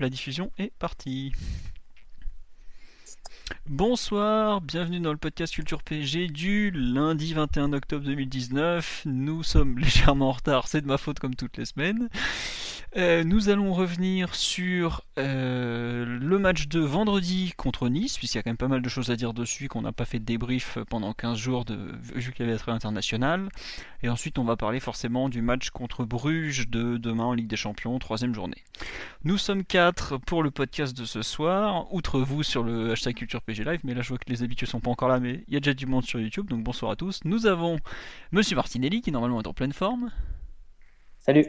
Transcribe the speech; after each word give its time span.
La 0.00 0.08
diffusion 0.10 0.50
est 0.58 0.72
partie. 0.80 1.32
Bonsoir, 3.66 4.60
bienvenue 4.60 4.98
dans 4.98 5.12
le 5.12 5.18
podcast 5.18 5.54
Culture 5.54 5.84
PG 5.84 6.26
du 6.26 6.72
lundi 6.72 7.34
21 7.34 7.72
octobre 7.72 8.04
2019. 8.04 9.02
Nous 9.06 9.44
sommes 9.44 9.78
légèrement 9.80 10.30
en 10.30 10.32
retard, 10.32 10.66
c'est 10.66 10.80
de 10.80 10.86
ma 10.86 10.98
faute 10.98 11.20
comme 11.20 11.36
toutes 11.36 11.56
les 11.56 11.66
semaines. 11.66 12.08
Euh, 12.94 13.24
nous 13.24 13.48
allons 13.48 13.72
revenir 13.72 14.34
sur 14.34 15.02
euh, 15.18 16.04
le 16.04 16.38
match 16.38 16.68
de 16.68 16.80
vendredi 16.80 17.54
contre 17.56 17.88
Nice, 17.88 18.18
puisqu'il 18.18 18.36
y 18.36 18.40
a 18.40 18.42
quand 18.42 18.50
même 18.50 18.58
pas 18.58 18.68
mal 18.68 18.82
de 18.82 18.88
choses 18.90 19.10
à 19.10 19.16
dire 19.16 19.32
dessus, 19.32 19.68
qu'on 19.68 19.80
n'a 19.80 19.92
pas 19.92 20.04
fait 20.04 20.18
de 20.18 20.24
débrief 20.24 20.76
pendant 20.90 21.14
15 21.14 21.38
jours 21.38 21.64
de, 21.64 21.78
vu 22.14 22.32
qu'il 22.32 22.46
y 22.46 22.48
avait 22.50 22.58
la 22.66 22.74
internationale. 22.74 23.48
Et 24.02 24.10
ensuite, 24.10 24.38
on 24.38 24.44
va 24.44 24.56
parler 24.56 24.78
forcément 24.78 25.30
du 25.30 25.40
match 25.40 25.70
contre 25.70 26.04
Bruges 26.04 26.68
de 26.68 26.98
demain 26.98 27.24
en 27.24 27.32
Ligue 27.32 27.46
des 27.46 27.56
Champions, 27.56 27.98
troisième 27.98 28.34
journée. 28.34 28.62
Nous 29.24 29.38
sommes 29.38 29.64
quatre 29.64 30.18
pour 30.18 30.42
le 30.42 30.50
podcast 30.50 30.94
de 30.94 31.06
ce 31.06 31.22
soir, 31.22 31.92
outre 31.94 32.20
vous 32.20 32.42
sur 32.42 32.62
le 32.62 32.92
hashtag 32.92 33.14
CulturePG 33.14 33.64
Live, 33.64 33.80
mais 33.84 33.94
là 33.94 34.02
je 34.02 34.10
vois 34.10 34.18
que 34.18 34.28
les 34.28 34.42
habitués 34.42 34.66
sont 34.66 34.80
pas 34.80 34.90
encore 34.90 35.08
là, 35.08 35.18
mais 35.18 35.44
il 35.48 35.54
y 35.54 35.56
a 35.56 35.60
déjà 35.60 35.72
du 35.72 35.86
monde 35.86 36.04
sur 36.04 36.20
YouTube, 36.20 36.48
donc 36.48 36.62
bonsoir 36.62 36.92
à 36.92 36.96
tous. 36.96 37.20
Nous 37.24 37.46
avons 37.46 37.78
Monsieur 38.32 38.56
Martinelli 38.56 39.00
qui 39.00 39.12
normalement 39.12 39.40
est 39.40 39.46
en 39.46 39.54
pleine 39.54 39.72
forme. 39.72 40.10
Salut. 41.24 41.46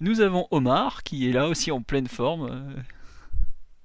Nous 0.00 0.20
avons 0.20 0.46
Omar 0.50 1.02
qui 1.02 1.28
est 1.28 1.32
là 1.32 1.48
aussi 1.48 1.70
en 1.70 1.80
pleine 1.80 2.08
forme. 2.08 2.48
euh, 2.50 2.80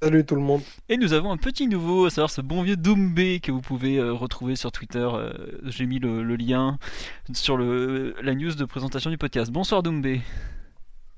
Salut 0.02 0.26
tout 0.26 0.36
le 0.36 0.42
monde. 0.42 0.62
Et 0.90 0.98
nous 0.98 1.14
avons 1.14 1.32
un 1.32 1.38
petit 1.38 1.68
nouveau, 1.68 2.06
à 2.06 2.10
savoir 2.10 2.30
ce 2.30 2.42
bon 2.42 2.62
vieux 2.64 2.76
Doumbé 2.78 3.40
que 3.40 3.52
vous 3.52 3.62
pouvez 3.62 3.98
euh, 3.98 4.14
retrouver 4.14 4.56
sur 4.56 4.72
Twitter. 4.72 5.08
euh, 5.12 5.32
J'ai 5.66 5.86
mis 5.86 6.00
le, 6.00 6.24
le 6.24 6.36
lien 6.36 6.78
sur 7.34 7.58
le, 7.58 8.16
la 8.22 8.34
news 8.34 8.54
de 8.54 8.66
présentation 8.66 9.10
du 9.10 9.18
podcast. 9.18 9.52
Bonsoir 9.52 9.84
Doumbé. 9.84 10.22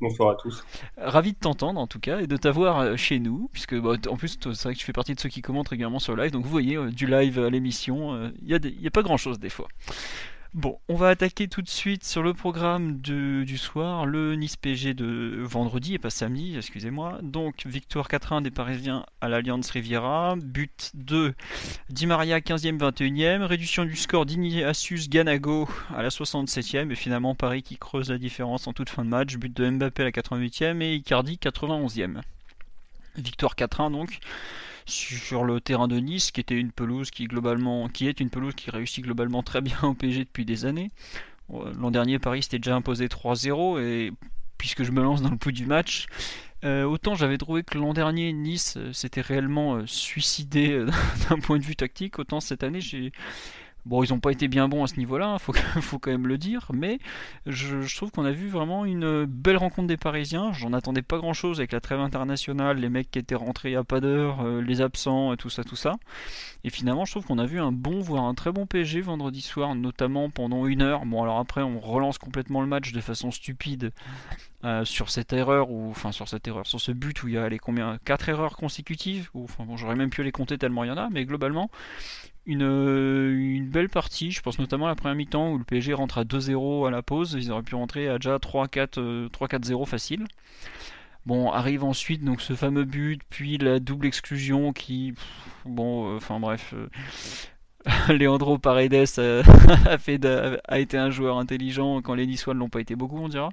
Bonsoir 0.02 0.32
à 0.32 0.36
tous. 0.36 0.64
Ravi 0.98 1.34
de 1.34 1.38
t'entendre 1.38 1.80
en 1.80 1.88
tout 1.88 2.00
cas 2.00 2.20
et 2.22 2.28
de 2.28 2.38
t'avoir 2.38 2.80
euh, 2.80 2.96
chez 2.98 3.20
nous, 3.20 3.50
puisque 3.52 3.76
bah, 3.80 3.96
en 4.10 4.16
plus 4.16 4.38
c'est 4.42 4.64
vrai 4.64 4.74
que 4.74 4.80
tu 4.80 4.86
fais 4.86 4.94
partie 4.94 5.14
de 5.14 5.20
ceux 5.20 5.28
qui 5.30 5.42
commentent 5.42 5.68
régulièrement 5.70 6.00
sur 6.00 6.16
le 6.16 6.24
live, 6.24 6.32
donc 6.32 6.44
vous 6.46 6.50
voyez 6.52 6.78
euh, 6.78 6.90
du 6.90 7.06
live 7.06 7.38
à 7.40 7.50
l'émission, 7.50 8.32
il 8.42 8.48
n'y 8.48 8.88
a, 8.88 8.92
pas 8.92 9.02
grand 9.02 9.18
chose 9.18 9.40
des 9.40 9.50
fois. 9.50 9.68
Bon, 10.56 10.80
on 10.90 10.96
va 10.96 11.10
attaquer 11.10 11.48
tout 11.48 11.62
de 11.62 11.70
suite 11.70 12.04
sur 12.04 12.24
le 12.24 12.34
programme 12.34 13.02
du 13.02 13.58
soir, 13.60 14.08
le 14.08 14.36
Nice 14.36 14.56
PG 14.56 14.96
de 14.96 15.44
vendredi 15.44 15.94
et 15.94 16.00
pas 16.00 16.10
samedi, 16.10 16.58
excusez-moi. 16.58 17.20
Donc, 17.22 17.68
victoire 17.68 18.08
4-1 18.08 18.42
des 18.42 18.50
Parisiens 18.50 19.06
à 19.22 19.30
l'Alliance 19.30 19.70
Riviera, 19.70 20.36
but 20.38 20.90
2 20.96 21.36
Di 21.92 22.08
Maria 22.08 22.40
15e, 22.40 22.80
21e, 22.80 23.44
réduction 23.44 23.86
du 23.86 23.96
score 23.96 24.26
d'Ignatius 24.26 25.08
Ganago 25.08 25.70
à 25.96 26.02
la 26.02 26.10
67e 26.10 26.90
et 26.90 26.96
finalement 26.96 27.36
Paris 27.36 27.62
qui 27.62 27.78
creuse 27.78 28.10
la 28.10 28.18
différence 28.18 28.66
en 28.66 28.74
toute 28.74 28.90
fin 28.90 29.06
de 29.06 29.10
match, 29.10 29.38
but 29.38 29.56
de 29.56 29.70
Mbappé 29.70 30.02
à 30.02 30.06
la 30.06 30.12
88e 30.12 30.82
et 30.82 30.96
Icardi 30.96 31.38
91e. 31.40 32.22
Victoire 33.18 33.54
4-1 33.54 33.92
donc 33.92 34.20
sur 34.90 35.44
le 35.44 35.62
terrain 35.62 35.88
de 35.88 35.98
Nice, 35.98 36.32
qui 36.32 36.42
était 36.42 36.56
une 36.56 36.72
pelouse 36.72 37.12
qui 37.12 37.26
globalement, 37.26 37.88
qui 37.88 38.08
est 38.08 38.20
une 38.20 38.30
pelouse 38.30 38.56
qui 38.56 38.70
réussit 38.72 39.04
globalement 39.04 39.44
très 39.44 39.62
bien 39.62 39.78
au 39.84 39.94
PSG 39.94 40.26
depuis 40.26 40.46
des 40.46 40.66
années. 40.66 40.92
L'an 41.50 41.90
dernier, 41.90 42.20
Paris 42.20 42.44
s'était 42.44 42.60
déjà 42.60 42.76
imposé 42.76 43.08
3-0 43.08 43.82
et 43.82 44.12
puisque 44.58 44.84
je 44.84 44.92
me 44.92 45.02
lance 45.02 45.22
dans 45.22 45.32
le 45.32 45.38
pouls 45.38 45.52
du 45.52 45.66
match, 45.66 46.08
euh, 46.66 46.84
autant 46.84 47.16
j'avais 47.16 47.38
trouvé 47.38 47.64
que 47.64 47.78
l'an 47.78 47.94
dernier 47.94 48.34
Nice 48.34 48.76
euh, 48.78 48.92
s'était 48.92 49.22
réellement 49.22 49.76
euh, 49.76 49.88
suicidé 49.88 50.86
d'un 51.30 51.40
point 51.40 51.58
de 51.58 51.64
vue 51.64 51.78
tactique, 51.78 52.20
autant 52.20 52.42
cette 52.42 52.64
année 52.64 52.82
j'ai 52.82 53.14
Bon, 53.90 54.04
ils 54.04 54.14
n'ont 54.14 54.20
pas 54.20 54.32
été 54.32 54.48
bien 54.48 54.68
bons 54.68 54.84
à 54.84 54.88
ce 54.88 54.98
niveau-là, 54.98 55.38
il 55.40 55.44
faut, 55.44 55.54
faut 55.82 55.98
quand 55.98 56.12
même 56.12 56.28
le 56.28 56.38
dire, 56.38 56.68
mais 56.72 57.00
je, 57.48 57.96
trouve 57.96 58.12
qu'on 58.12 58.24
a 58.24 58.32
vu 58.32 58.48
vraiment 58.48 58.86
une 58.86 59.26
belle 59.26 59.58
rencontre 59.58 59.88
des 59.88 59.98
Parisiens. 59.98 60.54
J'en 60.54 60.74
attendais 60.74 61.02
pas 61.02 61.18
grand-chose 61.18 61.60
avec 61.60 61.72
la 61.72 61.82
trêve 61.82 62.00
internationale, 62.00 62.78
les 62.78 62.90
mecs 62.90 63.10
qui 63.10 63.18
étaient 63.18 63.34
rentrés 63.34 63.74
à 63.74 63.84
pas 63.84 64.00
d'heure, 64.00 64.42
euh, 64.46 64.62
les 64.62 64.82
absents, 64.82 65.34
et 65.34 65.38
tout 65.38 65.50
ça, 65.50 65.64
tout 65.64 65.76
ça. 65.76 65.96
Et 66.64 66.70
finalement, 66.70 67.04
je 67.06 67.14
trouve 67.14 67.26
qu'on 67.26 67.40
a 67.40 67.48
vu 67.48 67.60
un 67.60 67.72
bon, 67.72 68.00
voire 68.00 68.26
un 68.26 68.36
très 68.36 68.52
bon 68.52 68.68
PSG 68.68 69.02
vendredi 69.02 69.42
soir, 69.42 69.74
notamment 69.74 70.30
pendant 70.30 70.68
une 70.68 70.84
heure. 70.84 71.08
Bon, 71.08 71.24
alors 71.24 71.40
après, 71.40 71.64
on 71.64 71.80
relance 71.80 72.20
complètement 72.20 72.62
le 72.62 72.68
match 72.68 72.92
de 72.92 73.02
façon 73.02 73.32
stupide 73.32 73.92
euh, 74.66 74.86
sur 74.86 75.10
cette 75.10 75.34
erreur, 75.34 75.72
ou 75.72 75.90
enfin 75.90 76.12
sur 76.12 76.28
cette 76.28 76.48
erreur, 76.48 76.68
sur 76.68 76.80
ce 76.80 76.92
but 76.92 77.24
où 77.24 77.28
il 77.28 77.34
y 77.34 77.38
a 77.40 77.50
les 77.50 77.58
combien, 77.58 77.98
quatre 78.06 78.30
erreurs 78.30 78.56
consécutives. 78.56 79.32
Ou 79.34 79.46
enfin 79.46 79.66
bon, 79.66 79.78
j'aurais 79.78 79.96
même 79.96 80.12
pu 80.12 80.22
les 80.22 80.32
compter 80.32 80.60
tellement 80.60 80.84
il 80.84 80.90
y 80.90 80.92
en 80.92 80.98
a, 80.98 81.10
mais 81.10 81.26
globalement 81.26 81.72
une, 82.50 82.64
euh, 82.64 83.32
une 83.32 83.70
belle 83.70 83.90
partie. 83.90 84.32
Je 84.32 84.42
pense 84.42 84.58
notamment 84.58 84.88
à 84.88 84.90
la 84.90 84.96
première 84.96 85.16
mi-temps 85.16 85.52
où 85.52 85.58
le 85.60 85.64
PSG 85.64 85.94
rentre 85.94 86.18
à 86.18 86.24
2-0 86.24 86.88
à 86.88 86.92
la 86.92 87.04
pause. 87.04 87.38
Ils 87.40 87.52
auraient 87.52 87.64
pu 87.64 87.76
rentrer 87.76 88.10
à 88.10 88.18
déjà 88.18 88.38
3-4 88.38 89.00
euh, 89.00 89.30
3-4-0 89.30 89.86
facile. 89.86 90.26
Bon, 91.28 91.52
arrive 91.52 91.84
ensuite 91.84 92.24
donc 92.24 92.42
ce 92.42 92.56
fameux 92.56 92.86
but, 92.86 93.22
puis 93.30 93.60
la 93.60 93.80
double 93.80 94.08
exclusion 94.08 94.74
qui, 94.74 95.14
bon, 95.66 96.14
euh, 96.14 96.18
enfin 96.18 96.40
bref, 96.40 96.74
Leandro 98.10 98.58
Paredes 98.58 99.20
a, 99.20 100.80
été 100.80 100.98
un 100.98 101.10
joueur 101.12 101.38
intelligent 101.38 102.02
quand 102.02 102.16
les 102.16 102.26
Niçois 102.26 102.56
ne 102.56 102.60
l'ont 102.60 102.70
pas 102.70 102.82
été 102.82 102.96
beaucoup, 102.96 103.20
on 103.20 103.30
dira. 103.30 103.50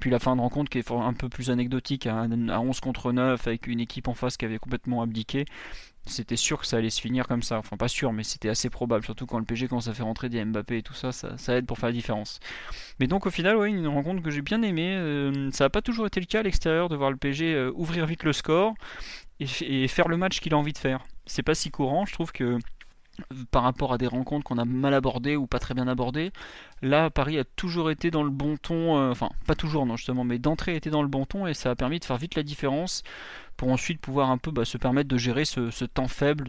Puis 0.00 0.10
la 0.10 0.18
fin 0.18 0.34
de 0.34 0.40
rencontre 0.40 0.70
qui 0.70 0.78
est 0.78 0.90
un 0.90 1.12
peu 1.12 1.28
plus 1.28 1.50
anecdotique, 1.50 2.08
à, 2.08 2.22
à 2.22 2.60
11 2.60 2.80
contre 2.80 3.12
9 3.12 3.46
avec 3.46 3.68
une 3.68 3.78
équipe 3.78 4.08
en 4.08 4.14
face 4.14 4.36
qui 4.36 4.44
avait 4.44 4.58
complètement 4.58 5.02
abdiqué. 5.02 5.44
C'était 6.06 6.36
sûr 6.36 6.60
que 6.60 6.66
ça 6.66 6.76
allait 6.76 6.90
se 6.90 7.00
finir 7.00 7.26
comme 7.26 7.42
ça. 7.42 7.58
Enfin, 7.58 7.76
pas 7.76 7.88
sûr, 7.88 8.12
mais 8.12 8.24
c'était 8.24 8.50
assez 8.50 8.68
probable. 8.68 9.04
Surtout 9.04 9.24
quand 9.24 9.38
le 9.38 9.44
PG 9.44 9.68
commence 9.68 9.88
à 9.88 9.94
faire 9.94 10.04
rentrer 10.04 10.28
des 10.28 10.44
Mbappé 10.44 10.78
et 10.78 10.82
tout 10.82 10.92
ça, 10.92 11.12
ça, 11.12 11.56
aide 11.56 11.66
pour 11.66 11.78
faire 11.78 11.88
la 11.88 11.94
différence. 11.94 12.40
Mais 13.00 13.06
donc, 13.06 13.26
au 13.26 13.30
final, 13.30 13.56
ouais, 13.56 13.70
une 13.70 13.88
rencontre 13.88 14.22
que 14.22 14.30
j'ai 14.30 14.42
bien 14.42 14.60
aimée. 14.62 14.94
Euh, 14.96 15.50
ça 15.52 15.64
n'a 15.64 15.70
pas 15.70 15.80
toujours 15.80 16.06
été 16.06 16.20
le 16.20 16.26
cas 16.26 16.40
à 16.40 16.42
l'extérieur 16.42 16.90
de 16.90 16.96
voir 16.96 17.10
le 17.10 17.16
PG 17.16 17.54
euh, 17.54 17.72
ouvrir 17.74 18.04
vite 18.04 18.22
le 18.24 18.34
score 18.34 18.74
et, 19.40 19.88
faire 19.88 20.08
le 20.08 20.16
match 20.16 20.40
qu'il 20.40 20.52
a 20.52 20.58
envie 20.58 20.74
de 20.74 20.78
faire. 20.78 21.04
C'est 21.24 21.42
pas 21.42 21.54
si 21.54 21.70
courant. 21.70 22.04
Je 22.04 22.12
trouve 22.12 22.32
que 22.32 22.44
euh, 22.44 22.58
par 23.50 23.62
rapport 23.62 23.94
à 23.94 23.98
des 23.98 24.06
rencontres 24.06 24.44
qu'on 24.44 24.58
a 24.58 24.66
mal 24.66 24.92
abordées 24.92 25.36
ou 25.36 25.46
pas 25.46 25.58
très 25.58 25.72
bien 25.72 25.88
abordées, 25.88 26.32
là, 26.82 27.08
Paris 27.08 27.38
a 27.38 27.44
toujours 27.44 27.90
été 27.90 28.10
dans 28.10 28.24
le 28.24 28.30
bon 28.30 28.58
ton. 28.58 29.10
enfin, 29.10 29.30
pas 29.46 29.54
toujours, 29.54 29.86
non, 29.86 29.96
justement, 29.96 30.24
mais 30.24 30.38
d'entrée 30.38 30.76
était 30.76 30.90
dans 30.90 31.02
le 31.02 31.08
bon 31.08 31.24
ton 31.24 31.46
et 31.46 31.54
ça 31.54 31.70
a 31.70 31.74
permis 31.74 31.98
de 31.98 32.04
faire 32.04 32.18
vite 32.18 32.34
la 32.34 32.42
différence 32.42 33.04
pour 33.56 33.70
ensuite 33.70 34.00
pouvoir 34.00 34.30
un 34.30 34.38
peu 34.38 34.50
bah, 34.50 34.64
se 34.64 34.78
permettre 34.78 35.08
de 35.08 35.16
gérer 35.18 35.44
ce, 35.44 35.84
temps 35.84 36.08
faible 36.08 36.48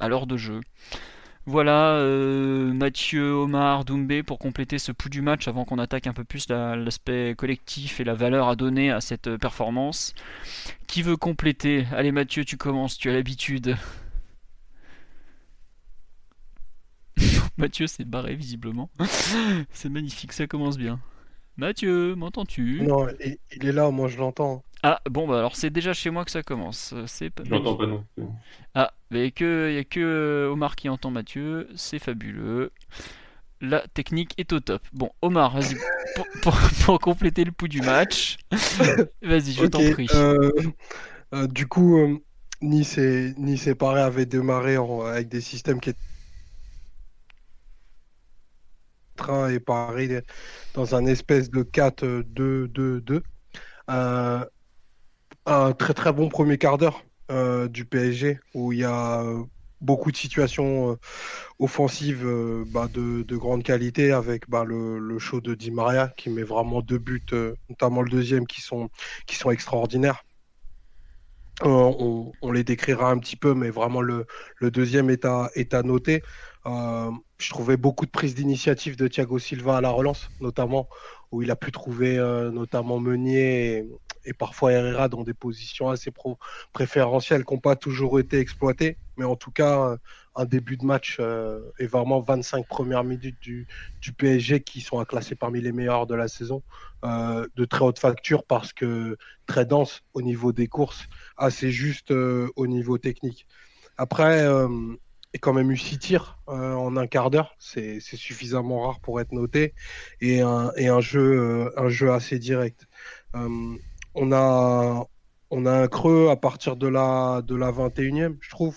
à 0.00 0.08
l'heure 0.08 0.26
de 0.26 0.36
jeu. 0.36 0.60
Voilà, 1.46 1.94
euh, 1.94 2.72
Mathieu, 2.72 3.32
Omar, 3.32 3.84
Doumbé 3.84 4.22
pour 4.22 4.38
compléter 4.38 4.78
ce 4.78 4.92
pouls 4.92 5.08
du 5.08 5.22
match 5.22 5.48
avant 5.48 5.64
qu'on 5.64 5.78
attaque 5.78 6.06
un 6.06 6.12
peu 6.12 6.22
plus 6.24 6.48
la- 6.48 6.76
l'aspect 6.76 7.34
collectif 7.36 7.98
et 8.00 8.04
la 8.04 8.14
valeur 8.14 8.48
à 8.48 8.56
donner 8.56 8.90
à 8.90 9.00
cette 9.00 9.26
euh, 9.26 9.38
performance. 9.38 10.14
Qui 10.86 11.02
veut 11.02 11.16
compléter? 11.16 11.86
Allez 11.92 12.12
Mathieu, 12.12 12.44
tu 12.44 12.56
commences, 12.56 12.98
tu 12.98 13.10
as 13.10 13.14
l'habitude. 13.14 13.76
Mathieu 17.56 17.86
s'est 17.86 18.04
barré 18.04 18.34
visiblement. 18.34 18.90
C'est 19.72 19.88
magnifique, 19.88 20.32
ça 20.32 20.46
commence 20.46 20.78
bien. 20.78 21.00
Mathieu, 21.60 22.14
m'entends-tu? 22.14 22.80
Non, 22.84 23.06
il, 23.22 23.36
il 23.54 23.66
est 23.66 23.72
là, 23.72 23.90
moi 23.90 24.08
je 24.08 24.16
l'entends. 24.16 24.62
Ah, 24.82 24.98
bon, 25.10 25.28
bah 25.28 25.38
alors 25.38 25.56
c'est 25.56 25.68
déjà 25.68 25.92
chez 25.92 26.08
moi 26.08 26.24
que 26.24 26.30
ça 26.30 26.42
commence. 26.42 26.94
Euh, 26.94 27.04
C'est 27.06 27.28
pas 27.28 27.44
Je 27.44 27.50
l'entends 27.50 27.76
pas 27.76 27.86
non 27.86 28.02
plus. 28.16 28.24
Ah, 28.74 28.92
mais 29.10 29.30
que 29.30 29.68
il 29.70 29.74
y 29.74 29.78
a 29.78 29.84
que 29.84 30.00
euh, 30.00 30.50
Omar 30.50 30.74
qui 30.74 30.88
entend 30.88 31.10
Mathieu, 31.10 31.68
c'est 31.76 31.98
fabuleux. 31.98 32.72
La 33.60 33.86
technique 33.94 34.34
est 34.38 34.52
au 34.54 34.60
top. 34.60 34.82
Bon, 34.94 35.10
Omar, 35.22 35.52
vas-y 35.54 35.76
pour, 36.14 36.26
pour- 36.40 36.58
pour 36.84 36.98
compléter 36.98 37.44
le 37.44 37.52
pouls 37.52 37.68
du 37.68 37.82
match. 37.82 38.38
Vas-y, 39.22 39.52
je 39.52 39.66
t'en 39.66 39.84
prie. 39.84 40.08
euh, 40.14 40.50
euh, 41.34 41.46
du 41.46 41.66
coup, 41.66 41.98
euh, 41.98 42.18
Nice 42.62 42.98
et, 42.98 43.34
Nice 43.38 43.66
et 43.66 43.74
Paris 43.74 44.00
avaient 44.00 44.26
démarré 44.26 44.78
en- 44.78 45.02
avec 45.02 45.28
des 45.28 45.40
systèmes 45.40 45.80
qui 45.80 45.90
étaient 45.90 45.98
train 49.20 49.50
et 49.50 49.60
Paris 49.60 50.10
dans 50.74 50.94
un 50.94 51.04
espèce 51.06 51.50
de 51.50 51.62
4-2-2-2. 51.62 53.22
Euh, 53.90 54.44
un 55.46 55.72
très 55.72 55.94
très 55.94 56.12
bon 56.12 56.28
premier 56.28 56.58
quart 56.58 56.78
d'heure 56.78 57.02
euh, 57.30 57.68
du 57.68 57.84
PSG 57.84 58.38
où 58.54 58.72
il 58.72 58.80
y 58.80 58.84
a 58.84 59.22
euh, 59.22 59.42
beaucoup 59.80 60.10
de 60.10 60.16
situations 60.16 60.96
offensives 61.58 62.26
bah, 62.68 62.88
de, 62.92 63.36
grande 63.36 63.62
qualité 63.62 64.12
avec 64.12 64.48
bah, 64.48 64.64
le, 64.64 65.18
show 65.18 65.40
de 65.40 65.54
Di 65.54 65.70
Maria 65.70 66.08
qui 66.16 66.30
met 66.30 66.42
vraiment 66.42 66.80
deux 66.82 66.98
buts, 66.98 67.20
notamment 67.68 68.02
le 68.02 68.10
deuxième, 68.10 68.46
qui 68.46 68.60
sont, 68.60 68.90
qui 69.26 69.36
sont 69.36 69.50
extraordinaires. 69.50 70.22
On, 71.62 72.32
les 72.52 72.64
décrira 72.64 73.10
un 73.10 73.18
petit 73.18 73.36
peu, 73.36 73.54
mais 73.54 73.70
vraiment 73.70 74.00
le, 74.00 74.26
deuxième 74.60 75.10
est 75.10 75.24
à, 75.24 75.50
est 75.54 75.74
à 75.74 75.82
noter. 75.82 76.22
Je 76.66 77.50
trouvais 77.50 77.76
beaucoup 77.76 78.06
de 78.06 78.10
prises 78.10 78.34
d'initiative 78.34 78.96
de 78.96 79.08
Thiago 79.08 79.38
Silva 79.38 79.78
à 79.78 79.80
la 79.80 79.90
relance, 79.90 80.28
notamment 80.40 80.88
où 81.30 81.42
il 81.42 81.50
a 81.50 81.56
pu 81.56 81.72
trouver 81.72 82.16
notamment 82.52 82.98
Meunier 82.98 83.86
et 84.24 84.34
parfois 84.34 84.72
Herrera 84.72 85.08
dans 85.08 85.24
des 85.24 85.32
positions 85.32 85.88
assez 85.88 86.12
préférentielles 86.72 87.44
qui 87.44 87.54
n'ont 87.54 87.60
pas 87.60 87.76
toujours 87.76 88.20
été 88.20 88.38
exploitées. 88.38 88.98
Mais 89.16 89.24
en 89.24 89.36
tout 89.36 89.50
cas, 89.50 89.96
un 90.36 90.44
début 90.44 90.76
de 90.76 90.84
match 90.84 91.16
euh, 91.20 91.60
et 91.78 91.86
vraiment 91.86 92.20
25 92.20 92.66
premières 92.66 93.04
minutes 93.04 93.38
du, 93.40 93.66
du, 94.00 94.12
PSG 94.12 94.62
qui 94.62 94.80
sont 94.80 94.98
à 94.98 95.04
classer 95.04 95.34
parmi 95.34 95.60
les 95.60 95.72
meilleurs 95.72 96.06
de 96.06 96.14
la 96.14 96.28
saison, 96.28 96.62
euh, 97.04 97.46
de 97.56 97.64
très 97.64 97.84
haute 97.84 97.98
facture 97.98 98.44
parce 98.44 98.72
que 98.72 99.16
très 99.46 99.64
dense 99.66 100.02
au 100.14 100.22
niveau 100.22 100.52
des 100.52 100.68
courses, 100.68 101.06
assez 101.36 101.70
juste 101.70 102.12
euh, 102.12 102.48
au 102.56 102.66
niveau 102.66 102.98
technique. 102.98 103.46
Après, 103.96 104.48
a 105.34 105.38
quand 105.38 105.52
même 105.52 105.70
eu 105.70 105.76
six 105.76 105.98
tirs 105.98 106.38
en 106.46 106.96
un 106.96 107.06
quart 107.06 107.30
d'heure, 107.30 107.54
c'est 107.58 108.00
suffisamment 108.00 108.86
rare 108.86 109.00
pour 109.00 109.20
être 109.20 109.32
noté, 109.32 109.74
et 110.20 110.40
un, 110.40 110.72
et 110.76 110.88
un, 110.88 111.00
jeu, 111.00 111.72
assez 112.10 112.38
direct 112.38 112.86
on 114.14 114.32
a, 114.32 115.06
on 115.50 115.66
a 115.66 115.72
un 115.72 115.88
creux 115.88 116.28
à 116.30 116.36
partir 116.36 116.76
de 116.76 116.88
la, 116.88 117.42
de 117.42 117.56
la 117.56 117.70
21e, 117.72 118.36
je 118.40 118.50
trouve. 118.50 118.76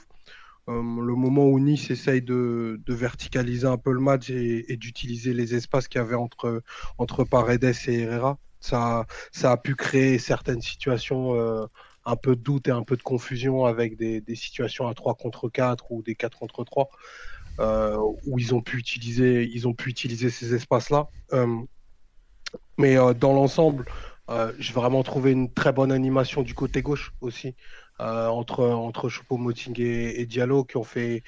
Euh, 0.69 0.75
le 0.75 1.15
moment 1.15 1.45
où 1.45 1.59
Nice 1.59 1.91
essaye 1.91 2.21
de, 2.21 2.79
verticaliser 2.87 3.67
un 3.67 3.77
peu 3.77 3.91
le 3.91 3.99
match 3.99 4.29
et, 4.29 4.77
d'utiliser 4.77 5.33
les 5.33 5.55
espaces 5.55 5.87
qu'il 5.87 5.99
y 5.99 6.03
avait 6.03 6.15
entre, 6.15 6.61
Paredes 7.29 7.63
et 7.87 7.99
Herrera, 7.99 8.37
ça, 8.59 9.05
a 9.43 9.57
pu 9.57 9.75
créer 9.75 10.19
certaines 10.19 10.61
situations, 10.61 11.35
euh, 11.35 11.65
un 12.05 12.15
peu 12.15 12.35
de 12.35 12.41
doute 12.41 12.67
et 12.67 12.71
un 12.71 12.83
peu 12.83 12.97
de 12.97 13.03
confusion 13.03 13.65
avec 13.65 13.97
des, 13.97 14.23
situations 14.35 14.87
à 14.87 14.93
3 14.93 15.15
contre 15.15 15.49
4 15.49 15.91
ou 15.91 16.01
des 16.01 16.15
4 16.15 16.37
contre 16.37 16.63
3, 16.63 16.89
euh, 17.59 17.97
où 18.25 18.39
ils 18.39 18.53
ont 18.53 18.61
pu 18.61 18.77
utiliser, 18.77 19.43
ils 19.43 19.67
ont 19.67 19.73
pu 19.73 19.89
utiliser 19.89 20.29
ces 20.29 20.53
espaces-là. 20.53 21.09
mais 22.77 22.95
dans 22.95 23.33
l'ensemble, 23.33 23.85
euh, 24.29 24.53
j'ai 24.57 24.73
vraiment 24.73 25.03
trouvé 25.03 25.31
une 25.31 25.53
très 25.53 25.73
bonne 25.73 25.91
animation 25.91 26.43
du 26.43 26.53
côté 26.53 26.81
gauche 26.81 27.13
aussi, 27.19 27.55
euh, 27.99 28.27
entre, 28.27 28.65
entre 28.65 29.09
Choupo-Moting 29.09 29.79
et, 29.81 30.25
Diallo, 30.25 30.63
qui 30.63 30.77
ont 30.77 30.83
fait 30.83 31.23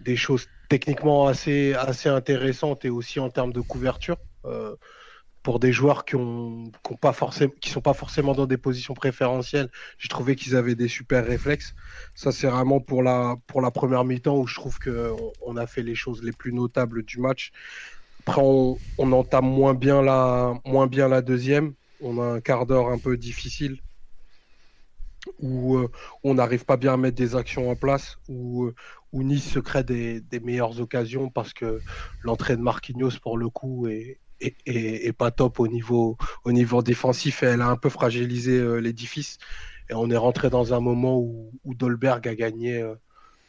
des 0.00 0.16
choses 0.16 0.46
techniquement 0.68 1.26
assez, 1.26 1.74
assez 1.74 2.08
intéressantes 2.08 2.84
et 2.84 2.90
aussi 2.90 3.20
en 3.20 3.30
termes 3.30 3.52
de 3.52 3.60
couverture. 3.60 4.16
Pour 5.48 5.60
des 5.60 5.72
joueurs 5.72 6.04
qui 6.04 6.14
ont, 6.14 6.70
qui 6.84 6.94
pas 6.96 7.14
forcément 7.14 7.54
qui 7.58 7.70
sont 7.70 7.80
pas 7.80 7.94
forcément 7.94 8.34
dans 8.34 8.44
des 8.44 8.58
positions 8.58 8.92
préférentielles, 8.92 9.70
j'ai 9.96 10.08
trouvé 10.08 10.36
qu'ils 10.36 10.54
avaient 10.56 10.74
des 10.74 10.88
super 10.88 11.24
réflexes. 11.24 11.74
Ça 12.14 12.32
c'est 12.32 12.48
vraiment 12.48 12.80
pour 12.80 13.02
la 13.02 13.36
pour 13.46 13.62
la 13.62 13.70
première 13.70 14.04
mi-temps 14.04 14.36
où 14.36 14.46
je 14.46 14.56
trouve 14.56 14.78
que 14.78 15.14
on, 15.40 15.56
a 15.56 15.66
fait 15.66 15.82
les 15.82 15.94
choses 15.94 16.22
les 16.22 16.32
plus 16.32 16.52
notables 16.52 17.02
du 17.02 17.18
match. 17.18 17.52
Après 18.26 18.42
on, 18.44 18.76
on 18.98 19.10
entame 19.12 19.46
moins 19.46 19.72
bien 19.72 20.02
la 20.02 20.52
moins 20.66 20.86
bien 20.86 21.08
la 21.08 21.22
deuxième 21.22 21.72
on 22.02 22.20
a 22.20 22.26
un 22.26 22.40
quart 22.42 22.66
d'heure 22.66 22.88
un 22.88 22.98
peu 22.98 23.16
difficile 23.16 23.78
où 25.40 25.76
euh, 25.76 25.90
on 26.24 26.34
n'arrive 26.34 26.66
pas 26.66 26.76
bien 26.76 26.92
à 26.92 26.96
mettre 26.98 27.16
des 27.16 27.36
actions 27.36 27.70
en 27.70 27.76
place, 27.76 28.18
où, 28.28 28.64
euh, 28.66 28.74
Nice 29.12 29.50
se 29.50 29.58
crée 29.58 29.84
des, 29.84 30.22
meilleures 30.42 30.80
occasions 30.80 31.30
parce 31.30 31.54
que 31.54 31.80
l'entrée 32.22 32.56
de 32.56 32.62
Marquinhos, 32.62 33.18
pour 33.22 33.38
le 33.38 33.48
coup, 33.48 33.86
est, 33.88 34.18
pas 35.18 35.30
top 35.30 35.60
au 35.60 35.68
niveau, 35.68 36.16
au 36.44 36.52
niveau 36.52 36.82
défensif 36.82 37.42
et 37.42 37.46
elle 37.46 37.62
a 37.62 37.68
un 37.68 37.76
peu 37.76 37.88
fragilisé 37.88 38.58
euh, 38.58 38.76
l'édifice. 38.76 39.38
Et 39.90 39.94
on 39.94 40.10
est 40.10 40.16
rentré 40.16 40.50
dans 40.50 40.74
un 40.74 40.80
moment 40.80 41.18
où, 41.18 41.50
Dolberg 41.64 42.26
a 42.28 42.34
gagné, 42.34 42.84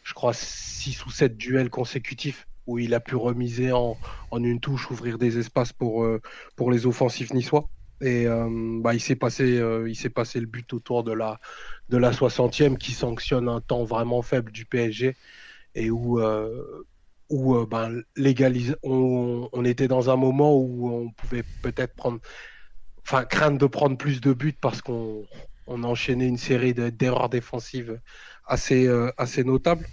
je 0.04 0.14
crois, 0.14 0.34
6 0.34 1.06
ou 1.06 1.12
7 1.12 1.36
duels 1.36 1.70
consécutifs 1.70 2.48
où 2.66 2.80
il 2.80 2.94
a 2.94 3.02
pu 3.02 3.16
remiser 3.16 3.74
en, 3.74 3.98
une 4.32 4.62
touche, 4.62 4.90
ouvrir 4.90 5.18
des 5.18 5.38
espaces 5.38 5.74
pour, 5.74 6.08
pour 6.56 6.72
les 6.72 6.86
offensifs 6.86 7.34
niçois. 7.34 7.70
Et 8.02 8.28
euh, 8.28 8.80
bah, 8.82 8.94
il 8.94 9.02
s'est 9.02 9.16
passé, 9.16 9.60
euh, 9.60 9.90
il 9.90 10.12
passé 10.12 10.40
le 10.40 10.46
but 10.46 10.72
autour 10.74 11.04
de 11.04 11.12
la 11.12 11.40
de 11.90 11.98
la 11.98 12.12
60e 12.12 12.78
qui 12.78 12.94
sanctionne 12.94 13.50
un 13.50 13.62
temps 13.62 13.84
vraiment 13.84 14.22
faible 14.22 14.52
du 14.52 14.66
PSG 14.66 15.16
et 15.76 15.90
où 15.90 16.20
euh, 16.20 16.86
où 17.30 17.66
ben, 17.66 18.04
légalise, 18.16 18.76
on, 18.84 19.50
était 19.66 19.88
dans 19.88 20.10
un 20.10 20.16
moment 20.16 20.56
où 20.56 20.90
on 20.92 21.12
pouvait 21.12 21.44
peut-être 21.62 21.96
prendre, 21.96 22.20
enfin 23.04 23.26
craindre 23.26 23.58
de 23.58 23.66
prendre 23.68 23.98
plus 23.98 24.22
de 24.22 24.34
buts 24.34 24.58
parce 24.60 24.82
qu'on 24.82 25.26
on 25.68 25.96
une 26.26 26.38
série 26.38 26.74
d'erreurs 26.74 27.30
défensives 27.30 28.00
assez 28.46 28.90
assez 29.18 29.44
notables. 29.44 29.86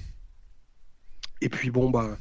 Et 1.42 1.48
puis 1.50 1.70
bon 1.70 1.90
bah 1.90 2.16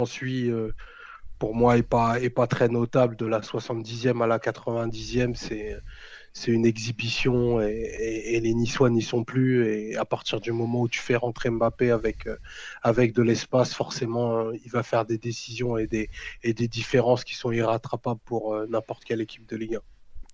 ensuite 0.00 0.52
pour 1.38 1.54
moi 1.54 1.78
est 1.78 1.82
pas 1.82 2.18
pas 2.34 2.46
très 2.46 2.68
notable 2.68 3.16
de 3.16 3.26
la 3.26 3.40
70e 3.40 4.22
à 4.22 4.26
la 4.26 4.38
90e 4.38 5.34
c'est 5.34 5.76
c'est 6.32 6.50
une 6.50 6.66
exhibition 6.66 7.60
et, 7.60 8.38
les 8.40 8.54
Niçois 8.54 8.90
n'y 8.90 9.02
sont 9.02 9.24
plus 9.24 9.66
et 9.66 9.96
à 9.96 10.04
partir 10.04 10.40
du 10.40 10.52
moment 10.52 10.82
où 10.82 10.88
tu 10.88 11.00
fais 11.00 11.16
rentrer 11.16 11.50
Mbappé 11.50 11.90
avec 11.90 12.26
euh, 12.26 12.36
de 12.84 13.22
l'espace 13.22 13.74
forcément 13.74 14.38
euh, 14.38 14.52
il 14.64 14.70
va 14.70 14.82
faire 14.82 15.04
des 15.04 15.18
décisions 15.18 15.76
et 15.76 15.86
des 15.86 16.08
et 16.42 16.52
des 16.52 16.68
différences 16.68 17.24
qui 17.24 17.34
sont 17.34 17.50
irrattrapables 17.50 18.20
pour 18.24 18.54
euh, 18.54 18.66
n'importe 18.68 19.04
quelle 19.04 19.20
équipe 19.20 19.48
de 19.48 19.56
Ligue 19.56 19.76
1. 19.76 19.80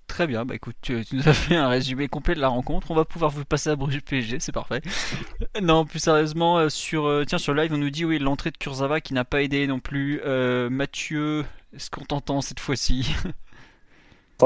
Très 0.06 0.26
bien, 0.26 0.44
bah 0.44 0.54
écoute, 0.54 0.76
tu, 0.82 1.02
nous 1.12 1.28
as 1.28 1.32
fait 1.32 1.56
un 1.56 1.68
résumé 1.68 2.08
complet 2.08 2.34
de 2.34 2.40
la 2.40 2.48
rencontre. 2.48 2.90
On 2.90 2.94
va 2.94 3.06
pouvoir 3.06 3.30
vous 3.30 3.44
passer 3.44 3.70
à 3.70 3.76
Bruges 3.76 4.02
PSG, 4.02 4.38
c'est 4.38 4.52
parfait. 4.52 4.82
non, 5.62 5.86
plus 5.86 5.98
sérieusement, 5.98 6.68
sur 6.68 7.24
tiens 7.26 7.38
sur 7.38 7.54
live, 7.54 7.72
on 7.72 7.78
nous 7.78 7.90
dit 7.90 8.04
oui 8.04 8.18
l'entrée 8.18 8.50
de 8.50 8.58
Kurzawa 8.58 9.00
qui 9.00 9.14
n'a 9.14 9.24
pas 9.24 9.42
aidé 9.42 9.66
non 9.66 9.80
plus. 9.80 10.20
Euh, 10.24 10.68
Mathieu, 10.68 11.44
est-ce 11.74 11.90
qu'on 11.90 12.04
t'entend 12.04 12.40
cette 12.42 12.60
fois-ci? 12.60 13.14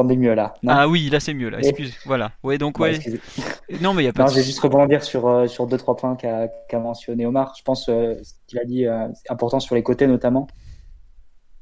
Mieux 0.04 0.34
là. 0.34 0.54
ah 0.66 0.88
oui, 0.88 1.08
là 1.10 1.20
c'est 1.20 1.34
mieux 1.34 1.48
là. 1.48 1.58
Excuse. 1.58 1.94
Voilà. 2.04 2.32
Ouais 2.42 2.58
donc 2.58 2.78
ouais. 2.78 2.98
non 3.80 3.94
mais 3.94 4.02
il 4.02 4.06
y 4.06 4.08
a 4.08 4.12
pas. 4.12 4.24
Non, 4.24 4.28
j'ai 4.28 4.42
juste 4.42 4.60
rebondir 4.60 5.02
sur 5.02 5.48
sur 5.48 5.66
deux 5.66 5.78
trois 5.78 5.96
points 5.96 6.16
qu'a 6.16 6.78
mentionné 6.78 7.26
Omar. 7.26 7.54
Je 7.56 7.62
pense 7.62 7.86
ce 7.86 8.32
qu'il 8.46 8.58
a 8.58 8.64
dit 8.64 8.86
c'est 9.14 9.30
important 9.30 9.60
sur 9.60 9.74
les 9.74 9.82
côtés 9.82 10.06
notamment. 10.06 10.46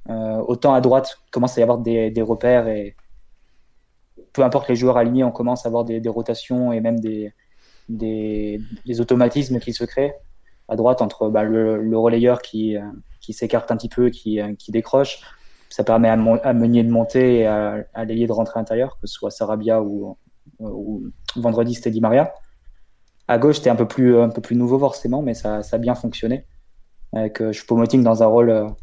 autant 0.09 0.75
à 0.75 0.81
droite 0.81 1.19
commence 1.31 1.57
à 1.59 1.61
y 1.61 1.63
avoir 1.63 1.79
des, 1.79 2.11
des 2.11 2.23
repères 2.23 2.69
et 2.69 2.97
peu 4.37 4.43
importe 4.43 4.69
les 4.69 4.77
joueurs 4.77 4.99
alignés, 4.99 5.25
on 5.25 5.33
commence 5.33 5.65
à 5.65 5.69
avoir 5.69 5.85
des, 5.87 6.01
rotations 6.09 6.71
et 6.71 6.81
même 6.81 7.01
des, 7.01 7.33
des, 7.89 8.61
automatismes 9.01 9.59
qui 9.59 9.73
se 9.73 9.85
créent 9.85 10.15
à 10.69 10.77
droite 10.77 11.01
entre 11.01 11.31
bah, 11.31 11.43
le, 11.43 11.97
relayeur 11.97 12.43
qui, 12.43 12.77
euh, 12.77 12.83
qui 13.21 13.33
s'écarte 13.33 13.71
un 13.71 13.79
petit 13.79 13.89
peu, 13.89 14.11
qui, 14.11 14.41
euh, 14.41 14.55
qui 14.55 14.73
décroche. 14.73 15.21
Ça 15.77 15.85
permet 15.85 16.09
à, 16.09 16.17
Meunier 16.17 16.85
de 16.85 16.91
monter 16.91 17.41
et 17.41 17.47
à, 17.47 17.85
à 17.93 18.07
de 18.07 18.33
rentrer 18.33 18.59
à 18.59 18.61
l'intérieur, 18.61 18.99
que 18.99 19.07
ce 19.07 19.13
soit 19.13 19.31
Sarabia 19.31 19.83
ou, 19.83 20.17
vendredi 21.37 21.75
c'était 21.75 21.91
Di 21.91 22.01
Maria. 22.01 22.33
À 23.29 23.37
gauche, 23.37 23.57
c'était 23.57 23.69
un 23.69 23.77
peu 23.77 23.87
plus 23.87 24.19
un 24.19 24.31
peu 24.31 24.41
plus 24.41 24.57
nouveau 24.57 24.79
forcément, 24.79 25.21
mais 25.21 25.35
ça, 25.35 25.63
ça 25.63 25.77
a 25.77 25.79
bien 25.79 25.95
fonctionné. 25.95 26.47
Avec 27.13 27.43
euh, 27.43 27.53
Choupo-Moting 27.53 28.03
dans 28.03 28.23
un 28.23 28.27
rôle 28.27 28.75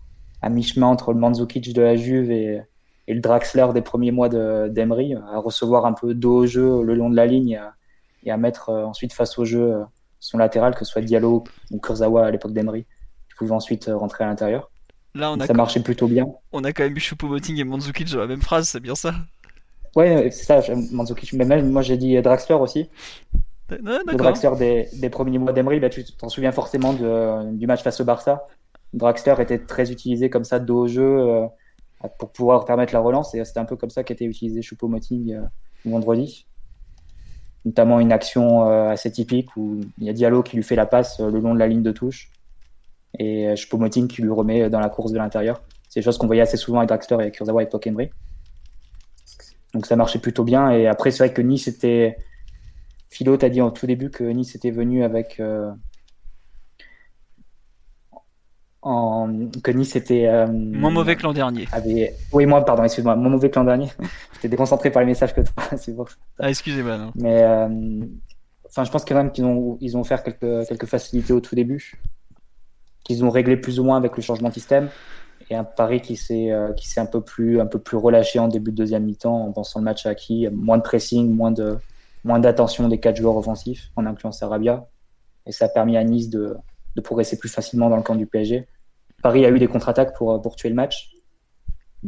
à 0.44 0.50
mi-chemin 0.50 0.86
entre 0.86 1.14
le 1.14 1.20
Mandzukic 1.20 1.74
de 1.74 1.82
la 1.82 1.96
Juve 1.96 2.30
et, 2.30 2.62
le 3.08 3.20
Draxler 3.22 3.68
des 3.74 3.82
premiers 3.82 4.12
mois 4.12 4.30
d'Emery, 4.30 5.16
à 5.16 5.40
recevoir 5.40 5.88
un 5.88 5.94
peu 5.94 6.14
d'eau 6.14 6.44
au 6.44 6.46
jeu 6.46 6.84
le 6.84 6.94
long 6.94 7.10
de 7.10 7.16
la 7.16 7.26
ligne 7.26 7.60
et 8.24 8.30
à, 8.30 8.38
mettre 8.38 8.70
euh, 8.70 8.86
ensuite 8.86 9.14
face 9.14 9.40
au 9.40 9.46
jeu 9.46 9.74
euh, 9.74 9.84
son 10.20 10.38
latéral, 10.38 10.76
que 10.76 10.86
ce 10.86 10.92
soit 10.92 11.02
Diallo 11.02 11.44
ou 11.72 11.80
Kurzawa 11.80 12.28
à 12.28 12.32
l'époque 12.32 12.54
d'Emery, 12.54 12.84
qui 12.84 13.36
pouvait 13.36 13.52
ensuite 13.52 13.90
euh, 13.90 13.98
rentrer 13.98 14.24
à 14.24 14.28
l'intérieur. 14.28 14.70
Là, 15.15 15.32
on 15.32 15.39
a 15.39 15.48
ça 15.48 15.53
marchait 15.53 15.82
plutôt 15.82 16.08
bien. 16.08 16.27
On 16.51 16.63
a 16.63 16.74
quand 16.74 16.84
même 16.84 16.96
eu 16.96 17.00
Choupo-Moting 17.00 17.60
et 17.60 17.63
Mandzukic 17.63 18.12
dans 18.12 18.20
la 18.20 18.27
même 18.27 18.41
phrase, 18.41 18.67
c'est 18.70 18.79
bien 18.79 18.96
ça 18.96 19.13
Ouais, 19.96 20.29
c'est 20.32 20.46
ça, 20.46 20.74
Mandzukic. 20.91 21.34
Mais 21.34 21.46
même, 21.46 21.70
moi 21.70 21.84
j'ai 21.84 21.98
dit 21.98 22.20
Draxler 22.22 22.55
aussi. 22.55 22.89
le 23.70 24.15
Draxler 24.15 24.51
des, 24.58 24.88
des, 24.93 25.10
premiers 25.10 25.38
mois 25.38 25.53
d'Emery, 25.53 25.79
bah, 25.79 25.89
tu 25.89 26.03
t'en 26.03 26.29
souviens 26.29 26.51
forcément 26.51 26.93
de, 26.93 27.51
du 27.55 27.67
match 27.67 27.84
face 27.84 28.00
au 28.01 28.05
Barça. 28.05 28.48
Draxler 28.93 29.36
était 29.39 29.60
très 29.60 29.91
utilisé 29.91 30.32
comme 30.32 30.43
ça, 30.43 30.60
dos 30.60 30.86
au 30.86 30.88
jeu 30.88 31.48
pour 32.17 32.32
pouvoir 32.32 32.65
permettre 32.65 32.93
la 32.93 33.00
relance. 33.00 33.34
Et 33.36 33.43
c'était 33.46 33.60
un 33.60 33.65
peu 33.65 33.75
comme 33.75 33.89
ça 33.89 34.03
qu'était 34.03 34.25
utilisé 34.25 34.62
Choupo-Moting 34.62 35.34
euh, 35.34 35.41
vendredi. 35.86 36.48
Notamment 37.65 38.00
une 38.00 38.12
action 38.12 38.67
euh, 38.70 38.89
assez 38.89 39.12
typique 39.12 39.55
où 39.55 39.79
il 39.98 40.05
y 40.05 40.10
a 40.10 40.13
Diallo 40.13 40.43
qui 40.43 40.58
lui 40.58 40.63
fait 40.63 40.75
la 40.75 40.86
passe 40.86 41.20
euh, 41.20 41.29
le 41.29 41.39
long 41.39 41.53
de 41.53 41.60
la 41.60 41.67
ligne 41.67 41.84
de 41.84 41.91
touche 41.91 42.29
et 43.20 43.55
Choupo-Moting 43.55 44.08
qui 44.08 44.22
lui 44.22 44.32
remet 44.32 44.70
dans 44.70 44.79
la 44.79 44.89
course 44.89 45.12
de 45.12 45.17
l'intérieur. 45.17 45.62
C'est 45.89 46.00
des 46.00 46.03
choses 46.03 46.17
qu'on 46.17 46.27
voyait 46.27 46.41
assez 46.41 46.58
souvent 46.58 46.79
avec 46.79 46.89
Draxler 46.89 47.17
et 47.17 47.22
avec 47.22 47.36
Kurzawa 47.36 47.63
et 47.63 47.67
avec 47.67 48.12
Donc 49.74 49.86
ça 49.86 49.96
marchait 49.96 50.20
plutôt 50.20 50.43
bien. 50.43 50.72
Et 50.72 50.88
après, 50.88 51.12
c'est 51.12 51.25
vrai 51.25 51.34
que 51.34 51.41
Nice 51.41 51.67
était 51.67 52.17
Philo, 53.10 53.38
tu 53.38 53.46
as 53.46 53.50
dit 53.50 53.62
en 53.62 53.70
tout 53.70 53.86
début 53.86 54.10
que 54.10 54.24
Nice 54.24 54.55
était 54.55 54.72
venu 54.72 55.03
avec. 55.03 55.39
En... 58.82 59.29
que 59.63 59.72
Nice 59.72 59.96
était. 59.96 60.48
moins 60.48 60.89
mauvais 60.89 61.15
que 61.15 61.22
l'an 61.24 61.34
dernier. 61.34 61.67
Oui, 62.32 62.46
moi, 62.48 62.65
pardon, 62.65 62.84
excuse-moi, 62.84 63.15
moins 63.15 63.29
mauvais 63.29 63.51
que 63.51 63.60
l'an 63.60 63.65
dernier. 63.65 63.89
J'étais 64.34 64.50
déconcentré 64.50 64.89
par 64.89 65.03
les 65.03 65.08
messages 65.08 65.36
que 65.36 65.41
toi, 65.41 65.63
c'est 65.77 65.96
pour 65.96 66.10
ça. 66.10 66.15
Ah, 66.39 66.50
excusez-moi. 66.50 66.98
Non. 66.98 67.12
Mais 67.13 67.46
enfin, 68.67 68.84
je 68.84 68.89
pense 68.89 69.05
quand 69.05 69.13
même 69.13 69.32
qu'ils 69.32 69.46
ont, 69.46 69.77
ils 69.79 69.96
ont 69.96 70.01
offert 70.01 70.24
quelques, 70.24 70.67
quelques 70.67 70.88
facilités 70.88 71.34
au 71.34 71.39
tout 71.39 71.53
début, 71.53 72.01
qu'ils 73.03 73.24
ont 73.24 73.29
réglé 73.29 73.57
plus 73.57 73.79
ou 73.79 73.83
moins 73.83 73.98
avec 73.98 74.15
le 74.15 74.22
changement 74.22 74.50
de 74.50 74.53
système. 74.53 74.89
Et 75.50 75.55
un 75.55 75.63
Paris 75.63 76.01
qui 76.01 76.15
s'est 76.15 76.51
euh, 76.51 76.72
qui 76.74 76.88
s'est 76.88 77.01
un 77.01 77.05
peu 77.05 77.22
plus 77.22 77.60
un 77.60 77.65
peu 77.65 77.79
plus 77.79 77.98
relâché 77.98 78.39
en 78.39 78.48
début 78.48 78.72
de 78.72 78.77
deuxième 78.77 79.03
mi-temps 79.03 79.48
en 79.48 79.51
pensant 79.51 79.79
le 79.79 79.86
match 79.86 80.05
acquis, 80.05 80.48
moins 80.50 80.77
de 80.77 80.83
pressing, 80.83 81.29
moins 81.29 81.51
de 81.51 81.77
moins 82.24 82.39
d'attention 82.39 82.88
des 82.88 83.00
quatre 83.00 83.17
joueurs 83.17 83.36
offensifs 83.36 83.91
en 83.95 84.05
incluant 84.05 84.31
Sarabia. 84.31 84.88
Et 85.45 85.51
ça 85.51 85.65
a 85.65 85.69
permis 85.69 85.98
à 85.98 86.03
Nice 86.03 86.29
de, 86.29 86.55
de 86.95 87.01
progresser 87.01 87.38
plus 87.38 87.50
facilement 87.50 87.89
dans 87.89 87.98
le 87.98 88.03
camp 88.03 88.15
du 88.15 88.25
PSG. 88.25 88.67
Paris 89.22 89.45
a 89.45 89.50
eu 89.50 89.60
des 89.60 89.67
contre-attaques 89.67 90.15
pour, 90.15 90.41
pour 90.41 90.55
tuer 90.55 90.69
le 90.69 90.75
match. 90.75 91.12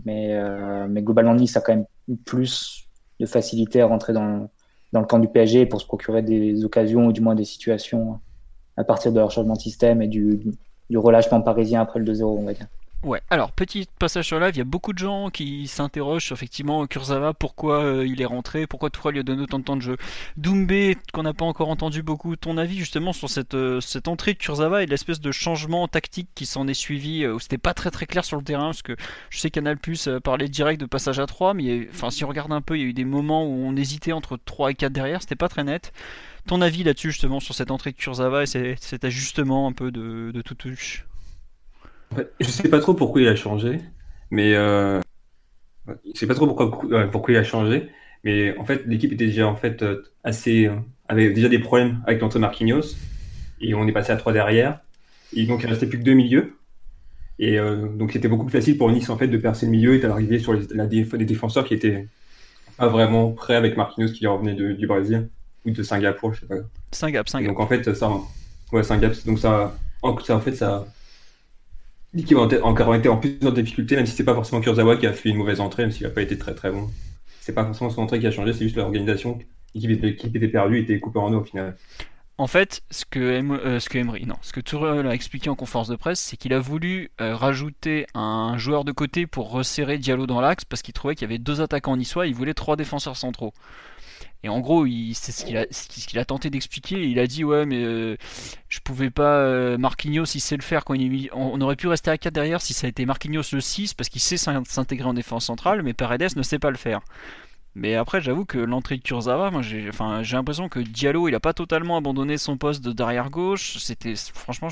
Mais, 0.05 0.33
euh, 0.33 0.87
mais 0.89 1.01
globalement, 1.01 1.35
Nice 1.35 1.55
a 1.57 1.61
quand 1.61 1.73
même 1.73 1.85
plus 2.25 2.87
de 3.19 3.25
facilité 3.25 3.81
à 3.81 3.87
rentrer 3.87 4.13
dans, 4.13 4.49
dans 4.91 4.99
le 4.99 5.05
camp 5.05 5.19
du 5.19 5.27
PSG 5.27 5.65
pour 5.65 5.81
se 5.81 5.85
procurer 5.85 6.21
des 6.21 6.63
occasions 6.65 7.07
ou 7.07 7.11
du 7.13 7.21
moins 7.21 7.35
des 7.35 7.45
situations 7.45 8.19
à 8.77 8.83
partir 8.83 9.11
de 9.11 9.19
leur 9.19 9.31
changement 9.31 9.53
de 9.53 9.61
système 9.61 10.01
et 10.01 10.07
du, 10.07 10.39
du 10.89 10.97
relâchement 10.97 11.41
parisien 11.41 11.81
après 11.81 11.99
le 11.99 12.05
2-0, 12.05 12.23
on 12.23 12.45
va 12.45 12.53
dire. 12.53 12.67
Ouais, 13.05 13.21
alors 13.29 13.51
petit 13.51 13.87
passage 13.99 14.25
sur 14.25 14.39
live, 14.39 14.55
il 14.55 14.57
y 14.57 14.61
a 14.61 14.63
beaucoup 14.63 14.91
de 14.91 14.97
gens 14.97 15.29
qui 15.29 15.67
s'interrogent 15.67 16.25
sur 16.25 16.35
effectivement 16.35 16.87
Kurzawa, 16.87 17.35
pourquoi 17.35 17.83
euh, 17.83 18.07
il 18.07 18.19
est 18.19 18.25
rentré, 18.25 18.65
pourquoi 18.65 18.89
Tourelle 18.89 19.13
lui 19.13 19.19
a 19.19 19.23
donné 19.23 19.43
autant 19.43 19.59
de 19.59 19.63
temps 19.63 19.75
de 19.75 19.83
jeu. 19.83 19.97
Doumbé, 20.37 20.97
qu'on 21.13 21.21
n'a 21.21 21.35
pas 21.35 21.45
encore 21.45 21.69
entendu 21.69 22.01
beaucoup, 22.01 22.35
ton 22.35 22.57
avis 22.57 22.79
justement 22.79 23.13
sur 23.13 23.29
cette, 23.29 23.53
euh, 23.53 23.79
entrée 24.07 24.33
de 24.33 24.39
Kurzawa 24.39 24.81
et 24.81 24.87
l'espèce 24.87 25.19
de 25.19 25.31
changement 25.31 25.87
tactique 25.87 26.29
qui 26.33 26.47
s'en 26.47 26.67
est 26.67 26.73
suivi, 26.73 27.23
euh, 27.23 27.35
où 27.35 27.39
c'était 27.39 27.59
pas 27.59 27.75
très 27.75 27.91
très 27.91 28.07
clair 28.07 28.25
sur 28.25 28.37
le 28.37 28.43
terrain, 28.43 28.65
parce 28.65 28.81
que 28.81 28.95
je 29.29 29.37
sais 29.37 29.51
Canal 29.51 29.77
Plus 29.77 30.09
parlait 30.23 30.47
direct 30.47 30.81
de 30.81 30.87
passage 30.87 31.19
à 31.19 31.27
3, 31.27 31.53
mais 31.53 31.87
enfin 31.93 32.09
si 32.09 32.25
on 32.25 32.27
regarde 32.27 32.53
un 32.53 32.61
peu, 32.61 32.75
il 32.75 32.81
y 32.81 32.85
a 32.85 32.87
eu 32.87 32.93
des 32.93 33.05
moments 33.05 33.45
où 33.45 33.67
on 33.67 33.75
hésitait 33.75 34.13
entre 34.13 34.39
3 34.43 34.71
et 34.71 34.73
4 34.73 34.91
derrière, 34.91 35.21
c'était 35.21 35.35
pas 35.35 35.49
très 35.49 35.63
net. 35.63 35.93
Ton 36.47 36.61
avis 36.61 36.83
là-dessus 36.83 37.11
justement 37.11 37.39
sur 37.39 37.55
cette 37.55 37.71
entrée 37.71 37.91
de 37.91 37.97
Kurzawa 37.97 38.43
et 38.43 38.75
cet 38.79 39.03
ajustement 39.03 39.67
un 39.67 39.71
peu 39.71 39.91
de, 39.91 40.41
tout 40.43 40.55
touche 40.55 41.05
je 42.39 42.45
sais 42.45 42.69
pas 42.69 42.79
trop 42.79 42.93
pourquoi 42.93 43.21
il 43.21 43.27
a 43.27 43.35
changé, 43.35 43.79
mais 44.31 44.55
euh, 44.55 45.01
je 45.87 46.19
sais 46.19 46.27
pas 46.27 46.35
trop 46.35 46.47
pourquoi, 46.47 47.07
pourquoi 47.11 47.33
il 47.33 47.37
a 47.37 47.43
changé, 47.43 47.89
mais 48.23 48.57
en 48.57 48.65
fait 48.65 48.85
l'équipe 48.85 49.11
était 49.11 49.27
déjà 49.27 49.47
en 49.47 49.55
fait 49.55 49.81
euh, 49.81 50.03
assez 50.23 50.67
euh, 50.67 50.75
avait 51.07 51.31
déjà 51.31 51.49
des 51.49 51.59
problèmes 51.59 52.01
avec 52.07 52.21
l'entrée 52.21 52.39
Marquinhos 52.39 52.95
et 53.61 53.73
on 53.73 53.87
est 53.87 53.91
passé 53.91 54.11
à 54.11 54.17
trois 54.17 54.33
derrière. 54.33 54.79
Et 55.33 55.45
donc 55.45 55.63
il 55.63 55.67
restait 55.67 55.87
plus 55.87 55.99
que 55.99 56.03
deux 56.03 56.13
milieux. 56.13 56.57
Et 57.37 57.57
donc 57.57 58.13
c'était 58.13 58.29
beaucoup 58.29 58.45
plus 58.45 58.57
facile 58.57 58.77
pour 58.77 58.89
Nice 58.89 59.09
en 59.09 59.17
fait 59.17 59.27
de 59.27 59.37
percer 59.37 59.65
le 59.65 59.71
milieu 59.73 59.95
et 59.95 59.99
d'arriver 59.99 60.39
sur 60.39 60.53
les, 60.53 60.65
la 60.73 60.85
des 60.85 61.03
défenseurs 61.25 61.65
qui 61.65 61.73
étaient 61.73 62.07
pas 62.77 62.87
vraiment 62.87 63.31
prêts 63.31 63.55
avec 63.55 63.75
Marquinhos 63.75 64.13
qui 64.13 64.25
revenait 64.25 64.53
du 64.53 64.87
Brésil 64.87 65.27
ou 65.65 65.71
de 65.71 65.83
Singapour, 65.83 66.33
je 66.33 66.41
sais 66.41 66.45
pas. 66.45 66.55
Singapour, 66.91 67.29
Singapour. 67.29 67.55
Donc 67.55 67.63
en 67.63 67.67
fait 67.67 67.93
ça, 67.93 68.11
ouais 68.71 68.83
Singapour, 68.83 69.17
donc 69.25 69.39
ça, 69.39 69.75
ça 70.25 70.35
en 70.35 70.41
fait 70.41 70.55
ça 70.55 70.85
L'équipe 72.15 72.37
a 72.37 72.65
encore 72.65 72.95
été 72.95 73.09
en 73.09 73.17
plus 73.17 73.37
en 73.43 73.51
difficulté, 73.51 73.97
même 73.97 74.05
si 74.05 74.15
c'est 74.15 74.23
pas 74.23 74.33
forcément 74.33 74.61
Kurzawa 74.61 74.95
qui 74.95 75.05
a 75.05 75.11
fait 75.11 75.29
une 75.29 75.35
mauvaise 75.35 75.59
entrée, 75.59 75.83
même 75.83 75.91
s'il 75.91 76.07
n'a 76.07 76.13
pas 76.13 76.21
été 76.21 76.37
très 76.37 76.55
très 76.55 76.71
bon. 76.71 76.89
C'est 77.41 77.51
pas 77.53 77.65
forcément 77.65 77.89
son 77.89 78.03
entrée 78.03 78.19
qui 78.19 78.27
a 78.27 78.31
changé, 78.31 78.53
c'est 78.53 78.63
juste 78.63 78.77
l'organisation. 78.77 79.37
L'équipe 79.73 79.91
était, 79.91 80.47
perdue, 80.47 80.79
était 80.79 80.97
coupée 81.01 81.19
en 81.19 81.29
deux 81.29 81.35
au 81.35 81.43
final. 81.43 81.75
En 82.37 82.47
fait, 82.47 82.83
ce 82.89 83.03
que, 83.03 83.19
euh, 83.19 83.79
ce 83.81 83.89
que 83.89 83.97
Emery, 83.97 84.25
non, 84.25 84.35
ce 84.41 84.53
que 84.53 84.61
Tourelle 84.61 85.05
a 85.07 85.13
expliqué 85.13 85.49
en 85.49 85.55
conférence 85.55 85.89
de 85.89 85.97
presse, 85.97 86.21
c'est 86.21 86.37
qu'il 86.37 86.53
a 86.53 86.59
voulu 86.59 87.11
euh, 87.19 87.35
rajouter 87.35 88.07
un 88.13 88.57
joueur 88.57 88.85
de 88.85 88.93
côté 88.93 89.27
pour 89.27 89.51
resserrer 89.51 89.97
Diallo 89.97 90.25
dans 90.25 90.39
l'axe 90.39 90.63
parce 90.63 90.81
qu'il 90.81 90.93
trouvait 90.93 91.15
qu'il 91.15 91.23
y 91.23 91.31
avait 91.31 91.37
deux 91.37 91.59
attaquants 91.59 91.97
niçois, 91.97 92.27
il 92.27 92.33
voulait 92.33 92.53
trois 92.53 92.77
défenseurs 92.77 93.17
centraux. 93.17 93.53
Et 94.45 94.49
en 94.49 94.59
gros, 94.59 94.85
c'est 95.13 95.31
ce 95.31 95.43
qu'il 95.43 96.19
a, 96.19 96.25
tenté 96.25 96.51
d'expliquer. 96.51 97.03
Il 97.03 97.17
a 97.17 97.25
dit 97.25 97.43
ouais, 97.43 97.65
mais 97.65 97.83
euh, 97.83 98.15
je 98.69 98.79
pouvais 98.79 99.09
pas 99.09 99.39
euh, 99.39 99.75
Marquinhos, 99.79 100.25
il 100.35 100.39
sait 100.39 100.55
le 100.55 100.61
faire 100.61 100.85
quand 100.85 100.93
il 100.93 101.31
on, 101.33 101.59
aurait 101.61 101.75
pu 101.75 101.87
rester 101.87 102.11
à 102.11 102.17
4 102.19 102.31
derrière 102.31 102.61
si 102.61 102.75
ça 102.75 102.85
a 102.85 102.89
été 102.91 103.07
Marquinhos 103.07 103.41
le 103.53 103.59
6 103.59 103.95
parce 103.95 104.07
qu'il 104.07 104.21
sait 104.21 104.37
s'intégrer 104.37 105.07
en 105.09 105.15
défense 105.15 105.45
centrale, 105.45 105.81
mais 105.81 105.93
Paredes 105.93 106.35
ne 106.35 106.43
sait 106.43 106.59
pas 106.59 106.69
le 106.69 106.77
faire. 106.77 106.99
Mais 107.73 107.95
après, 107.95 108.21
j'avoue 108.21 108.45
que 108.45 108.59
l'entrée 108.59 108.97
de 108.97 109.01
Kurzawa, 109.01 109.51
j'ai 109.63 109.89
enfin, 109.89 110.21
l'impression 110.21 110.69
que 110.69 110.79
Diallo, 110.79 111.27
il 111.27 111.33
a 111.33 111.39
pas 111.39 111.53
totalement 111.53 111.97
abandonné 111.97 112.37
son 112.37 112.55
poste 112.55 112.85
de 112.85 112.91
derrière 112.91 113.31
gauche. 113.31 113.79
C'était 113.79 114.13
franchement, 114.15 114.69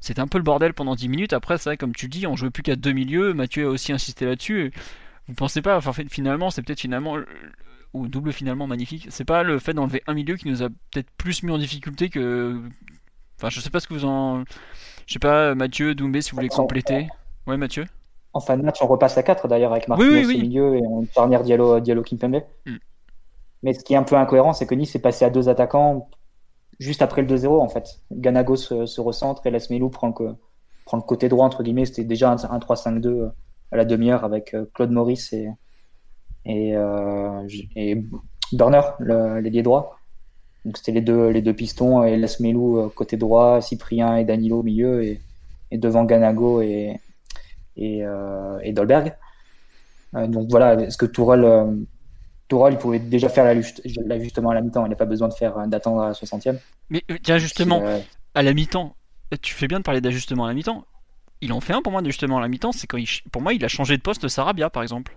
c'était 0.00 0.20
un 0.20 0.28
peu 0.28 0.38
le 0.38 0.44
bordel 0.44 0.74
pendant 0.74 0.94
10 0.94 1.08
minutes. 1.08 1.32
Après, 1.32 1.58
c'est 1.58 1.76
comme 1.76 1.92
tu 1.92 2.06
dis, 2.06 2.24
on 2.28 2.36
jouait 2.36 2.50
plus 2.50 2.62
qu'à 2.62 2.76
deux 2.76 2.92
milieux. 2.92 3.34
Mathieu 3.34 3.66
a 3.66 3.68
aussi 3.68 3.92
insisté 3.92 4.26
là-dessus. 4.26 4.72
Vous 5.26 5.34
pensez 5.34 5.60
pas, 5.60 5.76
enfin, 5.76 5.92
finalement, 6.08 6.50
c'est 6.50 6.62
peut-être 6.62 6.80
finalement 6.80 7.16
ou 7.92 8.08
double 8.08 8.32
finalement 8.32 8.66
magnifique. 8.66 9.06
C'est 9.10 9.24
pas 9.24 9.42
le 9.42 9.58
fait 9.58 9.72
d'enlever 9.72 10.02
un 10.06 10.14
milieu 10.14 10.36
qui 10.36 10.48
nous 10.48 10.62
a 10.62 10.68
peut-être 10.68 11.10
plus 11.16 11.42
mis 11.42 11.50
en 11.50 11.58
difficulté 11.58 12.08
que. 12.08 12.60
Enfin, 13.38 13.48
je 13.48 13.60
sais 13.60 13.70
pas 13.70 13.80
ce 13.80 13.88
que 13.88 13.94
vous 13.94 14.04
en. 14.04 14.44
Je 15.06 15.14
sais 15.14 15.18
pas, 15.18 15.54
Mathieu, 15.54 15.94
Doumbé, 15.94 16.22
si 16.22 16.30
vous 16.30 16.36
voulez 16.36 16.48
compléter. 16.48 17.08
Ouais, 17.46 17.56
Mathieu 17.56 17.86
En 18.32 18.40
fin 18.40 18.56
de 18.56 18.62
match, 18.62 18.78
on 18.80 18.86
repasse 18.86 19.18
à 19.18 19.22
4 19.22 19.48
d'ailleurs 19.48 19.72
avec 19.72 19.88
Marquinhos 19.88 20.24
au 20.24 20.28
milieu 20.28 20.76
et 20.76 20.82
on 20.82 21.04
charnière 21.06 21.42
Diallo, 21.42 21.80
Diallo 21.80 22.02
Kimpembe. 22.02 22.42
Hmm. 22.66 22.76
Mais 23.62 23.74
ce 23.74 23.82
qui 23.82 23.94
est 23.94 23.96
un 23.96 24.02
peu 24.04 24.16
incohérent, 24.16 24.52
c'est 24.52 24.66
que 24.66 24.74
Nice 24.74 24.94
est 24.94 25.00
passé 25.00 25.24
à 25.24 25.30
deux 25.30 25.48
attaquants 25.48 26.08
juste 26.80 27.02
après 27.02 27.22
le 27.22 27.28
2-0 27.28 27.60
en 27.60 27.68
fait. 27.68 28.00
Ganago 28.10 28.56
se, 28.56 29.00
recentre 29.00 29.46
et 29.46 29.50
Lasmelou 29.50 29.90
prend 29.90 30.14
le, 30.18 30.34
prend 30.86 30.96
le 30.96 31.02
côté 31.02 31.28
droit, 31.28 31.46
entre 31.46 31.62
guillemets. 31.62 31.84
C'était 31.84 32.04
déjà 32.04 32.30
un, 32.30 32.36
3-5-2 32.36 33.30
à 33.70 33.76
la 33.76 33.84
demi-heure 33.84 34.24
avec 34.24 34.54
euh, 34.54 34.64
Claude 34.74 34.90
Maurice 34.90 35.32
et, 35.32 35.48
et, 36.44 36.76
euh, 36.76 37.46
et 37.76 38.02
Burner, 38.52 38.82
l'ailier 39.00 39.62
droit. 39.62 39.98
Donc 40.64 40.76
c'était 40.76 40.92
les 40.92 41.00
deux, 41.00 41.28
les 41.28 41.42
deux 41.42 41.54
pistons 41.54 42.04
et 42.04 42.16
Lasmelou 42.16 42.78
euh, 42.78 42.88
côté 42.94 43.16
droit, 43.16 43.60
Cyprien 43.62 44.16
et 44.16 44.24
Danilo 44.24 44.60
au 44.60 44.62
milieu 44.62 45.02
et, 45.02 45.20
et 45.70 45.78
devant 45.78 46.04
Ganago 46.04 46.60
et, 46.60 47.00
et, 47.76 48.04
euh, 48.04 48.58
et 48.62 48.72
Dolberg. 48.72 49.14
Euh, 50.14 50.26
donc 50.26 50.48
voilà, 50.50 50.74
est-ce 50.74 50.98
que 50.98 51.06
Tourelle, 51.06 51.44
euh, 51.44 51.74
Tourelle 52.48 52.74
il 52.74 52.78
pouvait 52.78 52.98
déjà 52.98 53.28
faire 53.28 53.44
l'ajustement 53.44 54.50
à 54.50 54.54
la 54.54 54.60
mi-temps, 54.60 54.84
il 54.84 54.90
n'a 54.90 54.96
pas 54.96 55.06
besoin 55.06 55.28
de 55.28 55.34
faire 55.34 55.66
d'attendre 55.66 56.02
à 56.02 56.08
la 56.08 56.12
60e. 56.12 56.58
Mais 56.90 57.02
tiens 57.22 57.38
justement, 57.38 57.82
à 58.34 58.42
la 58.42 58.52
mi-temps, 58.52 58.94
tu 59.40 59.54
fais 59.54 59.68
bien 59.68 59.78
de 59.78 59.84
parler 59.84 60.00
d'ajustement 60.00 60.44
à 60.44 60.48
la 60.48 60.54
mi-temps. 60.54 60.84
Il 61.40 61.54
en 61.54 61.60
fait 61.60 61.72
un 61.72 61.80
pour 61.80 61.92
moi 61.92 62.02
d'ajustement 62.02 62.36
à 62.36 62.40
la 62.42 62.48
mi-temps, 62.48 62.72
c'est 62.72 62.86
quand 62.86 62.98
il, 62.98 63.08
pour 63.32 63.40
moi 63.40 63.54
il 63.54 63.64
a 63.64 63.68
changé 63.68 63.96
de 63.96 64.02
poste 64.02 64.28
Sarabia 64.28 64.68
par 64.68 64.82
exemple 64.82 65.14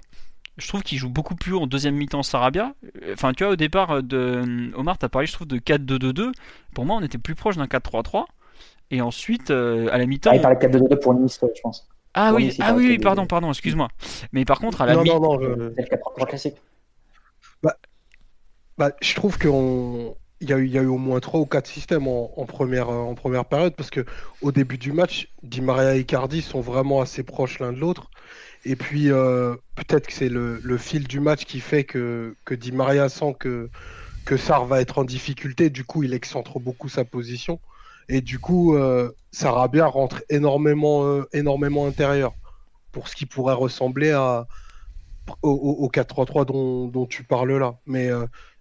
je 0.58 0.68
trouve 0.68 0.84
qu'il 0.84 0.98
joue 0.98 1.10
beaucoup 1.10 1.36
plus 1.36 1.56
en 1.56 1.68
deuxième 1.68 1.96
mi-temps 1.96 2.24
Sarabia. 2.24 2.74
Enfin, 3.12 3.34
tu 3.34 3.44
vois, 3.44 3.54
au 3.54 3.56
départ, 3.56 3.92
euh, 3.92 4.02
de 4.02 4.18
euh, 4.18 4.72
Omar, 4.78 4.98
tu 4.98 5.06
as 5.06 5.10
parlé, 5.10 5.26
je 5.28 5.34
trouve, 5.34 5.48
de 5.48 5.58
4-2-2-2. 5.58 6.32
Pour 6.76 6.86
moi, 6.86 6.98
on 6.98 7.04
était 7.04 7.18
plus 7.18 7.36
proche 7.36 7.58
d'un 7.58 7.66
4-3-3. 7.66 8.26
Et 8.92 9.02
ensuite, 9.02 9.50
euh, 9.50 9.90
à 9.92 9.98
la 9.98 10.06
mi-temps. 10.06 10.30
Ah, 10.32 10.36
il 10.36 10.42
parlait 10.42 10.58
4-2-2 10.58 11.00
pour 11.00 11.14
Nice, 11.16 11.40
je 11.42 11.62
pense. 11.62 11.88
Ah 12.14 12.32
oui, 12.34 12.56
ah 12.60 12.76
oui, 12.76 13.00
pardon, 13.00 13.26
pardon, 13.26 13.50
excuse-moi. 13.50 13.88
Mais 14.34 14.46
par 14.46 14.60
contre, 14.60 14.82
à 14.82 14.86
la 14.86 14.98
mi-temps. 14.98 15.20
Non, 15.20 15.40
non, 15.40 15.58
non. 15.58 15.72
C'est 15.76 15.90
le 15.90 15.98
4-3-3 15.98 16.28
classique. 16.28 16.56
Bah, 17.64 17.76
bah, 18.78 18.92
je 19.02 19.16
trouve 19.16 19.40
qu'il 19.40 19.50
y, 20.42 20.54
a 20.54 20.58
eu, 20.58 20.68
y 20.68 20.78
a 20.78 20.84
eu 20.84 20.88
au 20.88 21.00
moins 21.00 21.20
3 21.20 21.40
ou 21.40 21.48
4 21.48 21.66
systèmes 21.66 22.08
en, 22.08 22.28
première, 22.46 22.90
en 22.90 23.16
première 23.16 23.46
période 23.46 23.74
parce 23.76 23.90
que 23.90 24.06
au 24.44 24.52
début 24.52 24.78
du 24.78 24.92
match, 24.92 25.30
Di 25.42 25.62
Maria 25.62 25.96
et 25.96 26.02
Icardi 26.02 26.44
sont 26.44 26.62
vraiment 26.62 27.02
assez 27.02 27.24
proches 27.24 27.58
l'un 27.58 27.72
de 27.72 27.80
l'autre. 27.80 28.12
Et 28.66 28.76
puis, 28.76 29.12
euh, 29.12 29.56
peut-être 29.76 30.08
que 30.08 30.14
c'est 30.14 30.30
le, 30.30 30.78
fil 30.78 31.08
du 31.08 31.20
match 31.20 31.46
qui 31.46 31.60
fait 31.60 31.84
que, 31.84 32.36
que 32.46 32.56
Di 32.56 32.72
Maria 32.72 33.10
sent 33.10 33.36
que, 33.40 33.70
que 34.26 34.38
Sar 34.38 34.66
va 34.66 34.80
être 34.80 35.00
en 35.00 35.04
difficulté. 35.04 35.70
Du 35.70 35.84
coup, 35.84 36.04
il 36.04 36.14
excentre 36.14 36.60
beaucoup 36.60 36.88
sa 36.88 37.04
position. 37.04 37.60
Et 38.10 38.22
du 38.22 38.40
coup, 38.40 38.76
euh, 38.76 39.12
Sarabia 39.32 39.86
rentre 39.88 40.24
énormément, 40.30 41.06
euh, 41.06 41.28
énormément 41.34 41.88
intérieur 41.88 42.34
pour 42.92 43.08
ce 43.08 43.16
qui 43.16 43.26
pourrait 43.26 43.54
ressembler 43.54 44.12
à, 44.12 44.48
au, 45.42 45.90
4-3-3 45.90 46.46
dont, 46.46 46.88
dont, 46.88 47.06
tu 47.06 47.24
parles 47.24 47.58
là. 47.58 47.76
Mais 47.86 48.10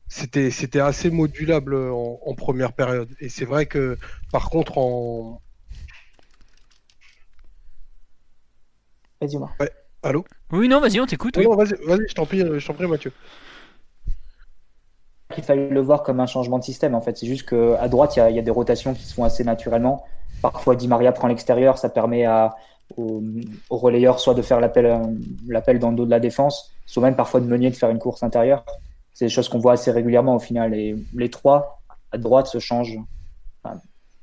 c'était, 0.09 0.51
c'était 0.51 0.81
assez 0.81 1.11
modulable 1.11 1.75
en, 1.77 2.35
première 2.35 2.73
période. 2.73 3.15
Et 3.21 3.29
c'est 3.29 3.45
vrai 3.45 3.67
que, 3.67 3.99
par 4.33 4.49
contre, 4.49 4.79
en. 4.79 5.43
Vas-y, 9.21 9.37
moi. 9.37 9.51
Allô 10.03 10.25
Oui, 10.51 10.69
non, 10.69 10.81
vas-y, 10.81 11.01
on 11.01 11.07
t'écoute. 11.07 11.37
Oui. 11.37 11.47
vas-y, 11.47 11.75
vas 11.87 11.97
je 12.09 12.15
t'en 12.15 12.27
prie, 12.27 12.43
prie, 12.45 12.87
Mathieu. 12.87 13.13
Il 15.37 15.45
fallait 15.45 15.69
le 15.69 15.81
voir 15.81 16.03
comme 16.03 16.21
un 16.21 16.27
changement 16.27 16.59
de 16.59 16.65
système, 16.65 16.95
en 16.95 17.01
fait. 17.01 17.17
C'est 17.17 17.27
juste 17.27 17.49
qu'à 17.49 17.89
droite, 17.89 18.17
il 18.17 18.35
y, 18.35 18.39
a 18.39 18.43
des 18.43 18.51
rotations 18.51 18.95
qui 18.95 19.05
se 19.05 19.15
font 19.15 19.25
assez 19.25 19.45
naturellement. 19.45 20.05
Parfois, 20.43 20.75
Di 20.75 20.89
Maria 20.89 21.13
prend 21.13 21.29
l'extérieur, 21.29 21.79
ça 21.79 21.89
permet 21.89 22.25
à, 22.25 22.57
aux, 22.97 23.23
relayeurs 23.71 24.19
soit 24.19 24.35
de 24.35 24.43
faire 24.43 24.61
l'appel 24.61 25.79
dans 25.79 25.91
le 25.91 25.97
dos 25.97 26.05
de 26.05 26.11
la 26.11 26.21
défense, 26.21 26.73
soit 26.85 27.03
même 27.03 27.17
parfois 27.17 27.41
de 27.41 27.47
Meunier 27.47 27.71
de 27.71 27.77
faire 27.77 27.91
une 27.91 28.01
course 28.01 28.23
intérieure. 28.23 28.65
c'est 29.15 29.27
des 29.27 29.31
choses 29.31 29.49
qu'on 29.49 29.59
voit 29.61 29.73
assez 29.73 29.91
régulièrement 29.93 30.35
au 30.35 30.41
final. 30.41 30.75
Et 30.75 30.97
les 31.15 31.31
trois 31.31 31.81
à 32.11 32.19
droite 32.19 32.49
se 32.49 32.59
changent. 32.59 32.99
Enfin, 33.63 33.81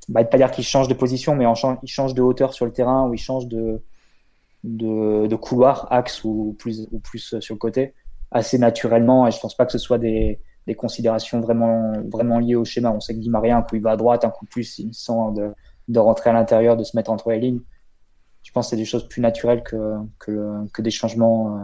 bah, 0.09 0.25
pas 0.25 0.37
dire 0.37 0.51
qu'ils 0.51 0.65
changent 0.65 0.89
de 0.89 0.93
position, 0.93 1.35
mais 1.35 1.45
ils 1.83 1.89
changent 1.89 2.13
de 2.13 2.21
hauteur 2.21 2.53
sur 2.53 2.65
le 2.65 2.73
terrain 2.73 3.07
ou 3.07 3.13
ils 3.13 3.19
changent 3.19 3.47
de, 3.47 3.81
de, 4.63 5.35
couloir, 5.35 5.87
axe 5.91 6.23
ou 6.23 6.55
plus, 6.59 6.87
ou 6.91 6.99
plus 6.99 7.39
sur 7.39 7.55
le 7.55 7.59
côté, 7.59 7.93
assez 8.31 8.57
naturellement. 8.57 9.27
Et 9.27 9.31
je 9.31 9.39
pense 9.39 9.55
pas 9.55 9.65
que 9.65 9.71
ce 9.71 9.77
soit 9.77 9.97
des, 9.97 10.39
des 10.67 10.75
considérations 10.75 11.39
vraiment, 11.41 11.93
vraiment 12.11 12.39
liées 12.39 12.55
au 12.55 12.65
schéma. 12.65 12.91
On 12.91 12.99
sait 12.99 13.15
que 13.15 13.19
Di 13.19 13.29
Maria, 13.29 13.57
un 13.57 13.61
coup 13.61 13.75
il 13.75 13.81
va 13.81 13.91
à 13.91 13.97
droite, 13.97 14.25
un 14.25 14.29
coup 14.29 14.45
plus 14.45 14.79
il 14.79 14.93
sent 14.93 15.33
de, 15.35 15.51
de 15.87 15.99
rentrer 15.99 16.29
à 16.29 16.33
l'intérieur, 16.33 16.77
de 16.77 16.83
se 16.83 16.95
mettre 16.95 17.11
entre 17.11 17.31
les 17.31 17.39
lignes. 17.39 17.61
Je 18.43 18.51
pense 18.51 18.67
que 18.67 18.69
c'est 18.71 18.77
des 18.77 18.85
choses 18.85 19.07
plus 19.07 19.21
naturelles 19.21 19.63
que, 19.63 19.95
que, 20.19 20.67
que 20.71 20.81
des 20.81 20.91
changements 20.91 21.57
euh, 21.57 21.61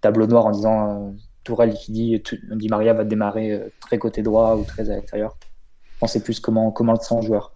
tableau 0.00 0.26
noir 0.26 0.46
en 0.46 0.50
disant 0.50 0.90
euh, 0.90 1.10
Tourelle 1.44 1.74
qui 1.74 1.92
dit 1.92 2.22
Di 2.52 2.68
Maria 2.68 2.94
va 2.94 3.04
démarrer 3.04 3.52
euh, 3.52 3.68
très 3.80 3.98
côté 3.98 4.22
droit 4.22 4.56
ou 4.56 4.64
très 4.64 4.90
à 4.90 4.96
l'extérieur. 4.96 5.36
Je 5.94 5.98
pense 5.98 6.12
c'est 6.12 6.24
plus 6.24 6.40
comment, 6.40 6.70
comment 6.70 6.92
le 6.92 6.98
sent 6.98 7.16
le 7.16 7.26
joueur. 7.26 7.52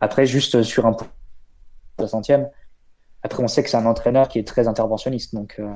Après, 0.00 0.24
juste 0.24 0.62
sur 0.62 0.86
un 0.86 0.96
60e, 1.98 2.48
après, 3.22 3.42
on 3.42 3.48
sait 3.48 3.62
que 3.62 3.70
c'est 3.70 3.76
un 3.76 3.86
entraîneur 3.86 4.28
qui 4.28 4.38
est 4.38 4.46
très 4.46 4.68
interventionniste. 4.68 5.34
Donc, 5.34 5.56
euh, 5.58 5.72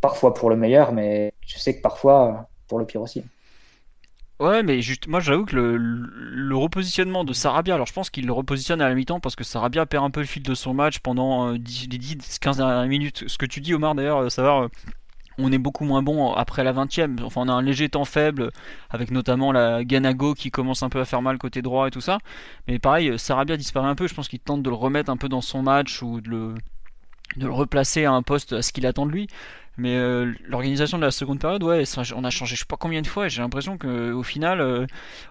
parfois 0.00 0.34
pour 0.34 0.50
le 0.50 0.56
meilleur, 0.56 0.92
mais 0.92 1.32
je 1.46 1.58
sais 1.58 1.76
que 1.76 1.82
parfois 1.82 2.48
pour 2.68 2.78
le 2.78 2.86
pire 2.86 3.02
aussi. 3.02 3.24
Ouais, 4.40 4.62
mais 4.62 4.80
juste, 4.80 5.06
moi 5.06 5.20
j'avoue 5.20 5.44
que 5.44 5.54
le, 5.54 6.56
repositionnement 6.56 7.24
de 7.24 7.34
Sarabia, 7.34 7.74
alors 7.74 7.86
je 7.86 7.92
pense 7.92 8.08
qu'il 8.08 8.26
le 8.26 8.32
repositionne 8.32 8.80
à 8.80 8.88
la 8.88 8.94
mi-temps 8.94 9.20
parce 9.20 9.36
que 9.36 9.44
Sarabia 9.44 9.84
perd 9.84 10.02
un 10.02 10.10
peu 10.10 10.20
le 10.20 10.26
fil 10.26 10.42
de 10.42 10.54
son 10.54 10.72
match 10.72 10.98
pendant 11.00 11.48
euh, 11.48 11.52
les 11.52 11.58
10-15 11.98 12.56
dernières 12.56 12.86
minutes. 12.86 13.24
Ce 13.26 13.36
que 13.36 13.44
tu 13.44 13.60
dis, 13.60 13.74
Omar, 13.74 13.94
d'ailleurs, 13.94 14.18
euh, 14.18 14.28
savoir 14.30 14.70
on 15.42 15.52
est 15.52 15.58
beaucoup 15.58 15.84
moins 15.84 16.02
bon 16.02 16.32
après 16.32 16.64
la 16.64 16.72
20ème. 16.72 17.22
Enfin, 17.22 17.42
on 17.44 17.48
a 17.48 17.52
un 17.52 17.62
léger 17.62 17.88
temps 17.88 18.04
faible, 18.04 18.50
avec 18.90 19.10
notamment 19.10 19.52
la 19.52 19.84
Ganago 19.84 20.34
qui 20.34 20.50
commence 20.50 20.82
un 20.82 20.88
peu 20.88 21.00
à 21.00 21.04
faire 21.04 21.22
mal 21.22 21.38
côté 21.38 21.62
droit 21.62 21.88
et 21.88 21.90
tout 21.90 22.00
ça. 22.00 22.18
Mais 22.68 22.78
pareil, 22.78 23.18
Sarabia 23.18 23.56
disparaît 23.56 23.88
un 23.88 23.94
peu. 23.94 24.06
Je 24.06 24.14
pense 24.14 24.28
qu'il 24.28 24.40
tente 24.40 24.62
de 24.62 24.70
le 24.70 24.76
remettre 24.76 25.10
un 25.10 25.16
peu 25.16 25.28
dans 25.28 25.40
son 25.40 25.62
match 25.62 26.02
ou 26.02 26.20
de 26.20 26.28
le, 26.28 26.54
de 27.36 27.46
le 27.46 27.52
replacer 27.52 28.04
à 28.04 28.12
un 28.12 28.22
poste 28.22 28.52
à 28.52 28.62
ce 28.62 28.72
qu'il 28.72 28.86
attend 28.86 29.06
de 29.06 29.12
lui. 29.12 29.28
Mais 29.80 29.96
euh, 29.96 30.34
l'organisation 30.46 30.98
de 30.98 31.04
la 31.04 31.10
seconde 31.10 31.38
période, 31.38 31.62
ouais, 31.62 31.84
on 32.14 32.24
a 32.24 32.28
changé 32.28 32.54
je 32.54 32.60
sais 32.60 32.66
pas 32.66 32.76
combien 32.76 33.00
de 33.00 33.06
fois 33.06 33.28
j'ai 33.28 33.40
l'impression 33.40 33.78
qu'au 33.78 34.22
final, 34.22 34.60
euh, 34.60 34.86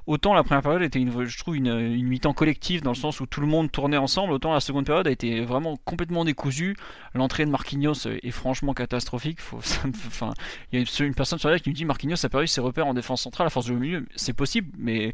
autant 0.08 0.34
la 0.34 0.44
première 0.44 0.64
période 0.64 0.82
était, 0.82 1.00
une, 1.00 1.26
je 1.26 1.38
trouve, 1.38 1.56
une, 1.56 1.68
une 1.68 2.08
mi-temps 2.08 2.34
collective 2.34 2.82
dans 2.82 2.90
le 2.90 2.96
sens 2.96 3.20
où 3.20 3.28
tout 3.28 3.42
le 3.42 3.48
monde 3.48 3.72
tournait 3.72 3.98
ensemble, 3.98 4.34
autant 4.34 4.52
la 4.52 4.60
seconde 4.60 4.88
période 4.88 5.08
a 5.08 5.12
été 5.12 5.42
vraiment 5.42 5.78
complètement 5.86 6.26
décousue. 6.26 6.76
L'entrée 7.14 7.46
de 7.46 7.52
Marquinhos 7.52 8.08
est 8.08 8.32
franchement 8.32 8.74
catastrophique. 8.74 9.38
Il 10.72 10.80
y 10.80 10.84
a 10.84 11.04
une 11.04 11.14
personne 11.14 11.38
sur 11.38 11.50
la 11.50 11.60
qui 11.60 11.70
me 11.70 11.76
dit 11.76 11.86
Marquinhos 11.86 12.26
a 12.26 12.30
perdu 12.30 12.48
ses 12.48 12.62
repères 12.62 12.88
en 12.88 12.96
défense 12.96 13.22
centrale 13.22 13.46
à 13.46 13.50
force 13.52 13.68
de 13.68 13.74
au 13.74 13.78
milieu. 13.78 14.08
C'est 14.16 14.34
possible, 14.34 14.72
mais 14.80 15.14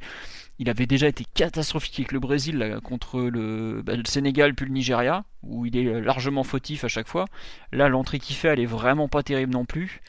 il 0.59 0.69
avait 0.69 0.85
déjà 0.85 1.07
été 1.07 1.25
catastrophique 1.33 1.99
avec 1.99 2.11
le 2.11 2.19
Brésil 2.19 2.79
contre 2.83 3.21
le, 3.21 3.81
bah, 3.83 3.95
le, 3.95 4.05
Sénégal 4.05 4.55
puis 4.55 4.65
le 4.65 4.71
Nigeria, 4.71 5.25
où 5.43 5.65
il 5.65 5.75
est 5.75 6.01
largement 6.01 6.43
fautif 6.43 6.83
à 6.83 6.87
chaque 6.87 7.07
fois. 7.07 7.25
Là, 7.71 7.89
l'entrée 7.89 8.19
qu'il 8.19 8.35
fait, 8.35 8.49
elle 8.49 8.59
est 8.59 8.65
vraiment 8.65 9.07
pas 9.07 9.23
terrible 9.23 9.51
non 9.53 9.65
plus. 9.65 10.01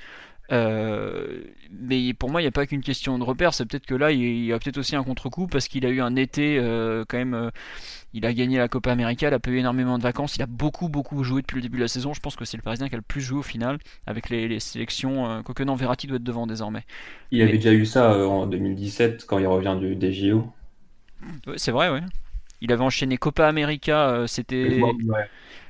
Euh, 0.52 1.42
mais 1.70 2.14
pour 2.14 2.30
moi, 2.30 2.40
il 2.40 2.44
n'y 2.44 2.48
a 2.48 2.52
pas 2.52 2.66
qu'une 2.66 2.82
question 2.82 3.18
de 3.18 3.24
repère. 3.24 3.54
C'est 3.54 3.66
peut-être 3.66 3.86
que 3.86 3.94
là, 3.94 4.12
il 4.12 4.44
y 4.44 4.52
a 4.52 4.58
peut-être 4.58 4.78
aussi 4.78 4.96
un 4.96 5.02
contre-coup 5.02 5.46
parce 5.46 5.68
qu'il 5.68 5.84
a 5.86 5.88
eu 5.88 6.00
un 6.00 6.16
été 6.16 6.58
euh, 6.58 7.04
quand 7.08 7.18
même. 7.18 7.34
Euh, 7.34 7.50
il 8.12 8.24
a 8.24 8.32
gagné 8.32 8.56
la 8.56 8.68
Copa 8.68 8.92
América, 8.92 9.28
il 9.28 9.34
a 9.34 9.38
pas 9.38 9.50
eu 9.50 9.58
énormément 9.58 9.98
de 9.98 10.02
vacances. 10.02 10.36
Il 10.36 10.42
a 10.42 10.46
beaucoup, 10.46 10.88
beaucoup 10.88 11.22
joué 11.22 11.42
depuis 11.42 11.56
le 11.56 11.62
début 11.62 11.76
de 11.76 11.82
la 11.82 11.88
saison. 11.88 12.14
Je 12.14 12.20
pense 12.20 12.34
que 12.34 12.44
c'est 12.44 12.56
le 12.56 12.62
Parisien 12.62 12.88
qui 12.88 12.94
a 12.94 12.98
le 12.98 13.02
plus 13.02 13.20
joué 13.20 13.38
au 13.38 13.42
final 13.42 13.78
avec 14.06 14.30
les, 14.30 14.58
sélections. 14.58 15.42
quoique 15.44 15.62
non, 15.62 15.74
Verratti 15.74 16.06
doit 16.06 16.16
être 16.16 16.22
devant 16.22 16.46
désormais. 16.46 16.84
Il 17.30 17.42
avait 17.42 17.58
déjà 17.58 17.72
eu 17.72 17.84
ça 17.84 18.26
en 18.26 18.46
2017 18.46 19.26
quand 19.26 19.38
il 19.38 19.46
revient 19.46 19.76
du, 19.78 19.96
des 19.96 20.12
JO. 20.12 20.46
c'est 21.56 21.72
vrai, 21.72 21.90
ouais. 21.90 22.00
Il 22.62 22.72
avait 22.72 22.84
enchaîné 22.84 23.18
Copa 23.18 23.46
América, 23.46 24.24
c'était. 24.26 24.80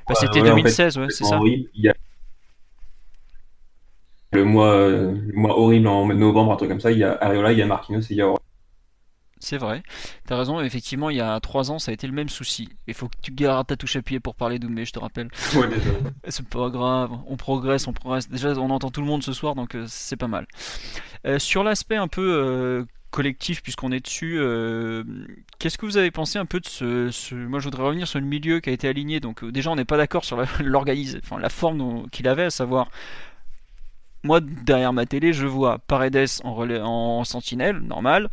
Bah, 0.09 0.15
c'était 0.15 0.41
2016, 0.41 0.99
ouais, 0.99 1.07
c'est 1.11 1.25
ça. 1.25 1.41
Il 1.75 1.89
a 1.89 1.95
le 4.37 4.45
mois, 4.45 4.89
le 4.89 5.33
mois 5.35 5.59
horrible 5.59 5.89
en 5.89 6.07
novembre, 6.07 6.53
un 6.53 6.57
truc 6.57 6.69
comme 6.69 6.81
ça, 6.81 6.91
il 6.93 6.99
y 6.99 7.05
a 7.05 7.17
Areola, 7.21 7.53
il 7.53 7.59
y 7.59 7.63
a 7.63 7.67
Marquinhos 7.67 8.03
et 8.03 8.07
il 8.11 8.17
y 8.17 8.23
a 8.23 8.33
c'est 9.39 9.59
vrai. 9.59 9.83
T'as 10.27 10.37
raison, 10.37 10.61
effectivement, 10.61 11.11
il 11.11 11.19
y 11.19 11.21
a 11.21 11.39
3 11.39 11.71
ans, 11.71 11.79
ça 11.79 11.91
a 11.91 11.95
été 11.95 12.07
le 12.07 12.13
même 12.13 12.29
souci. 12.29 12.69
Il 12.87 12.95
faut 12.95 13.09
que 13.09 13.17
tu 13.23 13.33
gardes 13.33 13.67
ta 13.67 13.77
touche 13.77 13.97
à 13.97 14.03
pied 14.03 14.19
pour 14.19 14.35
parler 14.35 14.59
d'Oumé, 14.59 14.85
je 14.85 14.93
te 14.93 14.99
rappelle. 14.99 15.29
Ouais, 15.55 15.69
c'est 16.29 16.49
pas 16.49 16.71
grave, 16.71 17.13
on 17.29 17.37
progresse, 17.37 17.87
on 17.87 17.93
progresse. 17.93 18.29
Déjà, 18.29 18.55
on 18.55 18.71
entend 18.71 18.91
tout 18.91 19.03
le 19.03 19.07
monde 19.07 19.23
ce 19.23 19.33
soir, 19.33 19.55
donc 19.55 19.75
euh, 19.75 19.85
c'est 19.89 20.17
pas 20.17 20.27
mal. 20.27 20.47
Euh, 21.27 21.39
sur 21.39 21.65
l'aspect 21.65 21.97
un 21.97 22.09
peu 22.09 22.23
euh, 22.23 22.85
collectif, 23.11 23.63
puisqu'on 23.63 23.93
est 23.93 24.01
dessus, 24.01 24.41
qu'est-ce 25.59 25.79
que 25.79 25.87
vous 25.87 25.97
avez 25.99 26.11
pensé 26.11 26.39
un 26.39 26.47
peu 26.47 26.59
de 26.59 26.67
ce, 26.67 27.35
Moi, 27.35 27.61
je 27.61 27.65
voudrais 27.65 27.83
revenir 27.83 28.09
sur 28.09 28.19
le 28.19 28.27
milieu 28.27 28.61
qui 28.61 28.71
a 28.71 28.73
été 28.73 28.89
aligné. 28.89 29.21
Donc, 29.21 29.45
déjà, 29.45 29.71
on 29.71 29.77
n'est 29.77 29.85
pas 29.85 29.97
d'accord 29.97 30.25
sur 30.25 30.43
l'organisation, 30.61 31.21
enfin, 31.23 31.41
la 31.41 31.51
forme 31.51 32.09
qu'il 32.11 32.27
avait, 32.27 32.45
à 32.45 32.51
savoir 32.51 32.89
moi, 34.23 34.41
derrière 34.41 34.93
ma 34.93 35.07
télé, 35.07 35.33
je 35.33 35.47
vois 35.47 35.79
Paredes 35.87 36.27
en, 36.45 36.51
en 36.51 37.25
sentinelle, 37.25 37.79
normal. 37.79 38.29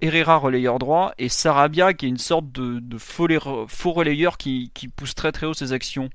Herrera 0.00 0.36
relayeur 0.36 0.78
droit 0.78 1.12
et 1.16 1.30
Sarabia 1.30 1.94
qui 1.94 2.04
est 2.06 2.08
une 2.08 2.18
sorte 2.18 2.52
de, 2.52 2.98
faux, 2.98 3.26
relayeur 3.92 4.36
qui, 4.36 4.70
pousse 4.94 5.14
très 5.14 5.32
très 5.32 5.46
haut 5.46 5.54
ses 5.54 5.72
actions. 5.72 6.10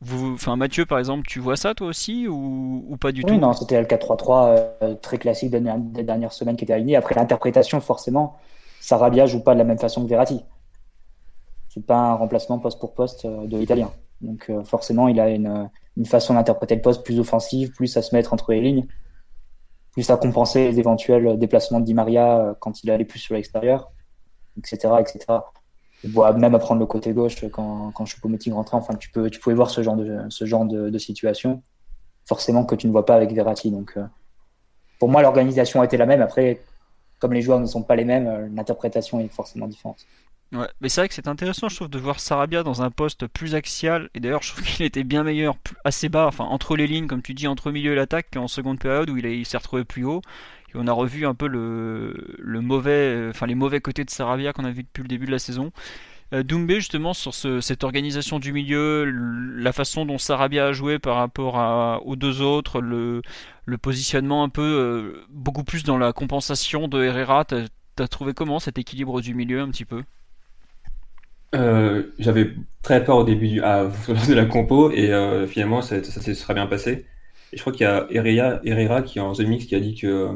Vous, 0.00 0.34
enfin 0.34 0.56
Mathieu 0.56 0.84
par 0.84 0.98
exemple, 0.98 1.26
tu 1.28 1.38
vois 1.38 1.56
ça 1.56 1.74
toi 1.74 1.86
aussi 1.86 2.26
ou, 2.26 2.96
pas 3.00 3.12
du 3.12 3.22
oui, 3.22 3.32
tout? 3.32 3.38
Non, 3.38 3.52
c'était 3.52 3.80
le 3.80 3.86
4-3-3 3.86 4.76
euh, 4.82 4.94
très 4.96 5.18
classique 5.18 5.50
des, 5.50 5.60
dernières 6.02 6.32
semaines 6.32 6.56
qui 6.56 6.64
était 6.64 6.72
aligné. 6.72 6.96
Après 6.96 7.14
l'interprétation, 7.14 7.80
forcément, 7.80 8.36
Sarabia 8.80 9.26
joue 9.26 9.40
pas 9.40 9.54
de 9.54 9.58
la 9.58 9.64
même 9.64 9.78
façon 9.78 10.02
que 10.02 10.08
Verratti. 10.08 10.44
C'est 11.68 11.86
pas 11.86 11.98
un 11.98 12.14
remplacement 12.14 12.58
poste 12.58 12.80
pour 12.80 12.94
poste 12.94 13.26
euh, 13.26 13.46
de 13.46 13.56
l'italien. 13.56 13.92
Donc 14.22 14.46
euh, 14.50 14.64
forcément, 14.64 15.06
il 15.06 15.20
a 15.20 15.30
une, 15.30 15.70
une 16.00 16.06
façon 16.06 16.34
d'interpréter 16.34 16.74
le 16.74 16.82
poste 16.82 17.04
plus 17.04 17.20
offensive, 17.20 17.70
plus 17.70 17.96
à 17.96 18.02
se 18.02 18.14
mettre 18.14 18.32
entre 18.32 18.52
les 18.52 18.60
lignes 18.60 18.86
plus 19.92 20.10
à 20.10 20.16
compenser 20.16 20.70
les 20.70 20.78
éventuels 20.78 21.38
déplacements 21.38 21.80
de 21.80 21.84
Di 21.84 21.94
Maria 21.94 22.38
euh, 22.38 22.54
quand 22.58 22.82
il 22.82 22.90
allait 22.90 23.04
plus 23.04 23.18
sur 23.18 23.34
l'extérieur, 23.34 23.92
etc., 24.56 24.94
etc. 25.00 25.40
même 26.36 26.54
à 26.54 26.58
prendre 26.58 26.80
le 26.80 26.86
côté 26.86 27.12
gauche 27.12 27.44
quand, 27.50 27.92
quand 27.92 28.04
Choupo-Moting 28.04 28.52
rentrait. 28.52 28.76
Enfin, 28.76 28.94
tu, 28.94 29.10
peux, 29.10 29.30
tu 29.30 29.40
pouvais 29.40 29.54
voir 29.54 29.70
ce 29.70 29.82
genre 29.82 29.96
de, 29.96 30.20
ce 30.28 30.44
genre 30.44 30.64
de, 30.64 30.98
situation, 30.98 31.62
forcément 32.24 32.64
que 32.64 32.74
tu 32.74 32.86
ne 32.86 32.92
vois 32.92 33.04
pas 33.04 33.16
avec 33.16 33.32
Verratti. 33.32 33.70
Donc, 33.70 33.94
euh, 33.96 34.04
pour 34.98 35.08
moi, 35.08 35.22
l'organisation 35.22 35.80
a 35.80 35.84
été 35.84 35.96
la 35.96 36.06
même. 36.06 36.22
Après, 36.22 36.60
comme 37.18 37.32
les 37.32 37.42
joueurs 37.42 37.60
ne 37.60 37.66
sont 37.66 37.82
pas 37.82 37.96
les 37.96 38.04
mêmes, 38.04 38.26
euh, 38.26 38.48
l'interprétation 38.54 39.20
est 39.20 39.28
forcément 39.28 39.66
différente. 39.66 40.06
Ouais, 40.52 40.68
mais 40.80 40.88
c'est 40.88 41.00
vrai 41.02 41.08
que 41.08 41.14
c'est 41.14 41.28
intéressant, 41.28 41.68
je 41.68 41.76
trouve, 41.76 41.88
de 41.88 41.98
voir 41.98 42.18
Sarabia 42.18 42.64
dans 42.64 42.82
un 42.82 42.90
poste 42.90 43.28
plus 43.28 43.54
axial. 43.54 44.10
Et 44.14 44.20
d'ailleurs, 44.20 44.42
je 44.42 44.52
trouve 44.52 44.64
qu'il 44.66 44.84
était 44.84 45.04
bien 45.04 45.22
meilleur, 45.22 45.56
assez 45.84 46.08
bas, 46.08 46.26
enfin 46.26 46.44
entre 46.44 46.76
les 46.76 46.86
lignes, 46.86 47.06
comme 47.06 47.22
tu 47.22 47.34
dis, 47.34 47.46
entre 47.46 47.70
milieu 47.70 47.92
et 47.92 47.96
l'attaque, 47.96 48.28
qu'en 48.32 48.48
seconde 48.48 48.80
période 48.80 49.10
où 49.10 49.16
il, 49.16 49.46
s'est 49.46 49.58
retrouvé 49.58 49.84
plus 49.84 50.04
haut. 50.04 50.22
Et 50.70 50.72
on 50.74 50.86
a 50.86 50.92
revu 50.92 51.26
un 51.26 51.34
peu 51.34 51.46
le, 51.48 52.36
le 52.38 52.60
mauvais, 52.60 53.28
enfin 53.30 53.46
les 53.46 53.54
mauvais 53.54 53.80
côtés 53.80 54.04
de 54.04 54.10
Sarabia 54.10 54.52
qu'on 54.52 54.64
a 54.64 54.70
vu 54.70 54.82
depuis 54.84 55.02
le 55.02 55.08
début 55.08 55.26
de 55.26 55.32
la 55.32 55.38
saison. 55.38 55.72
Euh, 56.32 56.42
Doumbé 56.44 56.76
justement 56.76 57.12
sur 57.12 57.34
cette 57.34 57.82
organisation 57.84 58.38
du 58.38 58.52
milieu, 58.52 59.04
la 59.04 59.72
façon 59.72 60.06
dont 60.06 60.18
Sarabia 60.18 60.66
a 60.66 60.72
joué 60.72 60.98
par 60.98 61.16
rapport 61.16 62.02
aux 62.06 62.16
deux 62.16 62.40
autres, 62.40 62.80
le, 62.80 63.22
le 63.66 63.78
positionnement 63.78 64.44
un 64.44 64.48
peu 64.48 64.62
euh, 64.62 65.26
beaucoup 65.30 65.64
plus 65.64 65.82
dans 65.84 65.98
la 65.98 66.12
compensation 66.12 66.88
de 66.88 67.02
Herrera. 67.02 67.44
T'as 67.44 67.64
as 67.98 68.08
trouvé 68.08 68.32
comment 68.32 68.60
cet 68.60 68.78
équilibre 68.78 69.20
du 69.20 69.34
milieu 69.34 69.60
un 69.60 69.70
petit 69.70 69.84
peu? 69.84 70.04
Euh, 71.54 72.04
j'avais 72.18 72.52
très 72.82 73.04
peur 73.04 73.16
au 73.16 73.24
début 73.24 73.60
à, 73.60 73.84
de 74.28 74.34
la 74.34 74.44
compo 74.44 74.90
et 74.90 75.12
euh, 75.12 75.46
finalement 75.46 75.82
ça, 75.82 76.02
ça, 76.04 76.20
s'est 76.20 76.34
très 76.34 76.54
bien 76.54 76.66
passé. 76.66 77.06
Et 77.52 77.56
je 77.56 77.60
crois 77.60 77.72
qu'il 77.72 77.82
y 77.82 77.86
a 77.86 78.06
Herrera, 78.10 78.60
Herrera 78.64 79.02
qui 79.02 79.18
est 79.18 79.22
en 79.22 79.32
The 79.32 79.44
qui 79.58 79.74
a 79.74 79.80
dit 79.80 79.96
que 79.96 80.06
euh, 80.06 80.32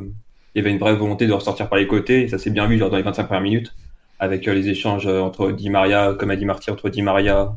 il 0.55 0.59
y 0.59 0.61
avait 0.61 0.72
une 0.72 0.79
vraie 0.79 0.96
volonté 0.96 1.27
de 1.27 1.33
ressortir 1.33 1.68
par 1.68 1.79
les 1.79 1.87
côtés 1.87 2.22
et 2.22 2.29
ça 2.29 2.38
s'est 2.38 2.50
bien 2.50 2.66
vu 2.66 2.79
genre 2.79 2.90
dans 2.90 2.96
les 2.96 3.03
25 3.03 3.24
premières 3.24 3.42
minutes 3.42 3.74
avec 4.18 4.46
les 4.46 4.68
échanges 4.68 5.07
entre 5.07 5.50
Di 5.50 5.70
Maria, 5.70 6.14
comme 6.18 6.31
a 6.31 6.37
dit 6.37 6.44
Marty, 6.44 6.70
entre 6.70 6.88
Di 6.88 7.03
Maria, 7.03 7.57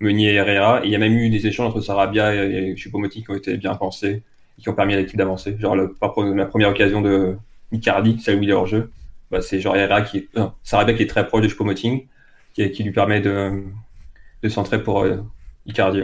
Meunier 0.00 0.30
et 0.30 0.34
Herrera. 0.36 0.82
Et 0.82 0.86
il 0.86 0.92
y 0.92 0.96
a 0.96 0.98
même 0.98 1.14
eu 1.14 1.30
des 1.30 1.46
échanges 1.46 1.68
entre 1.68 1.80
Sarabia 1.80 2.34
et, 2.34 2.70
et 2.70 2.76
Choupo-Moting 2.76 3.24
qui 3.24 3.30
ont 3.30 3.34
été 3.34 3.56
bien 3.56 3.74
pensés 3.74 4.22
et 4.58 4.62
qui 4.62 4.68
ont 4.68 4.74
permis 4.74 4.94
à 4.94 4.96
l'équipe 4.96 5.16
d'avancer. 5.16 5.56
Genre 5.58 5.76
la 5.76 5.88
première 5.88 6.68
occasion 6.70 7.00
de 7.02 7.36
Icardi, 7.72 8.20
celle 8.20 8.38
où 8.38 8.42
il 8.42 8.50
est 8.50 8.54
hors 8.54 8.66
jeu, 8.66 8.90
bah, 9.30 9.42
c'est 9.42 9.60
genre 9.60 9.76
Herrera 9.76 10.02
qui 10.02 10.18
est, 10.18 10.28
Sarabia 10.62 10.94
qui 10.94 11.02
est 11.02 11.08
très 11.08 11.26
proche 11.26 11.42
de 11.42 11.48
Choupo-Moting 11.48 12.06
qui, 12.54 12.82
lui 12.82 12.92
permet 12.92 13.20
de, 13.20 13.64
de 14.42 14.48
centrer 14.48 14.82
pour 14.82 15.00
euh, 15.00 15.16
Icardi. 15.66 16.02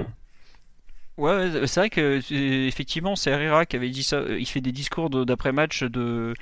Ouais, 1.18 1.66
c'est 1.66 1.80
vrai 1.80 1.88
que 1.88 2.20
effectivement, 2.66 3.16
c'est 3.16 3.30
Herrera 3.30 3.64
qui 3.64 3.76
avait 3.76 3.88
dit 3.88 4.02
ça. 4.02 4.20
Il 4.38 4.46
fait 4.46 4.60
des 4.60 4.72
discours 4.72 5.08
d'après-match 5.08 5.82
de, 5.82 6.34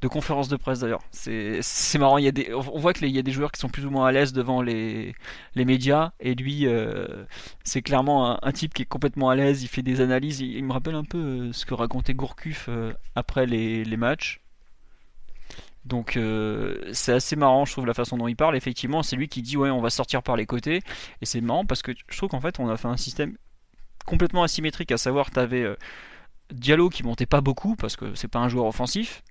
de 0.00 0.08
conférence 0.08 0.48
de 0.48 0.56
presse 0.56 0.80
d'ailleurs. 0.80 1.02
C'est 1.10 1.98
marrant. 1.98 2.16
Il 2.16 2.24
y 2.24 2.28
a 2.28 2.32
des, 2.32 2.54
on 2.54 2.78
voit 2.78 2.94
qu'il 2.94 3.08
y 3.10 3.18
a 3.18 3.22
des 3.22 3.30
joueurs 3.30 3.52
qui 3.52 3.60
sont 3.60 3.68
plus 3.68 3.84
ou 3.84 3.90
moins 3.90 4.06
à 4.06 4.12
l'aise 4.12 4.32
devant 4.32 4.62
les, 4.62 5.14
les 5.54 5.64
médias 5.66 6.12
et 6.18 6.34
lui, 6.34 6.66
euh, 6.66 7.24
c'est 7.62 7.82
clairement 7.82 8.42
un, 8.42 8.52
type 8.52 8.72
qui 8.72 8.82
est 8.82 8.86
complètement 8.86 9.28
à 9.28 9.36
l'aise. 9.36 9.62
Il 9.64 9.68
fait 9.68 9.82
des 9.82 10.00
analyses. 10.00 10.40
Il, 10.40 10.64
me 10.64 10.72
rappelle 10.72 10.94
un 10.94 11.04
peu 11.04 11.18
euh, 11.18 11.52
ce 11.52 11.66
que 11.66 11.74
racontait 11.74 12.14
Gourcuff 12.14 12.66
euh, 12.70 12.94
après 13.14 13.44
les, 13.44 13.84
les 13.84 13.96
matchs. 13.98 14.41
Donc 15.84 16.18
c'est 16.92 17.12
assez 17.12 17.36
marrant, 17.36 17.64
je 17.64 17.72
trouve, 17.72 17.86
la 17.86 17.94
façon 17.94 18.16
dont 18.16 18.28
il 18.28 18.36
parle. 18.36 18.56
Effectivement, 18.56 19.02
c'est 19.02 19.16
lui 19.16 19.28
qui 19.28 19.42
dit 19.42 19.56
ouais, 19.56 19.70
on 19.70 19.80
va 19.80 19.90
sortir 19.90 20.22
par 20.22 20.36
les 20.36 20.46
côtés. 20.46 20.80
Et 21.20 21.26
c'est 21.26 21.40
marrant 21.40 21.64
parce 21.64 21.82
que 21.82 21.92
je 22.08 22.16
trouve 22.16 22.28
qu'en 22.28 22.40
fait, 22.40 22.60
on 22.60 22.68
a 22.68 22.76
fait 22.76 22.88
un 22.88 22.96
système 22.96 23.36
complètement 24.04 24.42
asymétrique, 24.42 24.92
à 24.92 24.98
savoir 24.98 25.30
tu 25.30 25.38
avais 25.38 25.62
euh, 25.62 25.76
Diallo 26.52 26.88
qui 26.88 27.02
montait 27.02 27.26
pas 27.26 27.40
beaucoup 27.40 27.76
parce 27.76 27.96
que 27.96 28.14
c'est 28.14 28.28
pas 28.28 28.40
un 28.40 28.48
joueur 28.48 28.66
offensif, 28.66 29.22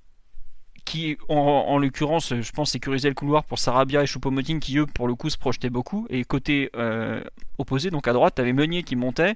qui 0.86 1.18
en, 1.30 1.78
l'occurrence 1.78 2.34
je 2.42 2.52
pense 2.52 2.72
sécurisait 2.72 3.10
le 3.10 3.16
couloir 3.16 3.44
pour 3.44 3.60
Sarabia 3.60 4.02
et 4.02 4.06
Choupo-Moting 4.06 4.60
qui 4.60 4.78
eux 4.78 4.88
pour 4.88 5.08
le 5.08 5.16
coup 5.16 5.30
se 5.30 5.38
projetaient 5.38 5.70
beaucoup 5.70 6.08
et 6.10 6.24
côté 6.24 6.72
euh, 6.76 7.24
opposé 7.60 7.92
donc 7.92 8.08
à 8.08 8.14
droite 8.14 8.36
tu 8.36 8.42
avais 8.42 8.54
Meunier 8.54 8.82
qui 8.82 8.96
montait 8.96 9.36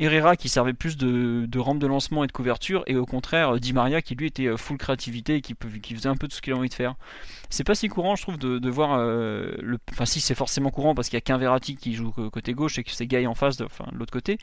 Herrera 0.00 0.34
qui 0.34 0.48
servait 0.48 0.72
plus 0.72 0.96
de, 0.96 1.58
rampe 1.58 1.78
de 1.78 1.86
lancement 1.86 2.24
et 2.24 2.26
de 2.26 2.32
couverture, 2.32 2.82
et 2.86 2.96
au 2.96 3.04
contraire 3.04 3.60
Di 3.60 3.72
Maria 3.72 4.00
qui 4.00 4.14
lui 4.14 4.26
était 4.26 4.46
euh, 4.46 4.56
full 4.56 4.78
créativité 4.78 5.36
et 5.36 5.40
qui, 5.42 5.54
qui 5.82 5.94
faisait 5.94 6.08
un 6.08 6.16
peu 6.16 6.26
tout 6.26 6.36
ce 6.36 6.42
qu'il 6.42 6.54
a 6.54 6.56
envie 6.56 6.70
de 6.70 6.74
faire. 6.74 6.94
C'est 7.50 7.64
pas 7.64 7.74
si 7.74 7.88
courant, 7.88 8.16
je 8.16 8.22
trouve, 8.22 8.38
de, 8.38 8.70
voir 8.70 8.94
euh, 8.94 9.52
le. 9.60 9.78
Enfin, 9.92 10.06
si 10.06 10.20
c'est 10.20 10.34
forcément 10.34 10.70
courant 10.70 10.94
parce 10.94 11.08
qu'il 11.08 11.16
y 11.16 11.18
a 11.18 11.20
qu'un 11.20 11.36
Verratti 11.36 11.76
qui 11.76 11.94
joue 11.94 12.12
côté 12.32 12.54
gauche 12.54 12.78
et 12.78 12.84
que 12.84 12.92
c'est 12.92 13.06
Guy 13.06 13.26
en 13.26 13.34
face, 13.34 13.56
de, 13.56 13.64
enfin, 13.64 13.86
l'autre 13.92 14.12
côté. 14.12 14.38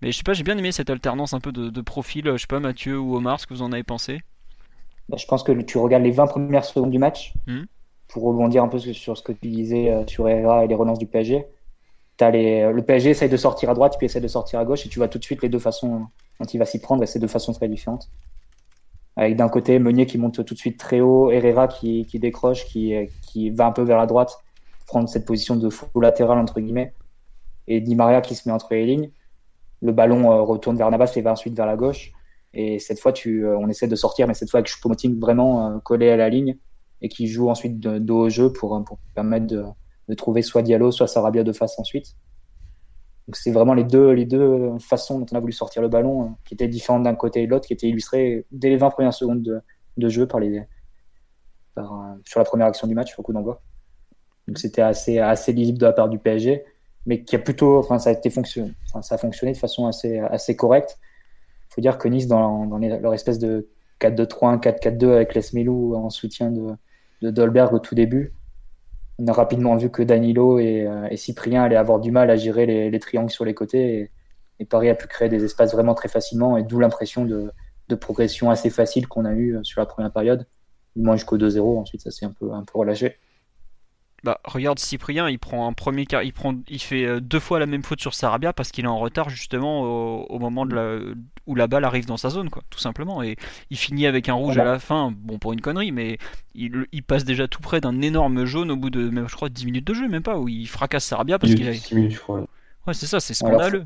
Mais 0.00 0.12
je 0.12 0.16
sais 0.16 0.22
pas, 0.22 0.32
j'ai 0.32 0.44
bien 0.44 0.56
aimé 0.56 0.72
cette 0.72 0.88
alternance 0.88 1.34
un 1.34 1.40
peu 1.40 1.52
de, 1.52 1.80
profil. 1.80 2.24
Je 2.32 2.36
sais 2.38 2.46
pas, 2.46 2.60
Mathieu 2.60 2.98
ou 2.98 3.16
Omar, 3.16 3.38
ce 3.40 3.46
que 3.46 3.54
vous 3.54 3.62
en 3.62 3.72
avez 3.72 3.82
pensé? 3.82 4.20
Bah, 5.08 5.16
Je 5.18 5.26
pense 5.26 5.42
que 5.42 5.52
tu 5.62 5.78
regardes 5.78 6.04
les 6.04 6.10
20 6.10 6.26
premières 6.26 6.64
secondes 6.64 6.90
du 6.90 6.98
match. 6.98 7.34
Hmm. 7.46 7.64
Pour 8.08 8.24
rebondir 8.24 8.62
un 8.62 8.68
peu 8.68 8.78
sur 8.78 9.16
ce 9.16 9.22
que 9.22 9.32
tu 9.32 9.48
disais 9.48 9.90
euh, 9.90 10.06
sur 10.06 10.28
Herrera 10.28 10.64
et 10.64 10.68
les 10.68 10.74
relances 10.74 10.98
du 10.98 11.06
PSG 11.06 11.46
le 12.20 12.80
PSG 12.80 13.10
essaye 13.10 13.28
de 13.28 13.36
sortir 13.36 13.70
à 13.70 13.74
droite, 13.74 13.96
puis 13.98 14.06
essaie 14.06 14.20
de 14.20 14.28
sortir 14.28 14.60
à 14.60 14.64
gauche, 14.64 14.86
et 14.86 14.88
tu 14.88 14.98
vois 14.98 15.08
tout 15.08 15.18
de 15.18 15.24
suite 15.24 15.42
les 15.42 15.48
deux 15.48 15.58
façons 15.58 16.06
dont 16.40 16.46
il 16.46 16.58
va 16.58 16.64
s'y 16.64 16.80
prendre, 16.80 17.02
et 17.02 17.06
c'est 17.06 17.18
deux 17.18 17.28
façons 17.28 17.52
très 17.52 17.68
différentes. 17.68 18.10
Avec 19.16 19.36
d'un 19.36 19.48
côté 19.48 19.78
Meunier 19.78 20.06
qui 20.06 20.18
monte 20.18 20.44
tout 20.44 20.54
de 20.54 20.58
suite 20.58 20.78
très 20.78 21.00
haut, 21.00 21.30
Herrera 21.30 21.68
qui, 21.68 22.06
décroche, 22.14 22.64
qui, 22.64 22.94
qui 23.22 23.50
va 23.50 23.66
un 23.66 23.72
peu 23.72 23.82
vers 23.82 23.98
la 23.98 24.06
droite, 24.06 24.38
prendre 24.86 25.08
cette 25.08 25.26
position 25.26 25.56
de 25.56 25.68
fou 25.68 26.00
latéral 26.00 26.38
entre 26.38 26.60
guillemets, 26.60 26.94
et 27.68 27.80
Di 27.80 27.94
Maria 27.94 28.20
qui 28.20 28.34
se 28.34 28.48
met 28.48 28.54
entre 28.54 28.68
les 28.74 28.86
lignes. 28.86 29.10
Le 29.80 29.92
ballon 29.92 30.30
euh, 30.32 30.42
retourne 30.42 30.76
vers 30.76 30.90
Navas 30.90 31.12
et 31.16 31.22
va 31.22 31.32
ensuite 31.32 31.56
vers 31.56 31.66
la 31.66 31.76
gauche. 31.76 32.12
Et 32.54 32.78
cette 32.78 33.00
fois, 33.00 33.12
tu, 33.12 33.44
euh, 33.44 33.56
on 33.58 33.68
essaie 33.68 33.88
de 33.88 33.96
sortir, 33.96 34.28
mais 34.28 34.34
cette 34.34 34.50
fois 34.50 34.58
avec 34.58 34.68
Choupo-Moting 34.68 35.18
vraiment 35.18 35.66
euh, 35.66 35.78
collé 35.78 36.10
à 36.10 36.16
la 36.16 36.28
ligne 36.28 36.56
et 37.00 37.08
qui 37.08 37.26
joue 37.26 37.48
ensuite 37.48 37.80
de, 37.80 37.98
dos 37.98 38.26
au 38.26 38.28
jeu 38.28 38.52
pour, 38.52 38.82
pour 38.84 38.98
permettre 39.14 39.46
de, 39.46 39.64
de 40.08 40.14
trouver 40.14 40.42
soit 40.42 40.62
Diallo, 40.62 40.90
soit 40.90 41.06
Sarabia 41.06 41.44
de 41.44 41.52
face 41.52 41.78
ensuite. 41.78 42.16
Donc 43.28 43.36
c'est 43.36 43.52
vraiment 43.52 43.74
les 43.74 43.84
deux, 43.84 44.10
les 44.10 44.26
deux 44.26 44.78
façons 44.78 45.20
dont 45.20 45.26
on 45.32 45.36
a 45.36 45.40
voulu 45.40 45.52
sortir 45.52 45.80
le 45.80 45.88
ballon, 45.88 46.22
euh, 46.22 46.28
qui 46.44 46.54
étaient 46.54 46.68
différentes 46.68 47.04
d'un 47.04 47.14
côté 47.14 47.42
et 47.42 47.46
de 47.46 47.50
l'autre, 47.50 47.66
qui 47.66 47.72
étaient 47.72 47.88
illustrées 47.88 48.46
dès 48.50 48.68
les 48.68 48.76
20 48.76 48.90
premières 48.90 49.14
secondes 49.14 49.42
de, 49.96 50.08
jeu 50.08 50.26
par 50.26 50.40
les, 50.40 50.66
euh, 51.78 51.82
sur 52.24 52.40
la 52.40 52.44
première 52.44 52.66
action 52.66 52.88
du 52.88 52.94
match, 52.94 53.16
au 53.18 53.22
coup 53.22 53.32
d'envoi. 53.32 53.62
Donc 54.48 54.58
c'était 54.58 54.82
assez, 54.82 55.18
assez 55.18 55.52
lisible 55.52 55.78
de 55.78 55.86
la 55.86 55.92
part 55.92 56.08
du 56.08 56.18
PSG, 56.18 56.64
mais 57.06 57.22
qui 57.22 57.36
a 57.36 57.38
plutôt, 57.38 57.78
enfin 57.78 57.98
ça 57.98 58.10
a 58.10 58.12
été 58.12 58.28
fonctionné, 58.28 58.72
ça 59.00 59.14
a 59.14 59.18
fonctionné 59.18 59.52
de 59.52 59.58
façon 59.58 59.86
assez, 59.86 60.18
assez 60.18 60.56
correcte. 60.56 60.98
Il 61.70 61.74
faut 61.74 61.80
dire 61.80 61.98
que 61.98 62.08
Nice, 62.08 62.26
dans, 62.26 62.66
leur 62.78 63.14
espèce 63.14 63.38
de 63.38 63.68
4-2-3, 64.00 64.60
4-4-2 64.60 65.12
avec 65.12 65.34
Les 65.34 65.42
Melou 65.54 65.94
en 65.94 66.10
soutien 66.10 66.50
de, 66.50 66.72
de 67.22 67.30
Dolberg 67.30 67.72
au 67.72 67.78
tout 67.78 67.94
début, 67.94 68.34
on 69.18 69.26
a 69.26 69.32
rapidement 69.32 69.76
vu 69.76 69.90
que 69.90 70.02
Danilo 70.02 70.58
euh, 70.58 71.06
et, 71.10 71.16
Cyprien 71.16 71.62
allaient 71.62 71.76
avoir 71.76 72.00
du 72.00 72.10
mal 72.10 72.30
à 72.30 72.36
gérer 72.36 72.90
les, 72.90 72.98
triangles 72.98 73.30
sur 73.30 73.44
les 73.44 73.54
côtés. 73.54 74.10
Et, 74.58 74.64
Paris 74.64 74.88
a 74.88 74.94
pu 74.94 75.08
créer 75.08 75.28
des 75.28 75.44
espaces 75.44 75.72
vraiment 75.72 75.94
très 75.94 76.08
facilement, 76.08 76.56
et 76.56 76.62
d'où 76.62 76.78
l'impression 76.78 77.24
de, 77.24 77.52
progression 78.00 78.48
assez 78.48 78.70
facile 78.70 79.06
qu'on 79.06 79.26
a 79.26 79.32
eu 79.32 79.54
euh, 79.54 79.62
sur 79.64 79.78
la 79.78 79.84
première 79.84 80.10
période, 80.10 80.46
du 80.96 81.02
moins 81.02 81.16
jusqu'au 81.16 81.36
2-0. 81.36 81.78
Ensuite, 81.78 82.00
ça 82.00 82.10
s'est 82.10 82.24
un 82.24 82.30
peu 82.30 82.48
relâché. 82.72 83.18
Bah, 84.24 84.38
regarde 84.44 84.78
Cyprien, 84.78 85.28
il 85.28 85.40
prend 85.40 85.66
un 85.66 85.72
premier 85.72 86.06
car, 86.06 86.22
il 86.22 86.32
prend, 86.32 86.54
il 86.68 86.80
fait 86.80 87.04
euh, 87.04 87.20
deux 87.20 87.40
fois 87.40 87.58
la 87.58 87.66
même 87.66 87.82
faute 87.82 88.00
sur 88.00 88.14
Sarabia 88.14 88.52
parce 88.52 88.70
qu'il 88.70 88.84
est 88.84 88.88
en 88.88 88.98
retard 88.98 89.30
justement 89.30 89.82
au, 90.24 90.38
moment 90.38 90.64
de 90.64 90.74
la, 90.76 91.14
où 91.48 91.56
la 91.56 91.66
balle 91.66 91.84
arrive 91.84 92.06
dans 92.06 92.16
sa 92.16 92.30
zone, 92.30 92.48
quoi, 92.48 92.62
tout 92.70 92.78
simplement. 92.78 93.24
Et 93.24 93.36
il 93.70 93.76
finit 93.76 94.06
avec 94.06 94.28
un 94.28 94.34
rouge 94.34 94.58
à 94.58 94.64
la 94.64 94.78
fin, 94.78 95.12
bon 95.12 95.38
pour 95.38 95.52
une 95.52 95.60
connerie, 95.60 95.90
mais 95.90 96.18
il, 96.54 96.86
il 96.92 97.02
passe 97.02 97.24
déjà 97.24 97.48
tout 97.48 97.60
près 97.60 97.80
d'un 97.80 98.00
énorme 98.00 98.44
jaune 98.44 98.70
au 98.70 98.76
bout 98.76 98.90
de, 98.90 99.10
même, 99.10 99.28
je 99.28 99.34
crois, 99.34 99.48
10 99.48 99.66
minutes 99.66 99.86
de 99.88 99.94
jeu, 99.94 100.08
même 100.08 100.22
pas, 100.22 100.38
où 100.38 100.48
il 100.48 100.68
fracasse 100.68 101.04
Sarabia 101.04 101.40
parce 101.40 101.54
qu'il 101.54 101.68
a. 101.68 101.74
6 101.74 101.94
minutes, 101.96 102.12
je 102.12 102.20
crois. 102.20 102.46
Ouais, 102.86 102.94
c'est 102.94 103.06
ça, 103.06 103.18
c'est 103.18 103.34
scandaleux. 103.34 103.82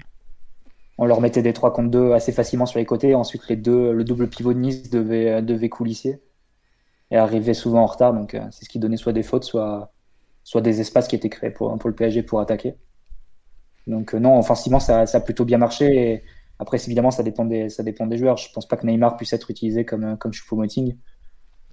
on 0.99 1.07
leur 1.07 1.23
mettait 1.23 1.43
des 1.43 1.55
3 1.55 1.73
contre 1.73 1.91
2 1.91 2.13
assez 2.13 2.33
facilement 2.33 2.67
sur 2.67 2.79
les 2.79 2.87
côtés, 2.87 3.15
ensuite 3.15 3.49
les 3.49 3.57
deux, 3.57 3.93
le 3.93 4.05
double 4.05 4.29
pivot 4.29 4.53
de 4.53 4.59
Nice 4.59 4.91
devait, 4.91 5.41
devait 5.41 5.71
coulisser 5.71 6.21
et 7.11 7.17
arrivait 7.17 7.55
souvent 7.55 7.83
en 7.83 7.87
retard, 7.87 8.13
donc 8.13 8.35
euh, 8.35 8.43
c'est 8.51 8.65
ce 8.65 8.69
qui 8.69 8.79
donnait 8.79 8.97
soit 8.97 9.13
des 9.13 9.23
fautes, 9.23 9.45
soit 9.45 9.93
soit 10.47 10.61
des 10.61 10.81
espaces 10.81 11.09
qui 11.09 11.17
étaient 11.17 11.29
créés 11.29 11.51
pour, 11.51 11.77
pour 11.77 11.91
le 11.91 11.97
PSG 11.97 12.23
pour 12.23 12.39
attaquer. 12.39 12.77
Donc 13.89 14.15
euh, 14.15 14.21
non, 14.21 14.39
offensivement, 14.39 14.79
ça, 14.79 15.05
ça, 15.05 15.19
a 15.19 15.21
plutôt 15.21 15.45
bien 15.45 15.59
marché. 15.59 15.87
Et 15.87 16.25
après, 16.61 16.79
évidemment, 16.87 17.11
ça 17.11 17.25
dépend 17.25 17.45
des, 17.45 17.69
ça 17.69 17.83
dépend 17.83 18.07
des 18.07 18.17
joueurs. 18.17 18.37
Je 18.37 18.53
pense 18.53 18.69
pas 18.69 18.77
que 18.77 18.87
Neymar 18.87 19.17
puisse 19.17 19.33
être 19.33 19.51
utilisé 19.51 19.85
comme, 19.85 20.05
euh, 20.05 20.15
comme 20.15 20.33
Choupo-Moting. 20.33 20.97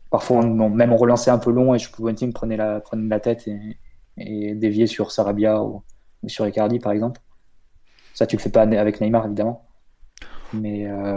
Parfois, 0.10 0.38
on, 0.38 0.70
même 0.72 0.92
on 0.92 0.98
relançait 0.98 1.30
un 1.30 1.38
peu 1.38 1.52
long 1.52 1.76
et 1.76 1.78
Choupo-Moting 1.78 2.34
prenait 2.34 2.58
la, 2.58 2.80
prenait 2.80 3.08
la 3.08 3.20
tête 3.20 3.48
et, 3.48 3.78
et 4.18 4.56
déviait 4.56 4.88
sur 4.88 5.12
Sarabia 5.12 5.62
ou, 5.62 5.84
sur 6.26 6.48
Icardi, 6.48 6.80
par 6.80 6.94
exemple. 6.94 7.22
Ça, 8.16 8.26
tu 8.26 8.38
le 8.38 8.42
fais 8.42 8.50
pas 8.50 8.64
avec 8.64 9.02
Neymar, 9.02 9.28
évidemment. 9.28 9.68
Mais 10.52 10.88
euh, 10.88 11.16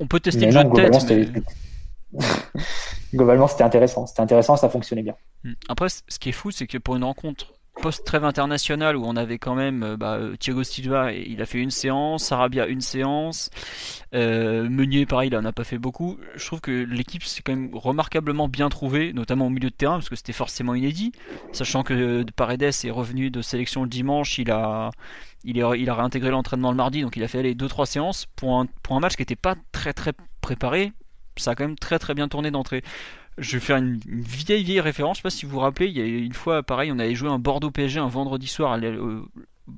on, 0.00 0.06
peut 0.06 0.20
tester 0.20 0.46
une 0.46 0.52
jeune 0.52 0.72
tête. 0.72 0.94
globalement, 3.14 3.48
c'était 3.48 3.64
intéressant. 3.64 4.06
C'était 4.06 4.20
intéressant, 4.20 4.56
ça 4.56 4.68
fonctionnait 4.68 5.02
bien. 5.02 5.14
Hmm. 5.44 5.52
Après, 5.68 5.88
ce 5.88 6.18
qui 6.18 6.28
est 6.28 6.32
fou, 6.32 6.50
c'est 6.50 6.66
que 6.66 6.78
pour 6.78 6.96
une 6.96 7.04
rencontre 7.04 7.52
post-trêve 7.80 8.24
internationale 8.24 8.96
où 8.96 9.04
on 9.04 9.16
avait 9.16 9.38
quand 9.38 9.54
même 9.54 9.82
euh, 9.82 9.96
bah, 9.96 10.18
Thiago 10.38 10.62
Silva, 10.64 11.12
il 11.12 11.40
a 11.40 11.46
fait 11.46 11.58
une 11.58 11.70
séance, 11.70 12.24
Sarabia 12.24 12.66
une 12.66 12.80
séance, 12.80 13.50
euh, 14.14 14.68
Meunier 14.68 15.06
pareil, 15.06 15.30
il 15.30 15.36
en 15.36 15.44
a 15.44 15.52
pas 15.52 15.64
fait 15.64 15.78
beaucoup. 15.78 16.18
Je 16.34 16.44
trouve 16.44 16.60
que 16.60 16.70
l'équipe 16.70 17.22
s'est 17.24 17.42
quand 17.42 17.54
même 17.54 17.70
remarquablement 17.74 18.48
bien 18.48 18.68
trouvée, 18.68 19.12
notamment 19.12 19.46
au 19.46 19.50
milieu 19.50 19.70
de 19.70 19.74
terrain, 19.74 19.94
parce 19.94 20.08
que 20.08 20.16
c'était 20.16 20.32
forcément 20.32 20.74
inédit. 20.74 21.12
Sachant 21.52 21.82
que 21.82 22.24
Paredes 22.36 22.62
est 22.62 22.90
revenu 22.90 23.30
de 23.30 23.42
sélection 23.42 23.82
le 23.82 23.88
dimanche, 23.88 24.38
il 24.38 24.50
a, 24.50 24.90
il, 25.44 25.56
il 25.56 25.90
a 25.90 25.94
réintégré 25.94 26.30
l'entraînement 26.30 26.70
le 26.70 26.76
mardi, 26.76 27.02
donc 27.02 27.16
il 27.16 27.22
a 27.22 27.28
fait 27.28 27.38
aller 27.38 27.54
2-3 27.54 27.86
séances 27.86 28.26
pour 28.36 28.58
un, 28.58 28.66
pour 28.82 28.96
un 28.96 29.00
match 29.00 29.14
qui 29.14 29.22
n'était 29.22 29.36
pas 29.36 29.54
très 29.72 29.92
très 29.92 30.12
préparé 30.40 30.92
ça 31.40 31.52
a 31.52 31.54
quand 31.54 31.64
même 31.64 31.78
très 31.78 31.98
très 31.98 32.14
bien 32.14 32.28
tourné 32.28 32.50
d'entrée. 32.50 32.82
Je 33.38 33.56
vais 33.56 33.60
faire 33.60 33.76
une, 33.76 34.00
vieille 34.06 34.64
vieille 34.64 34.80
référence, 34.80 35.18
je 35.18 35.22
sais 35.22 35.22
pas 35.22 35.30
si 35.30 35.46
vous 35.46 35.52
vous 35.52 35.60
rappelez, 35.60 35.88
il 35.88 35.96
y 35.96 36.00
a 36.00 36.04
une 36.04 36.32
fois 36.32 36.62
pareil, 36.62 36.90
on 36.92 36.98
avait 36.98 37.14
joué 37.14 37.28
un 37.28 37.38
Bordeaux 37.38 37.70
PSG 37.70 38.00
un 38.00 38.08
vendredi 38.08 38.48
soir 38.48 38.72
à 38.72 38.78
la 38.78 38.90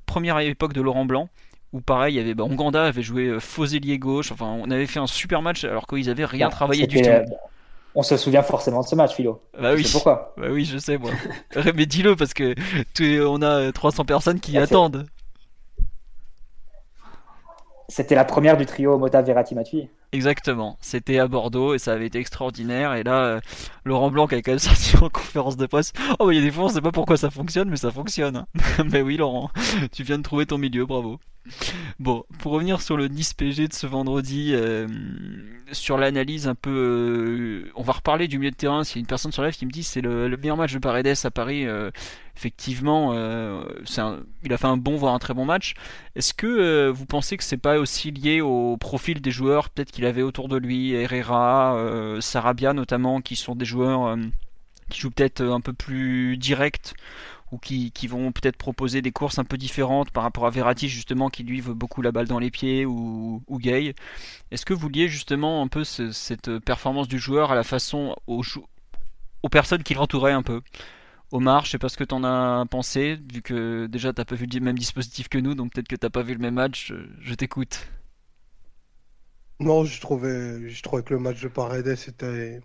première 0.06 0.38
époque 0.38 0.72
de 0.72 0.80
Laurent 0.80 1.04
Blanc 1.04 1.28
où 1.72 1.80
pareil, 1.80 2.14
il 2.14 2.16
y 2.18 2.20
avait 2.20 2.34
bah, 2.34 2.44
Onganda 2.44 2.84
avait 2.84 3.02
joué 3.02 3.26
euh, 3.26 3.40
faux 3.40 3.66
ailier 3.66 3.98
gauche. 3.98 4.32
Enfin, 4.32 4.46
on 4.46 4.70
avait 4.70 4.86
fait 4.86 4.98
un 4.98 5.06
super 5.06 5.42
match 5.42 5.64
alors 5.64 5.86
qu'ils 5.86 6.10
avaient 6.10 6.24
rien 6.24 6.48
travaillé 6.48 6.86
du 6.86 7.00
tout. 7.00 7.08
Euh, 7.08 7.24
on 7.94 8.02
se 8.02 8.16
souvient 8.16 8.42
forcément 8.42 8.82
de 8.82 8.86
ce 8.86 8.94
match, 8.94 9.14
Philo. 9.14 9.42
Bah 9.60 9.72
oui. 9.74 9.88
pourquoi. 9.90 10.34
Bah 10.36 10.46
oui, 10.50 10.64
je 10.64 10.78
sais 10.78 10.96
moi. 10.96 11.10
Mais 11.74 11.86
dis-le 11.86 12.16
parce 12.16 12.34
que 12.34 12.54
on 13.24 13.42
a 13.42 13.72
300 13.72 14.04
personnes 14.04 14.40
qui 14.40 14.56
attendent. 14.58 15.06
C'était 17.88 18.14
la 18.14 18.24
première 18.24 18.56
du 18.56 18.66
trio 18.66 18.96
Mota 18.98 19.22
Verratti 19.22 19.56
Matuidi. 19.56 19.88
Exactement, 20.12 20.76
c'était 20.80 21.20
à 21.20 21.28
Bordeaux 21.28 21.72
et 21.74 21.78
ça 21.78 21.92
avait 21.92 22.06
été 22.06 22.18
extraordinaire. 22.18 22.94
Et 22.94 23.04
là, 23.04 23.24
euh, 23.24 23.40
Laurent 23.84 24.10
Blanc 24.10 24.26
a 24.26 24.42
quand 24.42 24.50
même 24.50 24.58
sorti 24.58 24.96
en 24.96 25.08
conférence 25.08 25.56
de 25.56 25.66
presse. 25.66 25.92
Oh, 26.18 26.26
bah, 26.26 26.32
il 26.32 26.36
y 26.36 26.42
a 26.42 26.42
des 26.42 26.50
fois, 26.50 26.64
on 26.64 26.68
sait 26.68 26.80
pas 26.80 26.90
pourquoi 26.90 27.16
ça 27.16 27.30
fonctionne, 27.30 27.70
mais 27.70 27.76
ça 27.76 27.92
fonctionne. 27.92 28.44
mais 28.90 29.02
oui, 29.02 29.16
Laurent, 29.16 29.50
tu 29.92 30.02
viens 30.02 30.18
de 30.18 30.24
trouver 30.24 30.46
ton 30.46 30.58
milieu, 30.58 30.84
bravo. 30.84 31.20
Bon, 31.98 32.24
pour 32.38 32.52
revenir 32.52 32.82
sur 32.82 32.96
le 32.96 33.08
Nice 33.08 33.34
PG 33.34 33.68
de 33.68 33.72
ce 33.72 33.86
vendredi, 33.86 34.52
euh, 34.54 34.86
sur 35.72 35.96
l'analyse 35.96 36.48
un 36.48 36.54
peu. 36.54 37.64
Euh, 37.66 37.72
on 37.76 37.82
va 37.82 37.94
reparler 37.94 38.28
du 38.28 38.38
milieu 38.38 38.50
de 38.50 38.56
terrain. 38.56 38.84
S'il 38.84 38.96
y 38.96 38.98
a 38.98 39.00
une 39.00 39.06
personne 39.06 39.32
sur 39.32 39.42
live 39.42 39.54
qui 39.54 39.64
me 39.64 39.70
dit 39.70 39.82
c'est 39.82 40.00
le, 40.00 40.28
meilleur 40.36 40.56
match 40.56 40.72
de 40.72 40.78
Paredes 40.78 41.16
à 41.24 41.30
Paris, 41.30 41.66
effectivement, 42.36 43.14
il 43.14 44.52
a 44.52 44.58
fait 44.58 44.66
un 44.66 44.76
bon, 44.76 44.96
voire 44.96 45.14
un 45.14 45.18
très 45.18 45.34
bon 45.34 45.44
match. 45.46 45.74
Est-ce 46.14 46.34
que 46.34 46.88
vous 46.90 47.06
pensez 47.06 47.36
que 47.36 47.44
c'est 47.44 47.56
pas 47.56 47.78
aussi 47.78 48.10
lié 48.10 48.42
au 48.42 48.76
profil 48.76 49.20
des 49.20 49.30
joueurs 49.30 49.70
peut-être 49.70 49.92
qu'il 50.00 50.06
avait 50.06 50.22
autour 50.22 50.48
de 50.48 50.56
lui, 50.56 50.92
Herrera, 50.92 51.76
Sarabia 52.20 52.72
notamment, 52.72 53.20
qui 53.20 53.36
sont 53.36 53.54
des 53.54 53.66
joueurs 53.66 54.16
qui 54.88 54.98
jouent 54.98 55.10
peut-être 55.10 55.42
un 55.42 55.60
peu 55.60 55.74
plus 55.74 56.38
direct 56.38 56.94
ou 57.52 57.58
qui, 57.58 57.92
vont 58.08 58.32
peut-être 58.32 58.56
proposer 58.56 59.02
des 59.02 59.12
courses 59.12 59.38
un 59.38 59.44
peu 59.44 59.58
différentes 59.58 60.10
par 60.10 60.22
rapport 60.22 60.46
à 60.46 60.50
Verratti 60.50 60.88
justement 60.88 61.28
qui 61.28 61.42
lui 61.42 61.60
veut 61.60 61.74
beaucoup 61.74 62.00
la 62.00 62.12
balle 62.12 62.28
dans 62.28 62.38
les 62.38 62.50
pieds 62.50 62.86
ou, 62.86 63.42
Gay. 63.50 63.94
Est-ce 64.50 64.64
que 64.64 64.72
vous 64.72 64.88
liez 64.88 65.08
justement 65.08 65.60
un 65.60 65.68
peu 65.68 65.84
cette 65.84 66.58
performance 66.60 67.06
du 67.06 67.18
joueur 67.18 67.52
à 67.52 67.54
la 67.54 67.62
façon 67.62 68.16
aux, 68.26 68.42
aux 69.42 69.48
personnes 69.50 69.82
qui 69.82 69.92
l'entouraient 69.92 70.32
un 70.32 70.42
peu? 70.42 70.62
Omar, 71.30 71.66
je 71.66 71.72
sais 71.72 71.78
pas 71.78 71.90
ce 71.90 71.98
que 71.98 72.04
t'en 72.04 72.24
as 72.24 72.64
pensé, 72.70 73.18
vu 73.30 73.42
que 73.42 73.86
déjà 73.86 74.14
t'as 74.14 74.24
pas 74.24 74.34
vu 74.34 74.46
le 74.46 74.60
même 74.60 74.78
dispositif 74.78 75.28
que 75.28 75.38
nous, 75.38 75.54
donc 75.54 75.74
peut-être 75.74 75.88
que 75.88 75.96
t'as 75.96 76.10
pas 76.10 76.22
vu 76.22 76.32
le 76.32 76.40
même 76.40 76.54
match, 76.54 76.92
je, 77.20 77.34
t'écoute. 77.34 77.86
Non, 79.60 79.84
je 79.84 80.00
trouvais, 80.00 80.70
je 80.70 80.82
trouvais 80.82 81.02
que 81.02 81.12
le 81.12 81.20
match 81.20 81.42
de 81.42 81.48
Paredes 81.48 81.86
était, 81.86 82.60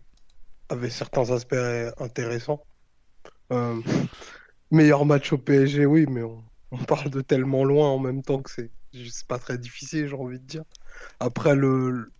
avait 0.69 0.89
certains 0.89 1.29
aspects 1.31 1.55
intéressants. 1.99 2.63
Euh, 3.51 3.81
meilleur 4.71 5.05
match 5.05 5.33
au 5.33 5.37
PSG, 5.37 5.85
oui, 5.85 6.05
mais 6.09 6.23
on, 6.23 6.43
parle 6.87 7.09
de 7.09 7.21
tellement 7.21 7.65
loin 7.65 7.89
en 7.89 7.99
même 7.99 8.23
temps 8.23 8.41
que 8.41 8.49
c'est 8.51 8.71
pas 9.27 9.39
très 9.39 9.57
difficile, 9.57 10.07
j'ai 10.07 10.15
envie 10.15 10.39
de 10.39 10.45
dire. 10.45 10.63
Après, 11.19 11.55
le, 11.55 12.13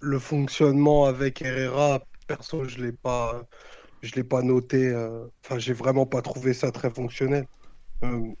le 0.00 0.18
fonctionnement 0.18 1.06
avec 1.06 1.42
Herrera, 1.42 2.02
perso, 2.26 2.64
je 2.64 2.78
l'ai 2.78 2.92
pas, 2.92 3.44
je 4.02 4.14
l'ai 4.14 4.24
pas 4.24 4.42
noté. 4.42 4.88
Euh, 4.88 5.26
enfin, 5.44 5.58
j'ai 5.58 5.72
vraiment 5.72 6.06
pas 6.06 6.22
trouvé 6.22 6.54
ça 6.54 6.72
très 6.72 6.90
fonctionnel. 6.90 7.46
Euh, 8.04 8.32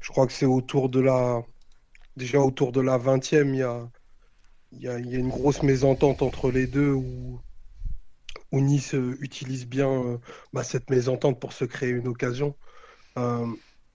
je 0.00 0.08
crois 0.10 0.26
que 0.26 0.32
c'est 0.32 0.46
autour 0.46 0.88
de 0.90 1.00
la, 1.00 1.42
déjà 2.16 2.40
autour 2.40 2.72
de 2.72 2.80
la 2.80 2.98
20e, 2.98 3.48
il 3.54 3.56
y 3.56 3.62
a, 3.62 3.88
il 4.72 4.80
y, 4.80 4.88
a, 4.88 4.98
une 4.98 5.28
grosse 5.28 5.62
mésentente 5.62 6.22
entre 6.22 6.50
les 6.50 6.66
deux 6.66 6.92
où 6.92 7.40
Nice 8.52 8.94
euh, 8.94 9.16
utilise 9.20 9.66
bien 9.66 9.90
euh, 9.90 10.18
bah, 10.52 10.64
cette 10.64 10.90
mésentente 10.90 11.40
pour 11.40 11.52
se 11.52 11.64
créer 11.64 11.90
une 11.90 12.08
occasion. 12.08 12.56
Euh, 13.18 13.46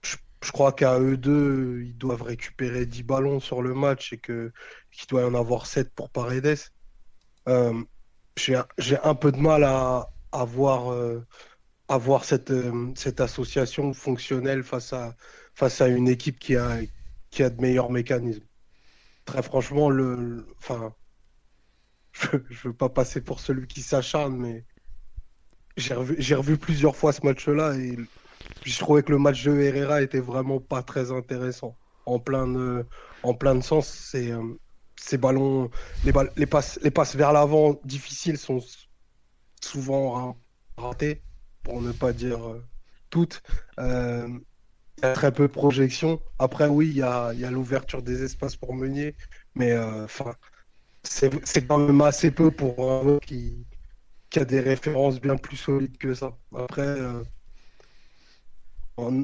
je, 0.02 0.52
crois 0.52 0.72
qu'à 0.72 0.98
eux 1.00 1.16
deux, 1.16 1.82
ils 1.84 1.96
doivent 1.96 2.22
récupérer 2.22 2.86
10 2.86 3.02
ballons 3.02 3.40
sur 3.40 3.62
le 3.62 3.74
match 3.74 4.12
et 4.12 4.18
qu'il 4.18 4.52
doit 5.08 5.22
y 5.22 5.24
en 5.24 5.34
avoir 5.34 5.66
7 5.66 5.92
pour 5.94 6.10
Paredes. 6.10 6.58
J'ai 8.36 8.98
un 9.02 9.14
peu 9.14 9.32
de 9.32 9.38
mal 9.38 9.64
à, 9.64 10.10
avoir 10.32 10.94
voir, 11.88 12.24
cette, 12.24 12.52
cette 12.94 13.20
association 13.20 13.92
fonctionnelle 13.94 14.62
face 14.62 14.92
à, 14.92 15.88
une 15.88 16.08
équipe 16.08 16.38
qui 16.38 16.56
a 16.56 16.80
de 17.38 17.60
meilleurs 17.60 17.90
mécanismes. 17.90 18.44
Très 19.24 19.42
franchement, 19.42 19.90
le, 19.90 20.46
je, 22.12 22.26
je 22.50 22.68
veux 22.68 22.74
pas 22.74 22.88
passer 22.88 23.20
pour 23.20 23.40
celui 23.40 23.66
qui 23.66 23.82
s'acharne, 23.82 24.36
mais 24.36 24.64
j'ai 25.76 25.94
revu, 25.94 26.56
plusieurs 26.56 26.96
fois 26.96 27.12
ce 27.12 27.24
match-là 27.24 27.74
et 27.74 27.96
je 28.64 28.78
trouvais 28.78 29.02
que 29.02 29.12
le 29.12 29.18
match 29.18 29.42
de 29.44 29.58
Herrera 29.58 30.02
était 30.02 30.20
vraiment 30.20 30.60
pas 30.60 30.82
très 30.82 31.10
intéressant. 31.10 31.76
En 32.06 32.18
plein 32.18 32.46
de 32.46 33.60
sens, 33.62 34.14
euh, 34.14 34.58
ces 34.96 35.18
ballons, 35.18 35.70
les, 36.04 36.46
passes, 36.46 37.16
vers 37.16 37.32
l'avant 37.32 37.80
difficiles 37.84 38.38
sont 38.38 38.60
souvent 39.60 40.36
ratés, 40.76 41.22
pour 41.62 41.80
ne 41.80 41.92
pas 41.92 42.12
dire 42.12 42.46
euh, 42.46 42.62
toutes. 43.10 43.42
Euh, 43.78 44.28
y 45.02 45.06
a 45.06 45.12
très 45.12 45.32
peu 45.32 45.44
de 45.48 45.52
projection. 45.52 46.20
Après, 46.38 46.68
oui, 46.68 46.88
il 46.88 46.96
y 46.96 47.02
a, 47.02 47.32
y 47.34 47.44
a 47.44 47.50
l'ouverture 47.50 48.02
des 48.02 48.22
espaces 48.22 48.56
pour 48.56 48.74
Meunier, 48.74 49.14
mais 49.54 49.76
enfin, 49.78 50.34
c'est 51.02 51.66
quand 51.66 51.78
même 51.78 52.00
assez 52.00 52.30
peu 52.30 52.50
pour 52.50 52.92
un 52.92 53.18
qui, 53.18 53.66
qui 54.30 54.40
a 54.40 54.44
des 54.44 54.60
références 54.60 55.20
bien 55.20 55.36
plus 55.36 55.56
solides 55.56 55.96
que 55.98 56.14
ça. 56.14 56.36
Après, 56.56 56.82
euh, 56.82 57.22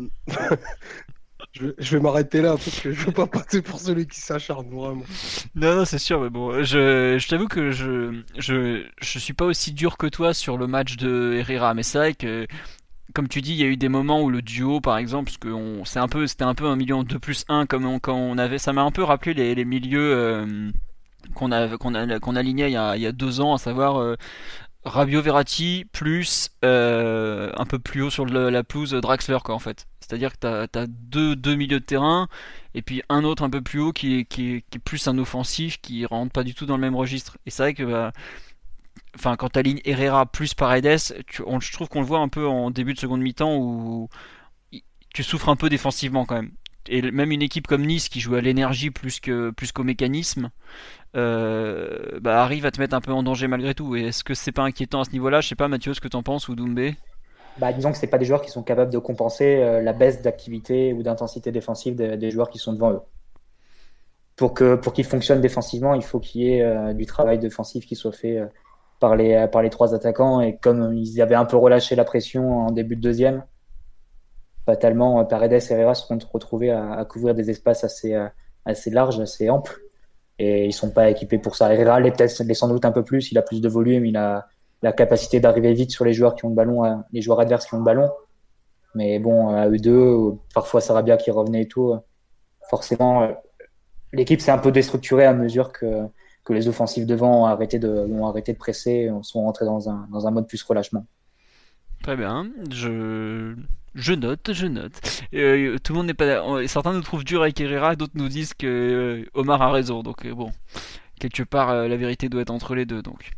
je, 1.52 1.96
vais 1.96 2.00
m'arrêter 2.00 2.42
là 2.42 2.50
parce 2.52 2.80
que 2.80 2.92
je 2.92 3.06
veux 3.06 3.12
pas 3.12 3.26
passer 3.26 3.62
pour 3.62 3.80
celui 3.80 4.06
qui 4.06 4.20
s'acharne 4.20 4.68
vraiment. 4.70 5.04
Non, 5.54 5.76
non, 5.76 5.85
c'est 5.85 5.98
sûr, 5.98 6.20
mais 6.20 6.30
bon, 6.30 6.62
je, 6.62 7.18
je 7.18 7.28
t'avoue 7.28 7.48
que 7.48 7.70
je, 7.70 8.22
je, 8.37 8.87
je 9.00 9.18
suis 9.18 9.33
pas 9.33 9.46
aussi 9.46 9.72
dur 9.72 9.96
que 9.96 10.06
toi 10.06 10.35
sur 10.35 10.59
le 10.59 10.66
match 10.66 10.96
de 10.96 11.35
Herrera, 11.38 11.74
mais 11.74 11.83
c'est 11.83 11.98
vrai 11.98 12.14
que 12.14 12.46
comme 13.14 13.29
tu 13.29 13.40
dis, 13.40 13.53
il 13.53 13.59
y 13.59 13.64
a 13.64 13.66
eu 13.66 13.77
des 13.77 13.88
moments 13.88 14.23
où 14.23 14.31
le 14.31 14.42
duo, 14.42 14.81
par 14.81 14.99
exemple, 14.99 15.27
parce 15.27 15.38
que 15.38 15.83
c'est 15.85 15.99
un 15.99 16.09
peu, 16.09 16.27
c'était 16.27 16.44
un 16.44 16.55
peu 16.55 16.66
un 16.66 16.77
million 16.77 17.03
2 17.03 17.18
plus 17.18 17.44
1 17.49 17.66
comme 17.66 17.85
on, 17.87 17.99
quand 17.99 18.14
on 18.14 18.38
avait, 18.38 18.59
ça 18.59 18.73
m'a 18.73 18.83
un 18.83 18.90
peu 18.90 19.03
rappelé 19.03 19.35
les, 19.55 19.64
milieux 19.64 20.14
euh, 20.14 20.70
qu'on 21.35 21.53
a, 21.53 21.77
qu'on 21.79 21.94
a, 21.94 22.18
qu'on 22.18 22.37
alignait 22.37 22.70
il 22.70 22.75
y, 22.75 22.77
a, 22.77 22.96
il 22.96 23.03
y 23.03 23.07
a 23.07 23.12
deux 23.12 23.40
ans, 23.40 23.55
à 23.55 23.59
savoir 23.59 24.01
euh, 24.01 24.16
Rabio 24.85 25.20
Verratti 25.20 25.85
plus 25.92 26.51
euh, 26.64 27.53
un 27.57 27.66
peu 27.66 27.79
plus 27.79 28.03
haut 28.03 28.11
sur 28.11 28.25
la 28.25 28.64
pelouse 28.64 28.92
Draxler 28.92 29.38
quoi 29.44 29.55
en 29.55 29.59
fait. 29.59 29.87
C'est-à-dire 30.01 30.33
que 30.33 30.66
tu 30.66 30.79
as, 30.79 30.87
deux, 30.88 31.37
deux, 31.37 31.55
milieux 31.55 31.81
de 31.81 31.85
terrain 31.85 32.29
et 32.75 32.83
puis 32.83 33.03
un 33.09 33.23
autre 33.25 33.42
un 33.42 33.51
peu 33.51 33.61
plus 33.61 33.81
haut 33.81 33.92
qui 33.92 34.20
est, 34.20 34.25
qui 34.25 34.57
est, 34.57 34.79
plus 34.79 35.07
un 35.07 35.18
offensif 35.18 35.81
qui 35.81 36.07
rentre 36.07 36.33
pas 36.33 36.44
du 36.44 36.55
tout 36.55 36.66
dans 36.66 36.77
le 36.77 36.81
même 36.81 36.96
registre. 36.96 37.37
Et 37.46 37.51
c'est 37.51 37.62
vrai 37.62 37.75
que 37.75 37.83
bah, 37.83 38.12
enfin 39.16 39.37
quand 39.37 39.51
t'alignes 39.51 39.81
Herrera 39.85 40.27
plus 40.27 40.55
Paredes, 40.55 40.99
je 41.29 41.73
trouve 41.73 41.88
qu'on 41.88 42.01
le 42.01 42.07
voit 42.07 42.20
un 42.20 42.29
peu 42.29 42.46
en 42.46 42.70
début 42.70 42.94
de 42.94 42.99
seconde 42.99 43.20
mi-temps 43.20 43.57
où 43.57 44.09
tu 45.12 45.23
souffres 45.23 45.49
un 45.49 45.57
peu 45.57 45.68
défensivement 45.68 46.25
quand 46.25 46.37
même. 46.37 46.53
Et 46.88 47.03
même 47.03 47.31
une 47.31 47.42
équipe 47.42 47.66
comme 47.66 47.85
Nice 47.85 48.09
qui 48.09 48.20
joue 48.20 48.35
à 48.35 48.40
l'énergie 48.40 48.90
plus 48.90 49.20
que 49.20 49.51
plus 49.51 49.70
qu'au 49.70 49.85
mécanisme, 49.85 50.51
euh, 51.16 52.18
bah, 52.20 52.42
arrive 52.42 52.64
à 52.66 52.70
te 52.70 52.81
mettre 52.81 52.94
un 52.94 53.01
peu 53.01 53.12
en 53.12 53.23
danger 53.23 53.49
malgré 53.49 53.75
tout. 53.75 53.96
Et 53.96 54.05
est-ce 54.05 54.25
que 54.25 54.35
c'est 54.35 54.53
pas 54.53 54.62
inquiétant 54.62 55.01
à 55.01 55.05
ce 55.05 55.11
niveau-là? 55.12 55.40
Je 55.40 55.49
sais 55.49 55.55
pas, 55.55 55.68
Mathieu, 55.68 55.92
ce 55.94 56.01
que 56.01 56.09
tu 56.09 56.16
en 56.16 56.23
penses 56.23 56.49
ou 56.49 56.55
Doumbé? 56.55 56.96
Bah, 57.59 57.73
disons 57.73 57.92
que 57.92 57.99
c'est 57.99 58.07
pas 58.07 58.18
des 58.18 58.25
joueurs 58.25 58.40
qui 58.40 58.51
sont 58.51 58.62
capables 58.62 58.92
de 58.92 58.99
compenser 58.99 59.57
euh, 59.57 59.83
la 59.83 59.92
baisse 59.92 60.23
d'activité 60.23 60.92
ou 60.94 61.03
d'intensité 61.03 61.53
défensive 61.53 61.96
des, 61.96 62.31
joueurs 62.31 62.49
qui 62.49 62.59
sont 62.59 62.73
devant 62.73 62.92
eux. 62.92 63.01
Pour 64.37 64.55
pour 64.55 64.94
qu'ils 64.94 65.05
fonctionnent 65.05 65.42
défensivement, 65.42 65.92
il 65.92 66.03
faut 66.03 66.18
qu'il 66.18 66.40
y 66.40 66.55
ait 66.55 66.62
euh, 66.62 66.94
du 66.94 67.05
travail 67.05 67.38
défensif 67.38 67.85
qui 67.85 67.94
soit 67.94 68.12
fait 68.12 68.40
par 69.00 69.16
les 69.16 69.48
par 69.50 69.62
les 69.62 69.70
trois 69.70 69.94
attaquants. 69.94 70.40
Et 70.40 70.56
comme 70.56 70.94
ils 70.94 71.20
avaient 71.20 71.34
un 71.34 71.44
peu 71.44 71.56
relâché 71.56 71.96
la 71.96 72.04
pression 72.04 72.60
en 72.60 72.70
début 72.70 72.96
de 72.96 73.00
deuxième, 73.00 73.44
fatalement 74.66 75.24
Paredes 75.24 75.52
et 75.52 75.72
Herrera 75.72 75.94
se 75.94 76.06
sont 76.06 76.18
retrouvés 76.32 76.70
à, 76.70 77.04
couvrir 77.04 77.34
des 77.34 77.50
espaces 77.50 77.84
assez 77.84 78.16
assez 78.64 78.90
larges, 78.90 79.20
assez 79.20 79.50
amples 79.50 79.80
et 80.40 80.64
ils 80.64 80.72
sont 80.72 80.90
pas 80.90 81.10
équipés 81.10 81.38
pour 81.38 81.54
ça. 81.54 81.72
Herrera 81.72 82.00
l'est 82.00 82.12
peut-être 82.12 82.54
sans 82.54 82.68
doute 82.68 82.84
un 82.84 82.92
peu 82.92 83.04
plus, 83.04 83.30
il 83.30 83.38
a 83.38 83.42
plus 83.42 83.60
de 83.60 83.68
volume, 83.68 84.06
il 84.06 84.16
a 84.16 84.48
la 84.82 84.92
capacité 84.92 85.38
d'arriver 85.38 85.74
vite 85.74 85.90
sur 85.90 86.04
les 86.04 86.14
joueurs 86.14 86.34
qui 86.34 86.46
ont 86.46 86.48
le 86.48 86.54
ballon, 86.54 86.84
euh, 86.84 86.96
les 87.12 87.20
joueurs 87.20 87.40
adverses 87.40 87.66
qui 87.66 87.74
ont 87.74 87.78
le 87.78 87.84
ballon. 87.84 88.10
Mais 88.94 89.18
bon, 89.18 89.50
à 89.50 89.68
eux 89.68 89.76
deux, 89.76 90.16
parfois 90.54 90.80
Sarabia 90.80 91.18
qui 91.18 91.30
revenait 91.30 91.62
et 91.62 91.68
tout, 91.68 91.94
forcément, 92.68 93.22
euh, 93.22 93.32
l'équipe 94.12 94.40
s'est 94.40 94.50
un 94.50 94.58
peu 94.58 94.72
déstructurée 94.72 95.26
à 95.26 95.34
mesure 95.34 95.72
que, 95.72 96.06
que 96.50 96.54
les 96.54 96.68
offensifs 96.68 97.06
devant 97.06 97.42
ont 97.42 97.46
arrêté 97.46 97.78
de, 97.78 97.88
ont 97.88 98.26
arrêté 98.26 98.52
de 98.52 98.58
presser, 98.58 99.10
sont 99.22 99.42
rentrés 99.42 99.64
dans 99.64 99.88
un, 99.88 100.08
dans 100.10 100.26
un 100.26 100.30
mode 100.30 100.46
plus 100.46 100.62
relâchement. 100.62 101.06
Très 102.02 102.16
bien, 102.16 102.50
je 102.70 103.54
je 103.94 104.12
note, 104.12 104.52
je 104.52 104.66
note. 104.66 104.92
Euh, 105.34 105.76
tout 105.82 105.92
le 105.92 105.98
monde 105.98 106.06
n'est 106.06 106.14
pas. 106.14 106.66
Certains 106.66 106.92
nous 106.92 107.02
trouvent 107.02 107.24
dur 107.24 107.42
avec 107.42 107.60
Herrera, 107.60 107.96
d'autres 107.96 108.12
nous 108.14 108.28
disent 108.28 108.54
que 108.54 108.66
euh, 108.66 109.24
Omar 109.34 109.60
a 109.62 109.72
raison. 109.72 110.02
Donc 110.02 110.24
euh, 110.24 110.34
bon, 110.34 110.50
quelque 111.18 111.42
part, 111.42 111.74
la 111.74 111.96
vérité 111.96 112.28
doit 112.28 112.42
être 112.42 112.50
entre 112.50 112.74
les 112.74 112.86
deux. 112.86 113.02
Donc 113.02 113.30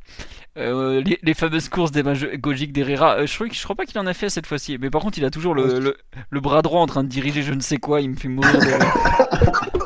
les, 0.54 1.34
fameuses 1.34 1.68
courses 1.70 1.90
démagogiques 1.90 2.72
d'Herrera, 2.72 3.24
je 3.24 3.34
crois, 3.34 3.46
je 3.50 3.62
crois 3.62 3.76
pas 3.76 3.86
qu'il 3.86 3.98
en 3.98 4.06
a 4.06 4.14
fait 4.14 4.28
cette 4.28 4.46
fois-ci. 4.46 4.76
Mais 4.78 4.90
par 4.90 5.00
contre, 5.00 5.18
il 5.18 5.24
a 5.24 5.30
toujours 5.30 5.54
le, 5.54 5.96
le, 6.30 6.40
bras 6.40 6.62
droit 6.62 6.80
en 6.80 6.86
train 6.86 7.02
de 7.02 7.08
diriger 7.08 7.42
je 7.42 7.54
ne 7.54 7.60
sais 7.60 7.78
quoi. 7.78 8.00
Il 8.00 8.10
me 8.10 8.16
fait 8.16 8.28
mourir. 8.28 8.52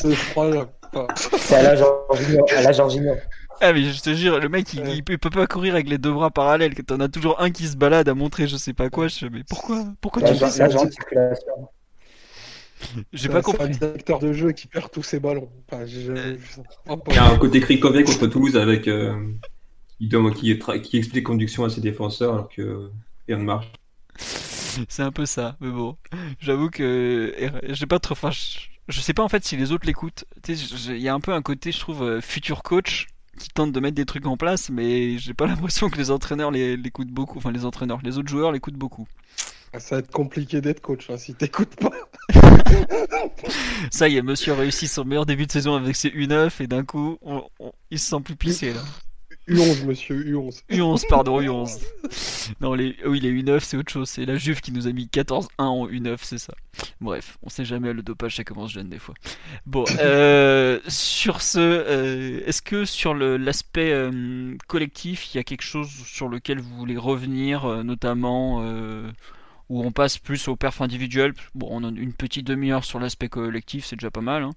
C'est 0.00 0.14
C'est 1.38 1.54
à 1.56 1.62
la 2.62 2.72
Jorginho. 2.72 3.14
Ah 3.62 3.74
mais 3.74 3.82
je 3.82 4.00
te 4.00 4.14
jure, 4.14 4.40
le 4.40 4.48
mec 4.48 4.72
il, 4.72 5.04
peut, 5.04 5.18
pas 5.18 5.46
courir 5.46 5.74
avec 5.74 5.86
les 5.88 5.98
deux 5.98 6.12
bras 6.12 6.30
parallèles, 6.30 6.74
que 6.74 6.80
t'en 6.80 6.98
as 7.00 7.08
toujours 7.08 7.40
un 7.42 7.50
qui 7.50 7.66
se 7.66 7.76
balade 7.76 8.08
à 8.08 8.14
montrer 8.14 8.46
je 8.46 8.56
sais 8.56 8.72
pas 8.72 8.88
quoi, 8.88 9.08
je 9.08 9.26
mais 9.26 9.44
pourquoi 9.46 9.84
Pourquoi 10.00 10.22
tu 10.22 10.34
fais 10.34 10.48
ça 10.48 10.66
J'ai 13.12 13.28
pas 13.28 13.42
compris. 13.42 13.74
C'est 13.74 13.84
un 13.84 13.88
directeur 13.88 14.18
de 14.18 14.32
jeu 14.32 14.52
qui 14.52 14.66
perd 14.66 14.90
tous 14.90 15.02
ses 15.02 15.20
ballons. 15.20 15.50
Euh, 15.74 16.36
il 17.08 17.14
y 17.14 17.18
a 17.18 17.26
un 17.26 17.36
côté 17.36 17.60
Krikovic 17.60 18.06
contre 18.06 18.26
Toulouse 18.28 18.56
avec 18.56 18.88
euh, 18.88 19.14
qui, 19.98 20.58
qui, 20.82 20.96
explique 20.96 21.24
conduction 21.24 21.64
à 21.64 21.68
ses 21.68 21.82
défenseurs 21.82 22.32
alors 22.32 22.48
que 22.48 22.90
rien 23.28 23.36
ne 23.36 23.44
marche. 23.44 23.70
C'est 24.16 25.02
un 25.02 25.12
peu 25.12 25.26
ça, 25.26 25.56
mais 25.60 25.70
bon, 25.70 25.96
j'avoue 26.38 26.70
que 26.70 27.34
j'ai 27.64 27.86
pas 27.86 27.98
trop. 27.98 28.12
Enfin, 28.12 28.30
je 28.90 29.00
sais 29.00 29.14
pas 29.14 29.22
en 29.22 29.28
fait 29.28 29.44
si 29.44 29.56
les 29.56 29.72
autres 29.72 29.86
l'écoutent. 29.86 30.24
Il 30.48 30.98
y 30.98 31.08
a 31.08 31.14
un 31.14 31.20
peu 31.20 31.32
un 31.32 31.42
côté, 31.42 31.72
je 31.72 31.80
trouve, 31.80 32.02
euh, 32.02 32.20
futur 32.20 32.62
coach 32.62 33.06
qui 33.38 33.48
tentent 33.48 33.72
de 33.72 33.80
mettre 33.80 33.94
des 33.94 34.04
trucs 34.04 34.26
en 34.26 34.36
place, 34.36 34.70
mais 34.70 35.18
j'ai 35.18 35.34
pas 35.34 35.46
l'impression 35.48 35.88
que 35.88 35.96
les 35.96 36.10
entraîneurs 36.10 36.50
l'écoutent 36.50 37.08
beaucoup. 37.08 37.38
Enfin, 37.38 37.52
les 37.52 37.64
entraîneurs, 37.64 38.00
les 38.02 38.18
autres 38.18 38.28
joueurs 38.28 38.52
l'écoutent 38.52 38.74
beaucoup. 38.74 39.06
Ah, 39.72 39.78
ça 39.78 39.96
va 39.96 39.98
être 40.00 40.10
compliqué 40.10 40.60
d'être 40.60 40.80
coach 40.80 41.10
hein, 41.10 41.16
si 41.16 41.34
t'écoutes 41.34 41.76
pas. 41.76 41.92
ça 43.90 44.08
y 44.08 44.16
est, 44.16 44.22
monsieur 44.22 44.52
a 44.52 44.56
réussi 44.56 44.88
son 44.88 45.04
meilleur 45.04 45.26
début 45.26 45.46
de 45.46 45.52
saison 45.52 45.76
avec 45.76 45.94
ses 45.94 46.08
U9 46.08 46.50
et 46.60 46.66
d'un 46.66 46.84
coup, 46.84 47.18
il 47.90 47.98
se 47.98 48.08
sent 48.08 48.20
plus 48.24 48.34
pissé 48.34 48.72
là. 48.72 48.80
U11, 49.50 49.84
monsieur, 49.84 50.16
U11. 50.16 50.62
U11, 50.70 51.08
pardon, 51.08 51.40
U11. 51.42 51.80
Non, 52.60 52.74
les... 52.74 52.96
oui, 53.04 53.20
les 53.20 53.32
U9, 53.32 53.60
c'est 53.60 53.76
autre 53.76 53.90
chose. 53.90 54.08
C'est 54.08 54.24
la 54.24 54.36
Juve 54.36 54.60
qui 54.60 54.72
nous 54.72 54.86
a 54.86 54.92
mis 54.92 55.06
14-1 55.06 55.48
en 55.58 55.88
U9, 55.88 56.18
c'est 56.22 56.38
ça. 56.38 56.54
Bref, 57.00 57.38
on 57.42 57.48
sait 57.48 57.64
jamais, 57.64 57.92
le 57.92 58.02
dopage, 58.02 58.36
ça 58.36 58.44
commence 58.44 58.70
jeune 58.70 58.88
des 58.88 58.98
fois. 58.98 59.14
Bon, 59.66 59.84
euh, 59.98 60.78
sur 60.86 61.42
ce, 61.42 61.58
euh, 61.58 62.46
est-ce 62.46 62.62
que 62.62 62.84
sur 62.84 63.14
l'aspect 63.14 63.92
euh, 63.92 64.56
collectif, 64.68 65.34
il 65.34 65.38
y 65.38 65.40
a 65.40 65.44
quelque 65.44 65.62
chose 65.62 65.88
sur 65.88 66.28
lequel 66.28 66.60
vous 66.60 66.76
voulez 66.76 66.96
revenir, 66.96 67.66
notamment 67.84 68.62
où 69.68 69.84
on 69.84 69.92
passe 69.92 70.18
plus 70.18 70.48
au 70.48 70.56
perf 70.56 70.80
individuel? 70.80 71.34
Bon, 71.54 71.68
on 71.70 71.84
a 71.84 71.88
une 71.88 72.12
petite 72.12 72.46
demi-heure 72.46 72.84
sur 72.84 73.00
l'aspect 73.00 73.28
collectif, 73.28 73.84
c'est 73.84 73.96
déjà 73.96 74.10
pas 74.10 74.20
mal. 74.20 74.44
Hein. 74.44 74.52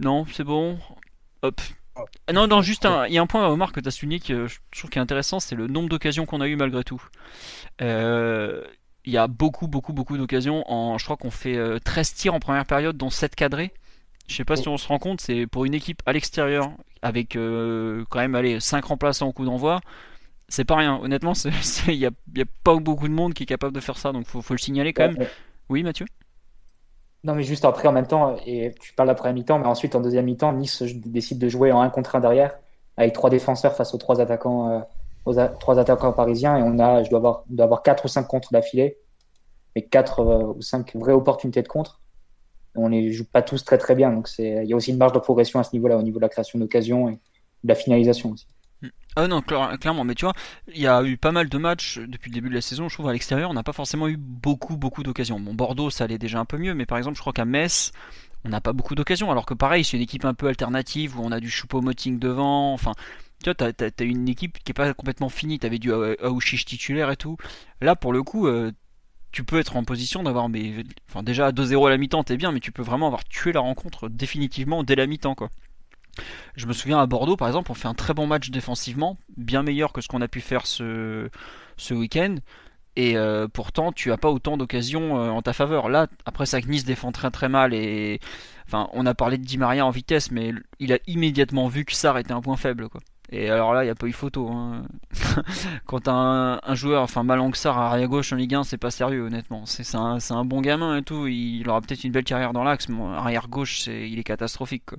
Non, 0.00 0.26
c'est 0.32 0.44
bon? 0.44 0.78
Hop, 1.42 1.60
non, 2.32 2.46
non, 2.46 2.62
juste 2.62 2.86
il 3.08 3.14
y 3.14 3.18
a 3.18 3.22
un 3.22 3.26
point, 3.26 3.46
Omar, 3.48 3.72
que 3.72 3.80
tu 3.80 3.88
as 3.88 3.90
souligné 3.90 4.20
que 4.20 4.46
je 4.46 4.58
trouve 4.76 4.90
qui 4.90 4.98
est 4.98 5.02
intéressant, 5.02 5.40
c'est 5.40 5.54
le 5.54 5.66
nombre 5.66 5.88
d'occasions 5.88 6.26
qu'on 6.26 6.40
a 6.40 6.48
eu 6.48 6.56
malgré 6.56 6.84
tout. 6.84 7.02
Euh, 7.80 8.62
il 9.04 9.12
y 9.12 9.18
a 9.18 9.28
beaucoup, 9.28 9.68
beaucoup, 9.68 9.92
beaucoup 9.92 10.16
d'occasions. 10.16 10.64
En, 10.70 10.98
je 10.98 11.04
crois 11.04 11.16
qu'on 11.16 11.30
fait 11.30 11.58
13 11.84 12.10
euh, 12.10 12.16
tirs 12.16 12.34
en 12.34 12.40
première 12.40 12.66
période, 12.66 12.96
dont 12.96 13.10
7 13.10 13.34
cadrés. 13.34 13.72
Je 14.28 14.34
sais 14.34 14.44
pas 14.44 14.56
si 14.56 14.68
on 14.68 14.76
se 14.76 14.88
rend 14.88 14.98
compte, 14.98 15.20
c'est 15.20 15.46
pour 15.46 15.64
une 15.64 15.74
équipe 15.74 16.02
à 16.04 16.12
l'extérieur, 16.12 16.72
avec 17.00 17.36
euh, 17.36 18.04
quand 18.10 18.18
même 18.18 18.34
allez, 18.34 18.58
5 18.58 18.84
remplaçants 18.84 19.28
au 19.28 19.32
coup 19.32 19.44
d'envoi. 19.44 19.80
C'est 20.48 20.64
pas 20.64 20.76
rien, 20.76 20.96
honnêtement, 20.96 21.32
il 21.88 21.98
n'y 21.98 22.06
a, 22.06 22.10
a, 22.10 22.44
pas 22.64 22.74
beaucoup 22.76 23.06
de 23.06 23.12
monde 23.12 23.34
qui 23.34 23.44
est 23.44 23.46
capable 23.46 23.72
de 23.74 23.80
faire 23.80 23.96
ça, 23.96 24.12
donc 24.12 24.26
faut, 24.26 24.42
faut 24.42 24.54
le 24.54 24.58
signaler 24.58 24.92
quand 24.92 25.12
même. 25.12 25.28
Oui, 25.68 25.82
Mathieu? 25.84 26.06
Non, 27.26 27.34
mais 27.34 27.42
juste 27.42 27.64
après, 27.64 27.88
en 27.88 27.92
même 27.92 28.06
temps, 28.06 28.36
et 28.46 28.72
tu 28.80 28.94
parles 28.94 29.10
après 29.10 29.32
mi-temps, 29.32 29.58
mais 29.58 29.66
ensuite, 29.66 29.96
en 29.96 30.00
deuxième 30.00 30.26
mi-temps, 30.26 30.52
Nice 30.52 30.82
décide 30.82 31.38
de 31.38 31.48
jouer 31.48 31.72
en 31.72 31.80
un 31.80 31.90
contre 31.90 32.14
un 32.14 32.20
derrière, 32.20 32.56
avec 32.96 33.14
trois 33.14 33.30
défenseurs 33.30 33.74
face 33.74 33.92
aux 33.94 33.98
trois 33.98 34.20
attaquants, 34.20 34.70
euh, 34.70 34.80
aux 35.24 35.34
trois 35.58 35.80
attaquants 35.80 36.12
parisiens, 36.12 36.56
et 36.56 36.62
on 36.62 36.78
a, 36.78 37.02
je 37.02 37.10
dois 37.10 37.18
avoir, 37.18 37.44
avoir 37.58 37.82
quatre 37.82 38.04
ou 38.04 38.08
cinq 38.08 38.28
contre 38.28 38.52
d'affilée, 38.52 38.98
et 39.74 39.84
quatre 39.84 40.20
euh, 40.20 40.54
ou 40.56 40.62
cinq 40.62 40.94
vraies 40.94 41.14
opportunités 41.14 41.62
de 41.62 41.68
contre. 41.68 42.00
On 42.76 42.88
les 42.88 43.10
joue 43.10 43.24
pas 43.24 43.42
tous 43.42 43.64
très 43.64 43.78
très 43.78 43.96
bien, 43.96 44.12
donc 44.12 44.28
il 44.38 44.64
y 44.64 44.72
a 44.72 44.76
aussi 44.76 44.92
une 44.92 44.98
marge 44.98 45.12
de 45.12 45.18
progression 45.18 45.58
à 45.58 45.64
ce 45.64 45.72
niveau-là, 45.72 45.98
au 45.98 46.02
niveau 46.02 46.18
de 46.18 46.22
la 46.22 46.28
création 46.28 46.60
d'occasions 46.60 47.08
et 47.08 47.14
de 47.64 47.68
la 47.68 47.74
finalisation 47.74 48.30
aussi. 48.30 48.46
Ah 49.16 49.28
non, 49.28 49.40
clairement, 49.40 50.04
mais 50.04 50.14
tu 50.14 50.26
vois, 50.26 50.34
il 50.68 50.80
y 50.80 50.86
a 50.86 51.02
eu 51.02 51.16
pas 51.16 51.32
mal 51.32 51.48
de 51.48 51.58
matchs 51.58 51.98
depuis 51.98 52.30
le 52.30 52.34
début 52.34 52.50
de 52.50 52.54
la 52.54 52.60
saison. 52.60 52.88
Je 52.88 52.94
trouve 52.94 53.08
à 53.08 53.14
l'extérieur, 53.14 53.50
on 53.50 53.54
n'a 53.54 53.62
pas 53.62 53.72
forcément 53.72 54.08
eu 54.08 54.18
beaucoup, 54.18 54.76
beaucoup 54.76 55.02
d'occasions. 55.02 55.40
Bon, 55.40 55.54
Bordeaux, 55.54 55.88
ça 55.88 56.04
allait 56.04 56.18
déjà 56.18 56.38
un 56.38 56.44
peu 56.44 56.58
mieux, 56.58 56.74
mais 56.74 56.84
par 56.84 56.98
exemple, 56.98 57.16
je 57.16 57.22
crois 57.22 57.32
qu'à 57.32 57.46
Metz, 57.46 57.92
on 58.44 58.50
n'a 58.50 58.60
pas 58.60 58.74
beaucoup 58.74 58.94
d'occasions. 58.94 59.30
Alors 59.30 59.46
que 59.46 59.54
pareil, 59.54 59.84
c'est 59.84 59.96
une 59.96 60.02
équipe 60.02 60.26
un 60.26 60.34
peu 60.34 60.48
alternative 60.48 61.18
où 61.18 61.22
on 61.24 61.32
a 61.32 61.40
du 61.40 61.48
Choupo-Moting 61.48 62.18
devant. 62.18 62.74
Enfin, 62.74 62.92
tu 63.42 63.50
vois, 63.50 63.54
t'as, 63.54 63.86
as, 63.86 64.04
une 64.04 64.28
équipe 64.28 64.58
qui 64.62 64.72
est 64.72 64.74
pas 64.74 64.92
complètement 64.92 65.30
finie. 65.30 65.58
T'avais 65.58 65.78
du 65.78 65.92
Aouchiche 65.92 66.66
titulaire 66.66 67.10
et 67.10 67.16
tout. 67.16 67.38
Là, 67.80 67.96
pour 67.96 68.12
le 68.12 68.22
coup, 68.22 68.46
euh, 68.46 68.70
tu 69.32 69.44
peux 69.44 69.58
être 69.58 69.76
en 69.76 69.84
position 69.84 70.22
d'avoir, 70.22 70.48
mais, 70.48 70.84
enfin, 71.08 71.22
déjà 71.22 71.46
à 71.46 71.52
2-0 71.52 71.86
à 71.86 71.90
la 71.90 71.96
mi-temps, 71.96 72.24
t'es 72.24 72.36
bien, 72.36 72.52
mais 72.52 72.60
tu 72.60 72.72
peux 72.72 72.82
vraiment 72.82 73.06
avoir 73.06 73.24
tué 73.24 73.52
la 73.52 73.60
rencontre 73.60 74.08
définitivement 74.08 74.82
dès 74.82 74.94
la 74.94 75.06
mi-temps, 75.06 75.34
quoi. 75.34 75.50
Je 76.56 76.66
me 76.66 76.72
souviens 76.72 76.98
à 76.98 77.06
Bordeaux, 77.06 77.36
par 77.36 77.48
exemple, 77.48 77.70
on 77.70 77.74
fait 77.74 77.88
un 77.88 77.94
très 77.94 78.14
bon 78.14 78.26
match 78.26 78.50
défensivement, 78.50 79.18
bien 79.36 79.62
meilleur 79.62 79.92
que 79.92 80.00
ce 80.00 80.08
qu'on 80.08 80.20
a 80.20 80.28
pu 80.28 80.40
faire 80.40 80.66
ce, 80.66 81.28
week-end. 81.90 82.36
Et 82.96 83.16
euh, 83.16 83.46
pourtant, 83.46 83.92
tu 83.92 84.10
as 84.10 84.16
pas 84.16 84.30
autant 84.30 84.56
d'occasions 84.56 85.20
euh, 85.20 85.28
en 85.28 85.42
ta 85.42 85.52
faveur. 85.52 85.90
Là, 85.90 86.06
après 86.24 86.46
ça, 86.46 86.60
Nice 86.60 86.84
défend 86.84 87.12
très 87.12 87.30
très 87.30 87.50
mal. 87.50 87.74
Et 87.74 88.20
enfin, 88.66 88.88
on 88.94 89.04
a 89.04 89.12
parlé 89.14 89.36
de 89.36 89.44
Di 89.44 89.58
Maria 89.58 89.84
en 89.84 89.90
vitesse, 89.90 90.30
mais 90.30 90.52
il 90.80 90.94
a 90.94 90.98
immédiatement 91.06 91.68
vu 91.68 91.84
que 91.84 91.92
Sarr 91.94 92.16
était 92.16 92.32
un 92.32 92.40
point 92.40 92.56
faible. 92.56 92.88
Et 93.30 93.50
alors 93.50 93.74
là, 93.74 93.82
il 93.82 93.86
n'y 93.86 93.90
a 93.90 93.94
pas 93.94 94.06
eu 94.06 94.12
photo. 94.12 94.48
Hein. 94.48 94.84
Quand 95.86 96.08
un, 96.08 96.60
un, 96.62 96.74
joueur, 96.74 97.02
enfin 97.02 97.22
Malang 97.24 97.54
Sarr 97.54 97.76
arrière 97.78 98.08
gauche 98.08 98.32
en 98.32 98.36
Ligue 98.36 98.54
1, 98.54 98.64
c'est 98.64 98.78
pas 98.78 98.90
sérieux, 98.90 99.24
honnêtement. 99.24 99.66
C'est 99.66 99.94
un, 99.94 100.44
bon 100.44 100.60
gamin 100.60 100.96
et 100.96 101.02
tout. 101.02 101.26
Il, 101.26 101.68
aura 101.68 101.80
peut-être 101.80 102.04
une 102.04 102.12
belle 102.12 102.24
carrière 102.24 102.52
dans 102.52 102.62
l'axe, 102.62 102.88
mais 102.88 103.02
arrière 103.16 103.48
gauche, 103.48 103.88
il 103.88 104.18
est 104.18 104.24
catastrophique. 104.24 104.90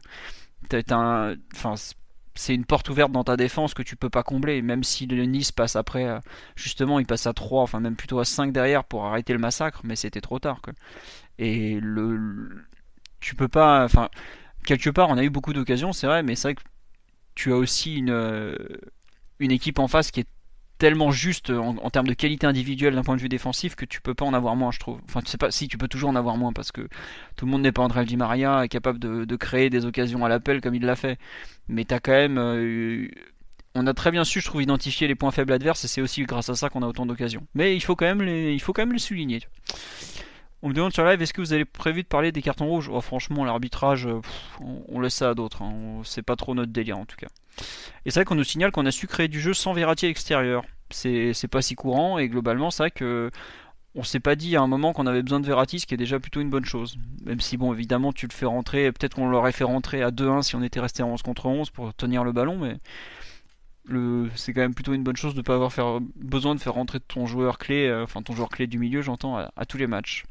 C'est 2.36 2.54
une 2.54 2.66
porte 2.66 2.90
ouverte 2.90 3.12
dans 3.12 3.24
ta 3.24 3.36
défense 3.36 3.74
que 3.74 3.82
tu 3.84 3.96
peux 3.96 4.10
pas 4.10 4.24
combler, 4.24 4.62
même 4.62 4.84
si 4.84 5.08
le 5.08 5.24
Nice 5.26 5.52
passe 5.52 5.76
après, 5.76 6.06
euh, 6.06 6.20
justement, 6.56 7.00
il 7.00 7.06
passe 7.06 7.28
à 7.28 7.34
3, 7.34 7.64
enfin 7.64 7.80
même 7.80 7.96
plutôt 7.96 8.20
à 8.20 8.26
5 8.26 8.52
derrière 8.52 8.84
pour 8.84 9.06
arrêter 9.06 9.34
le 9.34 9.40
massacre, 9.40 9.82
mais 9.84 9.96
c'était 9.96 10.22
trop 10.22 10.40
tard. 10.40 10.62
Et 11.40 11.80
le, 11.82 12.66
tu 13.20 13.36
peux 13.36 13.48
pas, 13.48 13.84
enfin, 13.84 14.10
quelque 14.66 14.90
part, 14.90 15.10
on 15.10 15.18
a 15.18 15.24
eu 15.24 15.30
beaucoup 15.30 15.54
d'occasions, 15.54 15.94
c'est 15.94 16.08
vrai, 16.08 16.24
mais 16.24 16.36
c'est 16.36 16.50
vrai 16.50 16.56
que 16.56 16.64
tu 17.36 17.52
as 17.52 17.58
aussi 17.58 17.96
une, 17.96 18.10
euh, 18.12 18.56
une 19.40 19.52
équipe 19.52 19.80
en 19.80 19.88
face 19.88 20.12
qui 20.12 20.22
est 20.22 20.28
tellement 20.78 21.12
juste 21.12 21.50
en, 21.50 21.90
termes 21.90 22.08
de 22.08 22.14
qualité 22.14 22.46
individuelle 22.46 22.96
d'un 22.96 23.04
point 23.04 23.16
de 23.16 23.22
vue 23.22 23.30
défensif 23.30 23.76
que 23.76 23.86
tu 23.86 24.02
peux 24.02 24.14
pas 24.14 24.26
en 24.26 24.34
avoir 24.34 24.56
moins, 24.56 24.72
je 24.72 24.80
trouve. 24.80 25.00
Enfin, 25.06 25.22
tu 25.22 25.28
sais 25.28 25.38
pas 25.38 25.52
si 25.52 25.68
tu 25.68 25.78
peux 25.78 25.88
toujours 25.88 26.10
en 26.10 26.16
avoir 26.16 26.38
moins 26.38 26.54
parce 26.54 26.72
que 26.72 26.82
tout 27.36 27.46
le 27.46 27.52
monde 27.52 27.62
n'est 27.62 27.72
pas 27.72 27.82
André 27.82 28.06
Di 28.06 28.18
Maria 28.18 28.64
est 28.64 28.70
capable 28.70 29.00
de, 29.00 29.36
créer 29.36 29.70
des 29.70 29.86
occasions 29.86 30.26
à 30.26 30.30
l'appel 30.30 30.62
comme 30.62 30.76
il 30.76 30.84
l'a 30.84 30.96
fait. 30.96 31.18
Mais 31.68 31.86
tu 31.86 31.94
as 31.94 32.00
quand 32.00 32.12
même. 32.12 32.38
Euh, 32.38 33.08
on 33.76 33.86
a 33.86 33.94
très 33.94 34.12
bien 34.12 34.24
su, 34.24 34.40
je 34.42 34.46
trouve, 34.46 34.62
identifier 34.62 35.08
les 35.08 35.16
points 35.16 35.32
faibles 35.32 35.54
adverses 35.54 35.84
et 35.86 35.88
c'est 35.88 36.02
aussi 36.02 36.24
grâce 36.24 36.50
à 36.50 36.56
ça 36.56 36.70
qu'on 36.70 36.82
a 36.82 36.88
autant 36.88 37.06
d'occasions. 37.06 37.46
Mais 37.54 37.76
il 37.76 37.82
faut 37.82 37.96
quand 37.96 38.06
même 38.06 38.22
les, 38.22 38.54
il 38.54 38.60
faut 38.60 38.74
quand 38.74 38.82
même 38.82 38.94
les 38.94 39.00
souligner. 39.00 39.42
On 40.64 40.70
me 40.70 40.74
demande 40.74 40.94
sur 40.94 41.06
live, 41.06 41.22
est-ce 41.22 41.34
que 41.34 41.42
vous 41.42 41.54
avez 41.54 41.66
prévu 41.66 42.02
de 42.02 42.08
parler 42.08 42.32
des 42.32 42.42
cartons 42.42 42.68
rouges? 42.68 42.90
Oh, 42.92 43.00
Franchement, 43.02 43.46
l'arbitrage, 43.46 44.08
euh, 44.08 44.22
on, 44.90 45.00
laisse 45.00 45.14
ça 45.14 45.30
à 45.30 45.34
d'autres. 45.36 45.62
Hein. 45.62 46.02
C'est 46.04 46.24
pas 46.24 46.36
trop 46.36 46.56
notre 46.56 46.72
délire 46.72 46.98
en 46.98 47.06
tout 47.06 47.16
cas. 47.16 47.28
Et 48.06 48.12
c'est 48.12 48.20
vrai 48.20 48.26
qu'on 48.26 48.36
nous 48.36 48.44
signale 48.44 48.72
qu'on 48.72 48.86
a 48.86 48.92
su 48.92 49.08
créer 49.08 49.28
du 49.28 49.40
jeu 49.40 49.54
sans 49.54 49.74
Verratti 49.74 50.06
à 50.06 50.08
l'extérieur. 50.10 50.64
C'est 50.90 51.48
pas 51.50 51.62
si 51.62 51.76
courant 51.76 52.18
et 52.18 52.28
globalement, 52.30 52.72
c'est 52.72 52.84
vrai 52.84 52.92
que 52.92 53.30
on 53.94 54.04
s'est 54.04 54.20
pas 54.20 54.36
dit 54.36 54.56
à 54.56 54.62
un 54.62 54.68
moment 54.68 54.94
qu'on 54.94 55.08
avait 55.08 55.24
besoin 55.24 55.40
de 55.40 55.46
Verratti, 55.46 55.80
ce 55.80 55.88
qui 55.88 55.96
est 55.96 55.98
déjà 55.98 56.20
plutôt 56.20 56.40
une 56.40 56.52
bonne 56.52 56.66
chose. 56.66 56.98
Même 57.26 57.40
si, 57.40 57.58
bon, 57.58 57.74
évidemment, 57.74 58.14
tu 58.14 58.28
le 58.28 58.34
fais 58.34 58.46
rentrer, 58.46 58.92
peut-être 58.92 59.16
qu'on 59.16 59.28
l'aurait 59.28 59.52
fait 59.52 59.64
rentrer 59.64 60.04
à 60.04 60.12
2-1 60.12 60.44
si 60.44 60.56
on 60.56 60.62
était 60.62 60.80
resté 60.80 61.02
en 61.02 61.10
11 61.10 61.24
contre 61.24 61.48
11 61.48 61.72
pour 61.72 61.94
tenir 61.96 62.24
le 62.24 62.32
ballon, 62.32 62.58
mais 62.60 62.78
c'est 64.36 64.54
quand 64.54 64.62
même 64.62 64.76
plutôt 64.76 64.94
une 64.94 65.04
bonne 65.04 65.16
chose 65.16 65.34
de 65.34 65.40
ne 65.40 65.44
pas 65.44 65.56
avoir 65.56 66.02
besoin 66.16 66.56
de 66.56 66.60
faire 66.60 66.74
rentrer 66.74 67.00
ton 67.00 67.26
joueur 67.26 67.58
clé, 67.58 67.88
euh, 67.88 68.04
enfin 68.04 68.22
ton 68.22 68.34
joueur 68.36 68.50
clé 68.50 68.68
du 68.68 68.80
milieu, 68.80 69.02
j'entends, 69.02 69.38
à, 69.38 69.66
tous 69.66 69.78
les 69.78 69.88
matchs. 69.88 70.26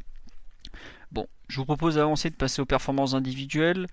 Bon, 1.12 1.27
je 1.49 1.57
vous 1.57 1.64
propose 1.64 1.97
d'avancer, 1.97 2.31
de 2.31 2.35
passer 2.35 2.61
aux 2.61 2.66
performances 2.66 3.14
individuelles. 3.14 3.87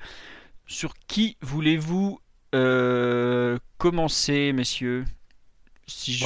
Sur 0.65 0.93
qui 1.07 1.37
voulez-vous 1.41 2.19
euh, 2.55 3.57
commencer, 3.77 4.53
messieurs? 4.53 5.05
Si 5.87 6.13
je... 6.13 6.25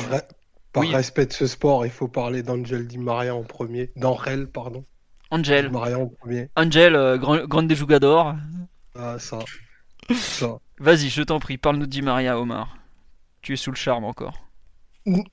Par, 0.73 0.87
respect 0.89 1.25
de 1.25 1.33
ce 1.33 1.47
sport, 1.47 1.85
il 1.85 1.91
faut 1.91 2.07
parler 2.07 2.43
d'Angel 2.43 2.87
Di 2.87 2.97
Maria 2.97 3.33
en 3.33 3.43
premier. 3.43 3.91
D'Angel, 3.95 4.47
pardon. 4.47 4.85
Angel. 5.31 5.67
Di 5.67 5.71
Maria 5.71 5.97
en 5.97 6.07
premier. 6.07 6.49
Angel, 6.55 6.95
euh, 6.95 7.17
grand, 7.17 7.45
grande 7.45 7.73
jugador. 7.73 8.35
Ah, 8.95 9.17
ça. 9.17 9.39
Vas-y, 10.79 11.09
je 11.09 11.23
t'en 11.23 11.39
prie, 11.39 11.57
parle-nous 11.57 11.85
de 11.85 11.91
Di 11.91 12.01
Maria, 12.01 12.39
Omar. 12.39 12.77
Tu 13.41 13.53
es 13.53 13.55
sous 13.55 13.71
le 13.71 13.77
charme 13.77 14.03
encore. 14.03 14.47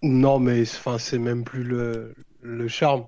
Non, 0.02 0.38
mais 0.38 0.64
c'est 0.64 1.18
même 1.18 1.44
plus 1.44 1.64
le, 1.64 2.14
le 2.40 2.68
charme. 2.68 3.06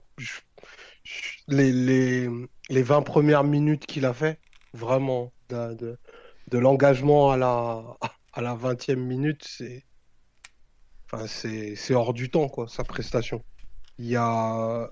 Les, 1.49 1.73
les, 1.73 2.29
les 2.69 2.83
20 2.83 3.03
premières 3.03 3.45
minutes 3.45 3.87
qu'il 3.87 4.05
a 4.07 4.15
fait, 4.15 4.39
vraiment, 4.75 5.33
de, 5.49 5.99
de, 6.49 6.59
l'engagement 6.59 7.31
à 7.31 7.37
la, 7.37 7.85
à 8.33 8.41
la 8.43 8.55
20e 8.55 8.97
minute, 8.97 9.45
c'est 9.45 9.85
enfin, 11.13 11.27
hors 11.95 12.13
du 12.13 12.31
temps, 12.31 12.49
quoi, 12.49 12.69
sa 12.69 12.85
prestation. 12.85 13.45
Il 13.99 14.07
y 14.07 14.17
a. 14.17 14.91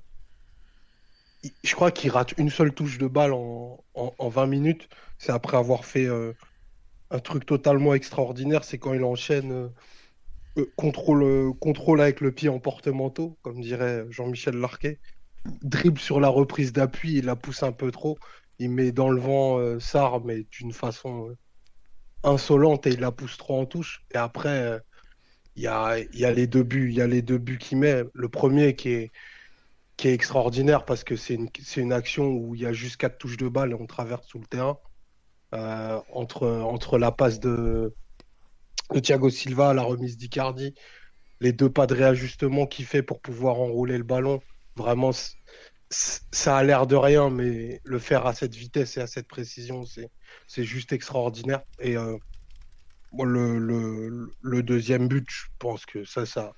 Je 1.62 1.74
crois 1.74 1.90
qu'il 1.90 2.11
rate 2.11 2.33
une 2.38 2.48
seule 2.48 2.72
touche 2.72 2.96
de 2.96 3.07
balle 3.07 3.35
en, 3.35 3.85
en, 3.94 4.29
20 4.29 4.46
minutes. 4.46 4.88
C'est 5.18 5.33
après 5.33 5.59
avoir 5.59 5.85
fait 5.85 6.07
euh, 6.07 6.33
un 7.11 7.18
truc 7.18 7.44
totalement 7.44 7.92
extraordinaire. 7.94 8.64
C'est 8.64 8.79
quand 8.79 8.94
il 8.94 9.05
enchaîne 9.05 9.53
euh, 9.53 9.68
euh, 10.59 10.72
contrôle, 10.77 11.53
contrôle 11.59 12.00
avec 12.00 12.22
le 12.22 12.33
pied 12.33 12.48
en 12.48 12.61
porte-manteau, 12.61 13.37
comme 13.42 13.61
dirait 13.61 14.07
Jean-Michel 14.11 14.57
Larquet. 14.57 15.00
Dribble 15.62 15.98
sur 15.98 16.20
la 16.20 16.28
reprise 16.28 16.72
d'appui, 16.72 17.18
il 17.18 17.26
la 17.26 17.37
pousse 17.37 17.62
un 17.62 17.72
peu 17.72 17.90
trop 17.90 18.18
il 18.59 18.70
met 18.70 18.92
dans 18.92 19.11
le 19.11 19.20
vent 19.20 19.59
euh, 19.59 19.78
mais 20.24 20.44
d'une 20.50 20.72
façon 20.72 21.30
euh, 21.30 21.37
insolente 22.22 22.87
et 22.87 22.90
il 22.90 23.00
la 23.00 23.12
pousse 23.12 23.37
trop 23.37 23.61
en 23.61 23.66
touche. 23.66 24.04
Et 24.12 24.18
après, 24.18 24.62
euh, 24.62 24.78
il 25.57 25.62
y, 25.62 25.66
a, 25.66 25.96
les 26.33 26.46
deux 26.46 26.62
buts, 26.62 26.90
il 26.92 27.00
a 27.00 27.07
les 27.07 27.22
deux 27.22 27.38
buts 27.38 27.59
qu'il 27.59 27.78
met. 27.78 28.02
Le 28.12 28.28
premier 28.28 28.74
qui 28.74 28.90
est, 28.90 29.12
extraordinaire 30.02 30.85
parce 30.85 31.04
que 31.04 31.16
c'est 31.16 31.38
une, 31.76 31.92
action 31.92 32.33
où 32.33 32.54
il 32.54 32.61
y 32.61 32.66
a 32.66 32.72
juste 32.72 32.96
quatre 32.96 33.16
touches 33.16 33.37
de 33.37 33.48
balle 33.48 33.70
et 33.70 33.74
on 33.74 33.87
traverse 33.87 34.26
tout 34.26 34.38
le 34.38 34.46
terrain. 34.46 34.78
entre, 35.52 36.48
entre 36.48 36.98
la 36.98 37.12
passe 37.12 37.38
de 37.40 37.94
Thiago 39.02 39.30
Silva, 39.30 39.72
la 39.72 39.83
remise 39.83 40.16
d'Icardi, 40.18 40.74
les 41.40 41.52
deux 41.52 41.70
pas 41.70 41.87
de 41.87 41.94
réajustement 41.94 42.66
qu'il 42.66 42.85
fait 42.85 43.02
pour 43.02 43.20
pouvoir 43.20 43.61
enrouler 43.61 43.96
le 43.96 44.04
ballon. 44.04 44.42
Vraiment, 44.76 45.12
ça 45.90 46.56
a 46.56 46.62
l'air 46.64 46.87
de 46.87 46.96
rien, 46.96 47.30
mais 47.30 47.80
le 47.84 47.98
faire 47.98 48.26
à 48.26 48.34
cette 48.34 48.54
vitesse 48.54 48.96
et 48.96 49.00
à 49.00 49.06
cette 49.06 49.29
précision, 49.29 49.85
c'est 50.46 50.64
juste 50.64 50.92
extraordinaire. 50.92 51.62
Et 51.81 51.96
euh, 51.96 52.16
le, 53.22 54.62
deuxième 54.62 55.08
but, 55.08 55.27
je 55.29 55.44
pense 55.58 55.87
que 55.87 56.04
ça, 56.04 56.27
ça, 56.27 56.52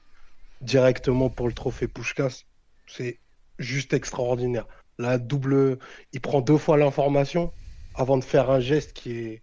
directement 0.60 1.28
pour 1.28 1.48
le 1.48 1.54
trophée 1.54 1.88
Pushkas, 1.88 2.44
c'est 2.86 3.20
juste 3.58 3.92
extraordinaire. 3.92 4.66
La 4.98 5.18
double, 5.18 5.78
il 6.12 6.20
prend 6.20 6.40
deux 6.40 6.58
fois 6.58 6.78
l'information 6.78 7.52
avant 7.94 8.16
de 8.16 8.24
faire 8.24 8.50
un 8.50 8.60
geste 8.60 8.94
qui 8.94 9.12
est, 9.12 9.42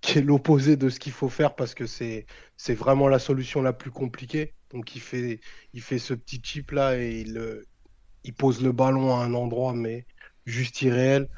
qui 0.00 0.18
est 0.18 0.22
l'opposé 0.22 0.76
de 0.76 0.88
ce 0.88 1.00
qu'il 1.00 1.12
faut 1.12 1.28
faire 1.28 1.56
parce 1.56 1.74
que 1.74 1.86
c'est, 1.86 2.26
c'est 2.56 2.74
vraiment 2.74 3.08
la 3.08 3.18
solution 3.18 3.62
la 3.62 3.72
plus 3.72 3.90
compliquée. 3.90 4.54
Donc 4.70 4.94
il 4.94 5.00
fait, 5.00 5.40
il 5.72 5.80
fait 5.80 5.98
ce 5.98 6.14
petit 6.14 6.40
chip 6.42 6.70
là 6.72 6.96
et 6.96 7.20
il, 7.20 7.64
il 8.26 8.34
pose 8.34 8.60
le 8.62 8.72
ballon 8.72 9.14
à 9.14 9.24
un 9.24 9.34
endroit 9.34 9.72
mais 9.72 10.04
juste 10.44 10.82
irréel. 10.82 11.28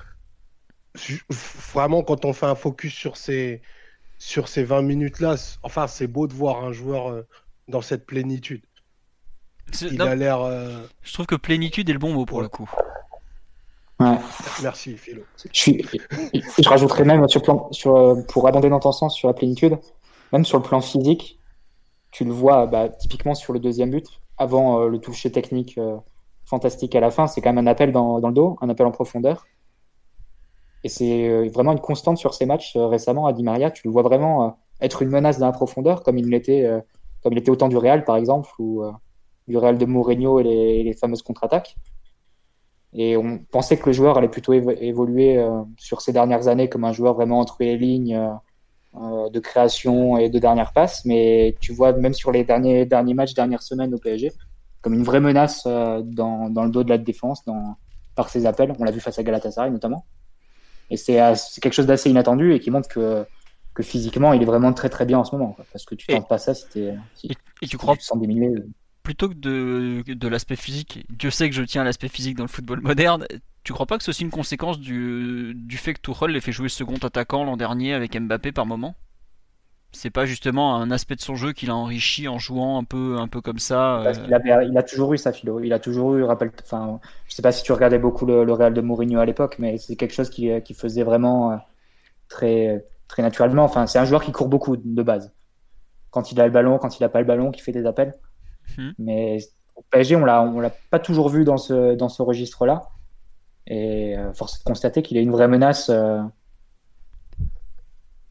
Vraiment, 1.73 2.03
quand 2.03 2.25
on 2.25 2.33
fait 2.33 2.47
un 2.47 2.55
focus 2.55 2.93
sur 2.93 3.17
ces, 3.17 3.63
sur 4.19 4.49
ces 4.49 4.65
20 4.65 4.83
minutes-là, 4.83 5.37
enfin, 5.63 5.87
c'est 5.87 6.07
beau 6.07 6.27
de 6.27 6.33
voir 6.33 6.65
un 6.65 6.73
joueur 6.73 7.11
euh, 7.11 7.27
dans 7.69 7.83
cette 7.83 8.07
plénitude. 8.07 8.63
Il 9.83 10.01
a 10.01 10.15
l'air. 10.15 10.41
Euh, 10.41 10.83
je 11.03 11.13
trouve 11.13 11.27
que 11.27 11.35
plénitude 11.35 11.89
est 11.91 11.93
le 11.93 11.99
bon 11.99 12.15
mot 12.15 12.25
pour 12.25 12.41
le 12.41 12.49
coup. 12.49 12.69
Merci, 14.63 14.97
Philo. 14.97 15.23
Je, 15.37 15.49
suis... 15.53 15.85
je 16.33 16.69
rajouterais 16.69 17.05
même 17.05 17.29
sur 17.29 17.43
plan... 17.43 17.69
sur, 17.73 17.97
euh, 17.97 18.23
pour 18.29 18.49
abonder 18.49 18.71
dans 18.71 18.81
ton 18.81 18.93
sens 18.93 19.15
sur 19.15 19.29
la 19.29 19.35
plénitude, 19.35 19.77
même 20.33 20.45
sur 20.45 20.59
le 20.59 20.65
plan 20.65 20.81
physique, 20.81 21.39
tu 22.11 22.25
le 22.25 22.33
vois 22.33 22.67
bah, 22.67 22.89
typiquement 22.89 23.35
sur 23.35 23.53
le 23.53 23.61
deuxième 23.61 23.91
but, 23.91 24.07
avant 24.39 24.87
le 24.87 24.99
toucher 24.99 25.31
technique 25.31 25.79
fantastique 26.49 26.95
à 26.95 27.01
la 27.01 27.11
fin, 27.11 27.27
c'est 27.27 27.41
quand 27.41 27.53
même 27.53 27.67
un 27.67 27.71
appel 27.71 27.93
dans, 27.93 28.19
le 28.19 28.33
dos, 28.33 28.57
un 28.61 28.69
appel 28.69 28.87
en 28.87 28.91
profondeur. 28.91 29.47
Et 30.85 30.89
c'est 30.89 31.29
euh, 31.29 31.49
vraiment 31.53 31.73
une 31.73 31.81
constante 31.81 32.19
sur 32.19 32.35
ces 32.35 32.47
matchs 32.47 32.77
euh, 32.77 32.87
récemment 32.87 33.27
à 33.27 33.33
Di 33.33 33.43
Maria. 33.43 33.71
Tu 33.71 33.87
le 33.87 33.93
vois 33.93 34.03
vraiment 34.03 34.45
euh, 34.45 34.51
être 34.81 35.03
une 35.03 35.11
menace 35.11 35.39
dans 35.39 35.47
la 35.47 35.53
profondeur, 35.53 36.03
comme 36.03 36.19
il 36.19 36.29
l'était, 36.29 36.67
comme 37.23 37.33
il 37.33 37.39
était 37.39 37.51
autant 37.51 37.69
du 37.69 37.77
Real, 37.77 38.05
par 38.05 38.17
exemple, 38.17 38.49
ou 38.61 38.85
du 39.49 39.57
Real 39.57 39.77
de 39.77 39.85
Mourinho 39.85 40.39
et 40.39 40.45
les, 40.85 40.93
fameuses 40.93 41.23
contre-attaques. 41.23 41.77
Et 42.93 43.17
on 43.17 43.39
pensait 43.51 43.77
que 43.77 43.87
le 43.87 43.93
joueur 43.93 44.17
allait 44.17 44.29
plutôt 44.29 44.53
évoluer 44.53 45.45
sur 45.79 46.01
ces 46.01 46.13
dernières 46.13 46.47
années 46.47 46.69
comme 46.69 46.85
un 46.85 46.93
joueur 46.93 47.15
vraiment 47.15 47.41
entre 47.41 47.57
les 47.59 47.77
lignes 47.77 48.17
de 48.95 49.39
création 49.41 50.17
et 50.17 50.31
de 50.31 50.39
dernière 50.39 50.73
passe. 50.73 51.05
Mais 51.05 51.57
tu 51.61 51.73
vois, 51.73 51.93
même 51.93 52.15
sur 52.15 52.31
les 52.31 52.45
derniers, 52.45 52.87
derniers 52.87 53.15
matchs, 53.15 53.35
dernières 53.35 53.63
semaines 53.63 53.93
au 53.93 53.99
PSG, 53.99 54.31
comme 54.83 54.95
une 54.95 55.03
vraie 55.03 55.21
menace 55.21 55.65
dans, 55.65 56.51
dans, 56.51 56.65
le 56.65 56.71
dos 56.71 56.85
de 56.85 56.89
la 56.89 56.99
défense 56.99 57.45
dans, 57.45 57.77
par 58.15 58.29
ses 58.29 58.47
appels. 58.47 58.73
On 58.79 58.85
l'a 58.85 58.91
vu 58.91 59.01
face 59.01 59.19
à 59.19 59.23
Galatasaray 59.23 59.71
notamment. 59.71 60.07
Et 60.91 60.97
c'est 60.97 61.19
quelque 61.61 61.73
chose 61.73 61.87
d'assez 61.87 62.11
inattendu 62.11 62.55
et 62.55 62.61
qui 62.61 62.71
montre 62.71 62.89
que, 62.89 63.27
que 63.75 63.83
physiquement, 63.83 64.33
il 64.33 64.43
est 64.43 64.47
vraiment 64.47 64.73
très 64.73 64.89
très 64.89 65.05
bien 65.05 65.19
en 65.19 65.25
ce 65.25 65.35
moment. 65.35 65.57
Parce 65.73 65.85
que 65.85 65.95
tu 65.95 66.07
tentes 66.07 66.29
pas 66.29 66.39
ça 66.39 66.55
si, 66.55 66.67
et, 66.81 66.97
et, 67.63 67.67
tu 67.67 67.77
crois 67.77 67.95
Plutôt 69.03 69.29
que 69.29 69.35
de, 69.35 70.03
de 70.07 70.29
l'aspect 70.29 70.57
physique, 70.57 71.07
Dieu 71.09 71.31
sait 71.31 71.49
que 71.49 71.55
je 71.55 71.63
tiens 71.63 71.83
à 71.83 71.85
l'aspect 71.85 72.09
physique 72.09 72.37
dans 72.37 72.45
le 72.45 72.49
football 72.49 72.81
moderne, 72.81 73.27
tu 73.65 73.73
crois 73.73 73.87
pas 73.87 73.99
que 73.99 74.05
c'est 74.05 74.11
aussi 74.11 74.23
une 74.23 74.31
conséquence 74.31 74.79
du, 74.79 75.55
du 75.55 75.77
fait 75.77 75.95
que 75.95 76.01
Tuchel 76.01 76.31
l'ait 76.31 76.41
fait 76.41 76.53
jouer 76.53 76.69
second 76.69 76.97
attaquant 76.97 77.45
l'an 77.45 77.57
dernier 77.57 77.95
avec 77.95 78.19
Mbappé 78.19 78.53
par 78.53 78.67
moment? 78.67 78.95
C'est 79.93 80.11
pas 80.11 80.27
justement 80.27 80.77
un 80.77 80.91
aspect 80.91 81.17
de 81.17 81.21
son 81.21 81.35
jeu 81.35 81.53
qu'il 81.53 81.71
a 81.71 81.75
enrichi 81.75 82.29
en 82.29 82.39
jouant 82.39 82.79
un 82.79 82.85
peu, 82.85 83.17
un 83.19 83.29
peu 83.29 83.41
comme 83.41 83.59
ça. 83.59 84.03
Parce 84.05 84.19
il, 84.19 84.69
il, 84.71 84.79
a 84.79 84.83
toujours 84.83 85.15
eu 85.15 85.19
sa 85.19 85.33
philo. 85.33 85.61
Il 85.61 85.73
a 85.73 85.79
toujours 85.79 86.15
eu, 86.15 86.25
rappelle, 86.25 86.53
enfin, 86.63 87.01
je 87.27 87.35
sais 87.35 87.43
pas 87.43 87.53
si 87.53 87.63
tu 87.63 87.73
regardais 87.73 87.99
beaucoup 87.99 88.27
le, 88.27 88.53
Real 88.53 88.75
de 88.75 88.81
Mourinho 88.81 89.19
à 89.19 89.25
l'époque, 89.25 89.57
mais 89.59 89.79
c'est 89.79 89.97
quelque 89.97 90.13
chose 90.13 90.29
qui, 90.29 90.51
qui, 90.63 90.75
faisait 90.75 91.05
vraiment 91.05 91.53
euh, 91.53 91.57
très, 92.29 92.85
très 93.09 93.23
naturellement. 93.23 93.65
Enfin, 93.65 93.87
c'est 93.87 93.99
un 93.99 94.05
joueur 94.05 94.23
qui 94.23 94.31
court 94.31 94.49
beaucoup 94.49 94.77
de 94.77 95.03
base. 95.03 95.33
Quand 96.11 96.33
il 96.33 96.41
a 96.41 96.47
le 96.47 96.53
ballon, 96.53 96.79
quand 96.79 96.99
il 96.99 97.05
a 97.05 97.09
pas 97.09 97.21
le 97.21 97.27
ballon, 97.27 97.51
qui 97.51 97.63
fait 97.63 97.73
des 97.73 97.87
appels. 97.87 98.15
Hmm. 98.77 98.91
Mais 98.99 99.39
au 99.75 99.83
PSG, 99.91 100.17
on 100.17 100.25
l'a, 100.25 100.43
on 100.43 100.61
l'a 100.61 100.73
pas 100.91 100.99
toujours 100.99 101.31
vu 101.31 101.45
dans 101.45 101.57
ce, 101.57 101.95
dans 101.95 102.11
ce 102.11 102.21
registre-là. 102.21 102.89
Et 103.67 104.17
euh, 104.19 104.33
force 104.33 104.57
est 104.57 104.59
de 104.61 104.65
constater 104.65 105.03
qu'il 105.03 105.17
est 105.17 105.23
une 105.23 105.31
vraie 105.31 105.49
menace. 105.49 105.89
Euh, 105.89 106.21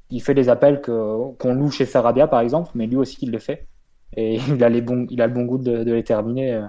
il 0.09 0.21
fait 0.21 0.33
des 0.33 0.49
appels 0.49 0.81
qu'on 0.81 1.53
loue 1.53 1.71
chez 1.71 1.85
Sarabia, 1.85 2.27
par 2.27 2.41
exemple, 2.41 2.71
mais 2.75 2.87
lui 2.87 2.95
aussi, 2.95 3.17
il 3.21 3.31
le 3.31 3.39
fait. 3.39 3.67
Et 4.15 4.35
il 4.47 4.63
a, 4.63 4.69
les 4.69 4.81
bons, 4.81 5.05
il 5.09 5.21
a 5.21 5.27
le 5.27 5.33
bon 5.33 5.43
goût 5.43 5.57
de, 5.57 5.91
les 5.91 6.03
terminer 6.03 6.53
euh, 6.53 6.65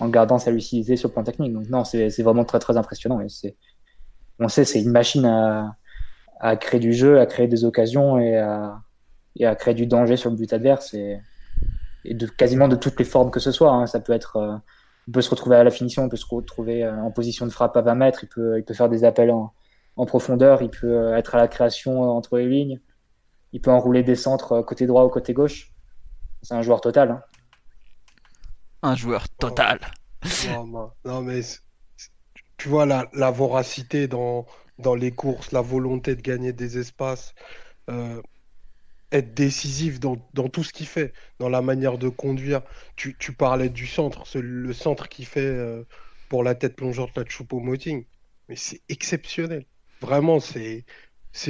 en 0.00 0.08
gardant 0.08 0.38
sa 0.38 0.50
lucidité 0.50 0.96
sur 0.96 1.08
le 1.08 1.14
plan 1.14 1.24
technique. 1.24 1.52
Donc, 1.52 1.68
non, 1.68 1.84
c'est 1.84 2.22
vraiment 2.22 2.44
très, 2.44 2.58
très 2.58 2.76
impressionnant. 2.76 3.20
Et 3.20 3.26
on 4.38 4.48
sait, 4.48 4.64
c'est 4.64 4.82
une 4.82 4.90
machine 4.90 5.24
à, 5.24 5.76
à, 6.40 6.56
créer 6.56 6.80
du 6.80 6.92
jeu, 6.92 7.20
à 7.20 7.26
créer 7.26 7.48
des 7.48 7.64
occasions 7.64 8.18
et 8.18 8.36
à, 8.36 8.80
et 9.36 9.46
à 9.46 9.54
créer 9.54 9.74
du 9.74 9.86
danger 9.86 10.16
sur 10.16 10.30
le 10.30 10.36
but 10.36 10.52
adverse. 10.52 10.94
Et, 10.94 11.18
et 12.04 12.14
de, 12.14 12.26
quasiment 12.26 12.68
de 12.68 12.76
toutes 12.76 12.98
les 12.98 13.04
formes 13.04 13.30
que 13.30 13.40
ce 13.40 13.52
soit. 13.52 13.72
Hein. 13.72 13.86
Ça 13.86 14.00
peut 14.00 14.12
être. 14.12 14.36
Euh, 14.36 14.56
il 15.08 15.12
peut 15.12 15.22
se 15.22 15.30
retrouver 15.30 15.54
à 15.54 15.62
la 15.62 15.70
finition, 15.70 16.04
il 16.04 16.08
peut 16.08 16.16
se 16.16 16.26
retrouver 16.28 16.82
euh, 16.82 17.00
en 17.00 17.12
position 17.12 17.46
de 17.46 17.52
frappe 17.52 17.76
à 17.76 17.80
20 17.80 17.94
mètres, 17.94 18.24
il 18.24 18.28
peut, 18.28 18.58
il 18.58 18.64
peut 18.64 18.74
faire 18.74 18.88
des 18.88 19.04
appels 19.04 19.30
en, 19.30 19.52
en 19.96 20.04
profondeur, 20.04 20.62
il 20.62 20.70
peut 20.70 20.98
euh, 20.98 21.16
être 21.16 21.34
à 21.34 21.38
la 21.38 21.48
création 21.48 22.04
euh, 22.04 22.06
entre 22.08 22.38
les 22.38 22.46
lignes, 22.46 22.80
il 23.52 23.60
peut 23.60 23.70
enrouler 23.70 24.02
des 24.02 24.14
centres 24.14 24.52
euh, 24.52 24.62
côté 24.62 24.86
droit 24.86 25.04
ou 25.04 25.08
côté 25.08 25.32
gauche. 25.32 25.72
C'est 26.42 26.54
un 26.54 26.62
joueur 26.62 26.80
total. 26.80 27.10
Hein. 27.10 27.22
Un 28.82 28.94
joueur 28.94 29.28
total. 29.28 29.80
Non, 31.04 31.22
mais 31.22 31.40
tu 32.56 32.68
vois 32.68 32.84
la, 32.84 33.30
voracité 33.30 34.06
dans, 34.06 34.46
dans 34.78 34.94
les 34.94 35.12
courses, 35.12 35.50
la 35.52 35.62
volonté 35.62 36.14
de 36.14 36.20
gagner 36.20 36.52
des 36.52 36.78
espaces, 36.78 37.34
être 39.12 39.34
décisif 39.34 39.98
dans, 39.98 40.16
tout 40.48 40.62
ce 40.62 40.72
qu'il 40.72 40.86
fait, 40.86 41.12
dans 41.38 41.48
la 41.48 41.62
manière 41.62 41.96
de 41.98 42.08
conduire. 42.08 42.62
Tu, 42.96 43.14
parlais 43.32 43.68
du 43.68 43.86
centre, 43.86 44.24
le 44.38 44.72
centre 44.72 45.08
qu'il 45.08 45.26
fait 45.26 45.84
pour 46.28 46.44
la 46.44 46.54
tête 46.54 46.76
plongeante 46.76 47.16
la 47.16 47.24
Choupo-Moting, 47.24 48.04
mais 48.48 48.56
c'est 48.56 48.82
exceptionnel. 48.88 49.64
Vraiment, 50.00 50.40
c'est 50.40 50.84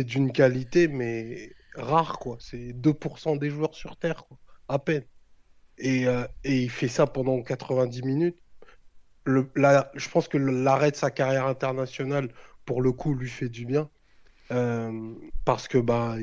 d'une 0.05 0.33
qualité, 0.33 0.89
mais 0.89 1.53
rare, 1.75 2.19
quoi. 2.19 2.37
C'est 2.41 2.73
2% 2.73 3.37
des 3.37 3.51
joueurs 3.51 3.75
sur 3.75 3.97
Terre. 3.97 4.25
À 4.69 4.79
peine. 4.79 5.05
Et, 5.79 6.07
euh, 6.07 6.27
et, 6.45 6.63
il 6.63 6.71
fait 6.71 6.89
ça 6.89 7.07
pendant 7.07 7.43
90 7.43 8.03
minutes. 8.03 8.39
Le, 9.25 9.51
je 9.95 10.09
pense 10.09 10.29
que 10.29 10.39
l'arrêt 10.39 10.91
de 10.93 10.97
sa 10.97 11.11
carrière 11.11 11.47
internationale, 11.47 12.31
pour 12.65 12.83
le 12.83 12.93
coup, 12.93 13.15
lui 13.15 13.29
fait 13.29 13.49
du 13.49 13.67
bien. 13.67 13.91
Euh, 14.53 15.13
parce 15.45 15.67
que 15.67 15.79
bah, 15.79 16.17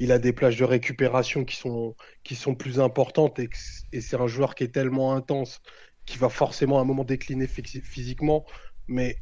il 0.00 0.10
a 0.10 0.18
des 0.18 0.32
plages 0.32 0.56
de 0.56 0.64
récupération 0.64 1.44
qui 1.44 1.56
sont, 1.56 1.94
qui 2.24 2.34
sont 2.34 2.56
plus 2.56 2.80
importantes 2.80 3.38
et, 3.38 3.48
et 3.92 4.00
c'est 4.00 4.16
un 4.16 4.26
joueur 4.26 4.56
qui 4.56 4.64
est 4.64 4.74
tellement 4.74 5.14
intense 5.14 5.62
qui 6.08 6.18
va 6.18 6.30
forcément 6.30 6.78
à 6.78 6.82
un 6.82 6.84
moment 6.84 7.04
décliner 7.04 7.46
physiquement. 7.46 8.46
Mais 8.88 9.20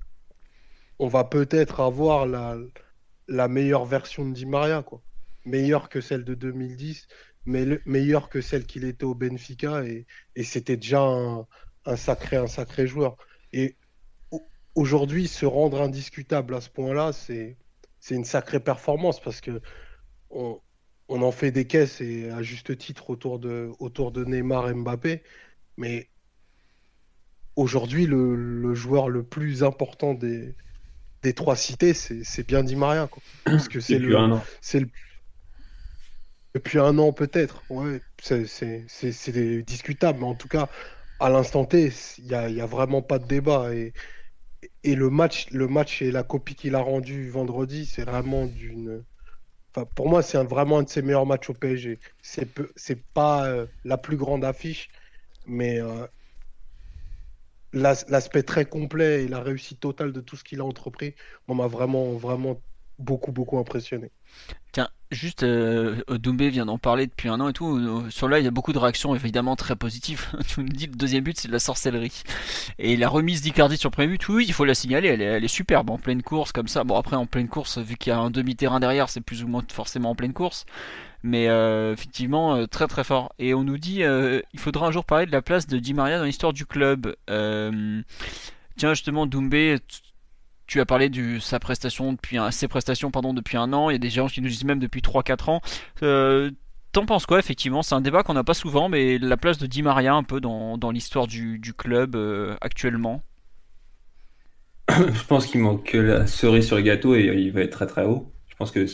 on 0.99 1.09
va 1.09 1.25
peut-être 1.25 1.81
avoir 1.81 2.27
la, 2.27 3.49
meilleure 3.49 3.85
version 3.85 4.29
de 4.29 4.33
Di 4.33 4.47
Maria, 4.47 4.83
quoi. 4.83 5.03
Meilleure 5.45 5.89
que 5.89 6.01
celle 6.01 6.25
de 6.25 6.35
2010, 6.35 7.07
mais 7.45 7.81
meilleure 7.87 8.29
que 8.29 8.41
celle 8.41 8.67
qu'il 8.67 8.85
était 8.85 9.05
au 9.05 9.15
Benfica, 9.15 9.85
et, 9.85 10.07
c'était 10.43 10.77
déjà 10.77 11.03
un, 11.03 11.97
sacré, 11.97 12.87
joueur. 12.87 13.17
Et 13.53 13.77
aujourd'hui, 14.75 15.29
se 15.29 15.47
rendre 15.47 15.81
indiscutable 15.81 16.55
à 16.55 16.61
ce 16.61 16.71
point-là, 16.71 17.13
c'est 17.13 17.57
une 18.11 18.25
sacrée 18.25 18.61
performance 18.61 19.21
parce 19.21 19.41
que 19.41 19.61
on, 20.31 20.61
en 21.09 21.31
fait 21.31 21.53
des 21.53 21.67
caisses 21.67 22.01
et 22.01 22.31
à 22.31 22.43
juste 22.43 22.77
titre 22.77 23.11
autour 23.11 23.39
de, 23.39 24.25
Neymar 24.25 24.69
et 24.69 24.75
Mbappé, 24.75 25.23
mais 25.77 26.09
aujourd'hui, 27.55 28.07
le, 28.07 28.75
joueur 28.75 29.09
le 29.09 29.23
plus 29.23 29.63
important 29.63 30.15
des, 30.15 30.55
des 31.27 31.33
trois 31.33 31.57
cités, 31.57 31.93
c'est 31.93 32.47
bien 32.47 32.63
dit 32.63 32.77
Maria. 32.77 33.09
Quoi. 33.09 33.21
Parce 33.45 33.69
que 33.69 33.81
c'est 33.81 33.99
le, 33.99 34.11
le. 34.11 34.91
Depuis 36.55 36.79
un 36.79 36.97
an, 36.99 37.13
peut-être. 37.13 37.65
Ouais, 37.69 38.01
c'est 38.23 39.63
discutable. 39.67 40.21
Mais 40.21 40.27
en 40.27 40.37
tout 40.37 40.47
cas, 40.47 40.69
à 41.19 41.29
l'instant 41.29 41.65
T, 41.65 41.93
il 42.19 42.25
n'y 42.27 42.35
a, 42.35 42.49
y 42.49 42.61
a, 42.61 42.67
vraiment 42.67 43.03
pas 43.03 43.19
de 43.19 43.27
débat. 43.27 43.75
Et, 43.75 43.93
et 44.85 44.95
le 44.95 45.11
match, 45.11 45.51
le 45.51 45.67
match 45.67 46.01
et 46.01 46.13
la 46.13 46.23
copie 46.23 46.55
qu'il 46.55 46.77
a 46.77 46.81
rendue 46.81 47.29
vendredi, 47.29 47.87
c'est 47.87 48.05
vraiment 48.05 48.47
d'une. 48.47 49.05
Enfin, 49.75 49.85
pour 49.97 50.09
moi, 50.09 50.23
c'est 50.23 50.43
vraiment 50.45 50.79
un 50.79 50.85
de 50.85 50.89
ses 50.89 51.03
meilleurs 51.03 51.27
matchs 51.27 51.51
au 51.51 51.55
PSG. 51.55 51.99
C'est 52.23 53.05
pas 53.15 53.47
euh, 53.47 53.67
la 53.85 53.99
plus 53.99 54.17
grande 54.17 54.45
affiche, 54.45 54.91
mais 55.45 55.81
euh, 55.81 56.07
l'aspect 57.77 58.43
très 58.43 58.65
complet 58.65 59.25
et 59.25 59.29
la 59.29 59.41
réussite 59.41 59.81
totale 59.81 60.13
de 60.13 60.21
tout 60.21 60.37
ce 60.37 60.45
qu'il 60.45 60.61
a 60.61 60.65
entrepris, 60.65 61.15
m'a 61.49 61.67
vraiment, 61.67 62.13
vraiment 62.13 62.61
beaucoup, 62.99 63.33
beaucoup 63.33 63.59
impressionné. 63.59 64.11
Tiens, 64.73 64.89
juste, 65.11 65.43
euh, 65.43 66.03
Doumbé 66.09 66.51
vient 66.51 66.67
d'en 66.67 66.79
parler 66.79 67.07
depuis 67.07 67.29
un 67.29 67.41
an 67.41 67.49
et 67.49 67.53
tout. 67.53 68.11
Sur 68.11 68.29
là, 68.29 68.39
il 68.39 68.45
y 68.45 68.49
a 68.49 68.51
beaucoup 68.51 68.73
de 68.73 68.79
réactions 68.79 69.15
évidemment 69.15 69.57
très 69.57 69.77
positives. 69.77 70.27
tu 70.49 70.61
me 70.61 70.69
dis 70.69 70.87
le 70.87 70.95
deuxième 70.95 71.25
but, 71.25 71.39
c'est 71.39 71.49
de 71.49 71.53
la 71.53 71.59
sorcellerie. 71.59 72.23
Et 72.79 72.97
la 72.97 73.09
remise 73.09 73.43
d'Icardi 73.43 73.77
sur 73.77 73.91
premier 73.91 74.09
but, 74.09 74.29
oui, 74.29 74.45
il 74.47 74.53
faut 74.53 74.65
la 74.65 74.75
signaler, 74.75 75.09
elle 75.09 75.23
est, 75.23 75.25
elle 75.25 75.45
est 75.45 75.49
superbe 75.49 75.91
en 75.91 75.99
pleine 75.99 76.23
course 76.23 76.53
comme 76.53 76.69
ça. 76.69 76.85
Bon, 76.85 76.97
après, 76.97 77.17
en 77.17 77.27
pleine 77.27 77.49
course, 77.49 77.79
vu 77.79 77.97
qu'il 77.97 78.11
y 78.11 78.15
a 78.15 78.19
un 78.19 78.31
demi-terrain 78.31 78.81
derrière, 78.81 79.09
c'est 79.09 79.21
plus 79.21 79.45
ou 79.45 79.49
moins 79.49 79.63
forcément 79.71 80.11
en 80.11 80.15
pleine 80.15 80.33
course. 80.33 80.67
Mais 81.23 81.49
euh, 81.49 81.93
effectivement, 81.93 82.55
euh, 82.57 82.67
très 82.67 82.87
très 82.87 83.05
fort. 83.05 83.33
Et 83.39 83.55
on 83.55 83.65
nous 83.65 83.79
dit, 83.79 84.03
euh, 84.03 84.41
il 84.53 84.61
faudra 84.61 84.87
un 84.87 84.91
jour 84.91 85.05
parler 85.05 85.27
de 85.27 85.33
la 85.33 85.43
place 85.43 85.67
de 85.67 85.79
Di 85.79 85.95
Maria 85.95 86.19
dans 86.19 86.25
l'histoire 86.25 86.53
du 86.53 86.67
club. 86.67 87.15
tiens, 87.27 88.95
justement, 88.95 89.27
Doumbé, 89.27 89.79
tu 90.67 90.81
as 90.81 90.87
parlé 90.87 91.09
de 91.09 91.39
sa 91.39 91.59
prestation 91.59 92.13
depuis 92.13 92.39
ses 92.51 92.69
prestations 92.69 93.11
pardon 93.11 93.35
depuis 93.35 93.57
un 93.57 93.73
an. 93.73 93.91
Il 93.91 93.95
y 93.95 93.97
a 93.97 93.99
des 93.99 94.11
gens 94.11 94.27
qui 94.27 94.41
nous 94.41 94.49
disent 94.49 94.65
même 94.65 94.79
depuis 94.79 95.01
3-4 95.01 95.51
ans. 95.51 96.51
T'en 96.93 97.05
penses 97.05 97.27
quoi 97.27 97.39
effectivement? 97.39 97.83
C'est 97.83 97.95
un 97.95 98.01
débat 98.01 98.23
qu'on 98.23 98.33
n'a 98.33 98.45
pas 98.45 98.55
souvent, 98.55 98.89
mais 98.89 99.19
la 99.19 99.37
place 99.37 99.59
de 99.59 99.67
Di 99.67 99.83
Maria 99.83 100.15
un 100.15 100.23
peu 100.23 100.41
dans, 100.41 100.91
l'histoire 100.91 101.27
du, 101.27 101.61
club 101.77 102.17
actuellement? 102.61 103.23
Je 104.89 105.25
pense 105.25 105.47
qu'il 105.47 105.61
manque 105.61 105.93
la 105.95 106.27
cerise 106.27 106.67
sur 106.67 106.77
le 106.77 106.83
gâteau 106.83 107.15
et 107.15 107.25
il 107.25 107.53
va 107.53 107.63
être 107.63 107.73
très 107.73 107.87
très 107.87 108.05
haut. 108.05 108.33
Je 108.49 108.55
pense 108.55 108.71
que 108.71 108.87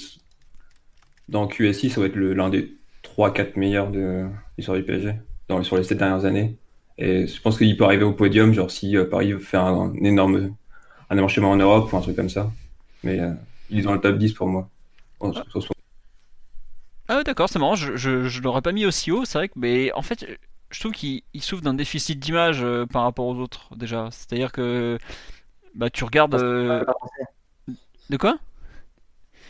dans 1.29 1.47
QSI, 1.47 1.91
ça 1.91 2.01
va 2.01 2.07
être 2.07 2.17
l'un 2.17 2.49
des 2.49 2.77
3-4 3.05 3.59
meilleurs 3.59 3.91
de 3.91 4.27
l'histoire 4.57 4.77
du 4.77 4.85
PSG 4.85 5.15
dans, 5.49 5.63
sur 5.63 5.77
les 5.77 5.85
7 5.85 5.99
dernières 5.99 6.25
années. 6.25 6.57
Et 6.99 7.27
je 7.27 7.41
pense 7.41 7.59
qu'il 7.59 7.77
peut 7.77 7.85
arriver 7.85 8.05
au 8.05 8.13
podium, 8.13 8.53
genre 8.53 8.71
si 8.71 8.97
euh, 8.97 9.05
Paris 9.05 9.33
veut 9.33 9.39
faire 9.39 9.65
un, 9.65 9.93
un 9.95 10.05
énorme 10.05 10.55
un 11.13 11.19
émarchement 11.19 11.51
en 11.51 11.57
Europe 11.57 11.93
ou 11.93 11.97
un 11.97 12.01
truc 12.01 12.17
comme 12.17 12.31
ça. 12.31 12.51
Mais 13.03 13.21
euh, 13.21 13.33
il 13.71 13.81
est 13.81 13.83
dans 13.83 13.93
le 13.93 14.01
top 14.01 14.17
10 14.17 14.33
pour 14.33 14.47
moi. 14.49 14.69
ah 17.09 17.23
d'accord, 17.23 17.49
c'est 17.49 17.59
marrant, 17.59 17.75
je, 17.75 17.97
je, 17.97 18.41
l'aurais 18.41 18.63
pas 18.63 18.73
mis 18.73 18.87
aussi 18.87 19.11
haut, 19.11 19.25
c'est 19.25 19.37
vrai 19.37 19.49
que, 19.49 19.55
mais 19.57 19.93
en 19.93 20.03
fait, 20.03 20.27
je 20.71 20.81
trouve 20.81 20.93
qu'il 20.93 21.23
souffre 21.41 21.63
d'un 21.63 21.75
déficit 21.75 22.19
d'image 22.19 22.63
euh, 22.63 22.87
par 22.87 23.03
rapport 23.03 23.27
aux 23.27 23.37
autres 23.37 23.77
déjà. 23.77 24.09
C'est-à-dire 24.11 24.53
que 24.53 24.99
bah 25.75 25.91
tu 25.91 26.05
regardes. 26.05 26.35
Euh, 26.35 26.83
de 28.09 28.17
quoi? 28.17 28.39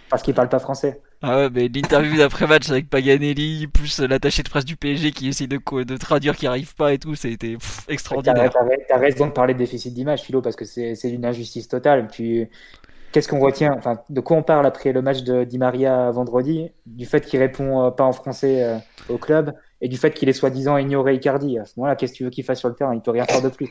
Parce 0.09 0.23
qu'il 0.23 0.35
parle 0.35 0.49
pas 0.49 0.59
français. 0.59 1.01
Ah 1.25 1.37
ouais, 1.37 1.51
mais 1.51 1.69
l'interview 1.69 2.17
d'après-match 2.17 2.69
avec 2.69 2.91
Paganelli, 2.91 3.69
plus 3.69 4.01
l'attaché 4.01 4.43
de 4.43 4.49
presse 4.49 4.65
du 4.65 4.75
PSG 4.77 5.13
qui 5.13 5.29
essaie 5.29 5.47
de, 5.47 5.61
de 5.85 5.97
traduire, 5.97 6.37
qui 6.37 6.49
arrive 6.49 6.75
pas 6.75 6.93
et 6.93 6.99
tout, 6.99 7.15
c'était 7.15 7.57
extraordinaire. 7.89 8.53
T'as 8.89 8.99
raison 8.99 9.29
de 9.29 9.33
parler 9.33 9.55
de 9.55 9.59
déficit 9.59 9.95
d'image, 9.95 10.23
Philo, 10.23 10.43
parce 10.43 10.57
que 10.57 10.65
c'est 10.65 10.97
une 11.05 11.25
injustice 11.25 11.69
totale. 11.69 12.09
Puis, 12.09 12.49
qu'est-ce 13.13 13.29
qu'on 13.29 13.39
retient 13.39 13.73
Enfin, 13.79 14.01
de 14.11 14.21
quoi 14.21 14.37
on 14.37 14.43
parle 14.43 14.67
après 14.67 14.93
le 14.93 15.01
match 15.01 15.23
de 15.23 15.45
Di 15.45 15.59
Maria 15.59 16.11
vendredi? 16.11 16.73
Du 16.87 17.07
fait 17.07 17.25
qu'il 17.25 17.39
répond 17.39 17.87
euh, 17.87 17.91
pas 17.93 18.05
en 18.05 18.13
français 18.13 18.65
euh, 18.65 18.79
au 19.09 19.17
club 19.17 19.55
et 19.81 19.87
du 19.87 19.97
fait 19.97 20.11
qu'il 20.11 20.29
est 20.29 20.33
soi-disant 20.33 20.77
ignoré 20.77 21.15
Icardi. 21.15 21.57
À 21.57 21.65
ce 21.67 21.75
moment-là, 21.77 21.95
qu'est-ce 21.95 22.15
que 22.15 22.17
tu 22.19 22.25
veux 22.25 22.31
qu'il 22.31 22.43
fasse 22.45 22.59
sur 22.59 22.69
le 22.69 22.75
terrain? 22.75 22.95
Il 22.95 23.01
peut 23.01 23.13
rien 23.13 23.27
faire 23.27 23.43
de 23.43 23.49
plus. 23.49 23.71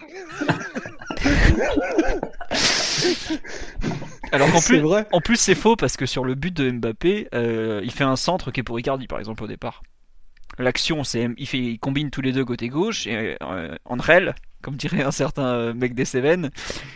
Alors 4.32 4.51
qu'en 4.51 4.61
plus, 4.65 4.82
en 5.11 5.21
plus 5.21 5.38
c'est 5.38 5.55
faux 5.55 5.75
parce 5.75 5.97
que 5.97 6.05
sur 6.05 6.23
le 6.23 6.36
but 6.36 6.53
de 6.55 6.71
Mbappé, 6.71 7.27
euh, 7.34 7.82
il 7.84 7.91
fait 7.91 8.03
un 8.03 8.15
centre 8.15 8.51
qui 8.51 8.59
est 8.59 8.63
pour 8.63 8.79
Icardi 8.79 9.07
par 9.07 9.19
exemple 9.19 9.43
au 9.43 9.47
départ. 9.47 9.84
L'action, 10.59 11.03
c'est 11.03 11.29
il, 11.38 11.47
fait, 11.47 11.59
il 11.59 11.79
combine 11.79 12.09
tous 12.09 12.21
les 12.21 12.34
deux 12.34 12.43
côté 12.43 12.67
gauche 12.67 13.07
et 13.07 13.38
euh, 13.41 13.75
Andrel, 13.86 14.36
comme 14.61 14.75
dirait 14.75 15.01
un 15.01 15.11
certain 15.11 15.45
euh, 15.45 15.73
mec 15.73 15.95
des 15.95 16.05
Cévennes, 16.05 16.51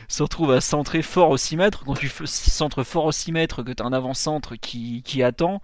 se 0.07 0.23
retrouve 0.23 0.51
à 0.51 0.61
centrer 0.61 1.01
fort 1.01 1.29
au 1.29 1.37
6 1.37 1.55
mètres. 1.57 1.83
Quand 1.85 1.93
tu 1.93 2.09
centres 2.25 2.83
fort 2.83 3.05
au 3.05 3.11
6 3.11 3.31
mètres, 3.31 3.63
que 3.63 3.71
tu 3.71 3.81
as 3.81 3.85
un 3.85 3.93
avant-centre 3.93 4.55
qui, 4.55 5.03
qui 5.03 5.23
attend, 5.23 5.61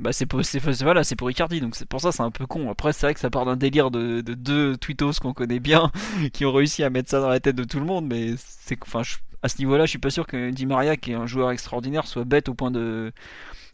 bah 0.00 0.12
c'est 0.12 0.26
pour 0.26 0.44
c'est 0.44 0.60
voilà 0.82 1.02
c'est 1.02 1.16
pour 1.16 1.28
Icardi 1.30 1.60
donc 1.60 1.74
c'est 1.74 1.88
pour 1.88 2.00
ça 2.00 2.12
c'est 2.12 2.22
un 2.22 2.30
peu 2.30 2.46
con 2.46 2.70
après 2.70 2.92
c'est 2.92 3.06
vrai 3.06 3.14
que 3.14 3.20
ça 3.20 3.30
part 3.30 3.44
d'un 3.44 3.56
délire 3.56 3.90
de, 3.90 4.20
de 4.20 4.34
deux 4.34 4.76
tweetos 4.76 5.14
qu'on 5.20 5.32
connaît 5.32 5.58
bien 5.58 5.90
qui 6.32 6.44
ont 6.44 6.52
réussi 6.52 6.84
à 6.84 6.90
mettre 6.90 7.10
ça 7.10 7.20
dans 7.20 7.28
la 7.28 7.40
tête 7.40 7.56
de 7.56 7.64
tout 7.64 7.80
le 7.80 7.86
monde 7.86 8.06
mais 8.06 8.34
c'est 8.38 8.78
enfin 8.82 9.02
à 9.42 9.48
ce 9.48 9.58
niveau-là 9.58 9.84
je 9.84 9.90
suis 9.90 9.98
pas 9.98 10.10
sûr 10.10 10.26
que 10.26 10.50
Di 10.50 10.66
Maria 10.66 10.96
qui 10.96 11.12
est 11.12 11.14
un 11.14 11.26
joueur 11.26 11.50
extraordinaire 11.50 12.06
soit 12.06 12.24
bête 12.24 12.48
au 12.48 12.54
point 12.54 12.70
de 12.70 13.12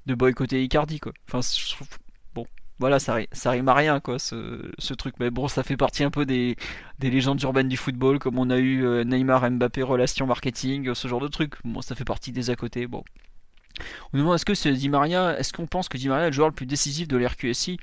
boycotter 0.06 0.62
Icardi 0.62 1.00
enfin 1.28 1.40
je 1.40 1.74
bon 2.34 2.46
voilà 2.78 2.98
ça 2.98 3.18
ça 3.32 3.50
rime 3.50 3.68
à 3.68 3.74
rien 3.74 4.00
quoi 4.00 4.18
ce, 4.18 4.94
truc. 4.94 5.14
Mais 5.20 5.30
bon 5.30 5.48
ça 5.48 5.62
fait 5.62 5.76
partie 5.76 6.04
un 6.04 6.10
peu 6.10 6.26
des, 6.26 6.56
des 6.98 7.10
légendes 7.10 7.40
urbaines 7.42 7.68
du 7.68 7.76
football 7.76 8.18
comme 8.18 8.38
on 8.38 8.50
a 8.50 8.58
eu 8.58 8.84
euh, 8.84 9.04
Neymar 9.04 9.50
Mbappé 9.50 9.82
relation 9.82 10.26
marketing 10.26 10.94
ce 10.94 11.08
genre 11.08 11.20
de 11.20 11.28
truc. 11.28 11.54
Bon 11.64 11.80
ça 11.82 11.94
fait 11.94 12.04
partie 12.04 12.32
des 12.32 12.50
à 12.50 12.56
côté 12.56 12.86
bon 12.86 13.04
on 14.12 14.18
demande 14.18 14.34
est-ce 14.34 14.44
que 14.44 14.54
c'est 14.54 14.72
Di 14.72 14.88
Maria, 14.88 15.38
est-ce 15.38 15.52
qu'on 15.52 15.66
pense 15.66 15.88
que 15.88 15.96
Di 15.96 16.08
Maria 16.08 16.26
est 16.26 16.30
le 16.30 16.32
joueur 16.32 16.48
le 16.48 16.54
plus 16.54 16.66
décisif 16.66 17.08
de 17.08 17.16
l'RQSI 17.16 17.78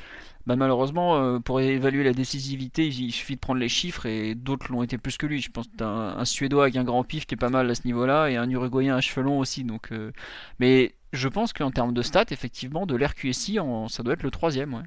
bah, 0.45 0.55
Malheureusement, 0.55 1.17
euh, 1.17 1.39
pour 1.39 1.59
évaluer 1.59 2.03
la 2.03 2.13
décisivité, 2.13 2.87
il 2.87 3.11
suffit 3.11 3.35
de 3.35 3.39
prendre 3.39 3.59
les 3.59 3.69
chiffres 3.69 4.05
et 4.05 4.35
d'autres 4.35 4.71
l'ont 4.71 4.83
été 4.83 4.97
plus 4.97 5.17
que 5.17 5.25
lui. 5.25 5.41
Je 5.41 5.51
pense 5.51 5.67
que 5.67 5.83
un, 5.83 6.17
un, 6.17 6.25
Suédois 6.25 6.63
avec 6.63 6.75
un 6.75 6.83
grand 6.83 7.03
pif 7.03 7.25
qui 7.25 7.35
est 7.35 7.37
pas 7.37 7.49
mal 7.49 7.69
à 7.69 7.75
ce 7.75 7.81
niveau-là 7.85 8.29
et 8.29 8.37
un 8.37 8.49
Uruguayen 8.49 8.95
à 8.95 9.01
cheveux 9.01 9.27
aussi. 9.27 9.63
Donc, 9.63 9.91
euh, 9.91 10.11
Mais 10.59 10.95
je 11.13 11.27
pense 11.27 11.53
qu'en 11.53 11.71
termes 11.71 11.93
de 11.93 12.01
stats, 12.01 12.25
effectivement, 12.31 12.85
de 12.85 12.95
l'RQSI, 12.95 13.59
ça 13.89 14.03
doit 14.03 14.13
être 14.13 14.23
le 14.23 14.31
troisième. 14.31 14.73
Ouais, 14.73 14.83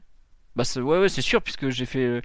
bah, 0.57 0.65
ouais, 0.77 0.99
ouais 1.01 1.09
c'est 1.09 1.23
sûr, 1.23 1.43
puisque 1.43 1.69
j'ai 1.69 1.87
fait. 1.87 2.23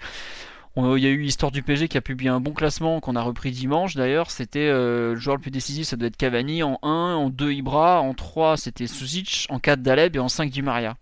Il 0.77 1.03
y 1.03 1.07
a 1.07 1.09
eu 1.09 1.21
l'histoire 1.21 1.51
du 1.51 1.63
PG 1.63 1.87
qui 1.87 1.97
a 1.97 2.01
publié 2.01 2.29
un 2.29 2.39
bon 2.39 2.53
classement 2.53 2.99
qu'on 2.99 3.15
a 3.15 3.21
repris 3.21 3.51
dimanche 3.51 3.95
d'ailleurs. 3.95 4.31
C'était 4.31 4.69
euh, 4.69 5.13
le 5.13 5.19
joueur 5.19 5.35
le 5.35 5.41
plus 5.41 5.51
décisif, 5.51 5.87
ça 5.87 5.97
doit 5.97 6.07
être 6.07 6.15
Cavani. 6.15 6.63
En 6.63 6.79
1, 6.83 6.87
en 6.87 7.29
2 7.29 7.51
Ibra, 7.51 8.01
en 8.01 8.13
3 8.13 8.55
c'était 8.55 8.87
Suzic, 8.87 9.47
en 9.49 9.59
4 9.59 9.81
Daleb 9.81 10.15
et 10.15 10.19
en 10.19 10.29
5 10.29 10.49
Di 10.49 10.61
Maria. 10.61 10.95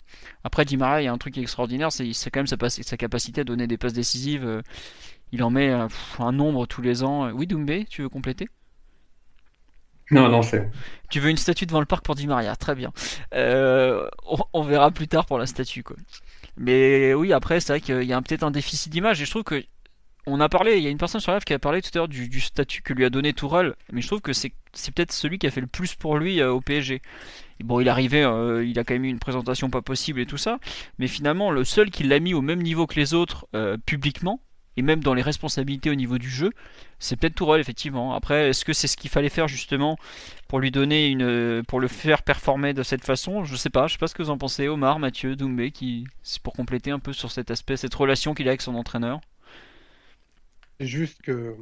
Après 0.44 0.66
Di 0.66 0.78
Maria, 0.78 1.02
il 1.02 1.06
y 1.06 1.08
a 1.08 1.14
un 1.14 1.18
truc 1.18 1.38
extraordinaire, 1.38 1.92
c'est 1.92 2.32
quand 2.32 2.40
même 2.40 2.48
sa, 2.48 2.58
sa, 2.70 2.98
capacité 2.98 3.42
à 3.42 3.44
donner 3.44 3.68
des 3.68 3.78
passes 3.78 3.94
décisives. 3.94 4.46
Euh, 4.46 4.62
il 5.32 5.44
en 5.44 5.50
met 5.50 5.70
euh, 5.70 5.88
un 6.20 6.32
nombre 6.32 6.66
tous 6.66 6.82
les 6.82 7.04
ans. 7.04 7.30
Oui, 7.32 7.46
Doumbé, 7.46 7.86
tu 7.90 8.02
veux 8.02 8.10
compléter? 8.10 8.48
Non, 10.10 10.30
non, 10.30 10.42
c'est. 10.42 10.72
Tu 11.10 11.20
veux 11.20 11.30
une 11.30 11.38
statue 11.38 11.66
devant 11.66 11.82
le 11.82 11.86
parc 11.86 12.04
pour 12.06 12.16
Di 12.16 12.26
Maria, 12.26 12.56
très 12.56 12.74
bien. 12.74 12.94
on, 13.34 14.38
on, 14.54 14.64
verra 14.64 14.90
plus 14.90 15.10
tard 15.10 15.26
pour 15.26 15.38
la 15.38 15.46
statue, 15.46 15.84
quoi. 15.84 15.98
Mais 16.58 17.14
oui, 17.14 17.34
après, 17.34 17.60
c'est 17.60 17.74
vrai 17.74 17.82
qu'il 17.82 18.04
y 18.04 18.14
a 18.14 18.22
peut-être 18.22 18.44
un 18.44 18.52
déficit 18.52 18.92
d'image. 18.92 19.22
Et 19.22 19.26
je 19.26 19.30
trouve 19.30 19.44
que. 19.44 19.64
On 20.30 20.42
a 20.42 20.50
parlé, 20.50 20.76
il 20.76 20.84
y 20.84 20.88
a 20.88 20.90
une 20.90 20.98
personne 20.98 21.22
sur 21.22 21.32
live 21.32 21.46
qui 21.46 21.54
a 21.54 21.60
parlé 21.60 21.82
tout 21.82 21.90
à 21.94 22.00
l'heure 22.00 22.10
du, 22.10 22.42
statut 22.42 22.82
que 22.82 22.92
lui 22.92 23.06
a 23.06 23.10
donné 23.10 23.32
Tourelle, 23.32 23.76
mais 23.94 24.02
je 24.02 24.08
trouve 24.08 24.20
que 24.20 24.34
c'est 24.34 24.52
peut-être 24.94 25.14
celui 25.14 25.40
qui 25.40 25.48
a 25.48 25.52
fait 25.52 25.62
le 25.62 25.68
plus 25.68 25.96
pour 25.96 26.18
lui 26.18 26.42
euh, 26.42 26.52
au 26.52 26.60
PSG. 26.60 27.02
bon, 27.64 27.80
il 27.80 27.88
arrivait, 27.88 28.26
euh, 28.26 28.66
il 28.66 28.78
a 28.78 28.84
quand 28.84 28.94
même 28.94 29.06
eu 29.06 29.10
une 29.10 29.20
présentation 29.20 29.70
pas 29.70 29.82
possible 29.82 30.20
et 30.20 30.26
tout 30.26 30.36
ça, 30.36 30.60
mais 31.00 31.08
finalement, 31.08 31.50
le 31.50 31.64
seul 31.64 31.92
qui 31.92 32.04
l'a 32.04 32.20
mis 32.20 32.34
au 32.34 32.42
même 32.42 32.62
niveau 32.62 32.88
que 32.88 32.96
les 32.96 33.14
autres 33.14 33.48
euh, 33.56 33.78
publiquement, 33.86 34.42
et 34.76 34.82
même 34.82 35.02
dans 35.02 35.14
les 35.14 35.22
responsabilités 35.22 35.90
au 35.90 35.96
niveau 35.96 36.18
du 36.18 36.30
jeu, 36.30 36.52
c'est 37.00 37.16
peut-être 37.16 37.36
Tourelle 37.36 37.62
effectivement. 37.62 38.14
Après, 38.14 38.50
est-ce 38.50 38.66
que 38.66 38.74
c'est 38.74 38.88
ce 38.88 38.98
qu'il 38.98 39.10
fallait 39.10 39.30
faire 39.30 39.48
justement 39.48 39.98
pour 40.48 40.60
lui 40.60 40.72
donner 40.72 41.08
une, 41.10 41.64
pour 41.68 41.80
le 41.80 41.88
faire 41.88 42.24
performer 42.24 42.74
de 42.74 42.84
cette 42.84 43.04
façon 43.04 43.44
Je 43.44 43.56
sais 43.56 43.70
pas. 43.70 43.88
Je 43.88 43.94
sais 43.94 44.00
pas 44.00 44.08
ce 44.08 44.16
que 44.16 44.24
vous 44.24 44.30
en 44.30 44.38
pensez, 44.38 44.68
Omar, 44.68 45.00
Mathieu, 45.00 45.36
Doumbé, 45.36 45.72
qui 45.72 46.06
pour 46.44 46.54
compléter 46.54 46.92
un 46.92 47.00
peu 47.00 47.14
sur 47.14 47.32
cet 47.32 47.52
aspect, 47.52 47.78
cette 47.78 47.94
relation 47.94 48.34
qu'il 48.34 48.48
a 48.48 48.52
avec 48.52 48.62
son 48.62 48.76
entraîneur. 48.76 49.20
C'est 50.80 50.88
juste 50.88 51.22
que 51.22 51.56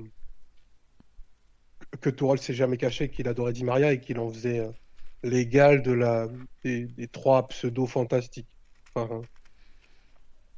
que 2.01 2.09
Tourelle 2.09 2.39
s'est 2.39 2.53
jamais 2.53 2.77
caché 2.77 3.09
qu'il 3.09 3.27
adorait 3.27 3.53
Di 3.53 3.63
Maria 3.63 3.93
et 3.93 3.99
qu'il 4.01 4.19
en 4.19 4.29
faisait 4.29 4.59
euh, 4.59 4.69
l'égal 5.23 5.81
de 5.81 5.93
la 5.93 6.27
des, 6.63 6.89
trois 7.11 7.47
pseudo 7.47 7.85
fantastiques. 7.85 8.47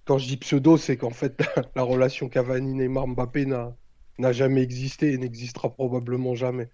Quand 0.05 0.17
je 0.17 0.27
dis 0.27 0.37
pseudo, 0.37 0.77
c'est 0.77 0.97
qu'en 0.97 1.11
fait, 1.11 1.43
la 1.75 1.83
relation 1.83 2.29
Cavani-Neymar-Mbappé 2.29 3.45
n'a 3.45 4.31
jamais 4.31 4.61
existé 4.61 5.11
et 5.13 5.17
n'existera 5.17 5.69
probablement 5.69 6.33
jamais. 6.33 6.69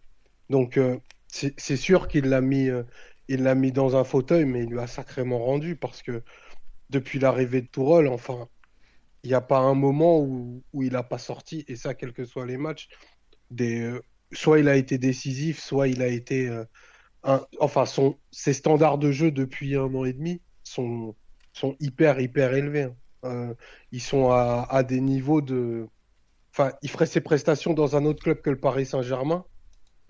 Donc, 0.50 0.78
euh, 0.78 0.98
c'est 1.34 1.78
sûr 1.78 2.08
qu'il 2.08 2.26
l'a 2.26 2.42
mis, 2.42 2.70
euh, 2.70 2.84
l'a 3.28 3.56
mis 3.56 3.72
dans 3.72 3.96
un 3.96 4.04
fauteuil, 4.04 4.46
mais 4.46 4.64
il 4.64 4.70
lui 4.70 4.80
a 4.80 4.88
sacrément 4.88 5.40
rendu 5.40 5.76
parce 5.76 6.02
que 6.02 6.24
depuis 6.90 7.20
l'arrivée 7.20 7.62
de 7.62 7.68
Tourelle, 7.68 8.08
enfin, 8.08 8.48
il 9.24 9.30
n'y 9.30 9.34
a 9.34 9.42
pas 9.42 9.60
un 9.60 9.74
moment 9.74 10.20
où, 10.20 10.64
il 10.74 10.94
n'a 10.94 11.04
pas 11.04 11.18
sorti, 11.18 11.66
et 11.68 11.76
ça, 11.76 11.94
quels 11.94 12.14
que 12.14 12.26
soient 12.26 12.46
les 12.46 12.58
matchs, 12.58 12.90
euh, 13.62 14.00
soit 14.32 14.60
il 14.60 14.70
a 14.70 14.76
été 14.76 14.98
décisif, 14.98 15.60
soit 15.60 15.88
il 15.88 16.02
a 16.02 16.08
été. 16.08 16.50
enfin, 17.60 17.86
son, 17.86 18.18
ses 18.32 18.54
standards 18.54 18.98
de 18.98 19.12
jeu 19.12 19.32
depuis 19.32 19.76
un 19.76 19.94
an 19.96 20.06
et 20.06 20.14
demi 20.14 20.42
sont, 20.64 21.16
hyper, 21.80 22.20
hyper 22.20 22.54
élevés. 22.54 22.84
Hein. 22.84 22.96
Euh, 23.26 23.54
ils 23.92 24.02
sont 24.02 24.32
à, 24.32 24.84
des 24.84 25.02
niveaux 25.02 25.42
de. 25.42 25.88
Enfin, 26.52 26.72
il 26.82 26.90
ferait 26.90 27.06
ses 27.06 27.22
prestations 27.22 27.74
dans 27.74 27.96
un 27.96 28.06
autre 28.06 28.24
club 28.24 28.42
que 28.42 28.50
le 28.50 28.60
Paris 28.60 28.86
Saint-Germain. 28.86 29.46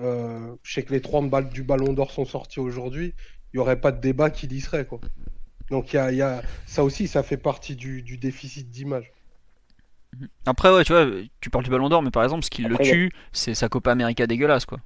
Euh, 0.02 0.56
je 0.64 0.74
sais 0.74 0.84
que 0.84 0.94
les 0.94 1.02
trois 1.02 1.22
balles 1.22 1.50
du 1.50 1.64
Ballon 1.64 1.94
d'Or 1.94 2.12
sont 2.12 2.26
sortis 2.26 2.60
aujourd'hui. 2.60 3.14
Il 3.54 3.58
n'y 3.58 3.62
aurait 3.62 3.80
pas 3.80 3.92
de 3.92 4.02
débat 4.02 4.30
qui 4.30 4.48
y 4.48 4.62
serait. 4.62 4.86
Quoi. 4.86 5.00
Donc, 5.70 5.94
il 5.94 6.16
y 6.16 6.22
a, 6.22 6.42
ça 6.66 6.84
aussi, 6.84 7.08
ça 7.08 7.24
fait 7.24 7.38
partie 7.38 7.76
du, 7.76 8.02
déficit 8.18 8.70
d'image. 8.70 9.12
Après, 10.46 10.72
ouais, 10.72 10.84
tu 10.84 10.94
vois, 10.94 11.08
tu 11.42 11.50
parles 11.50 11.64
du 11.64 11.72
Ballon 11.72 11.90
d'Or, 11.90 12.04
mais 12.04 12.12
par 12.12 12.24
exemple, 12.24 12.44
ce 12.44 12.50
qui 12.50 12.64
le 12.64 12.78
tue, 12.78 13.12
c'est 13.32 13.56
sa 13.56 13.70
Copa 13.70 13.92
América 13.92 14.28
dégueulasse, 14.28 14.66
quoi. 14.66 14.80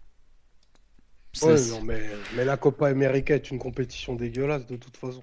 mais, 1.84 2.02
mais, 2.36 2.46
la 2.46 2.58
Copa 2.58 2.88
América 2.88 3.36
est 3.36 3.52
une 3.52 3.60
compétition 3.60 4.16
dégueulasse 4.16 4.66
de 4.66 4.78
toute 4.78 4.96
façon. 4.96 5.22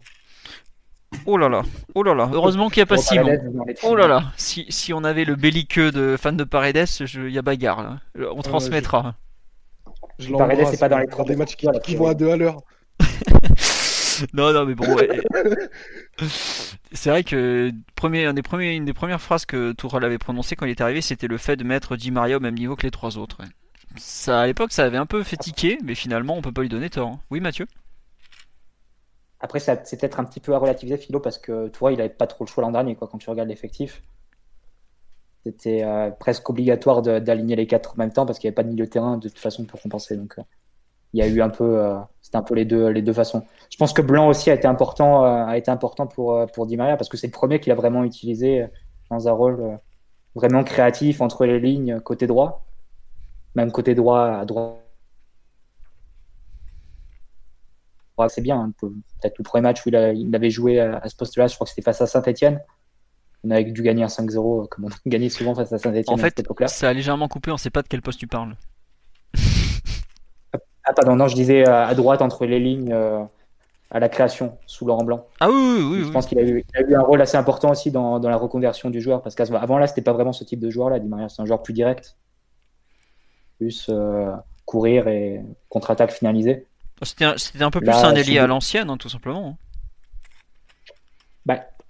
Oh 1.27 1.39
là 1.39 1.49
là, 1.49 1.63
oh 1.95 2.03
là 2.03 2.15
là, 2.15 2.29
heureusement 2.33 2.69
qu'il 2.69 2.81
n'y 2.81 2.83
a 2.83 2.87
pas 2.87 2.97
Simon. 2.97 3.39
Oh 3.85 3.95
là 3.95 4.07
là, 4.07 4.33
si, 4.37 4.67
si 4.69 4.93
on 4.93 5.05
avait 5.05 5.25
le 5.25 5.37
belliqueux 5.37 5.91
de 5.91 6.17
fan 6.19 6.37
de 6.37 6.45
Paredes, 6.45 6.87
il 7.01 7.31
y 7.31 7.39
a 7.39 7.43
bagarre 7.43 7.83
là. 7.83 8.01
On 8.33 8.43
transmettra. 8.43 9.15
Je, 9.15 9.34
Paredes, 10.37 10.67
c'est 10.71 10.81
pas 10.81 10.89
dans 10.89 10.99
les 10.99 11.07
trois 11.07 11.25
des 11.25 11.37
matchs 11.37 11.57
qui, 11.57 11.67
qui 11.83 11.97
vont 11.97 12.07
à 12.07 12.15
deux 12.15 12.31
à 12.31 12.37
l'heure. 12.37 12.63
non, 14.35 14.53
non, 14.53 14.65
mais 14.65 14.75
bon. 14.75 14.97
c'est 16.93 17.11
vrai 17.11 17.25
que 17.25 17.71
premier, 17.95 18.27
un 18.27 18.35
des 18.35 18.43
premiers, 18.43 18.75
une 18.75 18.85
des 18.85 18.93
premières 18.93 19.21
phrases 19.21 19.45
que 19.45 19.73
Tourelle 19.73 20.05
avait 20.05 20.19
prononcées 20.19 20.57
quand 20.57 20.67
il 20.67 20.71
est 20.71 20.81
arrivé, 20.81 21.01
c'était 21.01 21.27
le 21.27 21.39
fait 21.39 21.57
de 21.57 21.65
mettre 21.65 21.97
Di 21.97 22.11
Maria 22.11 22.37
au 22.37 22.41
même 22.41 22.55
niveau 22.55 22.77
que 22.77 22.83
les 22.83 22.91
trois 22.91 23.19
autres. 23.19 23.39
Ça, 23.97 24.41
à 24.41 24.47
l'époque, 24.47 24.73
ça 24.73 24.85
avait 24.85 24.99
un 24.99 25.07
peu 25.07 25.23
fait 25.23 25.37
tiquer, 25.37 25.79
mais 25.85 25.95
finalement, 25.95 26.37
on 26.37 26.43
peut 26.43 26.53
pas 26.53 26.63
lui 26.63 26.69
donner 26.69 26.91
tort. 26.91 27.09
Hein. 27.09 27.21
Oui, 27.31 27.41
Mathieu? 27.41 27.67
Après, 29.41 29.61
c'est 29.61 30.01
peut-être 30.01 30.21
un 30.21 30.25
petit 30.25 30.41
peu 30.41 30.55
à 30.55 30.59
relativiser, 30.59 30.97
Philo, 30.97 31.21
parce 31.21 31.39
que 31.39 31.69
toi, 31.69 31.93
il 31.93 32.01
avait 32.01 32.09
pas 32.09 32.27
trop 32.27 32.45
le 32.45 32.49
choix 32.49 32.63
l'an 32.63 32.73
dernier, 32.73 32.97
quoi, 32.97 33.09
quand 33.09 33.19
tu 33.19 33.29
regardes 33.31 33.49
l'effectif. 33.49 34.03
C'était 35.45 35.85
euh, 35.85 36.11
presque 36.11 36.49
obligatoire 36.49 37.03
d'aligner 37.03 37.57
les 37.57 37.67
quatre 37.67 37.93
en 37.93 37.99
même 37.99 38.13
temps, 38.13 38.27
parce 38.27 38.39
qu'il 38.39 38.49
n'y 38.49 38.51
avait 38.51 38.57
pas 38.57 38.63
de 38.63 38.71
milieu 38.71 38.87
de 38.87 38.91
terrain 38.91 39.19
de 39.19 39.29
toute 39.29 39.39
façon 39.39 39.65
pour 39.65 39.81
compenser. 39.81 40.17
Donc, 40.17 40.35
euh, 40.39 40.43
il 41.13 41.21
y 41.21 41.23
a 41.23 41.29
eu 41.29 41.43
un 41.43 41.51
peu, 41.51 41.79
euh, 41.79 41.99
c'était 42.23 42.39
un 42.39 42.43
peu 42.43 42.55
les 42.55 42.65
deux, 42.65 42.89
les 42.89 43.03
deux 43.03 43.13
façons. 43.13 43.45
Je 43.71 43.77
pense 43.77 43.93
que 43.93 44.03
Blanc 44.03 44.29
aussi 44.29 44.51
a 44.51 44.55
été 44.55 44.67
important, 44.67 45.23
a 45.23 45.57
été 45.57 45.71
important 45.71 46.07
pour, 46.07 46.45
pour 46.53 46.67
Di 46.67 46.77
Maria, 46.77 46.97
parce 46.97 47.09
que 47.09 47.17
c'est 47.17 47.29
le 47.29 47.33
premier 47.33 47.61
qu'il 47.61 47.71
a 47.73 47.77
vraiment 47.77 48.03
utilisé 48.05 48.67
dans 49.11 49.29
un 49.29 49.33
rôle 49.33 49.79
vraiment 50.35 50.65
créatif 50.65 51.21
entre 51.21 51.47
les 51.47 51.61
lignes 51.61 52.01
côté 52.01 52.27
droit 52.27 52.65
même 53.55 53.71
côté 53.73 53.95
droit, 53.95 54.27
à 54.27 54.45
droite. 54.45 54.81
C'est 58.29 58.43
bien. 58.43 58.61
Hein, 58.61 58.73
peut-être 58.79 59.39
le 59.39 59.45
premier 59.45 59.63
match 59.63 59.85
où 59.85 59.89
il, 59.89 59.97
avait 60.35 60.51
joué 60.51 60.79
à, 60.81 61.09
ce 61.09 61.17
poste-là, 61.17 61.49
je 61.49 61.55
crois 61.55 61.65
que 61.65 61.71
c'était 61.71 61.83
face 61.83 62.01
à 62.01 62.07
Saint-Etienne. 62.07 62.61
On 63.45 63.51
avait 63.51 63.65
dû 63.65 63.83
gagner 63.83 64.03
un 64.03 64.09
5-0, 64.09 64.69
comme 64.69 64.87
on 64.87 64.89
gagnait 65.09 65.29
souvent 65.29 65.55
face 65.55 65.73
à 65.73 65.79
Saint-Etienne. 65.79 66.05
En 66.09 66.17
fait, 66.17 66.43
ça 66.67 66.89
a 66.89 66.93
légèrement 66.93 67.29
coupé, 67.29 67.51
on 67.51 67.55
ne 67.55 67.59
sait 67.59 67.71
pas 67.71 67.83
de 67.83 67.89
quel 67.89 68.03
poste 68.03 68.19
tu 68.19 68.27
parles. 68.27 68.57
ah, 70.85 70.93
pardon, 70.95 71.17
non, 71.17 71.29
je 71.29 71.35
disais 71.35 71.69
à 71.69 71.95
droite 71.95 72.23
entre 72.23 72.47
les 72.47 72.59
lignes. 72.59 72.93
Euh, 72.93 73.23
à 73.91 74.01
la 74.01 74.09
création 74.09 74.59
sous 74.67 74.87
Laurent 74.87 75.05
Blanc. 75.05 75.29
Ah 75.39 75.49
oui, 75.49 75.55
oui, 75.55 75.85
oui. 75.93 76.05
Je 76.05 76.11
pense 76.11 76.27
qu'il 76.27 76.37
a, 76.39 76.43
eu, 76.43 76.65
un 76.97 77.01
rôle 77.03 77.23
assez 77.23 77.37
important 77.37 77.71
aussi 77.71 77.93
dans, 77.93 78.19
la 78.19 78.37
reconversion 78.37 78.91
du 78.91 79.01
joueur 79.01 79.23
parce 79.23 79.37
qu'avant 79.37 79.79
là, 79.79 79.87
c'était 79.87 80.03
pas 80.03 80.13
vraiment 80.13 80.33
ce 80.33 80.43
type 80.43 80.59
de 80.59 80.69
joueur 80.69 80.91
là. 80.91 80.99
c'est 81.29 81.41
un 81.41 81.47
joueur 81.47 81.63
plus 81.63 81.75
direct 81.75 82.17
plus 83.59 83.87
euh, 83.89 84.33
courir 84.65 85.09
et 85.09 85.41
contre-attaque 85.69 86.13
finalisée. 86.13 86.67
C'était 87.03 87.25
un, 87.63 87.71
peu 87.71 87.81
plus 87.81 87.91
un 87.91 88.15
ailier 88.15 88.39
à 88.39 88.47
l'ancienne, 88.47 88.89
hein, 88.89 88.97
tout 88.97 89.09
simplement. 89.09 89.57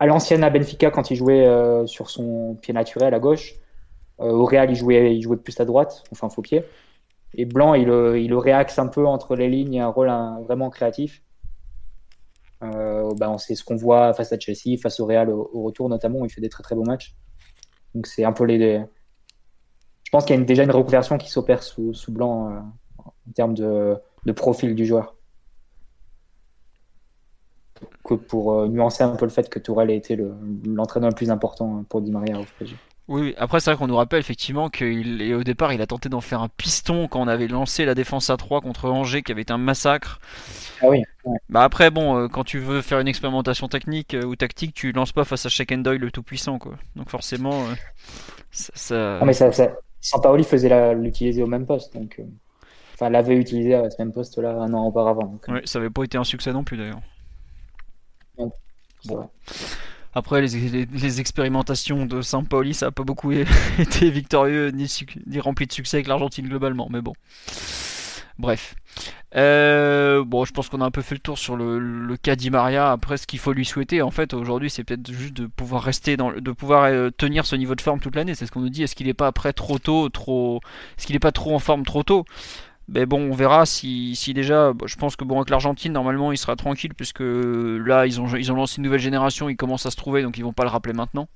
Bah, 0.05 0.11
à 0.11 0.15
l'ancienne 0.15 0.45
à 0.45 0.51
Benfica, 0.51 0.91
quand 0.91 1.11
il 1.11 1.17
jouait 1.17 1.47
euh, 1.47 1.87
sur 1.87 2.11
son 2.11 2.57
pied 2.61 2.75
naturel 2.75 3.15
à 3.15 3.19
gauche, 3.19 3.55
euh, 4.21 4.31
au 4.31 4.45
Real, 4.45 4.71
il 4.71 4.77
jouait, 4.77 5.15
il 5.15 5.23
jouait 5.23 5.37
plus 5.37 5.59
à 5.61 5.65
droite, 5.65 6.05
enfin 6.13 6.29
faux 6.29 6.43
pied. 6.43 6.65
Et 7.35 7.45
Blanc, 7.45 7.75
il, 7.75 7.89
il 7.89 8.29
le 8.29 8.39
réaxe 8.39 8.79
un 8.79 8.87
peu 8.87 9.07
entre 9.07 9.35
les 9.35 9.49
lignes, 9.49 9.81
un 9.81 9.89
rôle 9.89 10.13
vraiment 10.45 10.71
créatif. 10.71 11.23
bah, 12.61 13.37
c'est 13.39 13.55
ce 13.55 13.65
qu'on 13.65 13.77
voit 13.77 14.15
face 14.15 14.33
à 14.33 14.39
Chelsea, 14.39 14.79
face 14.81 15.01
au 15.01 15.07
Real 15.07 15.31
au, 15.31 15.63
retour 15.63 15.89
notamment, 15.89 16.21
où 16.21 16.27
il 16.27 16.31
fait 16.31 16.41
des 16.41 16.49
très 16.49 16.63
très 16.63 16.75
beaux 16.75 16.85
matchs. 16.85 17.15
Donc 17.95 18.07
c'est 18.07 18.25
un 18.25 18.33
peu 18.33 18.45
les, 18.45 18.85
je 20.15 20.19
pense 20.19 20.27
qu'il 20.27 20.39
y 20.39 20.41
a 20.41 20.45
déjà 20.45 20.63
une 20.63 20.71
reconversion 20.71 21.19
qui 21.19 21.29
s'opère 21.29 21.65
sous, 21.65 21.93
blanc 22.09 22.53
euh, 22.53 22.61
en 22.99 23.33
termes 23.35 23.55
de, 23.55 23.99
profil 24.37 24.77
du 24.77 24.87
joueur. 24.87 25.14
Que 28.05 28.15
pour 28.15 28.53
euh, 28.53 28.69
nuancer 28.69 29.03
un 29.03 29.17
peu 29.17 29.25
le 29.25 29.31
fait 29.31 29.49
que 29.49 29.59
Tourelle 29.59 29.91
a 29.91 29.95
été 29.95 30.19
l'entraîneur 30.67 31.11
le, 31.11 31.15
plus 31.15 31.31
important 31.31 31.85
pour 31.89 32.01
Di 32.01 32.11
Maria 32.11 32.39
au 32.39 32.45
PSG. 32.59 32.77
Oui, 33.07 33.35
après 33.37 33.61
c'est 33.61 33.71
vrai 33.71 33.79
qu'on 33.79 33.87
nous 33.87 33.97
rappelle 33.97 34.21
effectivement 34.21 34.71
qu'au 34.71 35.43
départ 35.45 35.75
il 35.75 35.83
a 35.83 35.87
tenté 35.87 36.09
d'en 36.09 36.23
faire 36.23 36.41
un 36.41 36.49
piston 36.49 37.07
quand 37.07 37.21
on 37.21 37.29
avait 37.29 37.49
lancé 37.49 37.85
la 37.85 37.95
défense 37.95 38.31
à 38.31 38.39
3 38.39 38.63
contre 38.63 38.89
Angers 38.89 39.23
qui 39.23 39.31
avait 39.31 39.43
été 39.43 39.53
un 39.53 39.59
massacre. 39.59 40.21
Ah 40.81 40.89
oui. 40.89 41.03
Bah 41.51 41.65
après 41.65 41.91
bon, 41.91 42.17
euh, 42.17 42.29
quand 42.29 42.45
tu 42.45 42.59
veux 42.59 42.81
faire 42.81 43.01
une 43.01 43.09
expérimentation 43.09 43.69
technique 43.69 44.17
ou 44.25 44.37
tactique, 44.37 44.73
tu 44.75 44.93
lances 44.93 45.13
pas 45.13 45.25
face 45.25 45.45
à 45.45 45.51
Shaq 45.51 45.75
Doyle 45.83 46.01
le 46.01 46.11
tout 46.11 46.23
puissant 46.23 46.59
quoi. 46.59 46.77
Donc 46.97 47.11
forcément 47.11 47.65
ça, 48.51 49.21
mais 49.23 49.35
ça, 49.35 49.51
Sampaoli 50.05 50.45
faisait 50.45 50.95
l'utiliser 50.95 51.43
au 51.43 51.47
même 51.47 51.65
poste, 51.65 51.95
donc 51.95 52.17
euh, 52.19 52.25
enfin 52.93 53.09
l'avait 53.09 53.37
utilisé 53.37 53.75
à 53.75 53.89
ce 53.89 53.97
même 53.99 54.13
poste 54.13 54.37
là 54.39 54.51
un 54.51 54.73
an 54.75 54.87
auparavant. 54.87 55.35
Euh. 55.49 55.53
Oui, 55.55 55.61
ça 55.65 55.79
n'avait 55.79 55.91
pas 55.91 56.05
été 56.05 56.19
un 56.19 56.25
succès 56.25 56.53
non 56.53 56.63
plus 56.63 56.77
d'ailleurs. 56.77 57.01
Bon. 58.37 59.31
Après, 60.15 60.41
les, 60.41 60.87
les, 60.87 61.21
expérimentations 61.21 62.07
de 62.07 62.23
Sampaoli, 62.23 62.73
ça 62.73 62.87
n'a 62.87 62.93
pas 62.93 63.03
beaucoup 63.03 63.33
été 63.79 64.11
victorieux 64.11 64.71
ni, 64.71 64.91
ni 65.27 65.41
rempli 65.41 65.67
de 65.67 65.73
succès 65.73 65.99
avec 65.99 66.07
l'Argentine 66.07 66.49
globalement, 66.49 66.89
mais 66.91 67.01
bon. 67.01 67.15
Bref. 68.39 68.75
Euh, 69.37 70.25
bon, 70.25 70.45
je 70.45 70.53
pense 70.53 70.69
qu'on 70.69 70.81
a 70.81 70.85
un 70.85 70.91
peu 70.91 71.03
fait 71.03 71.15
le 71.15 71.21
tour 71.21 71.39
sur 71.39 71.57
le, 71.57 71.79
le 71.79 72.17
cas 72.17 72.37
d'Imaria. 72.37 72.91
Après, 72.91 73.17
ce 73.17 73.27
qu'il 73.27 73.39
faut 73.39 73.53
lui 73.53 73.65
souhaiter, 73.65 74.03
en 74.03 74.11
fait, 74.11 74.35
aujourd'hui, 74.35 74.71
c'est 74.71 74.85
peut-être 74.85 75.11
juste 75.11 75.35
de 75.35 75.47
pouvoir 75.47 75.83
rester 75.83 76.17
dans, 76.17 76.33
de 76.33 76.53
pouvoir 76.53 76.85
euh, 76.85 77.11
tenir 77.11 77.47
ce 77.47 77.57
niveau 77.57 77.75
de 77.75 77.81
forme 77.81 78.01
toute 78.01 78.17
l'année. 78.17 78.35
C'est 78.35 78.47
ce 78.47 78.53
qu'on 78.53 78.61
nous 78.61 78.71
dit. 78.71 78.83
Est-ce 78.83 78.95
qu'il 78.95 79.07
n'est 79.07 79.15
pas 79.15 79.27
après 79.27 79.53
trop 79.53 79.79
tôt, 79.79 80.09
trop, 80.09 80.61
est-ce 80.97 81.07
qu'il 81.07 81.15
n'est 81.15 81.21
pas 81.21 81.33
trop 81.33 81.55
en 81.55 81.59
forme 81.59 81.85
trop 81.85 82.03
tôt? 82.03 82.25
Mais 82.89 83.07
bon, 83.07 83.31
on 83.31 83.35
verra 83.35 83.67
si, 83.67 84.15
si 84.15 84.35
déjà. 84.35 84.73
je 84.85 84.97
pense 84.97 85.17
que 85.17 85.25
bon 85.25 85.37
avec 85.37 85.51
l'Argentine, 85.51 85.93
normalement, 85.93 86.33
il 86.33 86.39
sera 86.39 86.57
tranquille 86.57 86.95
puisque 86.95 87.23
là, 87.23 88.07
ils 88.07 88.21
ont, 88.21 88.27
ils 88.37 88.53
ont 88.53 88.57
lancé 88.57 88.79
une 88.79 88.85
nouvelle 88.85 89.01
génération, 89.01 89.49
ils 89.49 89.57
commencent 89.57 89.87
à 89.87 89.91
se 89.91 89.97
trouver, 89.97 90.23
donc 90.23 90.37
ils 90.39 90.45
vont 90.45 90.53
pas 90.53 90.65
le 90.65 90.71
rappeler 90.71 90.93
maintenant. 90.93 91.29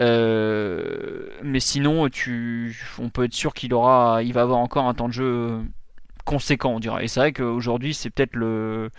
Euh, 0.00 1.28
mais 1.42 1.60
sinon, 1.60 2.08
tu, 2.08 2.76
on 2.98 3.08
peut 3.08 3.24
être 3.24 3.34
sûr 3.34 3.54
qu'il 3.54 3.74
aura, 3.74 4.22
il 4.22 4.32
va 4.32 4.42
avoir 4.42 4.58
encore 4.58 4.86
un 4.86 4.94
temps 4.94 5.08
de 5.08 5.12
jeu 5.12 5.60
conséquent, 6.24 6.70
on 6.70 6.80
dirait. 6.80 7.04
Et 7.04 7.08
c'est 7.08 7.20
vrai 7.20 7.32
qu'aujourd'hui, 7.32 7.94
c'est 7.94 8.10
peut-être 8.10 8.34
le, 8.34 8.90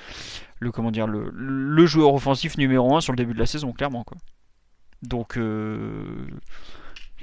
le, 0.59 0.71
comment 0.71 0.91
dire, 0.91 1.07
le, 1.07 1.29
le, 1.33 1.85
joueur 1.85 2.13
offensif 2.13 2.57
numéro 2.57 2.95
1 2.95 3.01
sur 3.01 3.13
le 3.13 3.17
début 3.17 3.33
de 3.33 3.39
la 3.39 3.45
saison, 3.45 3.71
clairement. 3.71 4.03
Quoi. 4.03 4.17
Donc, 5.01 5.37
euh, 5.37 6.27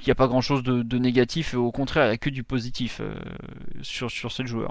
il 0.00 0.06
n'y 0.06 0.12
a 0.12 0.14
pas 0.14 0.28
grand-chose 0.28 0.62
de, 0.62 0.98
négatif, 0.98 1.54
au 1.54 1.70
contraire, 1.70 2.06
il 2.06 2.08
n'y 2.08 2.14
a 2.14 2.18
que 2.18 2.30
du 2.30 2.42
positif 2.42 3.00
euh, 3.00 3.14
sur, 3.82 4.10
sur 4.10 4.32
ce 4.32 4.46
joueur. 4.46 4.70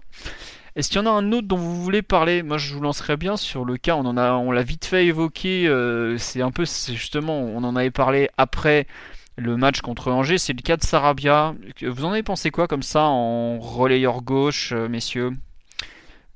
Est-ce 0.75 0.89
qu'il 0.89 0.97
y 0.97 1.01
en 1.01 1.05
a 1.05 1.11
un 1.11 1.31
autre 1.31 1.47
dont 1.47 1.57
vous 1.57 1.81
voulez 1.81 2.01
parler? 2.01 2.41
Moi, 2.41 2.57
je 2.57 2.73
vous 2.73 2.81
lancerai 2.81 3.17
bien 3.17 3.37
sur 3.37 3.65
le 3.65 3.77
cas. 3.77 3.95
On 3.95 4.05
en 4.05 4.17
a, 4.17 4.33
on 4.33 4.51
l'a 4.51 4.63
vite 4.63 4.85
fait 4.85 5.05
évoquer. 5.05 5.67
Euh, 5.67 6.17
c'est 6.17 6.41
un 6.41 6.51
peu, 6.51 6.65
justement, 6.65 7.39
on 7.39 7.63
en 7.63 7.75
avait 7.75 7.91
parlé 7.91 8.29
après 8.37 8.87
le 9.35 9.55
match 9.57 9.81
contre 9.81 10.11
Angers. 10.11 10.37
C'est 10.37 10.53
le 10.53 10.61
cas 10.61 10.77
de 10.77 10.83
Sarabia. 10.83 11.53
Vous 11.81 12.05
en 12.05 12.11
avez 12.11 12.23
pensé 12.23 12.49
quoi 12.49 12.67
comme 12.67 12.83
ça 12.83 13.03
en 13.03 13.59
relayeur 13.59 14.21
gauche, 14.21 14.71
euh, 14.73 14.87
messieurs? 14.87 15.31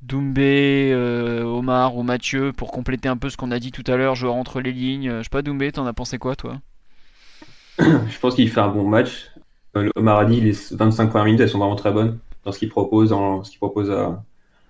Doumbé, 0.02 0.94
Omar 1.46 1.96
ou 1.96 2.04
Mathieu 2.04 2.52
pour 2.52 2.72
compléter 2.72 3.08
un 3.08 3.16
peu 3.16 3.30
ce 3.30 3.38
qu'on 3.38 3.52
a 3.52 3.60
dit 3.60 3.72
tout 3.72 3.86
à 3.88 3.96
l'heure, 3.96 4.16
joueur 4.16 4.36
entre 4.36 4.60
les 4.60 4.74
lignes. 4.74 5.18
Je 5.20 5.24
sais 5.24 5.30
pas, 5.30 5.41
Doumbé, 5.41 5.72
t'en 5.72 5.86
as 5.86 5.94
pensé 5.94 6.18
quoi, 6.18 6.36
toi? 6.36 6.60
Je 7.80 8.19
pense 8.19 8.36
qu'il 8.36 8.49
fait 8.49 8.59
un 8.61 8.69
bon 8.69 8.88
match. 8.88 9.32
Omar 9.95 10.19
a 10.19 10.26
dit 10.26 10.39
les 10.39 10.55
25 10.71 11.09
premières 11.09 11.26
minutes, 11.26 11.41
elles 11.41 11.49
sont 11.49 11.57
vraiment 11.57 11.76
très 11.76 11.91
bonnes 11.91 12.19
dans 12.45 12.51
ce 12.51 12.59
qu'il 12.59 12.69
propose, 12.69 13.09
dans 13.09 13.43
ce 13.43 13.49
qu'il 13.49 13.59
propose 13.59 13.91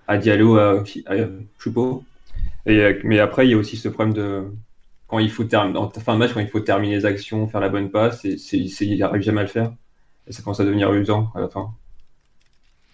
à, 0.08 0.18
Diallo, 0.18 0.58
à, 0.58 0.84
à 1.08 1.16
Choupo. 1.58 2.04
Euh, 2.68 3.00
mais 3.04 3.20
après, 3.20 3.48
il 3.48 3.52
y 3.52 3.54
a 3.54 3.58
aussi 3.58 3.78
ce 3.78 3.90
problème 3.90 4.14
de 4.14 4.44
quand 5.08 5.20
il 5.20 5.30
faut 5.30 5.44
terminer, 5.44 5.78
en 5.78 5.90
fin 5.90 6.14
de 6.14 6.20
match, 6.20 6.34
quand 6.34 6.40
il 6.40 6.48
faut 6.48 6.62
terminer 6.62 6.96
les 6.96 7.06
actions, 7.06 7.48
faire 7.48 7.62
la 7.62 7.70
bonne 7.70 7.92
passe, 7.92 8.24
il 8.24 8.98
n'arrive 8.98 9.22
jamais 9.22 9.42
à 9.42 9.44
le 9.44 9.50
faire. 9.50 9.74
Et 10.28 10.32
ça 10.32 10.42
commence 10.42 10.60
à 10.60 10.66
devenir 10.66 10.92
usant 10.94 11.32
à 11.36 11.42
la 11.42 11.50
fin. 11.50 11.72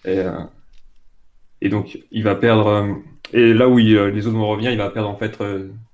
Et, 0.06 0.20
euh, 0.20 1.70
donc, 1.70 2.00
il 2.12 2.24
va 2.24 2.36
perdre. 2.36 2.68
Euh, 2.68 2.94
et 3.32 3.54
là 3.54 3.70
où 3.70 3.78
les 3.78 4.28
autres 4.28 4.38
vont 4.38 4.50
revenir, 4.50 4.72
il 4.72 4.78
va 4.78 4.90
perdre 4.90 5.10
en 5.10 5.16
fait. 5.16 5.38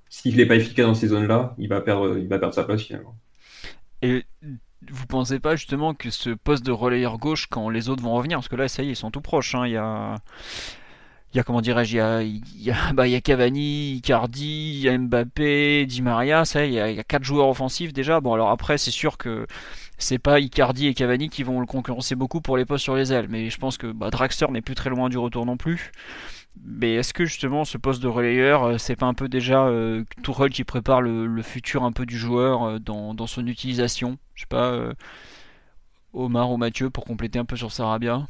s'il 0.10 0.38
n'est 0.38 0.46
pas 0.46 0.56
efficace 0.56 0.86
dans 0.86 0.96
ces 0.96 1.08
zones-là, 1.08 1.54
il 1.58 1.66
il 1.66 1.70
va 1.70 1.82
perdre 1.82 2.54
sa 2.54 2.64
place 2.64 2.84
finalement. 2.84 3.16
Et 4.06 4.26
vous 4.92 5.08
pensez 5.08 5.40
pas 5.40 5.56
justement 5.56 5.94
que 5.94 6.12
ce 6.12 6.30
poste 6.30 6.66
de 6.66 6.72
relayeur 6.72 7.18
gauche, 7.18 7.48
quand 7.48 7.70
les 7.70 7.90
autres 7.90 8.04
vont 8.04 8.14
revenir, 8.14 8.38
parce 8.38 8.50
que 8.50 8.56
là, 8.56 8.68
ça 8.68 8.84
y 8.84 8.88
est, 8.88 8.92
ils 8.92 8.96
sont 8.96 9.12
tout 9.12 9.22
proches. 9.22 9.56
Hein, 9.56 9.66
il 9.66 9.74
y 9.74 9.78
a 9.78 10.18
il 11.34 11.44
comment 11.44 11.62
dirais-je, 11.62 11.96
il 11.96 11.98
y 11.98 12.00
a, 12.00 12.22
il 12.22 12.62
y 12.62 12.72
a, 12.72 12.94
bah, 12.94 13.06
Cavani, 13.20 13.96
Icardi, 13.96 14.88
Mbappé, 14.90 15.86
Di 15.86 16.02
Maria, 16.02 16.46
ça, 16.46 16.66
y 16.66 16.80
a, 16.80 16.90
il 16.90 16.96
y 16.96 17.00
a 17.00 17.04
quatre 17.04 17.24
joueurs 17.24 17.50
offensifs 17.50 17.92
déjà. 17.92 18.22
Bon, 18.22 18.34
alors 18.34 18.50
après, 18.52 18.78
c'est 18.78 18.92
sûr 18.92 19.18
que 19.18 19.46
c'est 19.98 20.20
pas 20.20 20.40
Icardi 20.40 20.88
et 20.88 20.94
Cavani 20.94 21.30
qui 21.30 21.44
vont 21.44 21.60
le 21.60 21.66
concurrencer 21.66 22.16
beaucoup 22.16 22.40
pour 22.40 22.56
les 22.58 22.66
postes 22.66 22.84
sur 22.84 22.96
les 22.96 23.12
ailes, 23.12 23.28
mais 23.30 23.50
je 23.50 23.58
pense 23.58 23.78
que 23.78 23.88
bah, 23.88 24.10
Draxler 24.12 24.48
n'est 24.52 24.62
plus 24.62 24.76
très 24.76 24.90
loin 24.90 25.10
du 25.10 25.18
retour 25.18 25.46
non 25.46 25.58
plus. 25.58 25.92
Mais 26.64 26.96
est-ce 26.96 27.14
que 27.14 27.26
justement 27.26 27.66
ce 27.66 27.78
poste 27.78 28.02
de 28.02 28.08
relayeur, 28.08 28.64
euh, 28.64 28.78
c'est 28.78 28.96
pas 28.96 29.06
un 29.06 29.14
peu 29.14 29.30
déjà 29.30 29.68
euh, 29.68 30.04
Tourelle 30.24 30.52
qui 30.52 30.64
prépare 30.64 31.02
le, 31.02 31.42
futur 31.42 31.84
un 31.84 31.92
peu 31.92 32.06
du 32.06 32.18
joueur 32.18 32.64
euh, 32.64 32.80
dans, 32.80 33.14
dans, 33.14 33.28
son 33.28 33.46
utilisation? 33.46 34.18
Je 34.34 34.42
sais 34.42 34.48
pas, 34.48 34.72
euh, 34.72 34.94
Omar 36.14 36.52
ou 36.52 36.58
Mathieu 36.58 36.90
pour 36.90 37.06
compléter 37.06 37.40
un 37.40 37.46
peu 37.46 37.56
sur 37.56 37.72
Sarabia? 37.72 38.26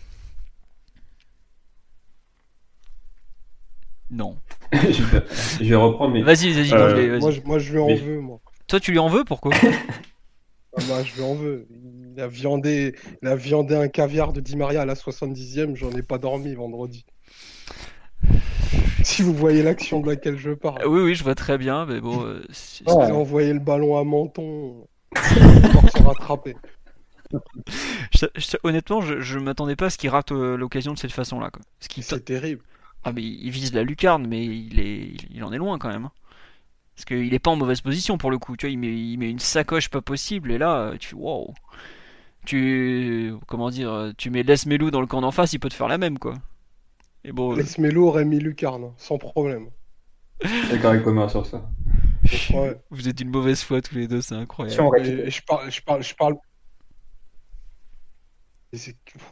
Non. 4.11 4.37
je, 4.73 5.63
vais, 5.63 5.75
reprendre, 5.75 6.13
mais. 6.13 6.21
Vas-y, 6.21 6.51
vas-y, 6.51 6.73
euh, 6.73 7.19
moi, 7.19 7.31
moi, 7.43 7.59
je 7.59 7.73
lui 7.73 7.79
en 7.79 7.95
veux, 7.95 8.19
moi. 8.19 8.39
Toi, 8.67 8.79
tu 8.79 8.91
lui 8.91 8.99
en 8.99 9.07
veux 9.07 9.23
Pourquoi? 9.23 9.53
Ah, 10.77 10.81
Moi, 10.87 11.03
je 11.03 11.15
lui 11.15 11.21
en 11.21 11.35
veux. 11.35 11.67
Il 11.71 12.19
a, 12.19 12.27
viandé, 12.27 12.95
il 13.21 13.27
a 13.29 13.35
viandé 13.35 13.75
un 13.75 13.87
caviar 13.87 14.33
de 14.33 14.41
Di 14.41 14.57
Maria 14.57 14.81
à 14.81 14.85
la 14.85 14.95
70e, 14.95 15.75
j'en 15.75 15.89
ai 15.91 16.01
pas 16.01 16.17
dormi 16.17 16.53
vendredi. 16.53 17.05
si 19.15 19.21
vous 19.21 19.35
voyez 19.35 19.61
l'action 19.61 19.99
de 19.99 20.07
laquelle 20.07 20.35
je 20.35 20.49
parle. 20.49 20.83
Oui, 20.87 21.01
oui, 21.01 21.13
je 21.13 21.23
vois 21.23 21.35
très 21.35 21.59
bien, 21.59 21.85
mais 21.85 22.01
bon. 22.01 22.25
Euh, 22.25 22.43
il 22.81 22.89
a 22.89 23.13
envoyé 23.13 23.53
le 23.53 23.59
ballon 23.59 23.97
à 23.97 24.03
Menton 24.03 24.87
pour 25.13 25.89
se 25.91 26.01
rattraper. 26.01 26.55
honnêtement, 28.63 29.01
je, 29.01 29.21
je 29.21 29.37
m'attendais 29.37 29.75
pas 29.75 29.85
à 29.85 29.89
ce 29.91 29.99
qu'il 29.99 30.09
rate 30.09 30.31
euh, 30.31 30.57
l'occasion 30.57 30.93
de 30.93 30.97
cette 30.97 31.11
façon-là. 31.11 31.51
C'est 31.79 32.25
terrible. 32.25 32.63
Ah, 33.03 33.11
mais 33.13 33.21
il 33.21 33.51
vise 33.51 33.75
la 33.75 33.83
lucarne, 33.83 34.25
mais 34.25 34.43
il, 34.43 34.79
est, 34.79 35.11
il 35.29 35.43
en 35.43 35.53
est 35.53 35.57
loin 35.57 35.77
quand 35.77 35.89
même. 35.89 36.05
Hein. 36.05 36.11
Parce 36.95 37.05
qu'il 37.05 37.31
est 37.31 37.39
pas 37.39 37.51
en 37.51 37.57
mauvaise 37.57 37.81
position 37.81 38.17
pour 38.17 38.31
le 38.31 38.39
coup. 38.39 38.57
Tu 38.57 38.65
vois, 38.65 38.71
il 38.71 38.79
met, 38.79 38.91
il 38.91 39.17
met 39.19 39.29
une 39.29 39.37
sacoche 39.37 39.89
pas 39.89 40.01
possible, 40.01 40.51
et 40.51 40.57
là, 40.57 40.93
tu 40.99 41.09
fais 41.09 41.15
wow. 41.15 41.53
Tu. 42.43 43.33
Comment 43.45 43.69
dire 43.69 44.13
Tu 44.17 44.31
mets 44.31 44.41
Les 44.41 44.55
Melou 44.65 44.89
dans 44.89 45.01
le 45.01 45.07
camp 45.07 45.21
d'en 45.21 45.31
face, 45.31 45.53
il 45.53 45.59
peut 45.59 45.69
te 45.69 45.75
faire 45.75 45.87
la 45.87 45.99
même, 45.99 46.17
quoi. 46.17 46.33
Et 47.27 47.31
bon, 47.31 47.53
Les 47.53 47.63
Melou 47.79 48.07
aurait 48.07 48.23
mis 48.23 48.39
lucarne, 48.39 48.93
sans 48.97 49.17
problème. 49.17 49.71
D'accord 50.69 50.91
avec 50.91 51.07
Omar 51.07 51.31
sur 51.31 51.43
ça. 51.43 51.67
Vous 52.91 53.09
êtes 53.09 53.19
une 53.19 53.31
mauvaise 53.31 53.63
foi 53.63 53.81
tous 53.81 53.95
les 53.95 54.07
deux, 54.07 54.21
c'est 54.21 54.35
incroyable. 54.35 54.77
je 55.03 55.41
parle, 55.41 55.71
je 55.71 55.81
parle, 55.81 56.03
je 56.03 56.15
parle. 56.15 56.35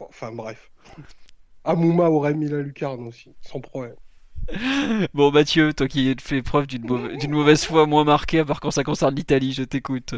Enfin 0.08 0.32
bref. 0.32 0.72
Amouma 1.62 2.10
aurait 2.10 2.34
mis 2.34 2.48
la 2.48 2.62
lucarne 2.62 3.06
aussi, 3.06 3.32
sans 3.40 3.60
problème. 3.60 3.94
Bon 5.14 5.30
Mathieu, 5.30 5.72
toi 5.72 5.86
qui 5.86 6.14
fais 6.20 6.42
preuve 6.42 6.66
d'une 6.66 7.30
mauvaise, 7.30 7.64
foi 7.64 7.86
moins 7.86 8.04
marquée, 8.04 8.40
à 8.40 8.44
part 8.44 8.60
quand 8.60 8.72
ça 8.72 8.82
concerne 8.82 9.14
l'Italie, 9.14 9.52
je 9.52 9.62
t'écoute. 9.62 10.14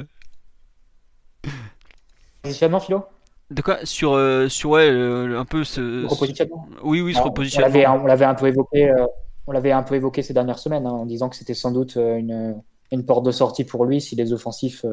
Positionnement, 2.43 2.81
Philo? 2.81 3.07
De 3.51 3.63
quoi? 3.63 3.85
Sur, 3.85 4.13
euh, 4.13 4.49
sur 4.49 4.71
ouais, 4.71 4.89
un 4.89 5.45
peu 5.45 5.65
ce. 5.65 6.07
Repositionnement 6.07 6.67
Oui, 6.83 7.01
oui, 7.01 7.15
ce 7.15 7.21
repositionnement. 7.21 8.01
On 8.03 8.07
l'avait 8.07 8.25
un 8.25 8.35
peu 8.35 8.47
évoqué. 8.47 8.91
Euh, 8.91 9.07
on 9.47 9.53
l'avait 9.53 9.73
un 9.73 9.83
peu 9.83 9.95
évoqué 9.95 10.23
ces 10.23 10.35
dernières 10.35 10.59
semaines 10.59 10.87
hein, 10.87 10.91
en 10.91 11.07
disant 11.07 11.29
que 11.29 11.37
c'était 11.37 11.55
sans 11.55 11.71
doute 11.71 11.97
euh, 11.97 12.17
une, 12.17 12.61
une, 12.91 13.07
porte 13.07 13.25
de 13.25 13.31
sortie 13.31 13.63
pour 13.63 13.85
lui 13.85 14.01
si 14.01 14.17
les 14.17 14.33
offensifs 14.33 14.85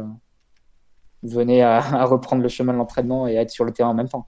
venaient 1.24 1.62
à, 1.62 1.78
à, 2.01 2.06
reprendre 2.06 2.43
le 2.43 2.49
chemin 2.49 2.74
de 2.74 2.78
l'entraînement 2.78 3.28
et 3.28 3.38
à 3.38 3.41
être 3.41 3.49
sur 3.49 3.66
le 3.66 3.72
terrain 3.72 3.89
en 3.89 3.95
même 3.95 4.10
temps. 4.10 4.28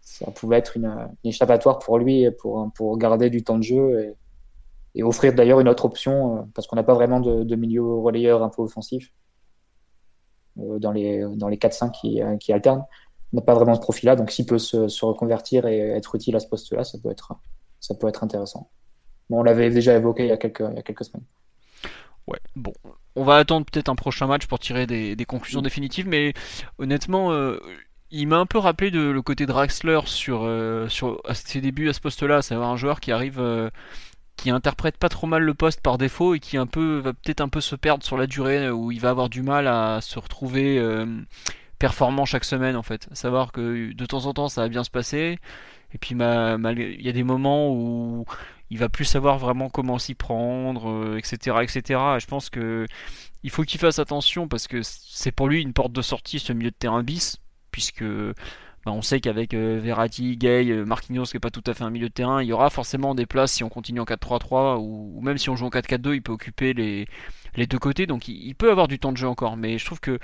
Ça 0.00 0.30
pouvait 0.30 0.56
être 0.56 0.76
une, 0.78 0.86
une 1.22 1.28
échappatoire 1.28 1.78
pour 1.78 1.98
lui 1.98 2.30
pour, 2.40 2.70
pour 2.74 2.96
garder 2.96 3.28
du 3.28 3.44
temps 3.44 3.58
de 3.58 3.62
jeu 3.62 4.00
et, 4.00 4.16
et 4.94 5.02
offrir 5.02 5.32
d'ailleurs 5.32 5.60
une 5.60 5.68
autre 5.68 5.84
option, 5.84 6.38
euh, 6.38 6.42
parce 6.54 6.66
qu'on 6.66 6.76
n'a 6.76 6.82
pas 6.82 6.94
vraiment 6.94 7.20
de, 7.20 7.56
milieu 7.56 7.82
relayeur 7.82 8.42
un 8.42 8.48
peu 8.48 8.62
offensif 8.62 9.12
euh, 10.58 10.78
dans 10.78 10.92
les, 10.92 11.24
dans 11.36 11.48
les 11.48 11.56
4-5 11.56 11.92
qui, 11.92 12.22
euh, 12.22 12.36
qui, 12.36 12.52
alternent. 12.52 12.84
N'a 13.32 13.42
pas 13.42 13.54
vraiment 13.54 13.74
ce 13.74 13.80
profil-là, 13.80 14.16
donc 14.16 14.30
s'il 14.30 14.46
peut 14.46 14.58
se, 14.58 15.04
reconvertir 15.04 15.66
et 15.66 15.78
être 15.90 16.14
utile 16.14 16.34
à 16.36 16.40
ce 16.40 16.46
poste-là, 16.46 16.84
ça, 16.84 16.98
peut 17.02 17.10
être, 17.10 17.34
ça 17.80 17.94
peut 17.94 18.08
être 18.08 18.24
intéressant. 18.24 18.70
Bon, 19.28 19.40
on 19.40 19.42
l'avait 19.42 19.70
déjà 19.70 19.94
évoqué 19.94 20.24
il 20.24 20.28
y, 20.28 20.32
a 20.32 20.38
quelques, 20.38 20.64
il 20.70 20.76
y 20.76 20.78
a 20.78 20.82
quelques 20.82 21.04
semaines. 21.04 21.24
Ouais, 22.26 22.38
bon, 22.56 22.72
on 23.16 23.24
va 23.24 23.36
attendre 23.36 23.66
peut-être 23.66 23.88
un 23.88 23.94
prochain 23.94 24.26
match 24.26 24.46
pour 24.46 24.58
tirer 24.58 24.86
des, 24.86 25.24
conclusions 25.26 25.62
définitives, 25.62 26.08
mais 26.08 26.32
honnêtement, 26.78 27.32
il 28.10 28.28
m'a 28.28 28.38
un 28.38 28.46
peu 28.46 28.58
rappelé 28.58 28.90
de, 28.90 29.00
le 29.00 29.22
côté 29.22 29.44
Draxler 29.44 30.00
sur, 30.06 30.48
sur 30.88 31.20
à 31.26 31.34
ses 31.34 31.60
débuts 31.60 31.90
à 31.90 31.92
ce 31.92 32.00
poste-là, 32.00 32.40
c'est 32.40 32.54
un 32.54 32.76
joueur 32.76 33.00
qui 33.00 33.12
arrive 33.12 33.70
qui 34.38 34.50
interprète 34.50 34.96
pas 34.96 35.10
trop 35.10 35.26
mal 35.26 35.42
le 35.42 35.52
poste 35.52 35.82
par 35.82 35.98
défaut 35.98 36.34
et 36.34 36.40
qui 36.40 36.56
un 36.56 36.66
peu 36.66 36.98
va 36.98 37.12
peut-être 37.12 37.42
un 37.42 37.48
peu 37.48 37.60
se 37.60 37.74
perdre 37.74 38.04
sur 38.04 38.16
la 38.16 38.26
durée 38.26 38.70
où 38.70 38.90
il 38.92 39.00
va 39.00 39.10
avoir 39.10 39.28
du 39.28 39.42
mal 39.42 39.66
à 39.66 40.00
se 40.00 40.18
retrouver 40.18 40.78
euh, 40.78 41.06
performant 41.78 42.24
chaque 42.24 42.44
semaine 42.44 42.76
en 42.76 42.82
fait. 42.82 43.08
savoir 43.12 43.52
que 43.52 43.92
de 43.92 44.06
temps 44.06 44.26
en 44.26 44.34
temps 44.34 44.48
ça 44.48 44.62
va 44.62 44.68
bien 44.68 44.84
se 44.84 44.90
passer 44.90 45.38
et 45.94 45.98
puis 45.98 46.14
il 46.14 47.00
y 47.00 47.08
a 47.08 47.12
des 47.12 47.22
moments 47.22 47.70
où 47.72 48.24
il 48.70 48.78
va 48.78 48.88
plus 48.88 49.06
savoir 49.06 49.38
vraiment 49.38 49.70
comment 49.70 49.98
s'y 49.98 50.14
prendre, 50.14 51.16
etc., 51.16 51.56
euh, 51.56 51.62
etc. 51.62 52.00
Et 52.16 52.20
je 52.20 52.26
pense 52.26 52.50
que 52.50 52.86
il 53.42 53.50
faut 53.50 53.62
qu'il 53.62 53.80
fasse 53.80 53.98
attention 53.98 54.48
parce 54.48 54.66
que 54.66 54.80
c'est 54.82 55.32
pour 55.32 55.48
lui 55.48 55.62
une 55.62 55.72
porte 55.72 55.92
de 55.92 56.02
sortie 56.02 56.38
ce 56.38 56.52
milieu 56.52 56.70
de 56.70 56.76
terrain 56.76 57.02
bis 57.02 57.38
puisque 57.70 58.04
bah, 58.84 58.92
on 58.92 59.02
sait 59.02 59.20
qu'avec 59.20 59.54
euh, 59.54 59.80
Verratti, 59.82 60.36
Gay, 60.36 60.70
euh, 60.70 60.84
Marquinhos 60.84 61.24
qui 61.24 61.36
n'est 61.36 61.40
pas 61.40 61.50
tout 61.50 61.62
à 61.66 61.74
fait 61.74 61.84
un 61.84 61.90
milieu 61.90 62.08
de 62.08 62.12
terrain, 62.12 62.42
il 62.42 62.48
y 62.48 62.52
aura 62.52 62.70
forcément 62.70 63.14
des 63.14 63.26
places 63.26 63.52
si 63.52 63.64
on 63.64 63.68
continue 63.68 64.00
en 64.00 64.04
4-3-3 64.04 64.78
ou, 64.78 65.20
même 65.20 65.38
si 65.38 65.50
on 65.50 65.56
joue 65.56 65.66
en 65.66 65.70
4-4-2, 65.70 66.14
il 66.14 66.22
peut 66.22 66.32
occuper 66.32 66.72
les, 66.74 67.06
deux 67.66 67.78
côtés, 67.78 68.06
donc 68.06 68.28
il, 68.28 68.54
peut 68.54 68.70
avoir 68.70 68.88
du 68.88 68.98
temps 68.98 69.12
de 69.12 69.16
jeu 69.16 69.28
encore, 69.28 69.56
mais 69.56 69.78
je 69.78 69.84
trouve 69.84 70.00
que 70.00 70.18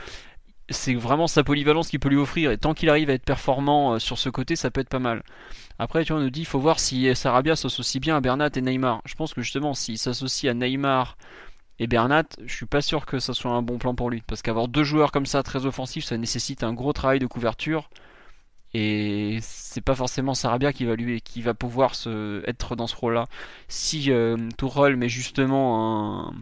c'est 0.70 0.94
vraiment 0.94 1.26
sa 1.26 1.44
polyvalence 1.44 1.88
qui 1.88 1.98
peut 1.98 2.08
lui 2.08 2.16
offrir 2.16 2.50
et 2.50 2.58
tant 2.58 2.74
qu'il 2.74 2.88
arrive 2.88 3.10
à 3.10 3.14
être 3.14 3.24
performant 3.24 3.94
euh, 3.94 3.98
sur 3.98 4.18
ce 4.18 4.28
côté, 4.28 4.56
ça 4.56 4.70
peut 4.70 4.80
être 4.80 4.88
pas 4.88 4.98
mal. 4.98 5.22
Après, 5.78 6.04
tu 6.04 6.12
vois, 6.12 6.20
on 6.20 6.24
nous 6.24 6.30
dit 6.30 6.40
il 6.40 6.46
faut 6.46 6.60
voir 6.60 6.78
si 6.80 7.14
Sarabia 7.14 7.56
s'associe 7.56 8.00
bien 8.00 8.16
à 8.16 8.20
Bernat 8.20 8.50
et 8.54 8.60
Neymar. 8.60 9.02
Je 9.04 9.14
pense 9.14 9.34
que 9.34 9.42
justement, 9.42 9.74
s'il 9.74 9.98
s'associe 9.98 10.50
à 10.50 10.54
Neymar 10.54 11.16
et 11.78 11.86
Bernat, 11.86 12.24
je 12.44 12.54
suis 12.54 12.66
pas 12.66 12.80
sûr 12.80 13.06
que 13.06 13.18
ça 13.18 13.34
soit 13.34 13.50
un 13.50 13.62
bon 13.62 13.78
plan 13.78 13.94
pour 13.94 14.10
lui. 14.10 14.22
Parce 14.26 14.42
qu'avoir 14.42 14.68
deux 14.68 14.84
joueurs 14.84 15.10
comme 15.10 15.26
ça 15.26 15.42
très 15.42 15.66
offensifs, 15.66 16.04
ça 16.04 16.16
nécessite 16.16 16.62
un 16.62 16.72
gros 16.72 16.92
travail 16.92 17.18
de 17.18 17.26
couverture. 17.26 17.90
Et 18.74 19.38
c'est 19.40 19.80
pas 19.80 19.94
forcément 19.94 20.34
Sarabia 20.34 20.72
qui 20.72 20.84
va 20.84 20.96
lui 20.96 21.20
qui 21.20 21.42
va 21.42 21.54
pouvoir 21.54 21.94
se, 21.94 22.42
être 22.48 22.74
dans 22.76 22.88
ce 22.88 22.96
rôle-là. 22.96 23.26
Si 23.68 24.10
euh, 24.10 24.36
Tourelle 24.58 24.96
met 24.96 25.08
justement 25.08 26.28
un, 26.28 26.34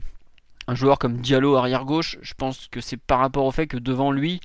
un, 0.66 0.74
joueur 0.74 0.98
comme 0.98 1.18
Diallo 1.18 1.56
arrière 1.56 1.84
gauche, 1.84 2.18
je 2.22 2.34
pense 2.34 2.68
que 2.68 2.80
c'est 2.80 2.96
par 2.96 3.18
rapport 3.18 3.44
au 3.44 3.50
fait 3.50 3.66
que 3.66 3.76
devant 3.76 4.10
lui, 4.12 4.40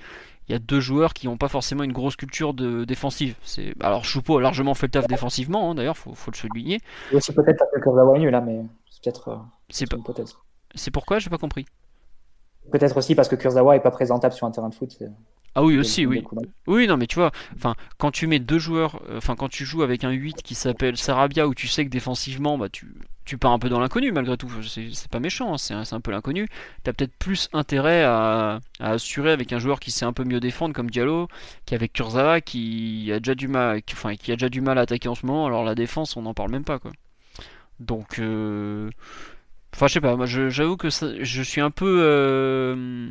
il 0.48 0.54
y 0.54 0.56
a 0.56 0.60
deux 0.60 0.80
joueurs 0.80 1.14
qui 1.14 1.28
n'ont 1.28 1.38
pas 1.38 1.50
forcément 1.50 1.84
une 1.84 1.92
grosse 1.92 2.16
culture 2.16 2.54
de 2.54 2.86
défensive. 2.86 3.36
C'est 3.44 3.74
alors 3.82 4.06
Choupo 4.06 4.38
a 4.38 4.42
largement 4.42 4.74
fait 4.74 4.88
le 4.88 4.92
taf 4.92 5.08
défensivement, 5.08 5.72
hein, 5.72 5.76
d'ailleurs, 5.76 5.98
faut, 5.98 6.14
faut 6.14 6.32
le 6.32 6.38
souligner. 6.38 6.80
C'est 7.20 7.36
peut-être 7.36 7.64
un 7.64 7.80
peu 7.80 8.30
là, 8.30 8.42
mais 8.42 8.62
c'est 8.90 9.04
peut-être. 9.04 9.28
Euh, 9.30 9.38
c'est 9.70 9.90
pas. 9.90 9.98
C'est 10.76 10.92
pourquoi 10.92 11.20
j'ai 11.20 11.30
pas 11.30 11.38
compris. 11.38 11.66
Peut-être 12.72 12.98
aussi 12.98 13.16
parce 13.16 13.30
que 13.30 13.36
Kurzawa 13.36 13.76
est 13.76 13.82
pas 13.82 13.92
présentable 13.92 14.34
sur 14.34 14.46
un 14.46 14.52
terrain 14.52 14.70
de 14.70 14.76
foot. 14.76 14.98
Ah 15.56 15.64
oui, 15.64 15.78
aussi, 15.78 16.06
oui. 16.06 16.24
Oui, 16.68 16.88
non, 16.88 16.98
mais 16.98 17.08
tu 17.08 17.16
vois, 17.16 17.32
enfin, 17.56 17.76
quand 17.98 18.12
tu 18.12 18.28
mets 18.28 18.40
deux 18.40 18.60
joueurs, 18.60 19.02
euh, 19.10 19.18
enfin, 19.18 19.36
quand 19.36 19.50
tu 19.50 19.66
joues 19.66 19.82
avec 19.82 20.04
un 20.04 20.12
8 20.12 20.44
qui 20.44 20.54
s'appelle 20.54 20.98
Sarabia, 20.98 21.48
où 21.48 21.56
tu 21.56 21.68
sais 21.68 21.84
que 21.84 21.90
défensivement, 21.90 22.58
bah, 22.58 22.70
tu, 22.70 22.94
tu 23.26 23.38
pars 23.38 23.52
un 23.52 23.60
peu 23.60 23.68
dans 23.68 23.80
l'inconnu 23.80 24.12
malgré 24.12 24.38
tout. 24.38 24.50
C'est 24.64 25.10
pas 25.10 25.20
méchant, 25.20 25.54
hein, 25.54 25.58
c'est 25.58 25.74
un, 25.74 26.02
peu 26.02 26.12
l'inconnu. 26.12 26.48
Tu 26.84 26.90
as 26.90 26.94
peut-être 26.94 27.16
plus 27.18 27.50
intérêt 27.54 28.04
à, 28.04 28.60
assurer 28.80 29.32
avec 29.32 29.52
un 29.52 29.60
joueur 29.60 29.80
qui 29.80 29.92
sait 29.92 30.06
un 30.06 30.14
peu 30.14 30.24
mieux 30.24 30.40
défendre 30.40 30.74
comme 30.74 30.90
Diallo, 30.90 31.28
qu'avec 31.66 31.92
Kurzawa 31.92 32.40
qui 32.42 33.12
a 33.12 33.20
déjà 33.20 33.36
du 33.36 33.48
mal, 33.48 33.82
qui, 33.82 33.96
enfin, 33.96 34.16
qui 34.16 34.32
a 34.32 34.36
déjà 34.36 34.50
du 34.50 34.62
mal 34.62 34.78
à 34.78 34.82
attaquer 34.82 35.10
en 35.10 35.16
ce 35.16 35.26
moment. 35.26 35.46
Alors 35.46 35.64
la 35.64 35.76
défense, 35.76 36.16
on 36.18 36.22
n'en 36.22 36.34
parle 36.34 36.52
même 36.52 36.64
pas, 36.64 36.80
quoi. 36.80 36.92
Donc, 37.80 38.20
euh, 38.20 38.90
Enfin, 39.74 39.88
je 39.88 39.94
sais 39.94 40.02
pas, 40.02 40.16
moi 40.16 40.26
j'avoue 40.26 40.78
que 40.78 40.90
je 40.90 41.42
suis 41.44 41.62
un 41.62 41.70
peu 41.70 42.00
euh, 42.02 43.08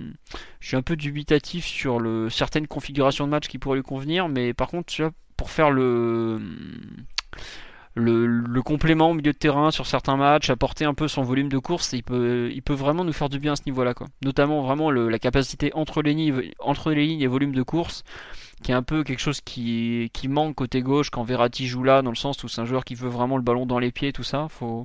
je 0.58 0.66
suis 0.66 0.76
un 0.76 0.82
peu 0.82 0.96
dubitatif 0.96 1.64
sur 1.64 2.00
le, 2.00 2.28
certaines 2.28 2.66
configurations 2.66 3.26
de 3.26 3.30
match 3.30 3.46
qui 3.46 3.58
pourraient 3.58 3.76
lui 3.76 3.84
convenir, 3.84 4.28
mais 4.28 4.52
par 4.52 4.68
contre, 4.68 4.92
tu 4.92 5.02
vois, 5.02 5.12
pour 5.36 5.50
faire 5.50 5.70
le, 5.70 6.40
le, 7.96 8.62
complément 8.62 9.10
au 9.10 9.14
milieu 9.14 9.32
de 9.32 9.38
terrain 9.38 9.70
sur 9.70 9.86
certains 9.86 10.16
matchs, 10.16 10.50
apporter 10.50 10.84
un 10.84 10.94
peu 10.94 11.08
son 11.08 11.22
volume 11.22 11.48
de 11.48 11.58
course, 11.58 11.92
il 11.92 12.02
peut, 12.02 12.50
vraiment 12.70 13.04
nous 13.04 13.12
faire 13.12 13.28
du 13.28 13.38
bien 13.38 13.52
à 13.52 13.56
ce 13.56 13.62
niveau-là, 13.66 13.94
quoi. 13.94 14.06
Notamment 14.24 14.62
vraiment 14.62 14.90
la 14.90 15.18
capacité 15.18 15.72
entre 15.74 16.02
les, 16.02 16.14
lignes, 16.14 16.50
entre 16.58 16.92
les 16.92 17.06
lignes 17.06 17.22
et 17.22 17.26
volume 17.26 17.52
de 17.52 17.62
course, 17.62 18.04
qui 18.62 18.72
est 18.72 18.74
un 18.74 18.82
peu 18.82 19.02
quelque 19.02 19.20
chose 19.20 19.40
qui, 19.40 20.10
qui 20.12 20.28
manque 20.28 20.56
côté 20.56 20.82
gauche 20.82 21.10
quand 21.10 21.22
Verratti 21.22 21.66
joue 21.66 21.84
là, 21.84 22.02
dans 22.02 22.10
le 22.10 22.16
sens 22.16 22.42
où 22.44 22.48
c'est 22.48 22.60
un 22.60 22.66
joueur 22.66 22.84
qui 22.84 22.94
veut 22.94 23.08
vraiment 23.08 23.36
le 23.36 23.42
ballon 23.42 23.66
dans 23.66 23.78
les 23.78 23.92
pieds, 23.92 24.12
tout 24.12 24.24
ça, 24.24 24.48
faut, 24.50 24.84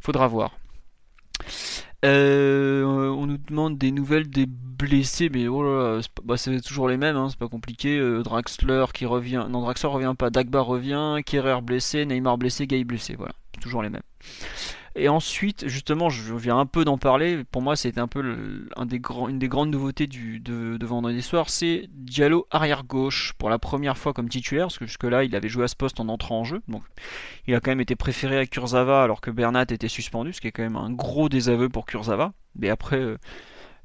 faudra 0.00 0.28
voir. 0.28 0.52
Euh, 2.04 2.84
on 2.84 3.26
nous 3.26 3.38
demande 3.38 3.78
des 3.78 3.90
nouvelles 3.90 4.28
des 4.28 4.44
blessés, 4.46 5.30
mais 5.30 5.48
oh 5.48 5.62
là 5.62 6.00
c'est, 6.02 6.10
bah, 6.22 6.60
toujours 6.62 6.88
les 6.88 6.98
mêmes, 6.98 7.16
hein, 7.16 7.28
c'est 7.30 7.38
pas 7.38 7.48
compliqué. 7.48 7.98
Euh, 7.98 8.22
Draxler 8.22 8.84
qui 8.92 9.06
revient, 9.06 9.46
non 9.48 9.62
Draxler 9.62 9.88
revient 9.88 10.14
pas, 10.18 10.28
Dagba 10.28 10.60
revient, 10.60 11.20
Kerrer 11.24 11.62
blessé, 11.62 12.04
Neymar 12.04 12.36
blessé, 12.36 12.66
Gay 12.66 12.84
blessé, 12.84 13.14
voilà, 13.16 13.32
toujours 13.60 13.82
les 13.82 13.88
mêmes. 13.88 14.02
Et 14.96 15.08
ensuite, 15.08 15.66
justement, 15.66 16.08
je 16.08 16.34
viens 16.34 16.56
un 16.56 16.66
peu 16.66 16.84
d'en 16.84 16.98
parler. 16.98 17.42
Pour 17.50 17.62
moi, 17.62 17.74
c'était 17.74 18.00
un 18.00 18.06
peu 18.06 18.20
une 18.20 19.38
des 19.38 19.48
grandes 19.48 19.70
nouveautés 19.70 20.06
de 20.06 20.86
vendredi 20.86 21.20
soir. 21.20 21.50
C'est 21.50 21.88
Diallo 21.90 22.46
arrière 22.50 22.84
gauche 22.84 23.32
pour 23.38 23.50
la 23.50 23.58
première 23.58 23.98
fois 23.98 24.12
comme 24.12 24.28
titulaire, 24.28 24.66
parce 24.66 24.78
que 24.78 24.86
jusque-là, 24.86 25.24
il 25.24 25.34
avait 25.34 25.48
joué 25.48 25.64
à 25.64 25.68
ce 25.68 25.74
poste 25.74 25.98
en 25.98 26.08
entrant 26.08 26.40
en 26.40 26.44
jeu. 26.44 26.62
Donc, 26.68 26.82
il 27.48 27.54
a 27.54 27.60
quand 27.60 27.72
même 27.72 27.80
été 27.80 27.96
préféré 27.96 28.38
à 28.38 28.46
Kurzawa 28.46 29.02
alors 29.02 29.20
que 29.20 29.32
Bernat 29.32 29.66
était 29.70 29.88
suspendu, 29.88 30.32
ce 30.32 30.40
qui 30.40 30.46
est 30.46 30.52
quand 30.52 30.62
même 30.62 30.76
un 30.76 30.90
gros 30.90 31.28
désaveu 31.28 31.68
pour 31.68 31.86
Kurzawa. 31.86 32.32
Mais 32.56 32.70
après, 32.70 33.00
euh, 33.00 33.18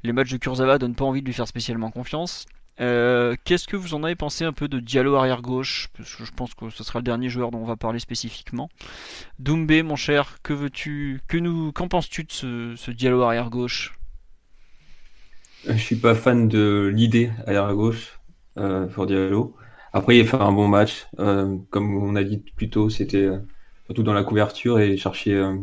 les 0.03 0.13
matchs 0.13 0.31
de 0.31 0.37
Kurzawa 0.37 0.77
donnent 0.77 0.95
pas 0.95 1.05
envie 1.05 1.21
de 1.21 1.25
lui 1.25 1.33
faire 1.33 1.47
spécialement 1.47 1.89
confiance. 1.89 2.45
Euh, 2.79 3.35
qu'est-ce 3.43 3.67
que 3.67 3.75
vous 3.75 3.93
en 3.93 4.03
avez 4.03 4.15
pensé 4.15 4.45
un 4.45 4.53
peu 4.53 4.67
de 4.67 4.79
Diallo 4.79 5.15
arrière 5.15 5.41
gauche? 5.41 5.89
Je 5.99 6.31
pense 6.35 6.53
que 6.53 6.69
ce 6.69 6.83
sera 6.83 6.99
le 6.99 7.03
dernier 7.03 7.29
joueur 7.29 7.51
dont 7.51 7.59
on 7.59 7.65
va 7.65 7.75
parler 7.75 7.99
spécifiquement. 7.99 8.69
Doumbé, 9.37 9.83
mon 9.83 9.95
cher, 9.95 10.37
que 10.43 10.53
veux-tu 10.53 11.21
Que 11.27 11.37
nous 11.37 11.71
Qu'en 11.71 11.87
penses-tu 11.87 12.23
de 12.23 12.31
ce, 12.31 12.91
Diallo 12.91 13.21
arrière 13.23 13.49
gauche? 13.49 13.97
Je 15.67 15.73
suis 15.73 15.97
pas 15.97 16.15
fan 16.15 16.47
de 16.47 16.89
l'idée 16.93 17.31
arrière 17.45 17.73
gauche 17.73 18.19
euh, 18.57 18.87
pour 18.87 19.07
Diallo. 19.07 19.55
Après, 19.93 20.17
il 20.17 20.21
a 20.21 20.25
fait 20.25 20.37
un 20.37 20.51
bon 20.51 20.67
match. 20.67 21.07
Euh, 21.19 21.57
comme 21.69 21.95
on 21.95 22.15
a 22.15 22.23
dit 22.23 22.37
plus 22.37 22.69
tôt, 22.69 22.89
c'était 22.89 23.17
euh, 23.17 23.39
surtout 23.85 24.03
dans 24.03 24.13
la 24.13 24.23
couverture 24.23 24.79
et 24.79 24.97
chercher, 24.97 25.33
euh, 25.33 25.55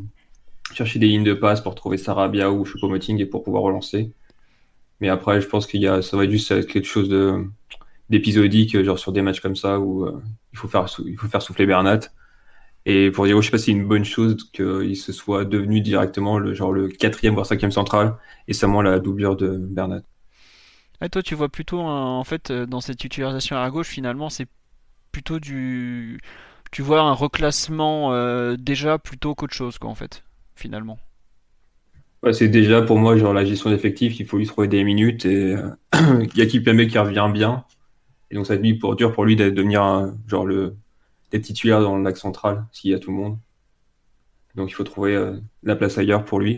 des 0.79 1.07
lignes 1.07 1.25
de 1.25 1.35
passe 1.35 1.61
pour 1.61 1.75
trouver 1.75 1.97
Sarabia 1.97 2.51
ou 2.51 2.64
Choupo-Moting 2.64 3.21
et 3.21 3.27
pour 3.27 3.45
pouvoir 3.45 3.62
relancer. 3.62 4.12
Mais 5.01 5.09
après, 5.09 5.40
je 5.40 5.47
pense 5.47 5.66
qu'il 5.66 5.80
y 5.80 5.86
a, 5.86 6.03
ça 6.03 6.16
va 6.16 6.24
être 6.24 6.30
juste 6.30 6.66
quelque 6.66 6.86
chose 6.86 7.11
d'épisodique, 8.09 8.82
genre 8.82 8.99
sur 8.99 9.12
des 9.12 9.22
matchs 9.22 9.40
comme 9.40 9.57
ça 9.57 9.78
où 9.78 10.05
euh, 10.05 10.22
il 10.53 10.59
faut 10.59 10.68
faire 10.68 11.42
souffler 11.42 11.66
Bernat. 11.66 12.01
Et 12.88 13.11
pour 13.11 13.26
dire, 13.26 13.40
je 13.42 13.47
sais 13.47 13.51
pas 13.51 13.59
si 13.59 13.64
c'est 13.64 13.72
une 13.72 13.86
bonne 13.86 14.05
chose 14.05 14.36
qu'il 14.53 14.97
se 14.97 15.12
soit 15.12 15.44
devenu 15.44 15.80
directement 15.80 16.38
le 16.38 16.55
genre 16.55 16.72
le 16.72 16.88
quatrième 16.88 17.34
voire 17.34 17.44
cinquième 17.44 17.72
central 17.72 18.16
et 18.47 18.53
seulement 18.53 18.80
la 18.80 19.01
doublure 19.01 19.36
de 19.36 19.57
Bernat. 19.57 20.03
Et 21.03 21.09
toi, 21.09 21.22
tu 21.22 21.34
vois 21.34 21.49
plutôt 21.49 21.80
en 21.80 22.24
fait 22.24 22.53
dans 22.53 22.80
cette 22.80 23.05
utilisation 23.05 23.57
à 23.57 23.68
gauche, 23.70 23.88
finalement, 23.88 24.30
c'est 24.30 24.47
plutôt 25.11 25.40
du 25.40 26.20
tu 26.70 26.82
vois 26.82 27.01
un 27.01 27.12
reclassement 27.12 28.12
euh, 28.12 28.57
déjà 28.59 28.99
plutôt 28.99 29.34
qu'autre 29.34 29.55
chose 29.55 29.78
quoi 29.78 29.90
en 29.90 29.94
fait 29.94 30.24
finalement. 30.55 30.99
Ouais, 32.23 32.33
c'est 32.33 32.49
déjà 32.49 32.83
pour 32.83 32.99
moi 32.99 33.17
genre 33.17 33.33
la 33.33 33.45
gestion 33.45 33.71
d'effectifs, 33.71 34.19
il 34.19 34.27
faut 34.27 34.39
lui 34.39 34.47
trouver 34.47 34.69
des 34.69 34.83
minutes 34.85 35.27
et 35.27 35.55
euh, 35.55 35.71
il 35.95 36.39
y 36.39 36.43
a 36.43 36.47
qui 36.47 36.59
Kipembe 36.59 36.87
qui 36.87 36.99
revient 36.99 37.31
bien 37.33 37.64
et 38.31 38.35
donc 38.35 38.47
ça 38.47 38.57
devient 38.57 38.75
pour 38.75 38.97
dur 38.97 39.12
pour 39.12 39.25
lui 39.25 39.37
de 39.37 39.51
devenir 39.51 39.83
un, 39.83 40.17
genre 40.27 40.47
le 40.47 40.77
d'être 41.31 41.43
titulaire 41.43 41.81
dans 41.81 41.99
l'axe 41.99 42.21
central 42.21 42.64
s'il 42.73 42.91
y 42.91 42.95
a 42.95 42.99
tout 42.99 43.11
le 43.11 43.17
monde. 43.17 43.39
Donc 44.55 44.71
il 44.71 44.75
faut 44.75 44.85
trouver 44.85 45.14
euh, 45.14 45.39
la 45.62 45.77
place 45.77 45.99
ailleurs 45.99 46.25
pour 46.25 46.41
lui. 46.41 46.55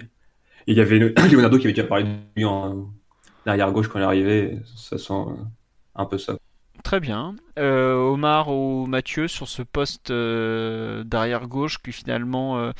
Et 0.67 0.73
il 0.73 0.77
y 0.77 0.81
avait 0.81 0.99
Leonardo 1.33 1.59
qui 1.59 1.67
avait 1.67 1.75
déjà 1.75 1.87
parlé 1.87 2.05
de 2.05 2.11
lui 2.37 2.45
en 2.45 2.91
arrière 3.47 3.73
gauche 3.73 3.89
quand 3.89 3.99
il 3.99 4.03
est 4.03 4.05
arrivé, 4.05 4.59
ça 4.77 4.99
sent 4.99 5.13
euh, 5.13 5.35
un 5.95 6.07
peu 6.07 6.19
ça. 6.19 6.37
Très 6.89 7.01
bien. 7.01 7.36
Euh, 7.59 7.97
Omar 7.97 8.49
ou 8.49 8.86
Mathieu 8.86 9.28
sur 9.28 9.47
ce 9.47 9.61
poste 9.61 10.11
euh, 10.11 11.05
d'arrière 11.05 11.47
gauche 11.47 11.76
qui 11.82 11.93
finalement 11.93 12.57
euh, 12.57 12.72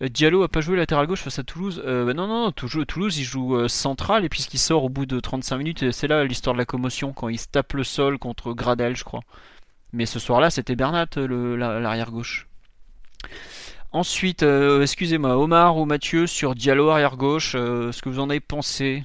Diallo 0.00 0.44
a 0.44 0.48
pas 0.48 0.60
joué 0.60 0.76
latéral 0.76 1.08
gauche 1.08 1.22
face 1.22 1.40
à 1.40 1.42
Toulouse. 1.42 1.82
Bah 1.84 2.14
non 2.14 2.28
non, 2.28 2.52
Toulouse, 2.52 2.84
Toulouse 2.86 3.18
il 3.18 3.24
joue 3.24 3.66
central 3.66 4.24
et 4.24 4.28
puisqu'il 4.28 4.58
sort 4.58 4.84
au 4.84 4.88
bout 4.88 5.06
de 5.06 5.18
35 5.18 5.56
minutes, 5.56 5.90
c'est 5.90 6.06
là 6.06 6.22
l'histoire 6.22 6.54
de 6.54 6.58
la 6.58 6.66
commotion 6.66 7.12
quand 7.12 7.28
il 7.28 7.36
se 7.36 7.48
tape 7.48 7.72
le 7.72 7.82
sol 7.82 8.16
contre 8.20 8.52
Gradel, 8.52 8.94
je 8.94 9.02
crois. 9.02 9.22
Mais 9.92 10.06
ce 10.06 10.20
soir-là, 10.20 10.50
c'était 10.50 10.76
Bernat 10.76 11.08
l'arrière 11.16 12.12
gauche. 12.12 12.46
Ensuite, 13.90 14.44
excusez-moi, 14.44 15.36
Omar 15.36 15.78
ou 15.78 15.84
Mathieu 15.84 16.28
sur 16.28 16.54
Diallo 16.54 16.90
arrière 16.90 17.16
gauche, 17.16 17.54
ce 17.54 18.02
que 18.02 18.08
vous 18.08 18.20
en 18.20 18.30
avez 18.30 18.38
pensé? 18.38 19.02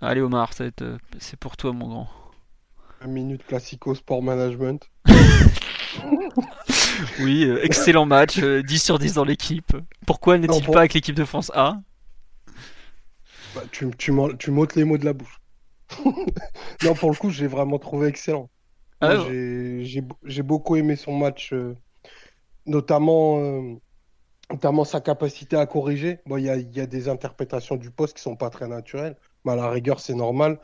Allez 0.00 0.22
Omar, 0.22 0.52
c'est 0.54 1.36
pour 1.38 1.58
toi 1.58 1.74
mon 1.74 1.88
grand. 1.88 2.21
Minute 3.06 3.44
classico 3.46 3.94
sport 3.94 4.22
management. 4.22 4.88
oui, 7.20 7.44
euh, 7.44 7.64
excellent 7.64 8.06
match, 8.06 8.38
10 8.38 8.44
euh, 8.44 8.62
sur 8.78 8.98
10 8.98 9.14
dans 9.14 9.24
l'équipe. 9.24 9.76
Pourquoi 10.06 10.38
n'est-il 10.38 10.64
pas 10.66 10.80
avec 10.80 10.94
l'équipe 10.94 11.14
de 11.14 11.24
France 11.24 11.50
A? 11.54 11.80
Bah, 13.54 13.62
Tu, 13.70 13.90
tu 13.96 14.12
m'ôtes 14.12 14.76
les 14.76 14.84
mots 14.84 14.98
de 14.98 15.04
la 15.04 15.12
bouche. 15.12 15.40
non, 16.84 16.94
pour 16.94 17.10
le 17.10 17.16
coup, 17.16 17.30
j'ai 17.30 17.46
vraiment 17.46 17.78
trouvé 17.78 18.08
excellent. 18.08 18.48
Ah 19.00 19.16
j'ai 19.28 20.42
beaucoup 20.42 20.76
aimé 20.76 20.94
son 20.94 21.16
match, 21.16 21.52
euh, 21.52 21.74
notamment, 22.66 23.40
notamment 24.48 24.84
sa 24.84 25.00
capacité 25.00 25.56
à 25.56 25.66
corriger. 25.66 26.20
Il 26.26 26.28
bon, 26.28 26.36
y, 26.36 26.48
a, 26.48 26.56
y, 26.56 26.80
a, 26.80 26.86
des 26.86 27.08
interprétations 27.08 27.74
du 27.74 27.90
poste 27.90 28.16
qui 28.16 28.22
sont 28.22 28.36
pas 28.36 28.48
très 28.48 28.68
naturelles, 28.68 29.16
mais 29.44 29.52
à 29.52 29.56
la 29.56 29.68
rigueur, 29.70 29.98
c'est 29.98 30.14
normal 30.14 30.60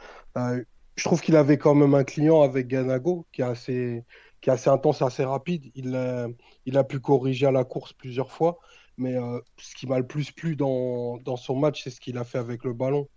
je 0.98 1.04
trouve 1.04 1.20
qu'il 1.22 1.36
avait 1.36 1.58
quand 1.58 1.76
même 1.76 1.94
un 1.94 2.02
client 2.02 2.42
avec 2.42 2.66
Ganago 2.66 3.24
qui 3.32 3.42
est 3.42 3.44
assez, 3.44 4.04
qui 4.40 4.50
est 4.50 4.52
assez 4.52 4.68
intense, 4.68 5.00
assez 5.00 5.24
rapide. 5.24 5.70
Il, 5.76 5.94
a, 5.94 6.26
il 6.66 6.76
a 6.76 6.82
pu 6.82 6.98
corriger 6.98 7.46
à 7.46 7.52
la 7.52 7.62
course 7.62 7.92
plusieurs 7.92 8.32
fois. 8.32 8.58
Mais 8.96 9.14
euh, 9.14 9.38
ce 9.58 9.76
qui 9.76 9.86
m'a 9.86 9.98
le 9.98 10.06
plus 10.06 10.32
plu 10.32 10.56
dans, 10.56 11.18
dans 11.18 11.36
son 11.36 11.54
match, 11.54 11.84
c'est 11.84 11.90
ce 11.90 12.00
qu'il 12.00 12.18
a 12.18 12.24
fait 12.24 12.38
avec 12.38 12.64
le 12.64 12.72
ballon. 12.72 13.08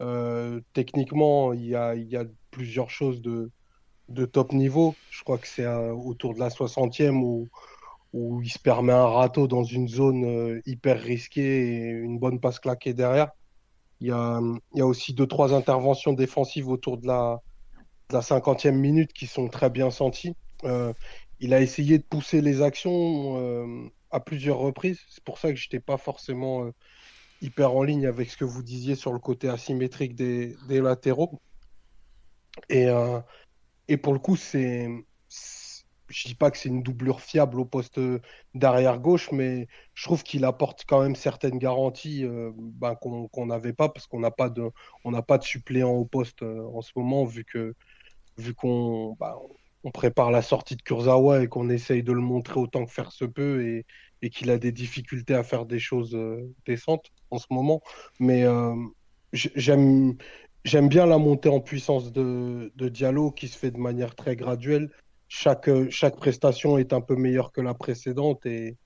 Euh, 0.00 0.62
techniquement, 0.72 1.52
il 1.52 1.66
y, 1.66 1.76
a, 1.76 1.94
il 1.94 2.08
y 2.08 2.16
a 2.16 2.24
plusieurs 2.50 2.88
choses 2.88 3.20
de, 3.20 3.50
de 4.08 4.24
top 4.24 4.54
niveau. 4.54 4.94
Je 5.10 5.22
crois 5.22 5.36
que 5.36 5.46
c'est 5.46 5.66
euh, 5.66 5.92
autour 5.92 6.32
de 6.32 6.40
la 6.40 6.48
60e 6.48 7.20
où, 7.22 7.50
où 8.14 8.40
il 8.40 8.48
se 8.48 8.58
permet 8.58 8.94
un 8.94 9.06
râteau 9.06 9.46
dans 9.46 9.62
une 9.62 9.88
zone 9.88 10.62
hyper 10.64 10.98
risquée 10.98 11.68
et 11.68 11.90
une 11.90 12.18
bonne 12.18 12.40
passe 12.40 12.60
claquée 12.60 12.94
derrière. 12.94 13.30
Il 14.00 14.08
y 14.08 14.10
a, 14.12 14.40
il 14.74 14.78
y 14.78 14.82
a 14.82 14.86
aussi 14.86 15.14
deux, 15.14 15.26
trois 15.26 15.54
interventions 15.54 16.12
défensives 16.12 16.68
autour 16.68 16.98
de 16.98 17.06
la, 17.06 17.40
de 18.10 18.14
la 18.16 18.22
50e 18.22 18.76
minute 18.76 19.12
qui 19.12 19.26
sont 19.26 19.48
très 19.48 19.70
bien 19.70 19.90
senties. 19.90 20.34
Euh, 20.64 20.92
il 21.40 21.54
a 21.54 21.60
essayé 21.60 21.98
de 21.98 22.04
pousser 22.04 22.40
les 22.42 22.62
actions 22.62 23.38
euh, 23.38 23.88
à 24.10 24.20
plusieurs 24.20 24.58
reprises. 24.58 25.00
C'est 25.08 25.24
pour 25.24 25.38
ça 25.38 25.50
que 25.50 25.56
je 25.56 25.66
n'étais 25.66 25.80
pas 25.80 25.98
forcément 25.98 26.64
euh, 26.64 26.72
hyper 27.40 27.74
en 27.74 27.82
ligne 27.82 28.06
avec 28.06 28.30
ce 28.30 28.36
que 28.36 28.44
vous 28.44 28.62
disiez 28.62 28.94
sur 28.96 29.12
le 29.12 29.18
côté 29.20 29.48
asymétrique 29.48 30.14
des, 30.14 30.56
des 30.68 30.80
latéraux. 30.80 31.40
Et, 32.68 32.88
et 33.88 33.96
pour 33.96 34.12
le 34.12 34.18
coup, 34.18 34.36
c'est 34.36 34.88
je 36.10 36.28
dis 36.28 36.34
pas 36.34 36.50
que 36.50 36.58
c'est 36.58 36.68
une 36.68 36.82
doublure 36.82 37.20
fiable 37.20 37.60
au 37.60 37.64
poste 37.64 38.00
d'arrière 38.54 38.98
gauche, 38.98 39.30
mais 39.32 39.68
je 39.94 40.04
trouve 40.04 40.22
qu'il 40.22 40.44
apporte 40.44 40.84
quand 40.86 41.02
même 41.02 41.14
certaines 41.16 41.58
garanties 41.58 42.24
euh, 42.24 42.50
ben, 42.56 42.96
qu'on 42.96 43.46
n'avait 43.46 43.72
pas 43.72 43.88
parce 43.88 44.06
qu'on 44.06 44.20
n'a 44.20 44.30
pas 44.30 44.50
de 44.50 44.70
on 45.04 45.12
n'a 45.12 45.22
pas 45.22 45.38
de 45.38 45.44
suppléant 45.44 45.92
au 45.92 46.04
poste 46.04 46.42
euh, 46.42 46.66
en 46.74 46.82
ce 46.82 46.92
moment 46.96 47.24
vu 47.24 47.44
que 47.44 47.74
vu 48.38 48.54
qu'on 48.54 49.16
ben, 49.20 49.34
on 49.84 49.90
prépare 49.90 50.30
la 50.30 50.42
sortie 50.42 50.76
de 50.76 50.82
Kurzawa 50.82 51.42
et 51.42 51.48
qu'on 51.48 51.70
essaye 51.70 52.02
de 52.02 52.12
le 52.12 52.20
montrer 52.20 52.60
autant 52.60 52.84
que 52.84 52.92
faire 52.92 53.12
se 53.12 53.24
peut 53.24 53.66
et, 53.66 53.86
qu'il 54.30 54.50
a 54.50 54.58
des 54.58 54.72
difficultés 54.72 55.34
à 55.34 55.42
faire 55.42 55.64
des 55.64 55.78
choses 55.78 56.14
euh, 56.14 56.52
décentes 56.66 57.10
en 57.30 57.38
ce 57.38 57.46
moment. 57.50 57.80
Mais 58.18 58.44
j'aime 59.32 60.16
j'aime 60.64 60.88
bien 60.88 61.06
la 61.06 61.16
montée 61.16 61.48
en 61.48 61.60
puissance 61.60 62.12
de, 62.12 62.70
de 62.76 62.88
Diallo 62.90 63.30
qui 63.30 63.48
se 63.48 63.56
fait 63.56 63.70
de 63.70 63.78
manière 63.78 64.14
très 64.14 64.36
graduelle 64.36 64.90
chaque, 65.30 65.68
euh, 65.68 65.86
chaque 65.90 66.16
prestation 66.16 66.76
est 66.76 66.92
un 66.92 67.00
peu 67.00 67.14
meilleure 67.14 67.52
que 67.52 67.60
la 67.60 67.72
précédente 67.72 68.44
et, 68.46 68.76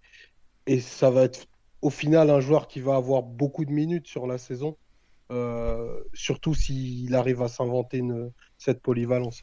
et 0.66 0.78
ça 0.78 1.10
va 1.10 1.22
être 1.22 1.46
au 1.80 1.90
final 1.90 2.30
un 2.30 2.40
joueur 2.40 2.68
qui 2.68 2.80
va 2.80 2.96
avoir 2.96 3.22
beaucoup 3.22 3.64
de 3.64 3.72
minutes 3.72 4.06
sur 4.06 4.26
la 4.26 4.36
saison, 4.36 4.76
euh, 5.32 5.98
surtout 6.12 6.54
s'il 6.54 7.14
arrive 7.14 7.42
à 7.42 7.48
s'inventer 7.48 8.02
cette 8.58 8.82
polyvalence. 8.82 9.42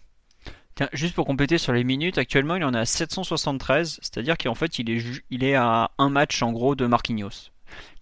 Juste 0.93 1.15
pour 1.15 1.25
compléter 1.25 1.57
sur 1.57 1.73
les 1.73 1.83
minutes, 1.83 2.17
actuellement 2.17 2.55
il 2.55 2.63
en 2.63 2.73
a 2.73 2.85
773, 2.85 3.99
c'est-à-dire 4.01 4.37
qu'en 4.37 4.55
fait 4.55 4.79
il 4.79 4.89
est, 4.89 5.03
il 5.29 5.43
est 5.43 5.55
à 5.55 5.91
un 5.97 6.09
match 6.09 6.41
en 6.43 6.51
gros 6.51 6.75
de 6.75 6.85
Marquinhos, 6.85 7.51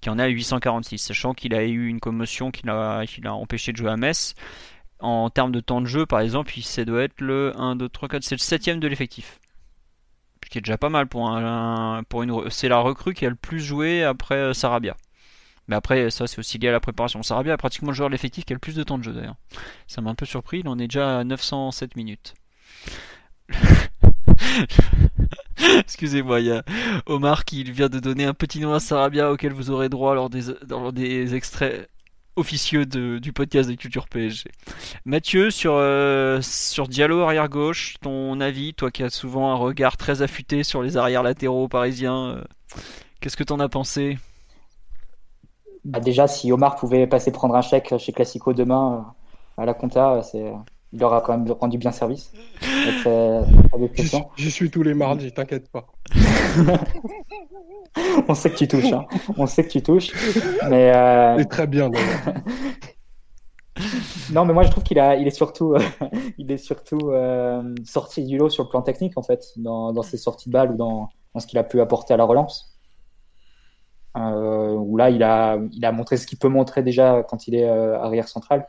qui 0.02 0.10
en 0.10 0.20
a 0.20 0.28
846, 0.28 0.98
sachant 1.00 1.34
qu'il 1.34 1.54
a 1.54 1.64
eu 1.64 1.88
une 1.88 2.00
commotion 2.02 2.52
qui 2.52 2.66
l'a 2.66 3.06
empêché 3.34 3.72
de 3.72 3.78
jouer 3.78 3.92
à 3.92 3.98
Metz 3.98 4.36
en 5.00 5.30
termes 5.30 5.52
de 5.52 5.60
temps 5.60 5.82
de 5.82 5.86
jeu, 5.86 6.06
par 6.06 6.20
exemple, 6.20 6.52
ça 6.62 6.86
doit 6.86 7.04
être 7.04 7.22
le 7.22 7.54
1, 7.58 7.76
2, 7.76 7.90
3, 7.90 8.10
4, 8.10 8.24
c'est 8.24 8.36
le 8.36 8.40
septième 8.40 8.80
de 8.80 8.88
l'effectif. 8.88 9.40
Ce 10.44 10.50
qui 10.50 10.58
est 10.58 10.62
déjà 10.62 10.78
pas 10.78 10.90
mal 10.90 11.08
pour, 11.08 11.30
un, 11.30 12.02
une. 12.12 12.50
C'est 12.50 12.70
la 12.70 12.80
recrue 12.80 13.14
qui 13.14 13.26
a 13.26 13.30
le 13.30 13.36
plus 13.36 13.60
joué 13.60 14.04
après 14.04 14.36
euh, 14.36 14.54
Sarabia. 14.54 14.98
Mais 15.68 15.76
après, 15.76 16.10
ça 16.10 16.26
c'est 16.26 16.40
aussi 16.40 16.58
lié 16.58 16.70
à 16.70 16.72
la 16.72 16.80
préparation. 16.80 17.22
Sarabia 17.22 17.54
est 17.54 17.58
pratiquement 17.58 17.90
le 17.90 17.94
joueur 17.94 18.10
de 18.10 18.14
l'effectif 18.14 18.46
qui 18.46 18.54
a 18.54 18.56
le 18.56 18.60
plus 18.60 18.76
de 18.76 18.82
temps 18.82 18.98
de 18.98 19.04
jeu 19.04 19.14
d'ailleurs. 19.14 19.36
Ça 19.86 20.02
m'a 20.02 20.10
un 20.10 20.16
peu 20.16 20.26
surpris, 20.26 20.62
il 20.62 20.68
en 20.68 20.80
est 20.80 20.88
déjà 20.88 21.20
à 21.20 21.24
907 21.24 21.96
minutes. 21.96 22.34
Excusez-moi, 25.78 26.40
il 26.40 26.48
y 26.48 26.52
a 26.52 26.64
Omar 27.06 27.46
qui 27.46 27.64
vient 27.64 27.90
de 27.90 28.00
donner 28.00 28.26
un 28.26 28.34
petit 28.34 28.60
nom 28.60 28.74
à 28.74 28.80
Sarabia 28.80 29.32
auquel 29.32 29.54
vous 29.54 29.70
aurez 29.70 29.90
droit 29.90 30.16
lors 30.16 30.32
des 30.32 31.36
extraits 31.36 31.88
officieux 32.40 32.86
du 32.86 33.34
podcast 33.34 33.70
de 33.70 33.76
Culture 33.76 34.08
PSG. 34.08 34.50
Mathieu, 35.06 35.52
sur, 35.52 35.74
euh, 35.76 36.40
sur 36.42 36.88
Diallo 36.88 37.22
arrière 37.22 37.50
gauche, 37.50 37.96
ton 38.02 38.40
avis, 38.40 38.74
toi 38.74 38.92
qui 38.92 39.04
as 39.04 39.10
souvent 39.10 39.52
un 39.52 39.56
regard 39.56 39.98
très 39.98 40.22
affûté 40.22 40.64
sur 40.64 40.82
les 40.82 40.98
arrières 40.98 41.24
latéraux 41.24 41.68
parisiens, 41.68 42.38
euh, 42.38 42.44
qu'est-ce 43.20 43.38
que 43.38 43.44
t'en 43.44 43.60
as 43.60 43.70
pensé? 43.70 44.18
Bah 45.84 46.00
Déjà, 46.00 46.28
si 46.28 46.52
Omar 46.52 46.76
pouvait 46.78 47.08
passer 47.08 47.32
prendre 47.32 47.56
un 47.56 47.62
chèque 47.62 47.94
chez 47.98 48.14
Classico 48.14 48.54
demain 48.54 49.14
euh, 49.58 49.62
à 49.62 49.66
la 49.66 49.74
compta, 49.74 50.22
c'est 50.24 50.52
il 50.92 51.04
aura 51.04 51.22
quand 51.22 51.38
même 51.38 51.52
rendu 51.52 51.78
bien 51.78 51.92
service. 51.92 52.34
J'y 54.38 54.52
suis 54.52 54.72
tous 54.72 54.84
les 54.84 54.94
mardis, 54.94 55.32
t'inquiète 55.32 55.72
pas. 55.72 55.88
On 58.28 58.34
sait 58.34 58.52
que 58.52 58.56
tu 58.56 58.68
touches. 58.68 58.92
Hein. 58.92 59.06
On 59.38 59.46
sait 59.46 59.64
que 59.64 59.70
tu 59.70 59.84
touches. 59.84 60.12
Mais 60.70 60.92
euh... 60.96 61.44
très 61.46 61.68
bien. 61.68 61.92
non, 64.32 64.46
mais 64.46 64.54
moi 64.54 64.64
je 64.64 64.72
trouve 64.72 64.84
qu'il 64.84 65.00
a, 65.00 65.16
il 65.16 65.28
est 65.28 65.32
surtout, 65.32 65.76
il 66.38 66.52
est 66.52 66.58
surtout 66.58 67.12
sorti 67.86 68.26
du 68.26 68.38
lot 68.38 68.50
sur 68.50 68.64
le 68.64 68.70
plan 68.70 68.82
technique 68.82 69.18
en 69.18 69.24
fait, 69.24 69.54
dans, 69.58 69.94
dans 69.94 70.04
ses 70.04 70.18
sorties 70.18 70.50
de 70.50 70.54
balles 70.54 70.72
ou 70.72 70.78
dans, 70.78 71.10
dans 71.34 71.40
ce 71.40 71.48
qu'il 71.48 71.60
a 71.60 71.64
pu 71.64 71.80
apporter 71.82 72.14
à 72.14 72.18
la 72.18 72.26
relance. 72.26 72.76
où 74.16 74.98
là, 74.98 75.12
il 75.12 75.22
a, 75.22 75.60
il 75.72 75.86
a 75.86 75.92
montré 75.92 76.18
ce 76.18 76.26
qu'il 76.26 76.40
peut 76.40 76.50
montrer 76.50 76.82
déjà 76.82 77.22
quand 77.24 77.48
il 77.48 77.54
est 77.56 77.70
arrière 77.70 78.28
central 78.28 78.66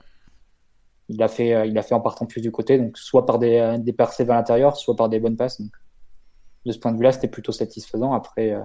il 1.10 1.22
a 1.22 1.28
fait, 1.28 1.54
euh, 1.54 1.66
il 1.66 1.76
a 1.76 1.82
fait 1.82 1.94
en 1.94 2.00
partant 2.00 2.26
plus 2.26 2.40
du 2.40 2.52
côté, 2.52 2.78
donc 2.78 2.96
soit 2.96 3.26
par 3.26 3.38
des, 3.38 3.56
euh, 3.58 3.78
des 3.78 3.92
percées 3.92 4.24
vers 4.24 4.36
l'intérieur, 4.36 4.76
soit 4.76 4.96
par 4.96 5.08
des 5.08 5.18
bonnes 5.18 5.36
passes. 5.36 5.60
Donc, 5.60 5.72
de 6.66 6.72
ce 6.72 6.78
point 6.78 6.92
de 6.92 6.96
vue-là, 6.98 7.12
c'était 7.12 7.28
plutôt 7.28 7.52
satisfaisant. 7.52 8.12
Après, 8.12 8.52
euh, 8.52 8.62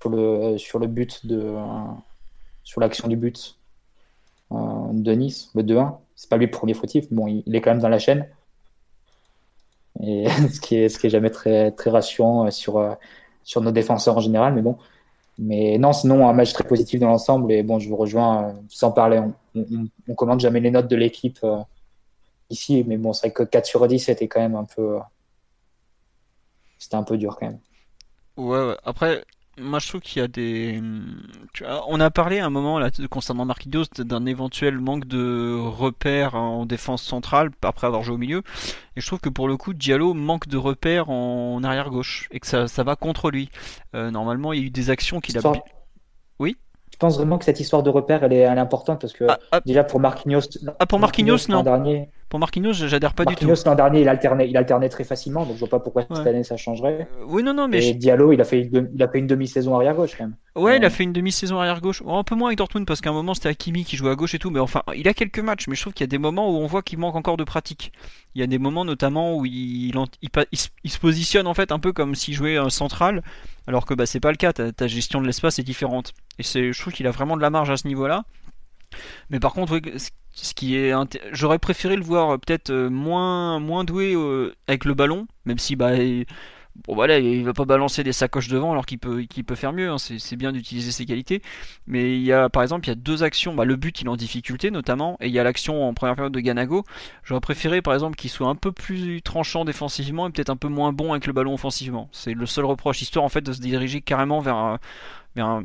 sur, 0.00 0.10
le, 0.10 0.58
sur 0.58 0.78
le 0.78 0.86
but 0.86 1.26
de, 1.26 1.56
sur 2.62 2.80
l'action 2.80 3.08
du 3.08 3.16
but 3.16 3.58
de 4.50 5.12
Nice, 5.12 5.50
le 5.54 5.62
2-1, 5.62 5.96
c'est 6.16 6.28
pas 6.28 6.36
lui 6.36 6.46
le 6.46 6.50
premier 6.50 6.74
fautif, 6.74 7.10
bon, 7.12 7.26
il, 7.26 7.56
est 7.56 7.60
quand 7.60 7.70
même 7.70 7.80
dans 7.80 7.88
la 7.88 7.98
chaîne. 7.98 8.28
Et 10.02 10.28
ce 10.52 10.60
qui 10.60 10.76
est, 10.76 10.88
ce 10.88 10.98
qui 10.98 11.06
est 11.06 11.10
jamais 11.10 11.30
très, 11.30 11.70
très 11.72 11.90
rassurant 11.90 12.50
sur, 12.50 12.96
sur 13.42 13.62
nos 13.62 13.72
défenseurs 13.72 14.18
en 14.18 14.20
général, 14.20 14.54
mais 14.54 14.62
bon. 14.62 14.76
Mais 15.38 15.78
non, 15.78 15.92
sinon, 15.92 16.28
un 16.28 16.32
match 16.32 16.52
très 16.52 16.64
positif 16.64 17.00
dans 17.00 17.08
l'ensemble. 17.08 17.52
Et 17.52 17.62
bon, 17.62 17.78
je 17.78 17.88
vous 17.88 17.96
rejoins, 17.96 18.54
sans 18.68 18.92
parler, 18.92 19.20
on, 19.54 19.88
on, 20.08 20.14
commande 20.14 20.40
jamais 20.40 20.60
les 20.60 20.70
notes 20.70 20.88
de 20.88 20.96
l'équipe 20.96 21.38
euh, 21.42 21.58
ici, 22.50 22.84
mais 22.86 22.96
bon, 22.96 23.12
c'est 23.12 23.28
vrai 23.28 23.32
que 23.32 23.42
4 23.42 23.66
sur 23.66 23.86
10, 23.86 23.98
c'était 23.98 24.28
quand 24.28 24.40
même 24.40 24.54
un 24.54 24.64
peu. 24.64 24.96
Euh, 24.96 25.00
c'était 26.78 26.96
un 26.96 27.02
peu 27.02 27.16
dur 27.16 27.36
quand 27.38 27.46
même. 27.46 27.58
Ouais, 28.36 28.68
ouais. 28.68 28.76
après, 28.84 29.24
moi 29.60 29.78
je 29.78 29.88
trouve 29.88 30.00
qu'il 30.00 30.20
y 30.20 30.24
a 30.24 30.28
des. 30.28 30.82
on 31.88 32.00
a 32.00 32.10
parlé 32.10 32.38
à 32.38 32.46
un 32.46 32.50
moment 32.50 32.78
là 32.78 32.90
concernant 33.10 33.44
Marquinhos 33.44 33.84
d'un 33.98 34.26
éventuel 34.26 34.78
manque 34.78 35.06
de 35.06 35.56
repères 35.58 36.34
en 36.34 36.66
défense 36.66 37.02
centrale 37.02 37.50
après 37.62 37.86
avoir 37.86 38.02
joué 38.02 38.14
au 38.14 38.18
milieu. 38.18 38.42
Et 38.96 39.00
je 39.00 39.06
trouve 39.06 39.20
que 39.20 39.28
pour 39.28 39.48
le 39.48 39.56
coup, 39.56 39.74
Diallo 39.74 40.14
manque 40.14 40.48
de 40.48 40.56
repères 40.56 41.10
en 41.10 41.62
arrière 41.64 41.90
gauche 41.90 42.28
et 42.30 42.40
que 42.40 42.46
ça, 42.46 42.68
ça 42.68 42.82
va 42.82 42.96
contre 42.96 43.30
lui. 43.30 43.50
Euh, 43.94 44.10
normalement, 44.10 44.52
il 44.52 44.60
y 44.60 44.62
a 44.62 44.66
eu 44.66 44.70
des 44.70 44.90
actions 44.90 45.20
qu'il 45.20 45.38
a. 45.38 45.52
Oui? 46.38 46.56
Je 46.92 46.96
pense 46.96 47.16
vraiment 47.16 47.38
que 47.38 47.44
cette 47.44 47.58
histoire 47.58 47.82
de 47.82 47.90
repère, 47.90 48.22
elle 48.22 48.32
est, 48.32 48.46
importante 48.46 49.00
parce 49.00 49.12
que 49.12 49.24
ah, 49.28 49.38
ah. 49.50 49.60
déjà 49.66 49.82
pour 49.82 49.98
Marquinhos. 49.98 50.42
Ah, 50.78 50.86
pour 50.86 51.00
Marquinhos, 51.00 51.48
non. 51.48 51.62
Dernier, 51.62 52.08
pour 52.34 52.40
Marquinhos, 52.40 52.72
j'adhère 52.72 53.14
pas 53.14 53.24
du 53.24 53.36
tout. 53.36 53.46
Marquinhos 53.46 53.64
l'an 53.64 53.76
dernier, 53.76 54.00
il 54.00 54.08
alternait, 54.08 54.50
il 54.50 54.56
alternait 54.56 54.88
très 54.88 55.04
facilement, 55.04 55.46
donc 55.46 55.54
je 55.54 55.60
vois 55.60 55.68
pas 55.68 55.78
pourquoi 55.78 56.02
cette 56.02 56.26
année 56.26 56.42
ça 56.42 56.56
changerait. 56.56 57.06
Euh, 57.20 57.26
oui, 57.28 57.44
non, 57.44 57.54
non, 57.54 57.68
mais. 57.68 57.86
Et 57.86 57.94
Diallo, 57.94 58.32
il 58.32 58.40
a 58.40 58.44
fait, 58.44 58.62
une, 58.62 58.90
il 58.92 59.00
a 59.04 59.06
fait 59.06 59.20
une 59.20 59.28
demi-saison 59.28 59.76
arrière 59.76 59.94
gauche 59.94 60.16
quand 60.18 60.24
même. 60.24 60.34
Ouais, 60.56 60.78
il 60.78 60.84
a 60.84 60.90
fait 60.90 61.04
une 61.04 61.12
demi-saison 61.12 61.60
arrière 61.60 61.80
gauche. 61.80 62.02
un 62.04 62.24
peu 62.24 62.34
moins 62.34 62.48
avec 62.48 62.58
Dortmund 62.58 62.88
parce 62.88 63.00
qu'à 63.00 63.10
un 63.10 63.12
moment 63.12 63.34
c'était 63.34 63.50
Hakimi 63.50 63.84
qui 63.84 63.96
jouait 63.96 64.10
à 64.10 64.16
gauche 64.16 64.34
et 64.34 64.40
tout, 64.40 64.50
mais 64.50 64.58
enfin, 64.58 64.82
il 64.96 65.06
a 65.06 65.14
quelques 65.14 65.38
matchs, 65.38 65.68
mais 65.68 65.76
je 65.76 65.82
trouve 65.82 65.92
qu'il 65.92 66.02
y 66.02 66.08
a 66.08 66.08
des 66.08 66.18
moments 66.18 66.50
où 66.50 66.56
on 66.56 66.66
voit 66.66 66.82
qu'il 66.82 66.98
manque 66.98 67.14
encore 67.14 67.36
de 67.36 67.44
pratique. 67.44 67.92
Il 68.34 68.40
y 68.40 68.42
a 68.42 68.48
des 68.48 68.58
moments 68.58 68.84
notamment 68.84 69.36
où 69.36 69.46
il, 69.46 69.94
il, 69.94 70.90
se 70.90 70.98
positionne 70.98 71.46
en 71.46 71.54
fait 71.54 71.70
un 71.70 71.78
peu 71.78 71.92
comme 71.92 72.16
s'il 72.16 72.34
jouait 72.34 72.56
un 72.56 72.68
central 72.68 73.22
alors 73.68 73.86
que 73.86 73.94
bah, 73.94 74.06
c'est 74.06 74.18
pas 74.18 74.32
le 74.32 74.36
cas, 74.36 74.52
ta, 74.52 74.86
gestion 74.88 75.20
de 75.20 75.26
l'espace 75.26 75.60
est 75.60 75.62
différente. 75.62 76.12
Et 76.40 76.42
je 76.42 76.80
trouve 76.80 76.92
qu'il 76.92 77.06
a 77.06 77.12
vraiment 77.12 77.36
de 77.36 77.42
la 77.42 77.50
marge 77.50 77.70
à 77.70 77.76
ce 77.76 77.86
niveau-là. 77.86 78.24
Mais 79.30 79.40
par 79.40 79.52
contre, 79.52 79.80
ce 80.32 80.54
qui 80.54 80.76
est, 80.76 80.92
j'aurais 81.32 81.58
préféré 81.58 81.96
le 81.96 82.02
voir 82.02 82.30
euh, 82.30 82.38
peut-être 82.38 82.70
euh, 82.70 82.90
moins, 82.90 83.60
moins 83.60 83.84
doué 83.84 84.14
euh, 84.14 84.54
avec 84.66 84.84
le 84.84 84.94
ballon, 84.94 85.26
même 85.44 85.58
si 85.58 85.76
bah, 85.76 85.92
Bon 86.86 86.96
voilà, 86.96 87.20
il 87.20 87.44
va 87.44 87.52
pas 87.52 87.64
balancer 87.64 88.02
des 88.02 88.12
sacoches 88.12 88.48
devant 88.48 88.72
alors 88.72 88.84
qu'il 88.84 88.98
peut, 88.98 89.22
qu'il 89.22 89.44
peut 89.44 89.54
faire 89.54 89.72
mieux. 89.72 89.90
Hein. 89.90 89.98
C'est 89.98 90.34
bien 90.34 90.50
d'utiliser 90.50 90.90
ses 90.90 91.06
qualités. 91.06 91.40
Mais 91.86 92.16
il 92.16 92.22
y 92.22 92.32
a, 92.32 92.48
par 92.48 92.64
exemple, 92.64 92.86
il 92.86 92.88
y 92.88 92.92
a 92.92 92.96
deux 92.96 93.22
actions. 93.22 93.54
Bah, 93.54 93.64
le 93.64 93.76
but, 93.76 94.00
il 94.00 94.06
est 94.06 94.10
en 94.10 94.16
difficulté 94.16 94.72
notamment, 94.72 95.16
et 95.20 95.28
il 95.28 95.32
y 95.32 95.38
a 95.38 95.44
l'action 95.44 95.86
en 95.88 95.94
première 95.94 96.16
période 96.16 96.32
de 96.32 96.40
Ganago. 96.40 96.84
J'aurais 97.22 97.40
préféré, 97.40 97.80
par 97.80 97.94
exemple, 97.94 98.16
qu'il 98.16 98.28
soit 98.28 98.48
un 98.48 98.56
peu 98.56 98.72
plus 98.72 99.22
tranchant 99.22 99.64
défensivement 99.64 100.26
et 100.26 100.32
peut-être 100.32 100.50
un 100.50 100.56
peu 100.56 100.68
moins 100.68 100.92
bon 100.92 101.12
avec 101.12 101.26
le 101.28 101.32
ballon 101.32 101.54
offensivement. 101.54 102.08
C'est 102.10 102.34
le 102.34 102.46
seul 102.46 102.64
reproche, 102.64 103.02
histoire 103.02 103.24
en 103.24 103.28
fait 103.28 103.42
de 103.42 103.52
se 103.52 103.60
diriger 103.60 104.00
carrément 104.00 104.40
vers 104.40 104.78
vers 105.36 105.46
un 105.46 105.64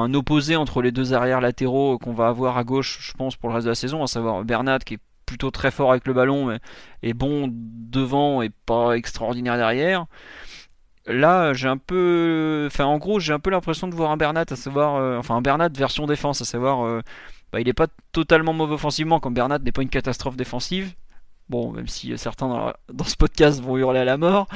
un 0.00 0.14
opposé 0.14 0.56
entre 0.56 0.82
les 0.82 0.92
deux 0.92 1.14
arrières 1.14 1.40
latéraux 1.40 1.98
qu'on 1.98 2.12
va 2.12 2.28
avoir 2.28 2.56
à 2.56 2.64
gauche, 2.64 2.98
je 3.00 3.12
pense, 3.12 3.36
pour 3.36 3.48
le 3.48 3.56
reste 3.56 3.66
de 3.66 3.70
la 3.70 3.74
saison, 3.74 4.02
à 4.02 4.06
savoir 4.06 4.44
Bernat 4.44 4.80
qui 4.80 4.94
est 4.94 5.00
plutôt 5.26 5.50
très 5.50 5.70
fort 5.70 5.90
avec 5.90 6.06
le 6.06 6.12
ballon, 6.12 6.46
mais 6.46 6.58
est 7.02 7.14
bon 7.14 7.48
devant 7.50 8.42
et 8.42 8.50
pas 8.66 8.92
extraordinaire 8.92 9.56
derrière. 9.56 10.06
Là, 11.06 11.52
j'ai 11.52 11.68
un 11.68 11.78
peu, 11.78 12.64
enfin, 12.70 12.84
en 12.84 12.98
gros, 12.98 13.18
j'ai 13.18 13.32
un 13.32 13.40
peu 13.40 13.50
l'impression 13.50 13.88
de 13.88 13.94
voir 13.94 14.10
un 14.10 14.16
Bernat, 14.16 14.44
à 14.50 14.56
savoir, 14.56 14.96
euh, 14.96 15.18
enfin, 15.18 15.34
un 15.36 15.42
Bernat 15.42 15.70
version 15.70 16.06
défense, 16.06 16.42
à 16.42 16.44
savoir, 16.44 16.84
euh, 16.84 17.00
bah, 17.52 17.60
il 17.60 17.66
n'est 17.66 17.72
pas 17.72 17.88
totalement 18.12 18.52
mauvais 18.52 18.74
offensivement, 18.74 19.18
comme 19.18 19.34
Bernat 19.34 19.58
n'est 19.58 19.72
pas 19.72 19.82
une 19.82 19.88
catastrophe 19.88 20.36
défensive. 20.36 20.94
Bon, 21.48 21.72
même 21.72 21.88
si 21.88 22.16
certains 22.18 22.72
dans, 22.92 23.04
ce 23.04 23.16
podcast 23.16 23.60
vont 23.60 23.76
hurler 23.76 24.00
à 24.00 24.04
la 24.04 24.16
mort, 24.16 24.46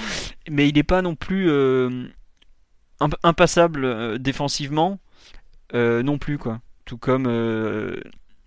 mais 0.48 0.68
il 0.68 0.74
n'est 0.74 0.82
pas 0.84 1.02
non 1.02 1.14
plus 1.16 1.50
euh, 1.50 2.06
impassable 3.22 4.18
défensivement 4.20 4.98
non 5.74 6.18
plus, 6.18 6.38
quoi. 6.38 6.60
Tout 6.84 6.98
comme, 6.98 7.26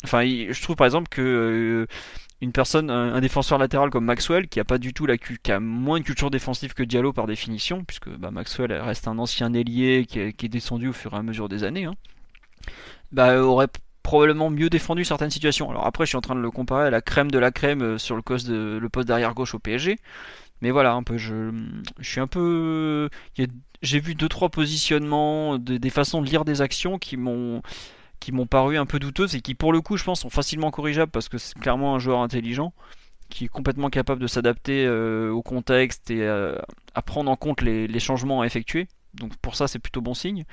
enfin, 0.04 0.24
je 0.24 0.62
trouve 0.62 0.76
par 0.76 0.86
exemple 0.86 1.10
que 1.10 1.88
une 2.42 2.52
personne, 2.54 2.90
un, 2.90 3.20
défenseur 3.20 3.58
latéral 3.58 3.90
comme 3.90 4.06
Maxwell, 4.06 4.48
qui 4.48 4.60
a 4.60 4.64
pas 4.64 4.78
du 4.78 4.94
tout 4.94 5.06
la 5.06 5.18
qui 5.18 5.52
a 5.52 5.60
moins 5.60 6.00
de 6.00 6.06
culture 6.06 6.32
défensive 6.32 6.74
que 6.74 6.84
Diallo 6.84 7.12
par 7.12 7.28
définition, 7.28 7.84
puisque 7.84 8.10
bah, 8.10 8.32
Maxwell 8.32 8.72
reste 8.72 9.08
un 9.08 9.20
ancien 9.20 9.54
ailier 9.54 10.06
qui, 10.06 10.20
est 10.20 10.48
descendu 10.48 10.88
au 10.90 10.94
fur 10.94 11.14
et 11.14 11.18
à 11.18 11.24
mesure 11.24 11.50
des 11.50 11.66
années, 11.66 11.86
hein, 11.86 11.96
bah, 13.12 13.42
aurait 13.42 13.68
probablement 14.04 14.50
mieux 14.50 14.70
défendu 14.70 15.04
certaines 15.04 15.30
situations. 15.30 15.70
Alors 15.70 15.86
après, 15.86 16.06
je 16.06 16.10
suis 16.10 16.18
en 16.18 16.22
train 16.22 16.36
de 16.36 16.40
le 16.40 16.50
comparer 16.50 16.88
à 16.88 16.90
la 16.90 17.02
crème 17.02 17.30
de 17.30 17.40
la 17.40 17.52
crème 17.52 17.82
euh, 17.82 17.98
sur 17.98 18.16
le 18.16 18.22
poste 18.22 18.48
de 18.48 18.80
le 18.82 18.90
poste 18.90 19.08
d'arrière 19.10 19.34
gauche 19.34 19.54
au 19.54 19.60
PSG. 19.60 19.98
Mais 20.62 20.72
voilà, 20.72 20.94
un 20.94 21.04
peu, 21.04 21.18
je 21.18 21.52
suis 22.02 22.20
un 22.20 22.28
peu, 22.28 23.10
j'ai 23.82 24.00
vu 24.00 24.16
deux 24.16 24.30
trois 24.30 24.50
positionnements, 24.50 25.58
des 25.58 25.90
façons 25.90 26.22
de 26.22 26.28
lire 26.28 26.46
des 26.46 26.62
actions 26.62 26.98
qui 26.98 27.18
m'ont 27.18 27.62
qui 28.20 28.32
m'ont 28.34 28.48
paru 28.48 28.78
un 28.78 28.86
peu 28.86 29.00
douteuses 29.00 29.36
et 29.36 29.42
qui 29.42 29.56
pour 29.56 29.72
le 29.72 29.82
coup 29.82 29.96
je 29.96 30.04
pense 30.04 30.22
sont 30.22 30.30
facilement 30.30 30.72
corrigeables 30.72 31.12
parce 31.12 31.30
que 31.30 31.38
c'est 31.38 31.58
clairement 31.58 31.96
un 31.96 32.00
joueur 32.00 32.20
intelligent 32.20 32.74
qui 33.30 33.46
est 33.46 33.50
complètement 33.50 33.90
capable 33.90 34.22
de 34.22 34.28
s'adapter 34.28 34.86
euh, 34.86 35.32
au 35.32 35.42
contexte 35.42 36.12
et 36.12 36.28
à 36.28 37.02
prendre 37.02 37.32
en 37.32 37.36
compte 37.36 37.62
les, 37.62 38.00
changements 38.00 38.42
à 38.42 38.46
effectuer. 38.46 38.88
Donc 39.14 39.36
pour 39.38 39.56
ça 39.56 39.68
c'est 39.68 39.80
plutôt 39.80 40.02
bon 40.02 40.14
signe. 40.14 40.44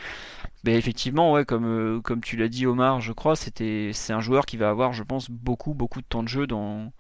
Mais 0.65 0.75
effectivement 0.77 1.33
ouais 1.33 1.45
comme, 1.45 1.67
euh, 1.67 2.01
comme 2.01 2.21
tu 2.21 2.37
l'as 2.37 2.49
dit 2.49 2.67
Omar 2.67 3.01
je 3.01 3.13
crois 3.13 3.37
c'était 3.37 3.91
c'est 3.93 4.13
un 4.13 4.21
joueur 4.21 4.47
qui 4.47 4.57
va 4.57 4.69
avoir 4.69 4.93
je 4.93 5.03
pense 5.03 5.31
beaucoup 5.31 5.75
beaucoup 5.75 6.01
de 6.01 6.07
temps 6.07 6.23
de 6.23 6.29
jeu 6.29 6.47
dans 6.47 6.93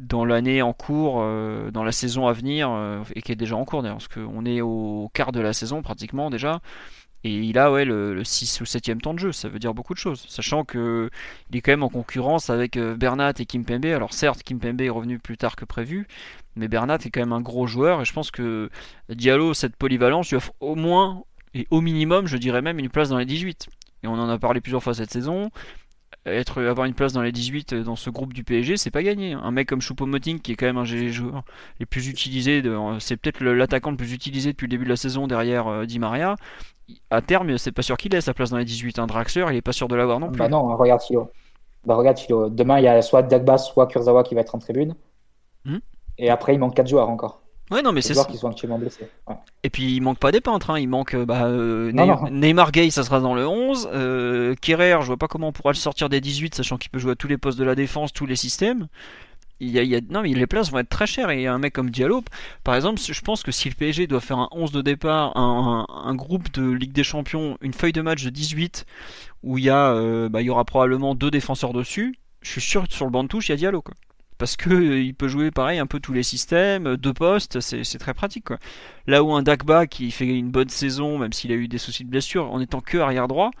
dans 0.00 0.24
l'année 0.24 0.62
en 0.62 0.72
cours, 0.72 1.16
dans 1.72 1.84
la 1.84 1.92
saison 1.92 2.26
à 2.26 2.32
venir, 2.32 2.70
et 3.14 3.22
qui 3.22 3.32
est 3.32 3.36
déjà 3.36 3.56
en 3.56 3.64
cours 3.64 3.82
d'ailleurs, 3.82 3.98
parce 3.98 4.08
qu'on 4.08 4.44
est 4.44 4.60
au 4.60 5.10
quart 5.14 5.32
de 5.32 5.40
la 5.40 5.52
saison 5.52 5.82
pratiquement 5.82 6.30
déjà. 6.30 6.60
Et 7.22 7.34
il 7.34 7.58
a 7.58 7.70
ouais, 7.70 7.84
le, 7.84 8.24
6 8.24 8.62
ou 8.62 8.64
7ème 8.64 8.98
temps 8.98 9.12
de 9.12 9.18
jeu, 9.18 9.32
ça 9.32 9.48
veut 9.48 9.58
dire 9.58 9.74
beaucoup 9.74 9.92
de 9.92 9.98
choses. 9.98 10.24
Sachant 10.28 10.64
que 10.64 11.10
il 11.50 11.56
est 11.56 11.60
quand 11.60 11.72
même 11.72 11.82
en 11.82 11.90
concurrence 11.90 12.48
avec 12.48 12.78
euh, 12.78 12.96
Bernat 12.96 13.34
et 13.38 13.44
Kimpembe. 13.44 13.84
Alors 13.86 14.14
certes, 14.14 14.42
Kimpembe 14.42 14.80
est 14.80 14.88
revenu 14.88 15.18
plus 15.18 15.36
tard 15.36 15.54
que 15.54 15.66
prévu, 15.66 16.08
mais 16.56 16.66
Bernat 16.66 16.98
est 17.04 17.10
quand 17.10 17.20
même 17.20 17.34
un 17.34 17.42
gros 17.42 17.66
joueur. 17.66 18.00
Et 18.00 18.04
je 18.06 18.12
pense 18.14 18.30
que 18.30 18.70
Diallo, 19.10 19.52
cette 19.52 19.76
polyvalence, 19.76 20.30
lui 20.30 20.36
offre 20.36 20.52
au 20.60 20.76
moins 20.76 21.24
et 21.52 21.66
au 21.70 21.80
minimum, 21.82 22.26
je 22.26 22.38
dirais 22.38 22.62
même, 22.62 22.78
une 22.78 22.88
place 22.88 23.10
dans 23.10 23.18
les 23.18 23.26
18. 23.26 23.68
Et 24.02 24.06
on 24.06 24.14
en 24.14 24.28
a 24.30 24.38
parlé 24.38 24.62
plusieurs 24.62 24.82
fois 24.82 24.94
cette 24.94 25.10
saison. 25.10 25.50
Être, 26.26 26.62
avoir 26.62 26.86
une 26.86 26.94
place 26.94 27.14
dans 27.14 27.22
les 27.22 27.32
18 27.32 27.72
euh, 27.72 27.82
dans 27.82 27.96
ce 27.96 28.10
groupe 28.10 28.34
du 28.34 28.44
PSG, 28.44 28.76
c'est 28.76 28.90
pas 28.90 29.02
gagné. 29.02 29.32
Un 29.32 29.50
mec 29.50 29.68
comme 29.68 29.80
Choupo-Moting, 29.80 30.40
qui 30.40 30.52
est 30.52 30.54
quand 30.54 30.66
même 30.66 30.76
un 30.76 30.84
des 30.84 31.10
joueurs 31.10 31.44
les 31.78 31.86
plus 31.86 32.08
utilisés, 32.08 32.62
c'est 32.98 33.16
peut-être 33.16 33.42
l'attaquant 33.42 33.90
le 33.90 33.96
plus 33.96 34.12
utilisé 34.12 34.52
depuis 34.52 34.66
le 34.66 34.70
début 34.70 34.84
de 34.84 34.90
la 34.90 34.96
saison 34.96 35.26
derrière 35.26 35.66
euh, 35.68 35.86
Di 35.86 35.98
Maria 35.98 36.36
à 37.10 37.22
terme, 37.22 37.56
c'est 37.58 37.72
pas 37.72 37.82
sûr 37.82 37.96
qu'il 37.96 38.14
ait 38.14 38.20
sa 38.20 38.34
place 38.34 38.50
dans 38.50 38.58
les 38.58 38.64
18. 38.64 38.98
Un 38.98 39.06
Draxler, 39.06 39.46
il 39.50 39.56
est 39.56 39.62
pas 39.62 39.72
sûr 39.72 39.88
de 39.88 39.96
l'avoir 39.96 40.20
non 40.20 40.30
plus. 40.30 40.38
Bah 40.38 40.48
non, 40.48 40.76
regarde 40.76 41.02
Philo. 41.02 41.30
Bah 41.84 41.94
regarde 41.94 42.18
Philo. 42.18 42.48
Demain, 42.48 42.78
il 42.78 42.84
y 42.84 42.88
a 42.88 43.00
soit 43.02 43.22
Dagba, 43.22 43.58
soit 43.58 43.86
Kurzawa 43.86 44.22
qui 44.22 44.34
va 44.34 44.40
être 44.40 44.54
en 44.54 44.58
tribune. 44.58 44.94
Hmm? 45.64 45.78
Et 46.18 46.30
après, 46.30 46.54
il 46.54 46.58
manque 46.58 46.74
4 46.74 46.88
joueurs 46.88 47.08
encore. 47.08 47.39
Ouais, 47.70 47.82
non, 47.82 47.92
mais 47.92 48.02
c'est 48.02 48.14
ça. 48.14 48.24
qui 48.24 48.36
sont 48.36 48.48
actuellement 48.48 48.78
blessés. 48.78 49.08
Et 49.62 49.70
puis, 49.70 49.94
il 49.94 50.00
manque 50.00 50.18
pas 50.18 50.32
des 50.32 50.40
peintres. 50.40 50.70
Hein. 50.70 50.78
Il 50.78 50.88
manque 50.88 51.14
bah, 51.16 51.44
euh, 51.44 51.92
Neymar 51.92 52.72
Gay, 52.72 52.90
ça 52.90 53.04
sera 53.04 53.20
dans 53.20 53.34
le 53.34 53.46
11. 53.46 53.88
Euh, 53.92 54.54
je 54.62 55.06
vois 55.06 55.16
pas 55.16 55.28
comment 55.28 55.48
on 55.48 55.52
pourra 55.52 55.70
le 55.70 55.76
sortir 55.76 56.08
des 56.08 56.20
18, 56.20 56.54
sachant 56.54 56.78
qu'il 56.78 56.90
peut 56.90 56.98
jouer 56.98 57.12
à 57.12 57.16
tous 57.16 57.28
les 57.28 57.38
postes 57.38 57.58
de 57.58 57.64
la 57.64 57.74
défense, 57.74 58.12
tous 58.12 58.26
les 58.26 58.36
systèmes 58.36 58.88
il 59.60 59.68
y 59.70 59.94
a, 59.94 60.00
non 60.08 60.22
mais 60.22 60.32
les 60.32 60.46
places 60.46 60.70
vont 60.70 60.78
être 60.78 60.88
très 60.88 61.06
chères 61.06 61.30
et 61.30 61.46
un 61.46 61.58
mec 61.58 61.74
comme 61.74 61.90
Diallo 61.90 62.24
par 62.64 62.74
exemple 62.74 63.00
je 63.00 63.20
pense 63.20 63.42
que 63.42 63.52
si 63.52 63.68
le 63.68 63.74
PSG 63.74 64.06
doit 64.06 64.20
faire 64.20 64.38
un 64.38 64.48
11 64.52 64.72
de 64.72 64.80
départ 64.80 65.36
un, 65.36 66.14
groupe 66.14 66.50
de 66.52 66.70
Ligue 66.70 66.92
des 66.92 67.04
Champions 67.04 67.58
une 67.60 67.74
feuille 67.74 67.92
de 67.92 68.00
match 68.00 68.24
de 68.24 68.30
18 68.30 68.86
où 69.42 69.58
il 69.58 69.64
y 69.64 69.70
a 69.70 69.92
euh, 69.92 70.28
bah, 70.28 70.40
il 70.40 70.46
y 70.46 70.50
aura 70.50 70.64
probablement 70.64 71.14
deux 71.14 71.30
défenseurs 71.30 71.74
dessus 71.74 72.18
je 72.40 72.50
suis 72.50 72.60
sûr 72.60 72.88
que 72.88 72.94
sur 72.94 73.04
le 73.04 73.10
banc 73.10 73.22
de 73.22 73.28
touche 73.28 73.48
il 73.48 73.52
y 73.52 73.54
a 73.54 73.56
Diallo 73.56 73.82
quoi 73.82 73.94
parce 74.40 74.56
que 74.56 74.70
euh, 74.70 75.00
il 75.00 75.14
peut 75.14 75.28
jouer 75.28 75.52
pareil 75.52 75.78
un 75.78 75.86
peu 75.86 76.00
tous 76.00 76.12
les 76.12 76.24
systèmes, 76.24 76.96
deux 76.96 77.12
postes, 77.14 77.60
c'est 77.60 77.98
très 77.98 78.14
pratique 78.14 78.44
quoi. 78.44 78.58
Là 79.06 79.22
où 79.22 79.32
un 79.32 79.42
Dakba 79.42 79.86
qui 79.86 80.10
fait 80.10 80.26
une 80.26 80.50
bonne 80.50 80.68
saison, 80.68 81.18
même 81.18 81.32
s'il 81.32 81.52
a 81.52 81.54
eu 81.54 81.68
des 81.68 81.78
soucis 81.78 82.04
de 82.04 82.10
blessure, 82.10 82.52
en 82.52 82.60
étant 82.60 82.80
que 82.80 82.98
arrière 82.98 83.28
droit, 83.28 83.52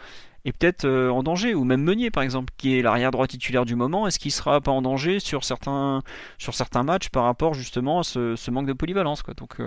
est 0.44 0.52
peut-être 0.52 0.88
en 0.88 1.22
danger, 1.22 1.54
ou 1.54 1.64
même 1.64 1.82
Meunier 1.82 2.10
par 2.10 2.22
exemple, 2.22 2.52
qui 2.56 2.76
est 2.76 2.82
l'arrière 2.82 3.12
droit 3.12 3.26
titulaire 3.28 3.64
du 3.64 3.76
moment, 3.76 4.08
est-ce 4.08 4.18
qu'il 4.18 4.32
sera 4.32 4.60
pas 4.60 4.72
en 4.72 4.82
danger 4.82 5.20
sur 5.20 5.44
certains, 5.44 6.02
sur 6.38 6.54
certains 6.54 6.82
matchs 6.82 7.10
par 7.10 7.24
rapport 7.24 7.54
justement 7.54 8.00
à 8.00 8.02
ce, 8.02 8.50
manque 8.50 8.66
de 8.66 8.72
polyvalence 8.72 9.22
quoi. 9.22 9.34
Donc 9.34 9.58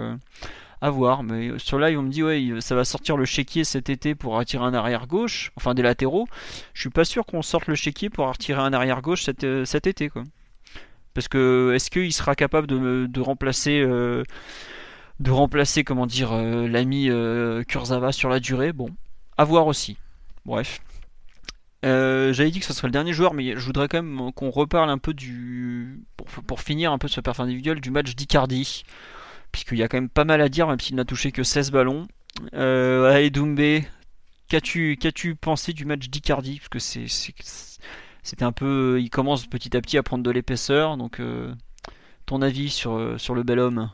à 0.83 0.89
voir. 0.89 1.23
Mais 1.23 1.57
sur 1.57 1.79
live, 1.79 1.97
on 1.97 2.03
me 2.03 2.09
dit, 2.09 2.23
ouais, 2.23 2.59
ça 2.59 2.75
va 2.75 2.83
sortir 2.83 3.15
le 3.15 3.23
chéquier 3.23 3.63
cet 3.63 3.89
été 3.89 4.15
pour 4.15 4.37
attirer 4.37 4.65
un 4.65 4.73
arrière 4.73 5.07
gauche, 5.07 5.51
enfin 5.55 5.73
des 5.73 5.81
latéraux. 5.81 6.27
Je 6.73 6.81
suis 6.81 6.89
pas 6.89 7.05
sûr 7.05 7.25
qu'on 7.25 7.41
sorte 7.41 7.67
le 7.67 7.75
chéquier 7.75 8.09
pour 8.09 8.29
attirer 8.29 8.59
un 8.59 8.73
arrière 8.73 9.01
gauche 9.01 9.23
cet, 9.23 9.45
euh, 9.45 9.63
cet 9.63 9.87
été, 9.87 10.09
quoi. 10.09 10.23
Parce 11.13 11.27
que 11.27 11.73
est-ce 11.75 11.89
qu'il 11.91 12.13
sera 12.13 12.35
capable 12.35 12.67
de, 12.67 13.07
de 13.07 13.21
remplacer, 13.21 13.79
euh, 13.79 14.23
de 15.19 15.31
remplacer, 15.31 15.83
comment 15.83 16.07
dire, 16.07 16.31
euh, 16.33 16.67
l'ami 16.67 17.09
Kurzawa 17.67 18.11
sur 18.11 18.29
la 18.29 18.39
durée? 18.39 18.73
Bon, 18.73 18.89
à 19.37 19.43
voir 19.43 19.67
aussi. 19.67 19.97
Bref. 20.45 20.79
J'avais 21.83 22.49
dit 22.49 22.59
que 22.59 22.65
ce 22.65 22.73
serait 22.73 22.87
le 22.87 22.93
dernier 22.93 23.13
joueur, 23.13 23.33
mais 23.33 23.55
je 23.57 23.65
voudrais 23.65 23.87
quand 23.87 24.01
même 24.01 24.31
qu'on 24.31 24.49
reparle 24.49 24.89
un 24.89 24.97
peu 24.97 25.13
du. 25.13 26.01
Pour, 26.47 26.61
finir 26.61 26.91
un 26.91 26.97
peu 26.97 27.07
de 27.07 27.11
ce 27.11 27.21
perf 27.21 27.39
individuel, 27.39 27.81
du 27.81 27.91
match 27.91 28.15
d'Icardi 28.15 28.83
puisqu'il 29.53 29.77
y 29.77 29.83
a 29.83 29.87
quand 29.87 29.97
même 29.97 30.09
pas 30.09 30.25
mal 30.25 30.41
à 30.41 30.49
dire, 30.49 30.67
même 30.67 30.79
s'il 30.81 30.97
n'a 30.97 31.05
touché 31.05 31.31
que 31.31 31.43
16 31.43 31.71
ballons. 31.71 32.07
Euh, 32.55 33.13
allez, 33.13 33.29
Doumbé, 33.29 33.87
qu'as-tu, 34.49 34.97
qu'as-tu 34.99 35.35
pensé 35.35 35.71
du 35.71 35.85
match 35.85 36.09
d'Icardi? 36.09 36.57
Parce 36.57 36.69
que 36.69 36.79
c'est, 36.79 37.05
c'était 38.23 38.43
un 38.43 38.51
peu. 38.51 38.99
Il 38.99 39.09
commence 39.09 39.45
petit 39.45 39.75
à 39.77 39.81
petit 39.81 39.97
à 39.97 40.03
prendre 40.03 40.23
de 40.23 40.31
l'épaisseur, 40.31 40.97
donc 40.97 41.19
euh, 41.19 41.53
ton 42.25 42.41
avis 42.41 42.69
sur, 42.69 42.93
euh, 42.93 43.17
sur 43.17 43.35
le 43.35 43.43
bel 43.43 43.59
homme? 43.59 43.89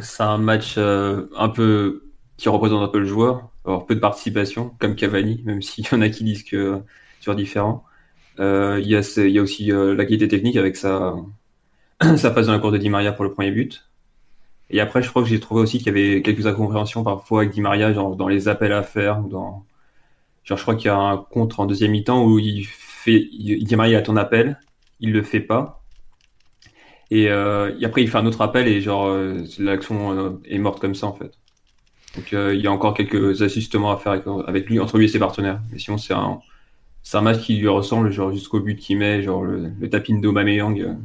C'est 0.00 0.22
un 0.22 0.38
match 0.38 0.76
euh, 0.78 1.26
un 1.36 1.48
peu 1.48 2.04
qui 2.36 2.48
représente 2.48 2.82
un 2.82 2.88
peu 2.88 3.00
le 3.00 3.06
joueur, 3.06 3.50
alors 3.64 3.86
peu 3.86 3.94
de 3.94 4.00
participation, 4.00 4.74
comme 4.78 4.94
Cavani, 4.94 5.42
même 5.44 5.62
s'il 5.62 5.84
y 5.84 5.94
en 5.94 6.00
a 6.00 6.08
qui 6.08 6.24
disent 6.24 6.44
que 6.44 6.80
c'est 7.20 7.34
différent. 7.34 7.84
Il 8.38 8.86
y, 8.86 8.96
a, 8.96 9.42
aussi 9.42 9.66
la 9.66 10.04
qualité 10.04 10.26
technique 10.26 10.56
avec 10.56 10.76
sa, 10.76 11.14
ça 12.16 12.30
passe 12.30 12.46
dans 12.46 12.52
la 12.52 12.58
cour 12.58 12.72
de 12.72 12.78
Di 12.78 12.88
Maria 12.88 13.12
pour 13.12 13.24
le 13.24 13.30
premier 13.30 13.50
but. 13.50 13.88
Et 14.70 14.80
après, 14.80 15.02
je 15.02 15.10
crois 15.10 15.22
que 15.22 15.28
j'ai 15.28 15.38
trouvé 15.38 15.60
aussi 15.60 15.78
qu'il 15.78 15.88
y 15.88 15.90
avait 15.90 16.22
quelques 16.22 16.46
incompréhensions 16.46 17.04
parfois 17.04 17.42
avec 17.42 17.52
Di 17.52 17.60
Maria, 17.60 17.92
genre 17.92 18.16
dans 18.16 18.28
les 18.28 18.48
appels 18.48 18.72
à 18.72 18.82
faire, 18.82 19.20
dans... 19.20 19.64
genre 20.44 20.58
je 20.58 20.62
crois 20.62 20.74
qu'il 20.74 20.86
y 20.86 20.90
a 20.90 20.96
un 20.96 21.16
contre 21.18 21.60
en 21.60 21.66
deuxième 21.66 21.92
mi-temps 21.92 22.24
où 22.24 22.38
il 22.38 22.64
fait, 22.66 23.28
Di 23.32 23.76
Maria 23.76 23.98
a 23.98 24.02
ton 24.02 24.16
appel, 24.16 24.58
il 25.00 25.12
le 25.12 25.22
fait 25.22 25.40
pas. 25.40 25.82
Et, 27.10 27.28
euh, 27.28 27.76
après, 27.84 28.02
il 28.02 28.08
fait 28.10 28.18
un 28.18 28.26
autre 28.26 28.40
appel 28.40 28.68
et 28.68 28.80
genre 28.80 29.06
euh, 29.06 29.44
l'action 29.58 30.12
euh, 30.16 30.40
est 30.46 30.58
morte 30.58 30.80
comme 30.80 30.94
ça 30.94 31.06
en 31.06 31.12
fait. 31.12 31.32
Donc 32.16 32.32
il 32.32 32.60
y 32.60 32.66
a 32.66 32.72
encore 32.72 32.92
quelques 32.92 33.40
ajustements 33.40 33.90
à 33.90 33.96
faire 33.96 34.22
avec, 34.46 34.68
lui, 34.68 34.78
entre 34.78 34.98
lui 34.98 35.06
et 35.06 35.08
ses 35.08 35.18
partenaires. 35.18 35.60
Mais 35.70 35.78
sinon, 35.78 35.96
c'est 35.96 36.12
un, 36.12 36.40
c'est 37.02 37.16
un 37.16 37.22
match 37.22 37.40
qui 37.40 37.56
lui 37.56 37.68
ressemble, 37.68 38.10
genre 38.10 38.32
jusqu'au 38.32 38.60
but 38.60 38.76
qu'il 38.76 38.98
met, 38.98 39.22
genre 39.22 39.44
le, 39.44 39.72
le 39.80 39.90
tapin 39.90 40.18
d'Aubameyang 40.18 40.98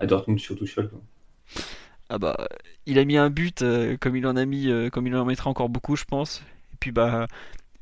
à 0.00 0.06
Dortmund 0.06 0.38
surtout 0.40 0.66
seul. 0.66 0.90
Ah 2.10 2.18
bah, 2.18 2.36
il 2.86 2.98
a 2.98 3.04
mis 3.04 3.18
un 3.18 3.30
but 3.30 3.62
euh, 3.62 3.96
comme 4.00 4.16
il 4.16 4.26
en 4.26 4.36
a 4.36 4.44
mis, 4.46 4.70
euh, 4.70 4.88
comme 4.88 5.06
il 5.06 5.14
en 5.14 5.24
mettra 5.24 5.50
encore 5.50 5.68
beaucoup, 5.68 5.96
je 5.96 6.04
pense. 6.04 6.42
Et 6.72 6.76
puis 6.80 6.90
bah, 6.90 7.26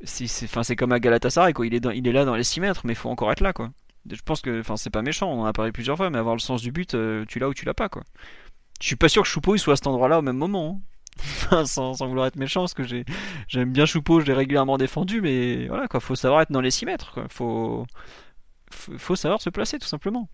c'est, 0.05 0.45
enfin, 0.45 0.63
c'est 0.63 0.77
comme 0.77 0.93
à 0.93 1.01
Galatasaray, 1.01 1.53
quoi. 1.53 1.67
Il 1.67 1.75
est, 1.75 1.85
il 1.95 2.07
est 2.07 2.13
là 2.13 2.25
dans 2.25 2.37
les 2.37 2.45
6 2.45 2.61
mètres, 2.61 2.83
mais 2.85 2.93
il 2.93 2.97
faut 2.97 3.09
encore 3.09 3.33
être 3.33 3.41
là, 3.41 3.53
quoi. 3.53 3.71
Je 4.11 4.21
pense 4.23 4.41
que, 4.41 4.61
enfin, 4.61 4.77
c'est 4.77 4.91
pas 4.91 5.03
méchant, 5.03 5.31
on 5.31 5.43
en 5.43 5.45
a 5.47 5.53
parlé 5.53 5.73
plusieurs 5.73 5.97
fois, 5.97 6.11
mais 6.11 6.19
avoir 6.19 6.35
le 6.35 6.41
sens 6.41 6.63
du 6.63 6.71
but, 6.71 6.95
euh, 6.95 7.25
tu 7.27 7.39
l'as 7.39 7.49
ou 7.49 7.55
tu 7.55 7.65
l'as 7.65 7.75
pas, 7.75 7.89
quoi. 7.89 8.03
Je 8.81 8.87
suis 8.87 8.97
pas 8.97 9.09
sûr 9.09 9.23
que 9.23 9.29
Choupeau 9.29 9.55
il 9.55 9.59
soit 9.59 9.73
à 9.73 9.77
cet 9.77 9.87
endroit-là 9.87 10.19
au 10.19 10.23
même 10.23 10.37
moment. 10.37 10.81
Hein. 11.51 11.65
sans, 11.65 11.95
vouloir 11.95 12.27
être 12.27 12.37
méchant, 12.37 12.61
parce 12.63 12.75
que 12.75 12.85
j'ai, 12.85 13.05
j'aime 13.49 13.73
bien 13.73 13.87
Choupeau, 13.87 14.21
je 14.21 14.27
l'ai 14.27 14.35
régulièrement 14.35 14.79
défendu, 14.79 15.21
mais 15.21 15.67
voilà, 15.69 15.89
quoi. 15.89 16.01
Faut 16.01 16.15
savoir 16.15 16.43
être 16.43 16.53
dans 16.53 16.61
les 16.61 16.71
6 16.71 16.87
mètres, 16.87 17.13
quoi. 17.13 17.27
Faut, 17.31 17.87
faut 18.71 19.17
savoir 19.17 19.41
se 19.41 19.51
placer, 19.51 19.79
tout 19.79 19.89
simplement. 19.89 20.29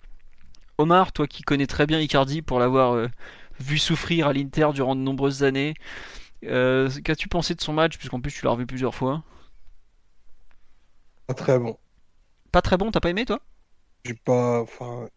Omar, 0.78 1.12
toi 1.12 1.26
qui 1.26 1.42
connais 1.42 1.66
très 1.66 1.86
bien 1.86 2.00
Icardi 2.00 2.42
pour 2.42 2.58
l'avoir 2.58 2.94
euh, 2.94 3.08
vu 3.60 3.78
souffrir 3.78 4.26
à 4.26 4.32
l'Inter 4.32 4.70
durant 4.74 4.96
de 4.96 5.00
nombreuses 5.00 5.44
années, 5.44 5.74
euh, 6.44 6.90
qu'as-tu 7.04 7.28
pensé 7.28 7.54
de 7.54 7.60
son 7.60 7.72
match? 7.72 7.98
Puisqu'en 7.98 8.20
plus 8.20 8.32
tu 8.32 8.44
l'as 8.44 8.52
revu 8.52 8.66
plusieurs 8.66 8.94
fois. 8.94 9.22
Pas 11.32 11.44
très 11.44 11.58
bon. 11.58 11.78
Pas 12.50 12.60
très 12.60 12.76
bon, 12.76 12.90
t'as 12.90 13.00
pas 13.00 13.08
aimé 13.08 13.24
toi? 13.24 13.40
J'ai 14.04 14.12
pas. 14.12 14.60
Enfin. 14.60 15.08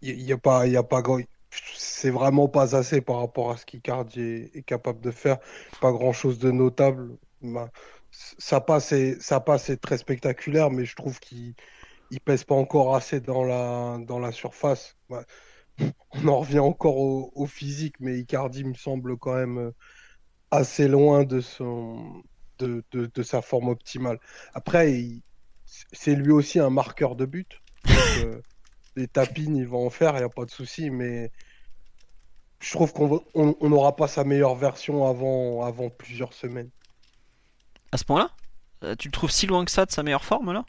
Il 0.00 0.24
n'y 0.24 0.32
a, 0.32 0.38
pas, 0.38 0.66
y 0.66 0.76
a 0.76 0.82
pas 0.82 1.00
C'est 1.52 2.10
vraiment 2.10 2.48
pas 2.48 2.74
assez 2.74 3.00
par 3.00 3.20
rapport 3.20 3.52
à 3.52 3.56
ce 3.56 3.64
qu'Icardi 3.64 4.50
est, 4.52 4.62
capable 4.64 5.00
de 5.00 5.12
faire. 5.12 5.38
Pas 5.80 5.92
grand 5.92 6.12
chose 6.12 6.40
de 6.40 6.50
notable. 6.50 7.16
Ça 8.10 8.60
passe, 8.60 8.92
ça 9.20 9.38
passe 9.38 9.70
est 9.70 9.76
très 9.76 9.98
spectaculaire, 9.98 10.72
mais 10.72 10.84
je 10.84 10.96
trouve 10.96 11.20
qu'il 11.20 11.54
il 12.10 12.20
pèse 12.20 12.42
pas 12.42 12.56
encore 12.56 12.96
assez 12.96 13.20
dans 13.20 13.44
la, 13.44 13.98
dans 14.00 14.18
la 14.18 14.32
surface. 14.32 14.96
On 16.10 16.26
en 16.26 16.40
revient 16.40 16.58
encore 16.58 16.96
au, 16.96 17.46
physique, 17.46 17.94
mais 18.00 18.18
Icardi 18.18 18.64
me 18.64 18.74
semble 18.74 19.16
quand 19.16 19.36
même 19.36 19.70
assez 20.50 20.88
loin 20.88 21.22
de, 21.22 21.40
son, 21.40 22.24
de, 22.58 22.84
de, 22.92 23.22
sa 23.22 23.42
forme 23.42 23.68
optimale. 23.68 24.18
Après, 24.54 24.92
c'est 25.92 26.14
lui 26.14 26.32
aussi 26.32 26.58
un 26.58 26.70
marqueur 26.70 27.16
de 27.16 27.24
but. 27.24 27.60
Euh, 27.88 28.40
les 28.96 29.08
tapines, 29.08 29.56
il 29.56 29.66
va 29.66 29.78
en 29.78 29.90
faire, 29.90 30.14
il 30.14 30.18
n'y 30.18 30.24
a 30.24 30.28
pas 30.28 30.44
de 30.44 30.50
souci, 30.50 30.90
mais 30.90 31.30
je 32.60 32.70
trouve 32.72 32.92
qu'on 32.92 33.68
n'aura 33.68 33.96
pas 33.96 34.08
sa 34.08 34.24
meilleure 34.24 34.54
version 34.54 35.06
avant, 35.06 35.64
avant 35.64 35.90
plusieurs 35.90 36.32
semaines. 36.32 36.70
À 37.90 37.98
ce 37.98 38.04
point-là? 38.04 38.30
Euh, 38.84 38.94
Tu 38.96 39.08
le 39.08 39.12
trouves 39.12 39.30
si 39.30 39.46
loin 39.46 39.64
que 39.64 39.70
ça 39.70 39.86
de 39.86 39.90
sa 39.90 40.02
meilleure 40.02 40.24
forme, 40.24 40.52
là? 40.52 40.64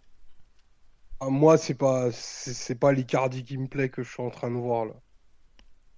Ah, 1.20 1.30
moi, 1.30 1.58
c'est 1.58 1.76
pas, 1.76 2.12
c'est 2.12 2.76
pas 2.76 2.92
l'Icardi 2.92 3.44
qui 3.44 3.58
me 3.58 3.68
plaît 3.68 3.90
que 3.90 4.04
je 4.04 4.12
suis 4.12 4.24
en 4.24 4.30
train 4.30 4.50
de 4.50 4.58
voir 4.58 4.86
là. 4.86 4.94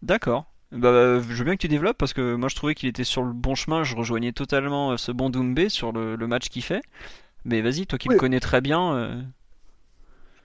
D'accord. 0.02 0.52
Bah, 0.72 1.20
je 1.22 1.34
veux 1.34 1.44
bien 1.46 1.56
que 1.56 1.62
tu 1.62 1.68
développes 1.68 1.98
parce 1.98 2.14
que 2.14 2.36
moi 2.36 2.50
je 2.50 2.56
trouvais 2.56 2.76
qu'il 2.76 2.90
était 2.90 3.04
sur 3.04 3.24
le 3.24 3.34
bon 3.34 3.56
chemin. 3.56 3.84
Je 3.84 3.96
rejoignais 3.96 4.34
totalement 4.34 4.92
euh, 4.92 4.98
ce 4.98 5.12
bon 5.12 5.30
Doumbé 5.30 5.70
sur 5.70 5.92
le, 5.92 6.18
match 6.28 6.50
qu'il 6.50 6.64
fait. 6.64 6.82
Mais 7.46 7.62
vas-y, 7.62 7.86
toi 7.86 7.98
qui 7.98 8.10
le 8.10 8.18
connais 8.18 8.40
très 8.40 8.60
bien. 8.60 8.96
Euh. 8.96 9.22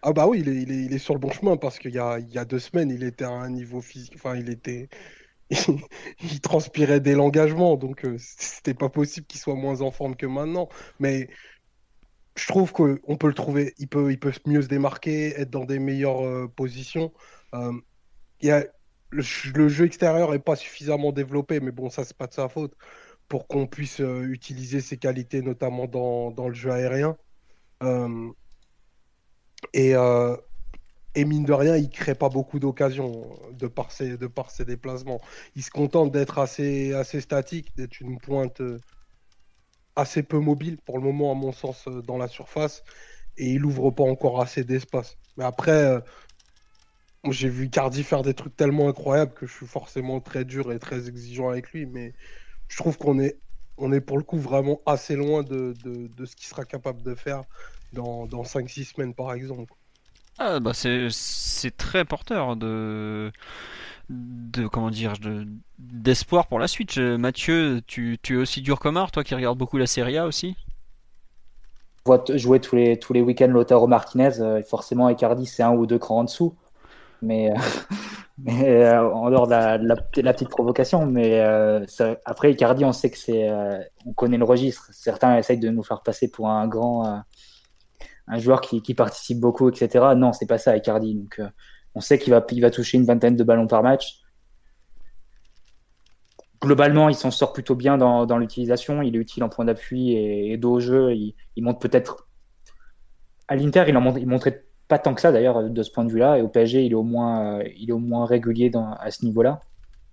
Ah 0.03 0.13
bah 0.13 0.27
oui, 0.29 0.41
il 0.41 0.49
est, 0.49 0.63
il 0.63 0.93
est, 0.93 0.99
sur 0.99 1.15
le 1.15 1.21
bon 1.21 1.31
chemin 1.31 1.57
parce 1.57 1.79
qu'il 1.79 1.93
y 1.93 1.99
a, 1.99 2.19
il 2.19 2.31
y 2.31 2.39
a 2.39 2.45
deux 2.45 2.59
semaines, 2.59 2.91
il 2.91 3.03
était 3.03 3.25
à 3.25 3.31
un 3.31 3.51
niveau 3.51 3.81
physique. 3.81 4.13
Enfin, 4.17 4.37
il 4.37 4.49
était. 4.51 4.89
il 6.23 6.41
transpirait 6.41 7.01
dès 7.01 7.15
l'engagement, 7.15 7.77
donc 7.77 8.05
euh, 8.05 8.17
c'était 8.19 8.75
pas 8.75 8.89
possible 8.89 9.27
qu'il 9.27 9.41
soit 9.41 9.57
moins 9.57 9.81
en 9.81 9.91
forme 9.91 10.15
que 10.15 10.27
maintenant. 10.27 10.69
Mais 11.01 11.29
je 12.37 12.47
trouve 12.47 12.73
qu'on 12.73 13.17
peut 13.17 13.27
le 13.27 13.35
trouver, 13.35 13.75
il 13.79 13.89
peut, 13.89 14.13
il 14.13 14.19
peut 14.19 14.33
mieux 14.47 14.63
se 14.63 14.69
démarquer, 14.69 15.41
être 15.41 15.51
dans 15.51 15.65
des 15.65 15.79
meilleures 15.79 16.25
euh, 16.25 16.49
positions. 16.49 17.13
Euh, 17.55 17.73
y 18.43 18.51
a, 18.51 18.65
le, 19.11 19.69
jeu 19.69 19.85
extérieur 19.85 20.31
n'est 20.31 20.39
pas 20.39 20.57
suffisamment 20.57 21.13
développé, 21.13 21.61
mais 21.61 21.73
bon, 21.73 21.91
ça, 21.91 22.05
c'est 22.05 22.17
pas 22.17 22.27
de 22.27 22.33
sa 22.33 22.49
faute, 22.49 22.75
pour 23.31 23.49
qu'on 23.49 23.67
puisse 23.67 24.01
euh, 24.01 24.25
utiliser 24.25 24.83
ses 24.83 24.99
qualités, 24.99 25.41
notamment 25.41 25.87
dans, 25.87 26.31
dans 26.31 26.49
le 26.49 26.55
jeu 26.55 26.71
aérien. 26.71 27.17
Euh, 27.83 28.31
et, 29.73 29.93
et, 31.15 31.25
mine 31.25 31.45
de 31.45 31.53
rien, 31.53 31.77
il 31.77 31.89
crée 31.89 32.15
pas 32.15 32.29
beaucoup 32.29 32.59
d'occasions 32.59 33.31
de, 33.53 33.67
par 33.69 33.93
ses, 33.93 34.19
de 34.19 34.27
par 34.27 34.51
ses 34.51 34.67
déplacements. 34.67 35.21
Il 35.57 35.63
se 35.63 35.71
contente 35.71 36.13
d'être 36.13 36.39
assez, 36.39 36.93
assez 36.93 37.23
statique, 37.23 37.75
d'être 37.77 38.01
une 38.01 38.19
pointe 38.19 38.61
assez 39.97 40.23
peu 40.23 40.39
mobile 40.39 40.79
pour 40.79 40.99
le 40.99 41.05
moment, 41.05 41.31
à 41.33 41.35
mon 41.35 41.53
sens, 41.53 41.87
euh, 41.89 42.03
dans 42.03 42.19
la 42.19 42.29
surface. 42.29 42.83
Et 43.37 43.53
il 43.53 43.65
ouvre 43.65 43.91
pas 43.91 44.05
encore 44.05 44.41
assez 44.41 44.65
d'espace. 44.65 45.17
Mais 45.37 45.45
après, 45.45 45.85
euh, 45.85 46.01
j'ai 47.31 47.49
vu 47.49 47.71
Cardi 47.71 48.03
faire 48.03 48.23
des 48.23 48.35
trucs 48.35 48.57
tellement 48.57 48.89
incroyables 48.89 49.35
que 49.35 49.47
je 49.47 49.53
suis 49.53 49.67
forcément 49.67 50.21
très 50.21 50.45
dur 50.45 50.73
et 50.73 50.79
très 50.79 51.09
exigeant 51.09 51.49
avec 51.51 51.71
lui. 51.73 51.87
Mais 51.87 52.15
je 52.71 52.77
trouve 52.77 52.97
qu'on 52.97 53.19
est, 53.19 53.37
on 53.77 53.93
est 53.93 54.01
pour 54.01 54.17
le 54.17 54.23
coup 54.23 54.39
vraiment 54.39 54.81
assez 54.87 55.17
loin 55.17 55.43
de, 55.43 55.75
de, 55.85 56.25
ce 56.25 56.37
qu'il 56.37 56.47
sera 56.47 56.65
capable 56.65 57.03
de 57.03 57.15
faire 57.15 57.43
dans, 57.93 58.27
dans 58.27 58.45
5-6 58.45 58.95
semaines, 58.95 59.13
par 59.13 59.35
exemple. 59.35 59.75
Ah, 60.39 60.59
bah 60.61 60.73
c'est 60.73 61.77
très 61.77 62.07
porteur 62.07 62.57
de 62.57 63.31
de 64.09 64.67
comment 64.67 64.91
dire 64.91 65.13
d'espoir 65.79 66.47
pour 66.47 66.59
la 66.59 66.67
suite. 66.67 66.97
Mathieu, 66.97 67.83
tu, 67.87 68.19
tu, 68.23 68.35
es 68.35 68.37
aussi 68.39 68.63
dur 68.63 68.81
comme 68.81 68.97
art, 68.97 69.11
toi 69.11 69.23
qui 69.23 69.35
regardes 69.35 69.59
beaucoup 69.59 69.77
la 69.77 69.87
Serie 69.87 70.17
A 70.17 70.27
aussi. 70.27 70.57
Je 71.99 72.03
vois 72.07 72.25
jouer 72.37 72.61
tous 72.61 72.77
les 72.77 72.99
tous 72.99 73.13
les 73.13 73.21
week-ends 73.21 73.49
Lautaro 73.49 73.87
Martinez, 73.87 74.41
euh, 74.41 74.63
forcément 74.63 75.11
Icardi 75.11 75.45
c'est 75.45 75.63
un 75.63 75.73
ou 75.73 75.87
deux 75.87 75.99
crans 75.99 76.21
en 76.21 76.25
dessous, 76.25 76.55
mais, 77.23 77.51
euh, 77.51 77.55
euh, 78.49 79.13
en 79.13 79.31
dehors 79.31 79.47
de 79.47 80.23
la, 80.23 80.33
petite 80.33 80.49
provocation, 80.49 81.07
mais 81.07 81.41
après 82.25 82.53
Icardi 82.53 82.85
on 82.85 82.93
sait 82.93 83.11
que 83.11 83.19
c'est 83.19 83.51
on 84.07 84.13
connaît 84.13 84.39
le 84.39 84.45
registre. 84.45 84.89
Certains 84.93 85.37
essayent 85.37 85.59
de 85.59 85.71
nous 85.71 85.83
faire 85.83 86.03
passer 86.03 86.31
pour 86.31 86.49
un 86.49 86.67
grand 86.69 87.23
un 88.27 88.39
joueur 88.39 88.61
qui, 88.61 88.95
participe 88.95 89.41
beaucoup, 89.41 89.69
etc. 89.69 90.15
Non, 90.17 90.33
c'est 90.33 90.47
pas 90.47 90.59
ça 90.59 90.77
Icardi. 90.77 91.15
Donc 91.15 91.41
on 91.95 92.01
sait 92.01 92.19
qu'il 92.19 92.33
va, 92.33 92.45
il 92.51 92.61
va 92.61 92.71
toucher 92.71 92.99
une 92.99 93.05
vingtaine 93.05 93.37
de 93.37 93.45
ballons 93.45 93.67
par 93.67 93.83
match. 93.83 94.21
Globalement, 96.63 97.09
il 97.09 97.15
s'en 97.15 97.31
sort 97.31 97.55
plutôt 97.55 97.75
bien 97.75 97.97
dans, 97.97 98.39
l'utilisation. 98.39 99.01
Il 99.01 99.17
est 99.17 99.19
utile 99.19 99.43
en 99.45 99.49
point 99.49 99.65
d'appui 99.65 100.13
et, 100.13 100.53
et 100.53 100.57
dos 100.59 100.73
au 100.73 100.81
jeu. 100.81 101.15
Il, 101.15 101.35
monte 101.59 101.81
peut-être 101.81 102.29
à 103.49 103.57
l'Inter, 103.57 103.85
il, 103.89 103.97
en, 103.97 104.15
il 104.17 104.27
montrait 104.29 104.65
pas 104.91 104.99
tant 104.99 105.15
que 105.15 105.23
ça 105.23 105.33
d'ailleurs 105.33 105.63
de 105.63 105.83
ce 105.83 105.91
point 105.91 106.05
de 106.05 106.11
vue-là. 106.11 106.39
Et 106.39 106.43
au 106.43 106.49
PSG, 106.49 106.85
il 106.85 106.93
est 106.93 106.97
au 106.97 107.03
moins, 107.03 107.61
il 107.77 107.89
est 107.89 107.93
au 107.93 107.99
moins 107.99 108.27
régulier 108.27 108.71
à 108.75 109.11
ce 109.11 109.25
niveau-là. 109.25 109.61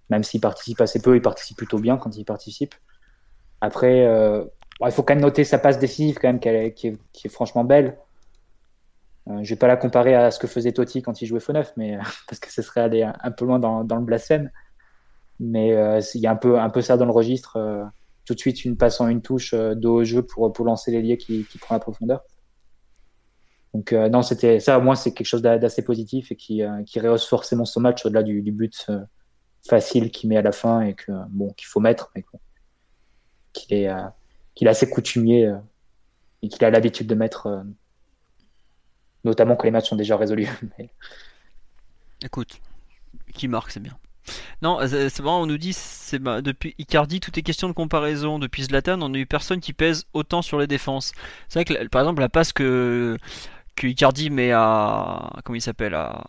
Même 0.10 0.24
s'il 0.24 0.40
participe 0.40 0.80
assez 0.80 1.02
peu, 1.02 1.18
il 1.18 1.22
participe 1.22 1.58
plutôt 1.58 1.80
bien 1.80 1.98
quand 1.98 2.16
il 2.16 2.24
participe. 2.24 2.74
Après, 3.60 4.06
il 4.86 4.92
faut 4.92 5.04
quand 5.04 5.16
même 5.16 5.24
noter 5.24 5.44
sa 5.44 5.58
passe 5.58 5.80
décisive 5.80 6.18
quand 6.20 6.28
même, 6.28 6.40
qui 6.40 6.88
est, 6.88 7.30
franchement 7.30 7.64
belle. 7.64 7.98
Euh, 9.30 9.40
je 9.44 9.50
vais 9.50 9.58
pas 9.58 9.68
la 9.68 9.76
comparer 9.76 10.16
à 10.16 10.32
ce 10.32 10.40
que 10.40 10.48
faisait 10.48 10.72
Totti 10.72 11.02
quand 11.02 11.22
il 11.22 11.26
jouait 11.26 11.40
faux 11.40 11.54
neuf, 11.54 11.74
mais 11.76 11.98
parce 12.28 12.40
que 12.40 12.52
ce 12.52 12.62
serait 12.62 12.82
aller 12.82 13.04
un, 13.04 13.32
peu 13.32 13.46
loin 13.46 13.60
dans, 13.60 13.82
le 13.84 14.04
blasphème. 14.04 14.52
Mais 15.40 15.74
euh, 15.74 16.00
il 16.16 16.22
y 16.22 16.28
a 16.28 16.32
un 16.32 16.70
peu, 16.70 16.82
ça 16.82 16.98
dans 16.98 17.06
le 17.06 17.12
registre. 17.12 17.58
Euh, 17.58 17.84
tout 18.26 18.34
de 18.34 18.40
suite, 18.40 18.66
une 18.66 18.78
passe 18.78 19.00
en 19.00 19.08
une 19.08 19.22
touche 19.22 19.54
de 19.54 19.88
haut 19.88 20.04
jeu 20.04 20.22
pour, 20.22 20.52
lancer 20.66 20.92
l'ailier 20.92 21.18
qui, 21.18 21.46
qui 21.46 21.58
prend 21.58 21.76
la 21.76 21.80
profondeur. 21.80 22.24
Donc 23.78 23.92
non, 23.92 24.22
c'était 24.24 24.60
ça. 24.60 24.80
Au 24.80 24.82
moins, 24.82 24.96
c'est 24.96 25.14
quelque 25.14 25.28
chose 25.28 25.42
d'assez 25.42 25.84
positif 25.84 26.32
et 26.32 26.36
qui, 26.36 26.64
qui 26.86 27.00
rehausse 27.00 27.28
forcément 27.28 27.66
son 27.66 27.80
match 27.80 28.06
au-delà 28.06 28.24
du, 28.24 28.42
but 28.52 28.88
facile 29.68 30.10
qu'il 30.12 30.30
met 30.30 30.38
à 30.38 30.42
la 30.42 30.52
fin 30.52 30.82
et 30.82 30.94
que 30.96 31.12
bon 31.30 31.52
qu'il 31.54 31.68
faut 31.68 31.80
mettre, 31.80 32.12
mais 32.16 32.24
qu'il 33.54 33.78
est 33.78 33.90
qu'il 34.58 34.68
assez 34.68 34.90
coutumier 34.90 35.46
euh, 35.46 35.58
et 36.42 36.50
qu'il 36.50 36.66
a 36.66 36.72
l'habitude 36.72 37.06
de 37.06 37.14
mettre, 37.14 37.46
euh, 37.46 37.62
notamment 39.24 39.56
quand 39.56 39.66
les 39.66 39.72
matchs 39.72 39.90
sont 39.90 39.96
déjà 39.96 40.18
résolus. 40.18 40.50
Écoute, 42.26 42.60
qui 43.34 43.48
marque, 43.48 43.70
c'est 43.70 43.80
bien. 43.80 43.96
Non, 44.64 44.80
c'est 44.88 45.22
on 45.22 45.46
nous 45.46 45.60
dit, 45.60 45.72
c'est 45.72 46.20
depuis 46.20 46.74
Icardi, 46.80 47.20
tout 47.20 47.38
est 47.38 47.44
question 47.44 47.70
de 47.70 47.74
comparaison. 47.74 48.40
Depuis 48.40 48.64
Zlatan, 48.64 49.02
on 49.02 49.10
n'a 49.10 49.20
eu 49.20 49.28
personne 49.28 49.62
qui 49.62 49.72
pèse 49.72 50.06
autant 50.14 50.42
sur 50.42 50.58
les 50.58 50.68
défenses. 50.68 51.14
C'est 51.48 51.60
vrai 51.60 51.66
que, 51.66 51.88
par 51.88 52.02
exemple, 52.02 52.20
la 52.20 52.28
passe 52.28 52.52
que, 52.52 53.18
que 53.78 53.88
Icardi 53.88 54.30
met 54.30 54.52
à. 54.52 55.32
Comment 55.46 55.56
il 55.56 55.62
s'appelle 55.62 55.94
à, 55.94 56.24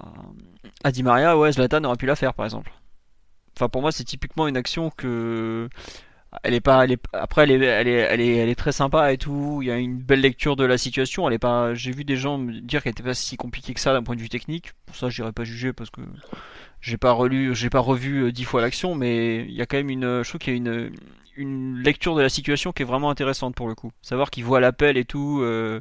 à 0.84 0.92
Di 0.92 1.02
Maria, 1.02 1.36
ouais, 1.36 1.50
Zlatan 1.50 1.82
aurait 1.84 1.96
pu 1.96 2.06
la 2.06 2.14
faire, 2.14 2.34
par 2.34 2.44
exemple. 2.44 2.70
Enfin, 3.56 3.68
pour 3.68 3.80
moi, 3.82 3.90
c'est 3.90 4.04
typiquement 4.04 4.46
une 4.46 4.56
action 4.56 4.90
que 4.90 5.68
elle 6.42 6.52
est 6.52 6.60
pas 6.60 6.86
après 7.14 7.48
elle 7.50 7.90
est 7.90 8.54
très 8.54 8.72
sympa 8.72 9.14
et 9.14 9.16
tout 9.16 9.60
il 9.62 9.68
y 9.68 9.70
a 9.70 9.78
une 9.78 9.96
belle 9.96 10.20
lecture 10.20 10.56
de 10.56 10.64
la 10.64 10.76
situation 10.76 11.26
elle 11.26 11.34
est 11.34 11.38
pas 11.38 11.72
j'ai 11.72 11.90
vu 11.90 12.04
des 12.04 12.16
gens 12.16 12.36
me 12.36 12.60
dire 12.60 12.82
qu'elle 12.82 12.90
était 12.90 13.02
pas 13.02 13.14
si 13.14 13.38
compliquée 13.38 13.72
que 13.72 13.80
ça 13.80 13.94
d'un 13.94 14.02
point 14.02 14.14
de 14.14 14.20
vue 14.20 14.28
technique 14.28 14.72
pour 14.84 14.94
ça 14.94 15.08
j'irai 15.08 15.32
pas 15.32 15.44
juger 15.44 15.72
parce 15.72 15.88
que 15.88 16.02
j'ai 16.82 16.98
pas 16.98 17.12
relu 17.12 17.54
j'ai 17.54 17.70
pas 17.70 17.80
revu 17.80 18.24
euh, 18.24 18.30
dix 18.30 18.44
fois 18.44 18.60
l'action 18.60 18.94
mais 18.94 19.46
il 19.48 19.54
y 19.54 19.62
a 19.62 19.66
quand 19.66 19.78
même 19.78 19.88
une 19.88 20.22
je 20.22 20.28
trouve 20.28 20.38
qu'il 20.38 20.52
y 20.52 20.56
a 20.56 20.58
une 20.58 20.92
une 21.38 21.78
lecture 21.78 22.16
de 22.16 22.20
la 22.20 22.28
situation 22.28 22.72
qui 22.72 22.82
est 22.82 22.84
vraiment 22.84 23.10
intéressante 23.10 23.54
pour 23.54 23.68
le 23.68 23.74
coup. 23.74 23.92
Savoir 24.02 24.30
qu'il 24.30 24.44
voit 24.44 24.60
l'appel 24.60 24.96
et 24.96 25.04
tout, 25.04 25.40
euh, 25.42 25.80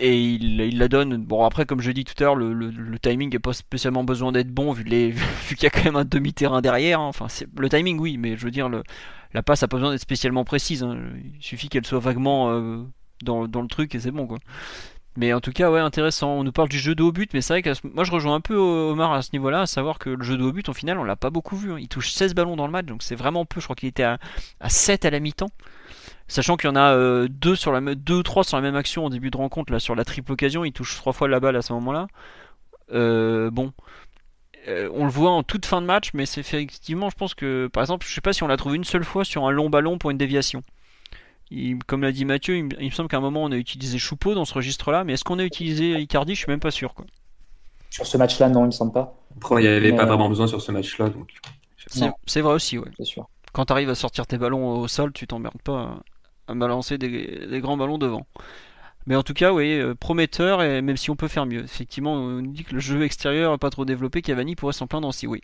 et 0.00 0.18
il, 0.18 0.78
la 0.78 0.88
donne. 0.88 1.16
Bon, 1.16 1.44
après, 1.44 1.64
comme 1.64 1.80
je 1.80 1.92
dis 1.92 2.04
tout 2.04 2.14
à 2.18 2.24
l'heure, 2.24 2.36
le, 2.36 2.98
timing 2.98 3.32
n'est 3.32 3.38
pas 3.38 3.52
spécialement 3.52 4.04
besoin 4.04 4.32
d'être 4.32 4.50
bon 4.50 4.72
vu, 4.72 4.82
les, 4.82 5.10
vu 5.48 5.54
qu'il 5.54 5.62
y 5.62 5.66
a 5.66 5.70
quand 5.70 5.84
même 5.84 5.96
un 5.96 6.04
demi-terrain 6.04 6.60
derrière. 6.60 7.00
Hein. 7.00 7.06
Enfin, 7.06 7.26
le 7.56 7.68
timing, 7.68 7.98
oui, 7.98 8.16
mais 8.18 8.36
je 8.36 8.44
veux 8.44 8.50
dire, 8.50 8.68
la 9.32 9.42
passe 9.42 9.62
a 9.62 9.68
pas 9.68 9.76
besoin 9.76 9.92
d'être 9.92 10.00
spécialement 10.00 10.44
précise. 10.44 10.82
Hein. 10.82 10.98
Il 11.24 11.42
suffit 11.42 11.68
qu'elle 11.68 11.86
soit 11.86 12.00
vaguement 12.00 12.50
euh, 12.50 12.82
dans, 13.22 13.46
dans, 13.46 13.62
le 13.62 13.68
truc 13.68 13.94
et 13.94 14.00
c'est 14.00 14.10
bon, 14.10 14.26
quoi. 14.26 14.38
Mais 15.16 15.32
en 15.34 15.40
tout 15.40 15.52
cas, 15.52 15.70
ouais, 15.70 15.80
intéressant. 15.80 16.30
On 16.30 16.44
nous 16.44 16.52
parle 16.52 16.68
du 16.68 16.78
jeu 16.78 16.94
de 16.94 17.02
haut 17.02 17.12
but, 17.12 17.32
mais 17.34 17.42
c'est 17.42 17.52
vrai 17.52 17.62
que 17.62 17.70
moi 17.84 18.04
je 18.04 18.10
rejoins 18.10 18.34
un 18.34 18.40
peu 18.40 18.56
Omar 18.56 19.12
à 19.12 19.20
ce 19.22 19.30
niveau-là, 19.34 19.62
à 19.62 19.66
savoir 19.66 19.98
que 19.98 20.08
le 20.08 20.24
jeu 20.24 20.38
de 20.38 20.42
haut 20.42 20.52
but, 20.52 20.68
au 20.68 20.72
final, 20.72 20.98
on 20.98 21.04
l'a 21.04 21.16
pas 21.16 21.30
beaucoup 21.30 21.56
vu. 21.56 21.72
Hein. 21.72 21.76
Il 21.78 21.88
touche 21.88 22.12
16 22.12 22.34
ballons 22.34 22.56
dans 22.56 22.66
le 22.66 22.72
match, 22.72 22.86
donc 22.86 23.02
c'est 23.02 23.14
vraiment 23.14 23.44
peu. 23.44 23.60
Je 23.60 23.66
crois 23.66 23.76
qu'il 23.76 23.88
était 23.88 24.04
à, 24.04 24.18
7 24.66 25.04
à 25.04 25.10
la 25.10 25.20
mi-temps. 25.20 25.50
Sachant 26.28 26.56
qu'il 26.56 26.70
y 26.70 26.72
en 26.72 26.76
a 26.76 26.94
2 27.28 27.50
euh, 27.50 27.54
sur 27.54 27.72
la 27.72 27.94
2 27.94 28.22
3 28.22 28.44
sur 28.44 28.56
la 28.56 28.62
même 28.62 28.76
action 28.76 29.04
en 29.04 29.10
début 29.10 29.30
de 29.30 29.36
rencontre, 29.36 29.70
là 29.70 29.78
sur 29.78 29.94
la 29.94 30.04
triple 30.04 30.32
occasion, 30.32 30.64
il 30.64 30.72
touche 30.72 30.96
3 30.96 31.12
fois 31.12 31.28
la 31.28 31.40
balle 31.40 31.56
à 31.56 31.62
ce 31.62 31.74
moment-là. 31.74 32.06
Euh, 32.92 33.50
bon. 33.50 33.72
Euh, 34.68 34.88
on 34.94 35.04
le 35.04 35.10
voit 35.10 35.32
en 35.32 35.42
toute 35.42 35.66
fin 35.66 35.80
de 35.82 35.86
match, 35.86 36.10
mais 36.14 36.24
c'est 36.24 36.40
effectivement, 36.40 37.10
je 37.10 37.16
pense 37.16 37.34
que, 37.34 37.66
par 37.66 37.82
exemple, 37.82 38.06
je 38.06 38.14
sais 38.14 38.20
pas 38.20 38.32
si 38.32 38.44
on 38.44 38.46
l'a 38.46 38.56
trouvé 38.56 38.76
une 38.76 38.84
seule 38.84 39.04
fois 39.04 39.24
sur 39.24 39.44
un 39.46 39.50
long 39.50 39.68
ballon 39.68 39.98
pour 39.98 40.10
une 40.10 40.18
déviation 40.18 40.62
comme 41.86 42.02
l'a 42.02 42.12
dit 42.12 42.24
Mathieu, 42.24 42.56
il, 42.56 42.64
me 42.64 42.90
semble 42.90 43.08
qu'à 43.08 43.18
un 43.18 43.20
moment 43.20 43.44
on 43.44 43.52
a 43.52 43.56
utilisé 43.56 43.98
Choupeau 43.98 44.34
dans 44.34 44.44
ce 44.44 44.54
registre-là, 44.54 45.04
mais 45.04 45.14
est-ce 45.14 45.24
qu'on 45.24 45.38
a 45.38 45.44
utilisé 45.44 46.00
Icardi? 46.00 46.34
Je 46.34 46.40
suis 46.40 46.50
même 46.50 46.60
pas 46.60 46.70
sûr. 46.70 46.94
Quoi. 46.94 47.06
Sur 47.90 48.06
ce 48.06 48.16
match-là, 48.16 48.48
non, 48.48 48.62
il 48.62 48.66
me 48.66 48.70
semble 48.70 48.92
pas. 48.92 49.14
Après, 49.36 49.62
il 49.62 49.68
n'y 49.68 49.76
avait 49.76 49.94
pas 49.94 50.06
vraiment 50.06 50.28
besoin 50.28 50.46
sur 50.46 50.62
ce 50.62 50.72
match-là. 50.72 51.10
Donc... 51.10 51.30
C'est 52.26 52.40
vrai 52.40 52.54
aussi, 52.54 52.78
ouais. 52.78 52.90
Sûr. 53.02 53.28
Quand 53.52 53.66
tu 53.66 53.72
arrives 53.72 53.90
à 53.90 53.94
sortir 53.94 54.26
tes 54.26 54.38
ballons 54.38 54.80
au 54.80 54.88
sol, 54.88 55.12
tu 55.12 55.26
t'emmerdes 55.26 55.60
pas 55.62 55.98
à, 56.48 56.54
balancer 56.54 56.96
des, 56.96 57.60
grands 57.60 57.76
ballons 57.76 57.98
devant. 57.98 58.26
Mais 59.06 59.16
en 59.16 59.22
tout 59.22 59.34
cas, 59.34 59.52
oui, 59.52 59.78
euh, 59.78 59.94
prometteur, 59.94 60.62
et 60.62 60.80
même 60.80 60.96
si 60.96 61.10
on 61.10 61.16
peut 61.16 61.28
faire 61.28 61.44
mieux. 61.44 61.64
Effectivement, 61.64 62.14
on 62.14 62.40
nous 62.40 62.52
dit 62.52 62.64
que 62.64 62.72
le 62.72 62.80
jeu 62.80 63.02
extérieur 63.02 63.50
n'est 63.50 63.58
pas 63.58 63.70
trop 63.70 63.84
développé, 63.84 64.22
Cavani 64.22 64.54
pourrait 64.54 64.72
s'en 64.72 64.86
plaindre 64.86 65.08
aussi, 65.08 65.26
oui. 65.26 65.42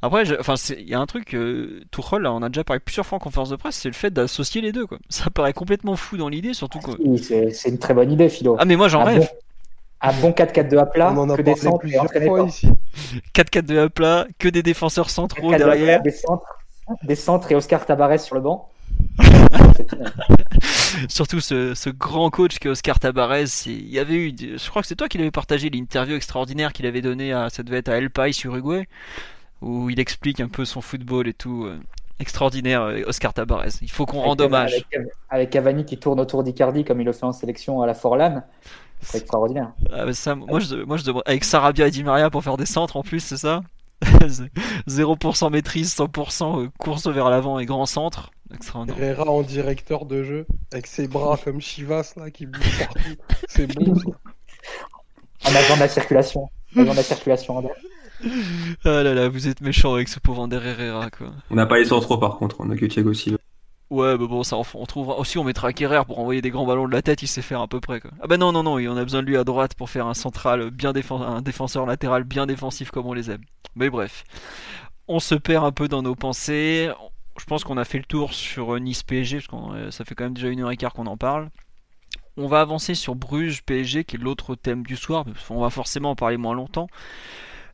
Après, 0.00 0.38
enfin, 0.38 0.54
il 0.70 0.88
y 0.88 0.94
a 0.94 1.00
un 1.00 1.06
truc, 1.06 1.34
euh, 1.34 1.80
Tuchel, 1.90 2.22
là, 2.22 2.32
on 2.32 2.42
a 2.42 2.48
déjà 2.48 2.62
parlé 2.62 2.80
plusieurs 2.80 3.04
fois 3.04 3.16
en 3.16 3.18
conférence 3.18 3.50
de 3.50 3.56
presse, 3.56 3.76
c'est 3.76 3.88
le 3.88 3.94
fait 3.94 4.10
d'associer 4.10 4.60
les 4.60 4.70
deux, 4.70 4.86
quoi. 4.86 4.98
Ça 5.08 5.28
paraît 5.30 5.52
complètement 5.52 5.96
fou 5.96 6.16
dans 6.16 6.28
l'idée, 6.28 6.54
surtout 6.54 6.78
que. 6.78 6.92
Oui, 7.00 7.18
c'est 7.18 7.68
une 7.68 7.78
très 7.78 7.94
bonne 7.94 8.12
idée, 8.12 8.28
Philo. 8.28 8.56
Ah, 8.58 8.64
mais 8.64 8.76
moi 8.76 8.88
j'en 8.88 9.02
rêve. 9.02 9.28
un 10.00 10.12
bon 10.20 10.30
4-4-2 10.30 10.78
à 10.78 10.86
plat, 10.86 11.12
on 11.12 11.18
en 11.18 11.30
a 11.30 11.36
que 11.36 11.42
des 11.42 11.56
centres 11.56 11.78
plusieurs 11.78 12.06
fois 12.06 12.46
ici. 12.46 12.68
4-4-2 13.34 13.78
à 13.78 13.88
plat, 13.88 14.26
que 14.38 14.48
des 14.48 14.62
défenseurs 14.62 15.10
centraux 15.10 15.50
derrière. 15.50 16.00
des, 16.02 16.12
centres, 16.12 16.58
des 17.02 17.16
centres 17.16 17.50
et 17.50 17.56
Oscar 17.56 17.84
Tabarez 17.84 18.18
sur 18.18 18.36
le 18.36 18.40
banc. 18.40 18.70
Surtout 21.08 21.40
ce, 21.40 21.74
ce, 21.74 21.90
grand 21.90 22.30
coach 22.30 22.58
qui 22.58 22.68
est 22.68 22.70
Oscar 22.70 23.00
Tabarez. 23.00 23.44
Il 23.66 23.88
y 23.88 23.98
avait 23.98 24.14
eu, 24.14 24.34
je 24.38 24.70
crois 24.70 24.82
que 24.82 24.88
c'est 24.88 24.96
toi 24.96 25.08
qui 25.08 25.18
l'avais 25.18 25.30
partagé 25.30 25.70
l'interview 25.70 26.14
extraordinaire 26.14 26.72
qu'il 26.72 26.86
avait 26.86 27.02
donnée 27.02 27.32
à, 27.32 27.48
ça 27.50 27.62
devait 27.62 27.78
être 27.78 27.88
à 27.88 27.96
El 27.96 28.10
Pai 28.10 28.32
sur 28.32 28.52
Uruguay 28.52 28.86
où 29.60 29.90
il 29.90 30.00
explique 30.00 30.40
un 30.40 30.48
peu 30.48 30.64
son 30.64 30.80
football 30.80 31.28
et 31.28 31.34
tout. 31.34 31.64
Euh, 31.64 31.78
extraordinaire, 32.20 32.82
euh, 32.82 33.02
Oscar 33.06 33.32
Tabarez. 33.32 33.70
Il 33.82 33.90
faut 33.90 34.06
qu'on 34.06 34.20
rende 34.20 34.40
hommage. 34.40 34.84
Avec, 35.30 35.50
Cavani 35.50 35.84
qui 35.84 35.98
tourne 35.98 36.20
autour 36.20 36.42
d'Icardi 36.42 36.84
comme 36.84 37.00
il 37.00 37.04
le 37.04 37.12
fait 37.12 37.26
en 37.26 37.32
sélection 37.32 37.80
à 37.80 37.86
la 37.86 37.94
Forlan. 37.94 38.42
C'est 39.00 39.18
extraordinaire. 39.18 39.72
Ah, 39.92 40.12
ça, 40.12 40.34
moi, 40.34 40.58
je, 40.58 40.76
moi, 40.76 40.96
je 40.96 41.04
demande, 41.04 41.22
avec 41.26 41.44
Sarabia 41.44 41.86
et 41.86 41.90
Di 41.90 42.02
Maria 42.02 42.30
pour 42.30 42.42
faire 42.42 42.56
des 42.56 42.66
centres 42.66 42.96
en 42.96 43.02
plus, 43.02 43.20
c'est 43.20 43.36
ça? 43.36 43.62
0% 44.02 45.50
maîtrise, 45.50 45.94
100% 45.94 46.64
euh, 46.64 46.68
course 46.78 47.06
vers 47.06 47.30
l'avant 47.30 47.58
et 47.58 47.66
grand 47.66 47.86
centre. 47.86 48.30
Herrera 48.98 49.30
en 49.30 49.42
directeur 49.42 50.06
de 50.06 50.22
jeu, 50.22 50.46
avec 50.72 50.86
ses 50.86 51.06
bras 51.06 51.38
comme 51.44 51.60
Chivas 51.60 52.14
là, 52.16 52.30
qui 52.30 52.46
bouge 52.46 52.78
partout. 52.78 53.16
C'est 53.48 53.66
bon. 53.66 53.94
En 55.44 55.54
avant 55.54 55.76
de 55.76 55.80
la 55.80 55.88
circulation. 55.88 56.50
En 56.76 56.80
avant 56.80 56.90
de 56.90 56.96
la 56.96 57.02
circulation, 57.04 57.62
ah 58.84 59.02
là 59.02 59.14
là, 59.14 59.28
vous 59.28 59.48
êtes 59.48 59.60
méchant 59.60 59.94
avec 59.94 60.08
ce 60.08 60.18
pauvre 60.20 60.42
Ander 60.42 60.60
Herrera 60.64 61.10
quoi. 61.10 61.28
On 61.50 61.54
n'a 61.54 61.66
pas 61.66 61.78
les 61.78 61.86
trop 61.86 62.18
par 62.18 62.38
contre, 62.38 62.56
on 62.60 62.70
a 62.70 62.76
que 62.76 62.86
Thiago 62.86 63.12
Silva. 63.12 63.38
Ouais, 63.90 64.18
bah 64.18 64.26
bon, 64.28 64.42
ça 64.42 64.56
on, 64.56 64.84
trouvera. 64.84 65.18
Aussi, 65.18 65.38
on 65.38 65.44
mettra 65.44 65.72
Kerrer 65.72 66.04
pour 66.04 66.18
envoyer 66.18 66.42
des 66.42 66.50
grands 66.50 66.66
ballons 66.66 66.86
de 66.86 66.92
la 66.92 67.00
tête, 67.00 67.22
il 67.22 67.26
sait 67.26 67.40
faire 67.40 67.62
à 67.62 67.68
peu 67.68 67.80
près 67.80 68.00
quoi. 68.00 68.10
Ah 68.20 68.26
bah 68.26 68.36
non, 68.36 68.52
non, 68.52 68.62
non, 68.62 68.74
on 68.74 68.96
a 68.96 69.02
besoin 69.02 69.22
de 69.22 69.26
lui 69.26 69.36
à 69.38 69.44
droite 69.44 69.74
pour 69.74 69.88
faire 69.88 70.06
un 70.06 70.14
central 70.14 70.70
bien 70.70 70.92
un 70.92 71.42
défenseur 71.42 71.86
latéral 71.86 72.24
bien 72.24 72.46
défensif 72.46 72.90
comme 72.90 73.06
on 73.06 73.14
les 73.14 73.30
aime. 73.30 73.40
Mais 73.76 73.88
bref, 73.88 74.24
on 75.06 75.20
se 75.20 75.34
perd 75.34 75.64
un 75.64 75.72
peu 75.72 75.88
dans 75.88 76.02
nos 76.02 76.14
pensées. 76.14 76.90
Je 77.38 77.44
pense 77.46 77.64
qu'on 77.64 77.78
a 77.78 77.84
fait 77.84 77.98
le 77.98 78.04
tour 78.04 78.34
sur 78.34 78.78
Nice 78.78 79.02
PSG, 79.04 79.38
parce 79.38 79.46
que 79.46 79.76
euh, 79.76 79.90
ça 79.90 80.04
fait 80.04 80.14
quand 80.14 80.24
même 80.24 80.34
déjà 80.34 80.48
une 80.48 80.60
heure 80.60 80.70
et 80.70 80.76
quart 80.76 80.92
qu'on 80.92 81.06
en 81.06 81.16
parle. 81.16 81.48
On 82.36 82.46
va 82.46 82.60
avancer 82.60 82.94
sur 82.94 83.14
Bruges 83.14 83.62
PSG, 83.62 84.04
qui 84.04 84.16
est 84.16 84.18
l'autre 84.18 84.54
thème 84.54 84.84
du 84.84 84.96
soir, 84.96 85.24
on 85.50 85.60
va 85.60 85.70
forcément 85.70 86.10
en 86.10 86.14
parler 86.14 86.36
moins 86.36 86.54
longtemps. 86.54 86.88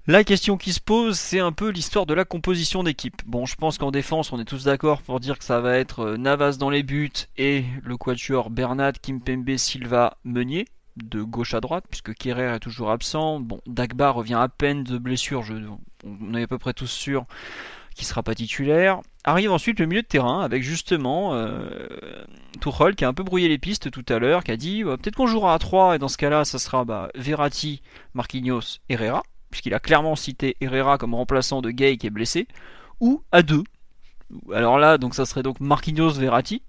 La 0.06 0.22
question 0.22 0.58
qui 0.58 0.74
se 0.74 0.80
pose, 0.80 1.18
c'est 1.18 1.40
un 1.40 1.52
peu 1.52 1.70
l'histoire 1.70 2.04
de 2.04 2.12
la 2.12 2.26
composition 2.26 2.82
d'équipe. 2.82 3.22
Bon, 3.24 3.46
je 3.46 3.54
pense 3.54 3.78
qu'en 3.78 3.90
défense, 3.90 4.34
on 4.34 4.38
est 4.38 4.44
tous 4.44 4.64
d'accord 4.64 5.00
pour 5.00 5.18
dire 5.18 5.38
que 5.38 5.46
ça 5.46 5.62
va 5.62 5.78
être 5.78 6.00
euh, 6.00 6.16
Navas 6.18 6.58
dans 6.58 6.68
les 6.68 6.82
buts 6.82 7.10
et 7.38 7.64
le 7.82 7.96
quatuor 7.96 8.50
Bernat, 8.50 8.92
Kimpembe, 8.92 9.56
Silva, 9.56 10.18
Meunier, 10.24 10.66
de 10.98 11.22
gauche 11.22 11.54
à 11.54 11.62
droite, 11.62 11.86
puisque 11.88 12.12
Kerrer 12.12 12.54
est 12.54 12.60
toujours 12.60 12.90
absent. 12.90 13.40
Bon, 13.40 13.62
Dagba 13.66 14.10
revient 14.10 14.34
à 14.34 14.48
peine 14.48 14.84
de 14.84 14.98
blessure, 14.98 15.42
on 16.04 16.34
est 16.34 16.42
à 16.42 16.46
peu 16.46 16.58
près 16.58 16.74
tous 16.74 16.86
sûrs 16.86 17.24
qu'il 17.94 18.06
sera 18.06 18.22
pas 18.22 18.34
titulaire. 18.34 19.00
Arrive 19.24 19.52
ensuite 19.52 19.80
le 19.80 19.86
milieu 19.86 20.02
de 20.02 20.06
terrain 20.06 20.42
avec 20.42 20.62
justement 20.62 21.32
euh, 21.32 21.88
qui 22.94 23.04
a 23.06 23.08
un 23.08 23.14
peu 23.14 23.22
brouillé 23.22 23.48
les 23.48 23.56
pistes 23.56 23.90
tout 23.90 24.04
à 24.10 24.18
l'heure, 24.18 24.44
qui 24.44 24.50
a 24.50 24.58
dit 24.58 24.84
bah, 24.84 24.98
peut-être 24.98 25.16
qu'on 25.16 25.26
jouera 25.26 25.54
à 25.54 25.58
3 25.58 25.96
et 25.96 25.98
dans 25.98 26.08
ce 26.08 26.18
cas-là, 26.18 26.44
ça 26.44 26.58
sera 26.58 26.84
bah, 26.84 27.08
Verratti, 27.14 27.80
Marquinhos, 28.12 28.80
Herrera 28.90 29.22
puisqu'il 29.54 29.72
a 29.72 29.78
clairement 29.78 30.16
cité 30.16 30.56
Herrera 30.60 30.98
comme 30.98 31.14
remplaçant 31.14 31.62
de 31.62 31.70
Gay 31.70 31.96
qui 31.96 32.08
est 32.08 32.10
blessé, 32.10 32.48
ou 32.98 33.22
à 33.30 33.42
deux. 33.42 33.62
Alors 34.52 34.80
là, 34.80 34.98
donc 34.98 35.14
ça 35.14 35.26
serait 35.26 35.44
donc 35.44 35.60
Marquinhos 35.60 36.10
Verratti, 36.14 36.62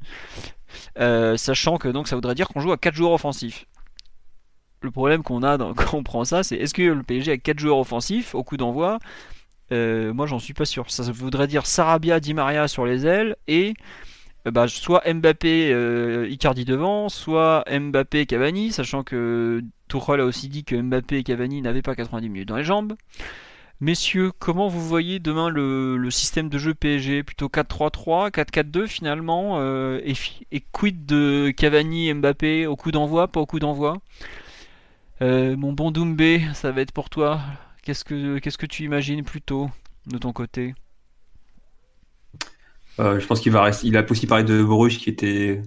euh, 0.99 1.35
sachant 1.35 1.77
que 1.77 1.87
donc 1.87 2.07
ça 2.07 2.15
voudrait 2.15 2.35
dire 2.35 2.47
qu'on 2.47 2.59
joue 2.59 2.71
à 2.71 2.77
4 2.77 2.93
joueurs 2.93 3.13
offensifs. 3.13 3.65
Le 4.81 4.91
problème 4.91 5.23
qu'on 5.23 5.41
a 5.41 5.57
quand 5.73 5.97
on 5.97 6.03
prend 6.03 6.25
ça, 6.25 6.43
c'est 6.43 6.57
est-ce 6.57 6.75
que 6.75 6.83
le 6.83 7.01
PSG 7.01 7.31
a 7.31 7.37
4 7.37 7.57
joueurs 7.57 7.79
offensifs 7.79 8.35
au 8.35 8.43
coup 8.43 8.55
d'envoi? 8.55 8.99
Euh, 9.71 10.13
Moi 10.13 10.27
j'en 10.27 10.37
suis 10.37 10.53
pas 10.53 10.65
sûr. 10.65 10.91
Ça 10.91 11.11
voudrait 11.11 11.47
dire 11.47 11.65
Sarabia, 11.65 12.19
Di 12.19 12.35
Maria 12.35 12.67
sur 12.67 12.85
les 12.85 13.07
ailes 13.07 13.35
et 13.47 13.73
bah, 14.45 14.67
soit 14.67 15.01
Mbappé, 15.11 15.71
euh, 15.73 16.27
Icardi 16.29 16.65
devant, 16.65 17.09
soit 17.09 17.65
Mbappé, 17.67 18.27
Cavani, 18.27 18.71
sachant 18.71 19.03
que 19.03 19.63
Tuchel 19.87 20.19
a 20.19 20.25
aussi 20.25 20.49
dit 20.49 20.63
que 20.63 20.75
Mbappé 20.75 21.17
et 21.17 21.23
Cavani 21.23 21.61
n'avaient 21.61 21.81
pas 21.81 21.95
90 21.95 22.29
minutes 22.29 22.47
dans 22.47 22.57
les 22.57 22.63
jambes. 22.63 22.93
Messieurs, 23.81 24.31
comment 24.39 24.69
vous 24.69 24.81
voyez 24.81 25.19
demain 25.19 25.49
le, 25.49 26.09
système 26.09 26.47
de 26.47 26.57
jeu 26.57 26.73
PSG 26.73 27.23
Plutôt 27.23 27.47
4-3-3, 27.47 28.31
4-4-2 28.31 28.87
finalement 28.87 29.59
euh, 29.59 29.99
et, 30.51 30.61
quid 30.71 31.05
de 31.05 31.51
Cavani 31.55 32.13
Mbappé? 32.13 32.67
Au 32.67 32.77
coup 32.77 32.91
d'envoi, 32.91 33.27
pas 33.27 33.41
au 33.41 33.45
coup 33.45 33.59
d'envoi? 33.59 33.97
Euh, 35.21 35.57
Mon 35.57 35.73
bon 35.73 35.91
Doumbé, 35.91 36.41
ça 36.53 36.71
va 36.71 36.81
être 36.81 36.93
pour 36.93 37.09
toi. 37.09 37.41
Qu'est-ce 37.83 38.05
que, 38.05 38.39
qu'est-ce 38.39 38.57
que 38.57 38.65
tu 38.65 38.83
imagines 38.83 39.23
plutôt 39.23 39.69
de 40.07 40.17
ton 40.17 40.31
côté? 40.31 40.73
Euh, 42.99 43.19
Je 43.19 43.27
pense 43.27 43.41
qu'il 43.41 43.51
va 43.51 43.61
rester. 43.61 43.87
Il 43.87 43.97
a 43.97 44.05
aussi 44.09 44.25
parlé 44.25 44.45
de 44.45 44.63
Bruges 44.63 44.99
qui 44.99 45.09
était 45.09 45.61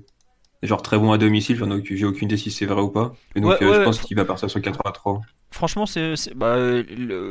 genre 0.63 0.83
très 0.83 0.99
bon 0.99 1.13
à 1.13 1.19
domicile. 1.19 1.59
Donc 1.59 1.85
j'ai 1.85 2.05
aucune 2.05 2.27
idée 2.27 2.37
si 2.37 2.51
c'est 2.51 2.67
vrai 2.67 2.83
ou 2.83 2.89
pas. 2.89 3.15
Mais 3.35 3.41
donc 3.41 3.57
je 3.61 3.85
pense 3.85 4.01
qu'il 4.01 4.17
va 4.17 4.25
partir 4.25 4.51
sur 4.51 4.61
4-3. 4.61 5.21
Franchement, 5.51 5.87
c'est, 5.87 6.15
bah, 6.37 6.57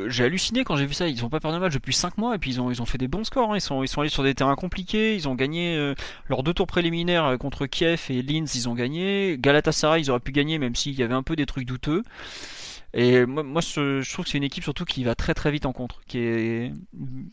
j'ai 0.08 0.24
halluciné 0.24 0.64
quand 0.64 0.76
j'ai 0.76 0.88
vu 0.88 0.94
ça. 0.94 1.08
Ils 1.08 1.22
n'ont 1.22 1.30
pas 1.30 1.40
perdu 1.40 1.58
de 1.58 1.62
match 1.62 1.74
depuis 1.74 1.94
5 1.94 2.18
mois 2.18 2.36
et 2.36 2.40
puis 2.40 2.52
ils 2.52 2.62
ont, 2.62 2.72
ils 2.72 2.82
ont 2.82 2.86
fait 2.86 2.98
des 2.98 3.08
bons 3.08 3.24
scores. 3.24 3.52
Hein. 3.52 3.58
Ils, 3.58 3.62
sont, 3.62 3.84
ils 3.84 3.88
sont 3.88 4.02
allés 4.02 4.10
sur 4.10 4.24
des 4.24 4.34
terrains 4.34 4.56
compliqués. 4.56 5.16
Ils 5.16 5.28
ont 5.28 5.36
gagné 5.36 5.76
euh, 5.78 5.94
leurs 6.28 6.42
deux 6.42 6.54
tours 6.54 6.68
préliminaires 6.68 7.26
euh, 7.26 7.38
contre 7.38 7.68
Kiev 7.68 8.06
et 8.10 8.22
Linz. 8.24 8.56
Ils 8.56 8.68
ont 8.70 8.74
gagné. 8.74 9.38
Galatasaray, 9.40 10.02
ils 10.02 10.10
auraient 10.10 10.20
pu 10.20 10.32
gagner 10.32 10.58
même 10.58 10.76
s'il 10.76 10.94
y 10.98 11.04
avait 11.04 11.14
un 11.14 11.24
peu 11.24 11.36
des 11.36 11.46
trucs 11.46 11.66
douteux. 11.66 12.04
Et 13.00 13.28
moi, 13.28 13.44
moi 13.44 13.62
je, 13.62 14.12
trouve 14.12 14.26
que 14.26 14.32
c'est 14.32 14.40
une 14.40 14.44
équipe 14.44 14.64
surtout 14.64 14.84
qui 14.84 15.04
va 15.04 15.14
très 15.14 15.36
très 15.36 15.52
vite 15.52 15.68
en 15.68 15.72
contre. 15.72 16.02
Qui 16.08 16.18
est, 16.18 16.74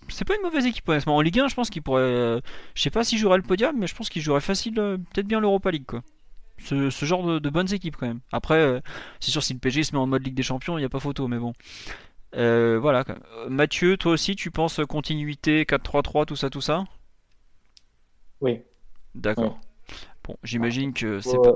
c'est 0.08 0.26
pas 0.26 0.36
une 0.36 0.42
mauvaise 0.42 0.66
équipe 0.66 0.86
honnêtement. 0.86 1.16
En 1.16 1.22
Ligue 1.22 1.40
1, 1.40 1.48
je 1.48 1.54
pense 1.54 1.70
qu'il 1.70 1.80
pourrait, 1.80 2.02
euh, 2.02 2.40
je 2.74 2.82
sais 2.82 2.90
pas 2.90 3.02
s'il 3.02 3.18
jouerait 3.18 3.38
le 3.38 3.42
podium, 3.42 3.74
mais 3.78 3.86
je 3.86 3.94
pense 3.94 4.10
qu'il 4.10 4.20
jouerait 4.20 4.42
facile, 4.42 4.74
peut-être 4.74 5.26
bien 5.26 5.40
l'Europa 5.40 5.70
League 5.70 5.86
quoi 5.86 6.02
ce, 6.58 7.04
genre 7.04 7.40
de, 7.40 7.50
bonnes 7.50 7.72
équipes 7.72 7.96
quand 7.96 8.06
même. 8.06 8.20
Après, 8.30 8.60
euh, 8.60 8.80
c'est 9.20 9.30
sûr 9.30 9.42
si 9.42 9.54
le 9.54 9.58
PG 9.58 9.84
se 9.84 9.92
met 9.92 9.98
en 9.98 10.06
mode 10.06 10.24
Ligue 10.24 10.34
des 10.34 10.42
Champions, 10.42 10.76
il 10.76 10.82
n'y 10.82 10.86
a 10.86 10.90
pas 10.90 11.00
photo, 11.00 11.28
mais 11.28 11.38
bon. 11.38 11.54
Euh, 12.36 12.78
voilà. 12.78 13.04
Mathieu, 13.48 13.96
toi 13.96 14.12
aussi, 14.12 14.36
tu 14.36 14.50
penses 14.50 14.80
continuité 14.88 15.64
4-3-3, 15.64 16.26
tout 16.26 16.36
ça, 16.36 16.50
tout 16.50 16.60
ça? 16.60 16.84
Oui. 18.40 18.60
D'accord. 19.14 19.58
Bon, 20.24 20.36
j'imagine 20.42 20.92
que 20.92 21.20
c'est 21.20 21.38
pas... 21.38 21.54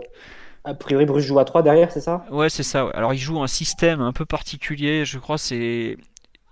A 0.64 0.74
priori, 0.74 1.06
Bruce 1.06 1.24
joue 1.24 1.39
à 1.39 1.44
3 1.44 1.62
derrière, 1.62 1.90
c'est 1.90 2.01
ça? 2.01 2.24
Ouais, 2.30 2.51
c'est 2.51 2.62
ça. 2.62 2.89
Alors, 2.94 3.14
il 3.14 3.18
joue 3.18 3.43
un 3.43 3.47
système 3.47 4.01
un 4.01 4.12
peu 4.12 4.26
particulier. 4.26 5.05
Je 5.05 5.18
crois 5.18 5.39
c'est 5.39 5.97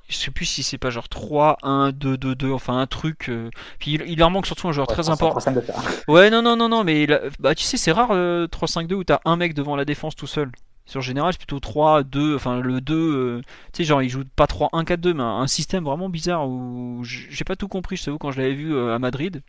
je 0.08 0.16
sais 0.16 0.30
plus 0.30 0.44
si 0.44 0.62
c'est 0.62 0.78
pas 0.78 0.90
genre 0.90 1.08
3, 1.08 1.58
1, 1.64 1.90
2, 1.90 2.16
2, 2.16 2.34
2, 2.36 2.52
enfin 2.52 2.78
un 2.78 2.86
truc. 2.86 3.28
Euh, 3.28 3.50
puis 3.80 3.94
il, 3.94 4.18
leur 4.18 4.30
manque 4.30 4.46
surtout 4.46 4.68
un 4.68 4.72
joueur 4.72 4.86
très 4.86 5.08
important. 5.08 5.40
Ouais, 6.08 6.30
non, 6.30 6.42
non, 6.42 6.56
non, 6.56 6.68
non, 6.68 6.84
mais 6.84 7.08
bah, 7.40 7.56
tu 7.56 7.64
sais, 7.64 7.76
c'est 7.76 7.90
rare 7.90 8.14
3, 8.48 8.68
5, 8.68 8.86
2 8.86 8.94
où 8.94 9.04
t'as 9.04 9.18
un 9.24 9.36
mec 9.36 9.54
devant 9.54 9.74
la 9.74 9.84
défense 9.84 10.14
tout 10.14 10.28
seul. 10.28 10.50
Sur 10.86 11.02
général, 11.02 11.32
c'est 11.32 11.38
plutôt 11.38 11.58
3, 11.58 12.04
2, 12.04 12.36
enfin 12.36 12.60
le 12.60 12.80
2, 12.80 12.94
euh, 12.94 13.40
tu 13.72 13.82
sais, 13.82 13.84
genre 13.84 14.02
il 14.02 14.08
joue 14.08 14.22
pas 14.36 14.46
3, 14.46 14.68
1, 14.72 14.84
4, 14.84 15.00
2, 15.00 15.14
mais 15.14 15.22
un, 15.22 15.46
système 15.48 15.84
vraiment 15.84 16.08
bizarre 16.08 16.48
où 16.48 17.02
j'ai 17.02 17.44
pas 17.44 17.56
tout 17.56 17.66
compris, 17.66 17.96
je 17.96 18.04
t'avoue, 18.04 18.18
quand 18.18 18.30
je 18.30 18.40
l'avais 18.40 18.54
vu 18.54 18.72
euh, 18.72 18.94
à 18.94 19.00
Madrid. 19.00 19.42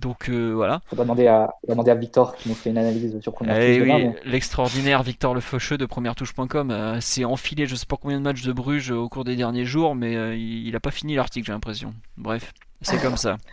Donc 0.00 0.30
euh, 0.30 0.52
voilà. 0.54 0.80
Va 0.92 1.04
demander 1.04 1.26
à, 1.26 1.54
demander 1.68 1.90
à 1.90 1.94
Victor 1.94 2.34
qui 2.34 2.48
nous 2.48 2.54
fait 2.54 2.70
une 2.70 2.78
analyse 2.78 3.20
sur 3.20 3.32
première 3.32 3.60
eh 3.60 3.82
oui, 3.82 4.10
L'extraordinaire 4.24 5.02
Victor 5.02 5.34
Le 5.34 5.40
Faucheux 5.40 5.76
de 5.76 5.84
première 5.84 6.14
touche.com 6.14 6.70
euh, 6.70 7.00
s'est 7.00 7.24
enfilé 7.24 7.66
je 7.66 7.74
sais 7.74 7.86
pas 7.86 7.96
combien 8.00 8.18
de 8.18 8.24
matchs 8.24 8.42
de 8.42 8.52
Bruges 8.52 8.90
au 8.90 9.08
cours 9.08 9.24
des 9.24 9.36
derniers 9.36 9.66
jours, 9.66 9.94
mais 9.94 10.16
euh, 10.16 10.34
il, 10.34 10.74
a 10.74 10.80
pas 10.80 10.90
fini 10.90 11.16
l'article, 11.16 11.46
j'ai 11.46 11.52
l'impression. 11.52 11.92
Bref, 12.16 12.52
c'est 12.80 13.00
comme 13.00 13.16
ça. 13.16 13.36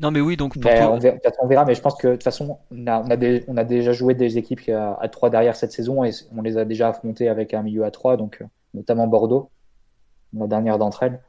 Non 0.00 0.10
mais 0.10 0.22
oui, 0.22 0.38
donc 0.38 0.54
pour 0.54 0.62
ben, 0.62 0.88
on, 0.88 1.46
verra, 1.46 1.66
mais 1.66 1.74
je 1.74 1.82
pense 1.82 1.94
que 1.94 2.08
de 2.08 2.12
toute 2.14 2.22
façon, 2.22 2.56
on 2.70 2.86
a, 2.86 3.04
on 3.46 3.56
a, 3.58 3.64
déjà 3.64 3.92
joué 3.92 4.14
des 4.14 4.38
équipes 4.38 4.70
à, 4.70 4.94
à 4.98 5.08
3 5.08 5.28
derrière 5.28 5.54
cette 5.54 5.70
saison 5.70 6.02
et 6.02 6.12
on 6.34 6.40
les 6.40 6.56
a 6.56 6.64
déjà 6.64 6.88
affrontées 6.88 7.28
avec 7.28 7.52
un 7.52 7.62
milieu 7.62 7.84
à 7.84 7.90
3, 7.90 8.16
donc 8.16 8.42
notamment 8.72 9.06
Bordeaux, 9.06 9.50
la 10.32 10.46
dernière 10.46 10.78
d'entre 10.78 11.02
elles. 11.02 11.20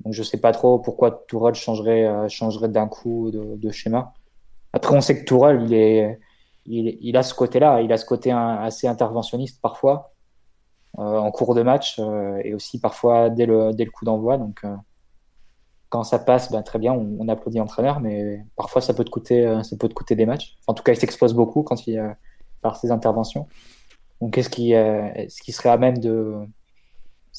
Donc 0.00 0.12
je 0.12 0.22
sais 0.22 0.38
pas 0.38 0.52
trop 0.52 0.78
pourquoi 0.78 1.10
Tourelle 1.28 1.54
changerait, 1.54 2.06
euh, 2.06 2.28
changerait 2.28 2.68
d'un 2.68 2.88
coup 2.88 3.30
de, 3.30 3.70
schéma. 3.70 4.12
Après, 4.72 4.94
on 4.94 5.00
sait 5.00 5.18
que 5.18 5.24
Tourelle, 5.24 5.62
il, 5.62 5.74
est, 5.74 6.18
il, 6.66 7.16
a 7.16 7.22
ce 7.22 7.34
côté-là, 7.34 7.80
il 7.80 7.92
a 7.92 7.96
ce 7.96 8.04
côté 8.04 8.32
assez 8.32 8.86
interventionniste 8.86 9.60
parfois, 9.62 10.12
euh, 10.98 11.18
en 11.18 11.30
cours 11.30 11.54
de 11.54 11.62
match, 11.62 11.98
euh, 11.98 12.40
et 12.44 12.54
aussi 12.54 12.80
parfois 12.80 13.30
dès 13.30 13.46
le, 13.46 13.72
dès 13.72 13.84
le 13.84 13.90
coup 13.90 14.04
d'envoi. 14.04 14.36
Donc 14.36 14.62
quand 15.88 16.02
ça 16.02 16.18
passe, 16.18 16.50
ben, 16.50 16.62
très 16.62 16.78
bien, 16.78 16.92
on, 16.92 17.28
applaudit 17.28 17.58
l'entraîneur, 17.58 18.00
mais 18.00 18.44
parfois 18.56 18.82
ça 18.82 18.94
peut 18.94 19.04
te 19.04 19.10
coûter, 19.10 19.60
ça 19.62 19.76
peut 19.76 19.88
te 19.88 19.94
coûter 19.94 20.16
des 20.16 20.26
matchs. 20.26 20.56
en 20.66 20.74
tout 20.74 20.82
cas, 20.82 20.92
il 20.92 20.96
s'expose 20.96 21.34
beaucoup 21.34 21.62
quand 21.62 21.86
il, 21.86 22.16
par 22.60 22.76
ses 22.76 22.90
interventions. 22.90 23.46
Donc 24.20 24.36
est-ce 24.38 24.50
qu'il 24.50 24.72
est 24.72 25.28
qu 25.44 25.52
serait 25.52 25.68
à 25.68 25.76
même 25.76 25.98
de 25.98 26.34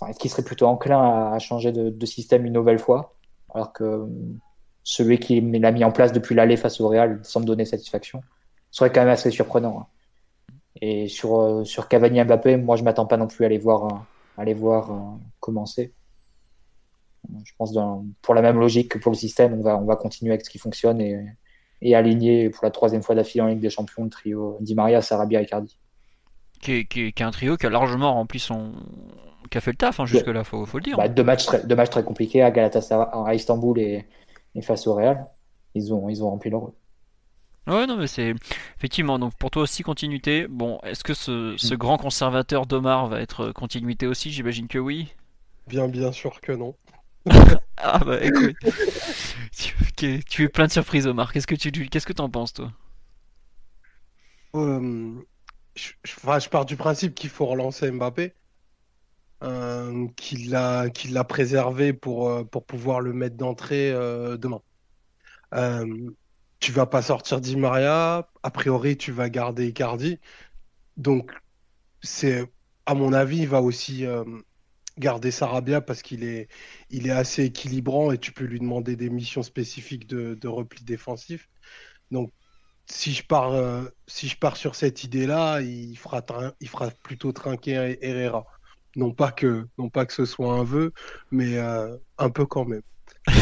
est-ce 0.07 0.19
qu'il 0.19 0.30
serait 0.30 0.43
plutôt 0.43 0.67
enclin 0.67 1.31
à, 1.31 1.39
changer 1.39 1.72
de, 1.72 2.05
système 2.05 2.45
une 2.45 2.53
nouvelle 2.53 2.80
fois 2.80 3.15
Alors 3.53 3.72
que 3.72 3.84
euh, 3.84 4.05
celui 4.84 5.19
qui 5.19 5.39
l'a 5.39 5.72
mis 5.72 5.84
en 5.84 5.91
place 5.91 6.11
depuis 6.11 6.35
l'aller 6.35 6.57
face 6.57 6.81
au 6.81 6.88
Real 6.89 7.19
semble 7.23 7.45
donner 7.45 7.65
satisfaction? 7.65 8.22
Ce 8.72 8.80
serait 8.80 8.91
quand 8.91 9.01
même 9.01 9.09
assez 9.09 9.31
surprenant. 9.31 9.80
Hein. 9.80 9.88
Et 10.81 11.07
sur, 11.07 11.39
euh, 11.39 11.63
sur 11.63 11.88
Cavani 11.88 12.22
Mbappé, 12.23 12.57
moi 12.57 12.76
je 12.76 12.84
m'attends 12.84 13.05
pas 13.05 13.15
non 13.15 13.27
plus 13.27 13.45
à 13.45 13.49
les 13.49 13.57
voir, 13.57 13.85
euh, 13.85 14.41
à 14.41 14.53
voir 14.53 15.17
commencer. 15.39 15.93
Je 17.43 17.53
pense 17.57 17.73
pour 18.22 18.35
la 18.35 18.41
même 18.41 18.59
logique 18.59 18.91
que 18.91 18.97
pour 18.99 19.11
le 19.11 19.17
système, 19.17 19.53
on 19.53 19.63
va, 19.63 19.77
on 19.77 19.85
va 19.85 19.95
continuer 19.95 20.34
avec 20.34 20.45
ce 20.45 20.49
qui 20.49 20.59
fonctionne 20.59 21.01
et, 21.01 21.26
et 21.81 21.95
aligner 21.95 22.49
pour 22.49 22.65
la 22.65 22.69
troisième 22.69 23.01
fois 23.01 23.15
d'affilée 23.15 23.41
en 23.41 23.47
Ligue 23.47 23.61
des 23.61 23.69
Champions 23.69 24.03
le 24.03 24.09
trio 24.09 24.57
Di 24.59 24.76
Maria, 24.76 25.01
Sarabia 25.01 25.41
et 25.41 25.45
Cardi. 25.45 25.80
Qui 26.61 26.85
qui 26.85 27.01
est, 27.01 27.22
un 27.22 27.31
trio 27.31 27.57
qui 27.57 27.65
a 27.65 27.69
largement 27.69 28.13
rempli 28.13 28.39
son, 28.39 28.73
qui 29.49 29.57
a 29.57 29.61
fait 29.61 29.72
le 29.72 29.77
taf 29.77 29.99
hein, 29.99 30.05
jusque-là, 30.05 30.43
faut, 30.43 30.65
faut 30.65 30.77
le 30.77 30.84
dire. 30.84 30.97
Bah, 30.97 31.07
deux, 31.07 31.23
matchs 31.23 31.45
très, 31.45 31.65
deux 31.65 31.76
matchs 31.76 31.89
très 31.89 32.03
compliqués 32.03 32.41
à 32.41 32.51
Galatasaray, 32.51 33.07
à 33.13 33.34
Istanbul 33.34 33.80
et, 33.80 34.05
face 34.61 34.88
au 34.88 34.95
Real. 34.95 35.27
Ils 35.73 35.93
ont, 35.93 36.09
ils 36.09 36.23
ont 36.23 36.30
rempli 36.30 36.49
leur 36.49 36.61
rôle. 36.61 36.73
Ouais, 37.67 37.88
non, 37.88 37.97
mais 37.97 38.07
c'est 38.07 38.34
effectivement. 38.77 39.17
Donc 39.17 39.35
pour 39.35 39.49
toi 39.49 39.63
aussi 39.63 39.84
continuité. 39.84 40.47
Bon, 40.47 40.80
est-ce 40.84 41.03
que 41.03 41.13
ce, 41.13 41.55
ce, 41.57 41.73
mm. 41.73 41.77
grand 41.77 41.97
conservateur 41.97 42.65
d'Omar 42.65 43.07
va 43.07 43.22
être 43.22 43.51
continuité 43.51 44.05
aussi? 44.05 44.31
J'imagine 44.31 44.67
que 44.67 44.77
oui. 44.77 45.13
Bien, 45.67 45.88
bien 45.88 46.11
sûr 46.11 46.39
que 46.41 46.51
non. 46.51 46.76
ah 47.77 47.99
bah 48.05 48.23
écoute, 48.23 48.55
tu, 49.97 50.23
tu, 50.23 50.43
es 50.43 50.49
plein 50.49 50.67
de 50.67 50.72
surprises, 50.72 51.07
Omar. 51.07 51.34
Qu'est-ce 51.34 51.47
que 51.47 51.55
tu, 51.55 51.72
qu'est-ce 51.72 52.05
que 52.05 52.13
t'en 52.13 52.30
penses, 52.30 52.53
toi? 52.53 52.72
Euh, 54.53 55.13
je, 55.76 55.91
je, 56.03 56.49
pars 56.49 56.65
du 56.65 56.77
principe 56.77 57.15
qu'il 57.15 57.31
faut 57.31 57.47
relancer 57.47 57.89
Mbappé. 57.91 58.34
Euh, 59.44 60.07
qu'il 60.16 60.49
l'a 60.49 61.24
préservé 61.28 61.91
pour, 61.94 62.30
euh, 62.30 62.45
pour 62.45 62.66
pouvoir 62.66 63.02
le 63.02 63.12
mettre 63.14 63.36
d'entrée 63.36 63.91
euh, 63.91 64.38
demain. 64.38 64.62
tu 66.60 66.72
vas 66.72 66.86
pas 66.86 67.02
sortir 67.02 67.41
Di 67.41 67.56
Maria, 67.57 68.30
a 68.44 68.52
priori 68.52 68.98
tu 68.98 69.12
vas 69.12 69.30
garder 69.30 69.68
Icardi. 69.68 70.20
Donc 70.98 71.32
c'est 72.02 72.45
à 72.86 72.95
mon 72.95 73.14
avis, 73.14 73.40
il 73.40 73.48
va 73.48 73.62
aussi 73.62 74.06
garder 74.98 75.32
Sarabia 75.32 75.82
parce 75.82 76.02
qu'il 76.02 76.24
est, 76.24 76.48
il 76.90 77.07
est 77.07 77.12
assez 77.12 77.45
équilibrant 77.45 78.12
et 78.12 78.20
tu 78.20 78.32
peux 78.32 78.45
lui 78.45 78.60
demander 78.60 78.95
des 78.95 79.10
missions 79.10 79.44
spécifiques 79.44 80.07
de, 80.07 80.48
repli 80.48 80.84
défensif. 80.84 81.49
Donc 82.12 82.32
si 82.88 83.14
je 83.14 83.24
pars, 83.26 83.90
si 84.07 84.28
je 84.30 84.38
pars 84.38 84.57
sur 84.57 84.76
cette 84.76 85.03
idée-là, 85.03 85.62
il 85.62 85.91
il 85.91 85.98
fera 85.98 86.91
plutôt 87.03 87.32
trinquer 87.34 87.98
Herrera. 88.02 88.45
Non 88.95 89.11
pas 89.11 89.31
que, 89.31 89.67
non 89.77 89.89
pas 89.89 90.05
que 90.05 90.13
ce 90.13 90.26
soit 90.26 90.53
un 90.53 90.63
vœu, 90.63 90.93
mais 91.31 91.57
euh, 91.57 91.95
un 92.17 92.30
peu 92.30 92.45
quand 92.45 92.65
même. 92.65 92.81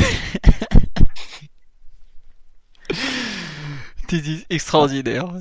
extraordinaire. 4.49 5.33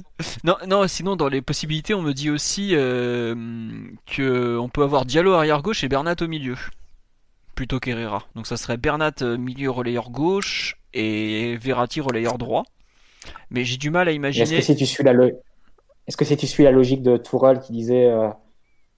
Non, 0.44 0.56
non, 0.66 0.86
sinon 0.88 1.16
dans 1.16 1.28
les 1.28 1.42
possibilités, 1.42 1.94
on 1.94 2.02
me 2.02 2.12
dit 2.12 2.30
aussi 2.30 2.70
euh, 2.72 3.34
que 4.06 4.56
on 4.58 4.68
peut 4.68 4.82
avoir 4.82 5.04
Diallo 5.04 5.32
arrière 5.32 5.62
gauche 5.62 5.84
et 5.84 5.88
Bernat 5.88 6.16
au 6.20 6.28
milieu, 6.28 6.56
plutôt 7.54 7.80
qu'Herrera. 7.80 8.26
Donc 8.34 8.46
ça 8.46 8.56
serait 8.56 8.76
Bernat 8.76 9.12
euh, 9.22 9.36
milieu 9.36 9.70
relayeur 9.70 10.10
gauche 10.10 10.76
et 10.94 11.56
Verratti 11.56 12.00
relayeur 12.00 12.38
droit. 12.38 12.64
Mais 13.50 13.64
j'ai 13.64 13.76
du 13.76 13.90
mal 13.90 14.08
à 14.08 14.12
imaginer. 14.12 14.42
Est-ce 14.42 14.54
que 14.54 14.60
si 14.60 14.76
tu 14.76 14.86
suis 14.86 15.04
la, 15.04 15.12
est-ce 16.06 16.16
que 16.16 16.24
si 16.24 16.36
tu 16.36 16.46
suis 16.46 16.64
la 16.64 16.72
logique 16.72 17.02
de 17.02 17.16
Tourelle 17.16 17.60
qui 17.60 17.72
disait 17.72 18.06
euh, 18.06 18.28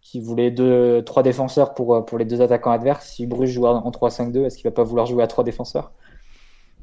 qui 0.05 0.21
voulait 0.21 0.51
deux, 0.51 1.03
trois 1.03 1.23
défenseurs 1.23 1.75
pour, 1.75 1.97
euh, 1.97 2.03
pour 2.03 2.19
les 2.19 2.27
deux 2.27 2.43
attaquants 2.43 2.71
adverses. 2.71 3.09
Si 3.09 3.27
Bruges 3.27 3.51
joue 3.51 3.67
en 3.67 3.91
3-5-2, 3.91 4.45
est-ce 4.45 4.57
qu'il 4.57 4.65
va 4.65 4.71
pas 4.71 4.85
vouloir 4.85 5.07
jouer 5.07 5.25
à 5.25 5.27
trois 5.27 5.43
défenseurs? 5.43 5.91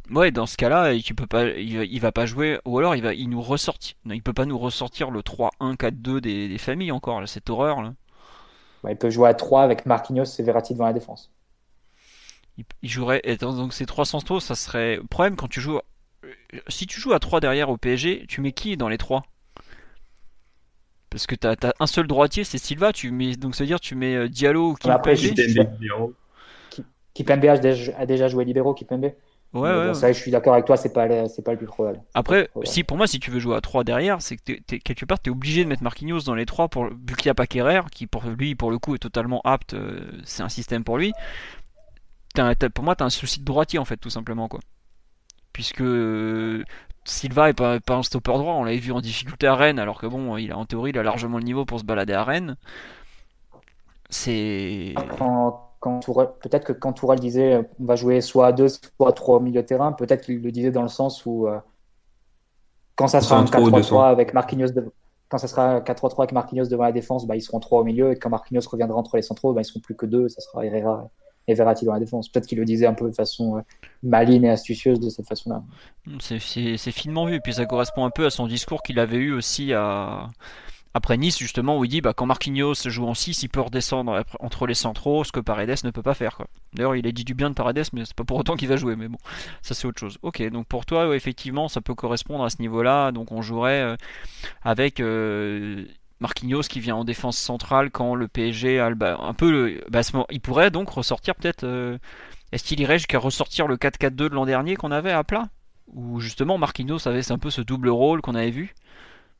Ouais, 0.09 0.31
dans 0.31 0.47
ce 0.47 0.57
cas-là, 0.57 0.93
il 0.93 1.03
peut 1.15 1.27
pas, 1.27 1.45
il, 1.45 1.99
va 2.01 2.11
pas 2.11 2.25
jouer, 2.25 2.59
ou 2.65 2.79
alors 2.79 2.95
il 2.95 3.03
va, 3.03 3.13
il 3.13 3.29
nous 3.29 3.41
ressortir. 3.41 3.95
il 4.05 4.21
peut 4.21 4.33
pas 4.33 4.45
nous 4.45 4.57
ressortir 4.57 5.11
le 5.11 5.21
3-1-4-2 5.21 6.19
des, 6.19 6.49
des, 6.49 6.57
familles 6.57 6.91
encore, 6.91 7.25
cette 7.29 7.49
horreur 7.49 7.81
là. 7.81 7.93
il 8.89 8.97
peut 8.97 9.09
jouer 9.09 9.29
à 9.29 9.33
3 9.33 9.61
avec 9.61 9.85
Marquinhos 9.85 10.25
et 10.25 10.43
Verratti 10.43 10.73
devant 10.73 10.87
la 10.87 10.93
défense. 10.93 11.31
Il, 12.57 12.89
jouerait, 12.89 13.21
et 13.23 13.37
donc 13.37 13.71
c'est 13.71 13.85
300 13.85 14.39
ça 14.41 14.55
serait. 14.55 14.97
Le 14.97 15.05
problème 15.05 15.37
quand 15.37 15.47
tu 15.47 15.61
joues 15.61 15.79
si 16.67 16.87
tu 16.87 16.99
joues 16.99 17.13
à 17.13 17.19
3 17.19 17.39
derrière 17.39 17.69
au 17.69 17.77
PSG, 17.77 18.25
tu 18.27 18.41
mets 18.41 18.51
qui 18.51 18.75
dans 18.75 18.89
les 18.89 18.97
3 18.97 19.23
Parce 21.11 21.27
que 21.27 21.35
tu 21.35 21.45
as, 21.45 21.55
un 21.79 21.87
seul 21.87 22.07
droitier, 22.07 22.45
c'est 22.45 22.57
Silva, 22.57 22.93
tu 22.93 23.11
mets, 23.11 23.35
donc 23.35 23.53
ça 23.53 23.63
veut 23.63 23.67
dire 23.67 23.81
tu 23.81 23.95
mets 23.95 24.15
euh, 24.15 24.29
Diallo 24.29 24.71
ou 24.71 24.73
Kimpembe. 24.75 26.13
Kimpembe 27.13 27.45
a 27.45 28.05
déjà 28.05 28.27
joué 28.29 28.45
libéraux, 28.45 28.73
Kimpembe. 28.73 29.11
Ouais, 29.53 29.69
ouais, 29.69 29.93
ça, 29.93 30.13
je 30.13 30.17
suis 30.17 30.31
d'accord 30.31 30.53
avec 30.53 30.65
toi, 30.65 30.77
c'est 30.77 30.93
pas, 30.93 31.27
c'est 31.27 31.41
pas 31.41 31.51
le 31.51 31.57
plus 31.57 31.67
probable. 31.67 32.01
Après, 32.13 32.49
si 32.63 32.85
pour 32.85 32.95
moi, 32.95 33.05
si 33.05 33.19
tu 33.19 33.31
veux 33.31 33.39
jouer 33.39 33.57
à 33.57 33.59
3 33.59 33.83
derrière, 33.83 34.21
c'est 34.21 34.37
que 34.37 34.53
quelque 34.77 35.03
part, 35.03 35.21
tu 35.21 35.29
es 35.29 35.33
obligé 35.33 35.65
de 35.65 35.69
mettre 35.69 35.83
Marquinhos 35.83 36.21
dans 36.21 36.35
les 36.35 36.45
3 36.45 36.69
pour, 36.69 36.85
vu 36.85 37.15
qu'il 37.17 37.27
n'y 37.27 37.31
a 37.31 37.35
pas 37.35 37.47
Kerrer, 37.47 37.81
qui 37.91 38.07
pour 38.07 38.23
lui, 38.23 38.55
pour 38.55 38.71
le 38.71 38.79
coup, 38.79 38.95
est 38.95 38.99
totalement 38.99 39.41
apte, 39.43 39.73
euh, 39.73 40.09
c'est 40.23 40.41
un 40.41 40.47
système 40.47 40.85
pour 40.85 40.97
lui. 40.97 41.11
pour 42.73 42.85
moi, 42.85 42.95
tu 42.95 43.03
as 43.03 43.05
un 43.05 43.09
souci 43.09 43.41
de 43.41 43.45
droitier, 43.45 43.77
en 43.77 43.83
fait, 43.83 43.97
tout 43.97 44.09
simplement, 44.09 44.47
quoi. 44.47 44.61
Puisque 45.51 45.81
euh, 45.81 46.63
Silva 47.03 47.49
est 47.49 47.53
pas, 47.53 47.79
pas 47.79 47.95
un 47.95 48.03
stopper 48.03 48.33
droit, 48.33 48.53
on 48.53 48.63
l'avait 48.63 48.77
vu 48.77 48.91
en 48.91 49.01
difficulté 49.01 49.47
à 49.47 49.55
Rennes, 49.55 49.79
alors 49.79 49.99
que 49.99 50.07
bon, 50.07 50.37
il 50.37 50.51
a, 50.51 50.57
en 50.57 50.65
théorie, 50.65 50.91
il 50.91 50.97
a 50.97 51.03
largement 51.03 51.37
le 51.37 51.43
niveau 51.43 51.65
pour 51.65 51.79
se 51.79 51.85
balader 51.85 52.13
à 52.13 52.23
Rennes. 52.23 52.57
C'est 54.09 54.93
peut-être 56.41 56.65
que 56.65 56.73
quand 56.73 56.93
Tourelle 56.93 57.19
disait 57.19 57.67
on 57.79 57.85
va 57.85 57.95
jouer 57.95 58.21
soit 58.21 58.47
à 58.47 58.51
2, 58.51 58.67
soit 58.67 59.09
à 59.09 59.11
3 59.13 59.37
au 59.37 59.39
milieu 59.39 59.61
de 59.61 59.67
terrain, 59.67 59.93
peut-être 59.93 60.25
qu'il 60.25 60.41
le 60.41 60.51
disait 60.51 60.71
dans 60.71 60.81
le 60.83 60.89
sens 60.89 61.25
où 61.25 61.47
euh, 61.47 61.59
quand 62.95 63.07
ça 63.07 63.21
sera 63.21 63.37
un 63.37 63.45
4-3-3 63.45 64.09
avec 64.09 64.33
Marquinhos 64.33 64.69
quand 65.29 65.37
ça 65.37 65.47
sera 65.47 65.79
4-3-3 65.79 66.19
avec 66.19 66.31
Marquinhos 66.33 66.67
devant 66.67 66.83
la 66.83 66.91
défense, 66.91 67.25
bah, 67.25 67.37
ils 67.37 67.41
seront 67.41 67.61
3 67.61 67.79
au 67.79 67.83
milieu 67.85 68.11
et 68.11 68.17
quand 68.17 68.29
Marquinhos 68.29 68.67
reviendra 68.69 68.97
entre 68.97 69.15
les 69.15 69.21
centraux, 69.21 69.53
bah, 69.53 69.61
ils 69.61 69.65
seront 69.65 69.79
plus 69.79 69.95
que 69.95 70.05
2, 70.05 70.27
ça 70.27 70.41
sera 70.41 70.65
Herrera 70.65 71.09
et 71.47 71.53
Verratti 71.53 71.85
dans 71.85 71.93
la 71.93 71.99
défense. 71.99 72.29
Peut-être 72.29 72.47
qu'il 72.47 72.57
le 72.57 72.65
disait 72.65 72.85
un 72.85 72.93
peu 72.93 73.09
de 73.09 73.15
façon 73.15 73.57
euh, 73.57 73.61
maligne 74.03 74.45
et 74.45 74.49
astucieuse 74.49 74.99
de 74.99 75.09
cette 75.09 75.27
façon-là. 75.27 75.63
C'est 76.19 76.39
finement 76.91 77.25
vu, 77.25 77.35
et 77.35 77.39
puis 77.39 77.53
ça 77.53 77.65
correspond 77.65 78.05
un 78.05 78.11
peu 78.11 78.25
à 78.25 78.29
son 78.29 78.47
discours 78.47 78.83
qu'il 78.83 78.99
avait 78.99 79.17
eu 79.17 79.31
aussi 79.33 79.73
après 80.93 81.17
Nice, 81.17 81.37
justement, 81.37 81.77
où 81.77 81.85
il 81.85 81.89
dit 81.89 82.01
bah, 82.01 82.13
quand 82.13 82.25
Marquinhos 82.25 82.73
joue 82.85 83.05
en 83.05 83.13
6, 83.13 83.43
il 83.43 83.49
peut 83.49 83.61
redescendre 83.61 84.23
entre 84.39 84.67
les 84.67 84.73
centraux, 84.73 85.23
ce 85.23 85.31
que 85.31 85.39
Paredes 85.39 85.83
ne 85.83 85.91
peut 85.91 86.01
pas 86.01 86.13
faire. 86.13 86.41
D'ailleurs, 86.73 86.95
il 86.95 87.07
a 87.07 87.11
dit 87.11 87.23
du 87.23 87.33
bien 87.33 87.49
de 87.49 87.55
Paredes, 87.55 87.87
mais 87.93 88.03
c'est 88.03 88.15
pas 88.15 88.25
pour 88.25 88.37
autant 88.37 88.55
qu'il 88.55 88.67
va 88.67 88.75
jouer. 88.75 88.95
Mais 88.97 89.07
bon, 89.07 89.17
ça 89.61 89.73
c'est 89.73 89.87
autre 89.87 89.99
chose. 89.99 90.17
Ok, 90.21 90.41
donc 90.49 90.67
pour 90.67 90.85
toi, 90.85 91.15
effectivement, 91.15 91.69
ça 91.69 91.79
peut 91.79 91.95
correspondre 91.95 92.43
à 92.43 92.49
ce 92.49 92.61
niveau-là. 92.61 93.11
Donc 93.11 93.31
on 93.31 93.41
jouerait 93.41 93.81
euh, 93.81 93.95
avec 94.63 94.99
euh, 94.99 95.85
Marquinhos 96.21 96.61
qui 96.61 96.79
vient 96.79 96.95
en 96.95 97.03
défense 97.03 97.37
centrale 97.37 97.89
quand 97.89 98.13
le 98.13 98.27
PSG 98.27 98.79
a 98.79 98.91
le, 98.91 98.97
un 99.01 99.33
peu 99.33 99.51
le. 99.51 99.83
Bah, 99.89 100.01
il 100.29 100.39
pourrait 100.39 100.69
donc 100.71 100.89
ressortir 100.89 101.35
peut-être. 101.35 101.63
Euh, 101.63 101.97
est-ce 102.51 102.63
qu'il 102.63 102.79
irait 102.79 102.99
jusqu'à 102.99 103.17
ressortir 103.17 103.67
le 103.67 103.75
4-4-2 103.75 104.09
de 104.11 104.27
l'an 104.27 104.45
dernier 104.45 104.75
qu'on 104.75 104.91
avait 104.91 105.11
à 105.11 105.23
plat? 105.23 105.47
Ou 105.93 106.19
justement 106.19 106.57
Marquinhos 106.57 107.07
avait 107.07 107.31
un 107.31 107.39
peu 107.39 107.49
ce 107.49 107.61
double 107.61 107.89
rôle 107.89 108.21
qu'on 108.21 108.35
avait 108.35 108.51
vu? 108.51 108.75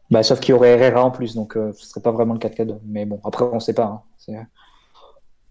Bah, 0.10 0.24
sauf 0.24 0.40
qu'il 0.40 0.50
y 0.50 0.54
aurait 0.54 0.70
Herrera 0.70 1.06
en 1.06 1.12
plus, 1.12 1.36
donc 1.36 1.56
euh, 1.56 1.72
ce 1.74 1.86
serait 1.86 2.02
pas 2.02 2.12
vraiment 2.12 2.34
le 2.34 2.40
4K2. 2.40 2.80
Mais 2.86 3.06
bon, 3.06 3.22
après, 3.24 3.46
on 3.46 3.60
sait 3.60 3.76
pas. 3.76 4.04
Hein. 4.28 4.46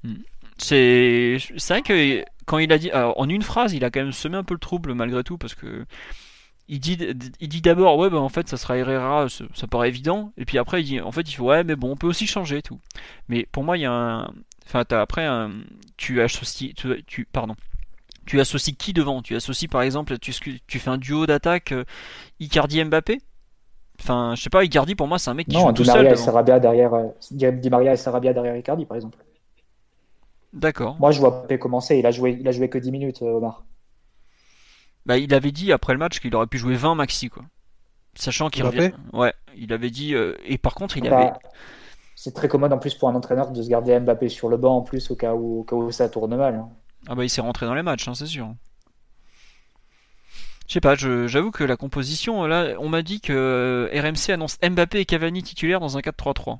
Hmm. 0.02 0.14
C'est 0.58 1.38
vrai 1.68 1.82
que 1.82 2.24
quand 2.44 2.58
il 2.58 2.72
a 2.72 2.78
dit. 2.78 2.90
en 2.92 3.28
une 3.28 3.42
phrase, 3.42 3.72
il 3.72 3.84
a 3.84 3.90
quand 3.90 4.00
même 4.00 4.12
semé 4.12 4.36
un 4.36 4.44
peu 4.44 4.54
le 4.54 4.60
trouble 4.60 4.94
malgré 4.94 5.22
tout, 5.22 5.38
parce 5.38 5.54
que. 5.54 5.86
Il 6.72 6.78
dit, 6.78 6.96
il 7.40 7.48
dit 7.48 7.60
d'abord, 7.60 7.98
ouais, 7.98 8.08
bah, 8.10 8.20
en 8.20 8.28
fait, 8.28 8.48
ça 8.48 8.56
sera 8.56 8.76
Herrera, 8.76 9.26
ça, 9.28 9.66
paraît 9.66 9.88
évident. 9.88 10.32
Et 10.38 10.44
puis 10.44 10.56
après, 10.56 10.80
il 10.82 10.84
dit, 10.84 11.00
en 11.00 11.10
fait, 11.10 11.22
il 11.22 11.34
faut, 11.34 11.46
ouais, 11.46 11.64
mais 11.64 11.74
bon, 11.74 11.90
on 11.90 11.96
peut 11.96 12.06
aussi 12.06 12.28
changer 12.28 12.62
tout. 12.62 12.78
Mais 13.28 13.44
pour 13.50 13.64
moi, 13.64 13.76
il 13.76 13.80
y 13.80 13.86
a 13.86 13.92
un. 13.92 14.32
Enfin, 14.66 14.84
as, 14.88 15.00
après, 15.00 15.26
un... 15.26 15.50
tu 15.96 16.22
associes. 16.22 16.72
Tu, 16.74 17.02
tu, 17.06 17.24
pardon 17.24 17.56
tu 18.30 18.40
associes 18.40 18.76
qui 18.76 18.92
devant? 18.92 19.22
Tu 19.22 19.34
associes 19.34 19.66
par 19.66 19.82
exemple, 19.82 20.16
tu, 20.18 20.32
tu 20.66 20.78
fais 20.78 20.90
un 20.90 20.98
duo 20.98 21.26
d'attaque 21.26 21.72
euh, 21.72 21.84
Icardi 22.38 22.84
Mbappé? 22.84 23.18
Enfin, 24.00 24.34
je 24.36 24.42
sais 24.42 24.50
pas, 24.50 24.62
Icardi 24.62 24.94
pour 24.94 25.08
moi 25.08 25.18
c'est 25.18 25.30
un 25.30 25.34
mec 25.34 25.48
qui 25.48 25.58
joue 25.58 25.72
tout 25.72 25.84
seul. 25.84 26.06
Et 26.06 26.14
Sarabia 26.14 26.60
derrière, 26.60 26.94
euh, 26.94 27.08
Di 27.32 27.70
Maria 27.70 27.92
et 27.92 27.96
Sarabia 27.96 28.32
derrière 28.32 28.56
Icardi 28.56 28.84
par 28.86 28.96
exemple. 28.96 29.18
D'accord. 30.52 30.96
Moi 31.00 31.10
je 31.10 31.18
vois 31.18 31.30
Mbappé 31.30 31.58
commencer, 31.58 31.98
il 31.98 32.06
a 32.06 32.12
joué, 32.12 32.38
il 32.40 32.46
a 32.46 32.52
joué 32.52 32.68
que 32.68 32.78
10 32.78 32.92
minutes, 32.92 33.22
euh, 33.22 33.32
Omar. 33.36 33.64
Bah, 35.06 35.18
il 35.18 35.32
avait 35.34 35.52
dit 35.52 35.72
après 35.72 35.92
le 35.92 35.98
match 35.98 36.20
qu'il 36.20 36.34
aurait 36.34 36.46
pu 36.46 36.58
jouer 36.58 36.74
20 36.74 36.94
maxi 36.94 37.28
quoi. 37.30 37.44
Sachant 38.14 38.50
qu'il 38.50 38.64
revient. 38.64 38.92
Ouais, 39.12 39.32
il 39.56 39.72
avait 39.72 39.90
dit 39.90 40.14
euh, 40.14 40.36
et 40.44 40.58
par 40.58 40.74
contre 40.74 40.96
il 40.96 41.08
bah, 41.08 41.18
avait. 41.18 41.32
C'est 42.16 42.34
très 42.34 42.48
commode 42.48 42.72
en 42.72 42.78
plus 42.78 42.94
pour 42.94 43.08
un 43.08 43.14
entraîneur 43.14 43.50
de 43.50 43.62
se 43.62 43.68
garder 43.68 43.98
Mbappé 43.98 44.28
sur 44.28 44.48
le 44.48 44.56
banc 44.56 44.76
en 44.76 44.82
plus 44.82 45.10
au 45.10 45.16
cas 45.16 45.34
où, 45.34 45.64
où 45.70 45.90
ça 45.90 46.08
tourne 46.08 46.36
mal. 46.36 46.54
Hein. 46.56 46.68
Ah 47.08 47.14
bah 47.14 47.24
il 47.24 47.30
s'est 47.30 47.40
rentré 47.40 47.66
dans 47.66 47.74
les 47.74 47.82
matchs, 47.82 48.08
hein, 48.08 48.14
c'est 48.14 48.26
sûr. 48.26 48.52
Je 50.70 50.74
sais 50.74 50.80
pas, 50.80 50.94
j'avoue 50.94 51.50
que 51.50 51.64
la 51.64 51.76
composition, 51.76 52.46
là, 52.46 52.76
on 52.78 52.88
m'a 52.88 53.02
dit 53.02 53.20
que 53.20 53.32
euh, 53.32 54.00
RMC 54.00 54.32
annonce 54.32 54.56
Mbappé 54.62 55.00
et 55.00 55.04
Cavani 55.04 55.42
titulaires 55.42 55.80
dans 55.80 55.96
un 55.96 56.00
4-3-3. 56.00 56.58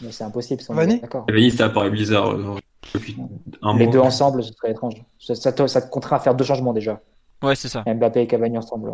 Mais 0.00 0.12
c'est 0.12 0.22
impossible. 0.22 0.62
Cavani 0.62 1.00
Cavani, 1.00 1.50
ça 1.50 1.64
apparaît 1.64 1.90
bizarre 1.90 2.34
euh, 2.34 2.54
depuis 2.94 3.16
un 3.62 3.76
Les 3.76 3.88
deux 3.88 3.98
ensemble, 3.98 4.44
c'est 4.44 4.54
très 4.54 4.70
étrange. 4.70 4.94
Ça, 5.18 5.52
te, 5.52 5.88
contraint 5.88 6.16
à 6.16 6.20
faire 6.20 6.36
deux 6.36 6.44
changements 6.44 6.72
déjà. 6.72 7.00
Ouais, 7.42 7.54
c'est 7.54 7.68
ça. 7.68 7.84
Mbappé 7.86 8.22
et 8.22 8.26
Cavani 8.26 8.58
ensemble. 8.58 8.92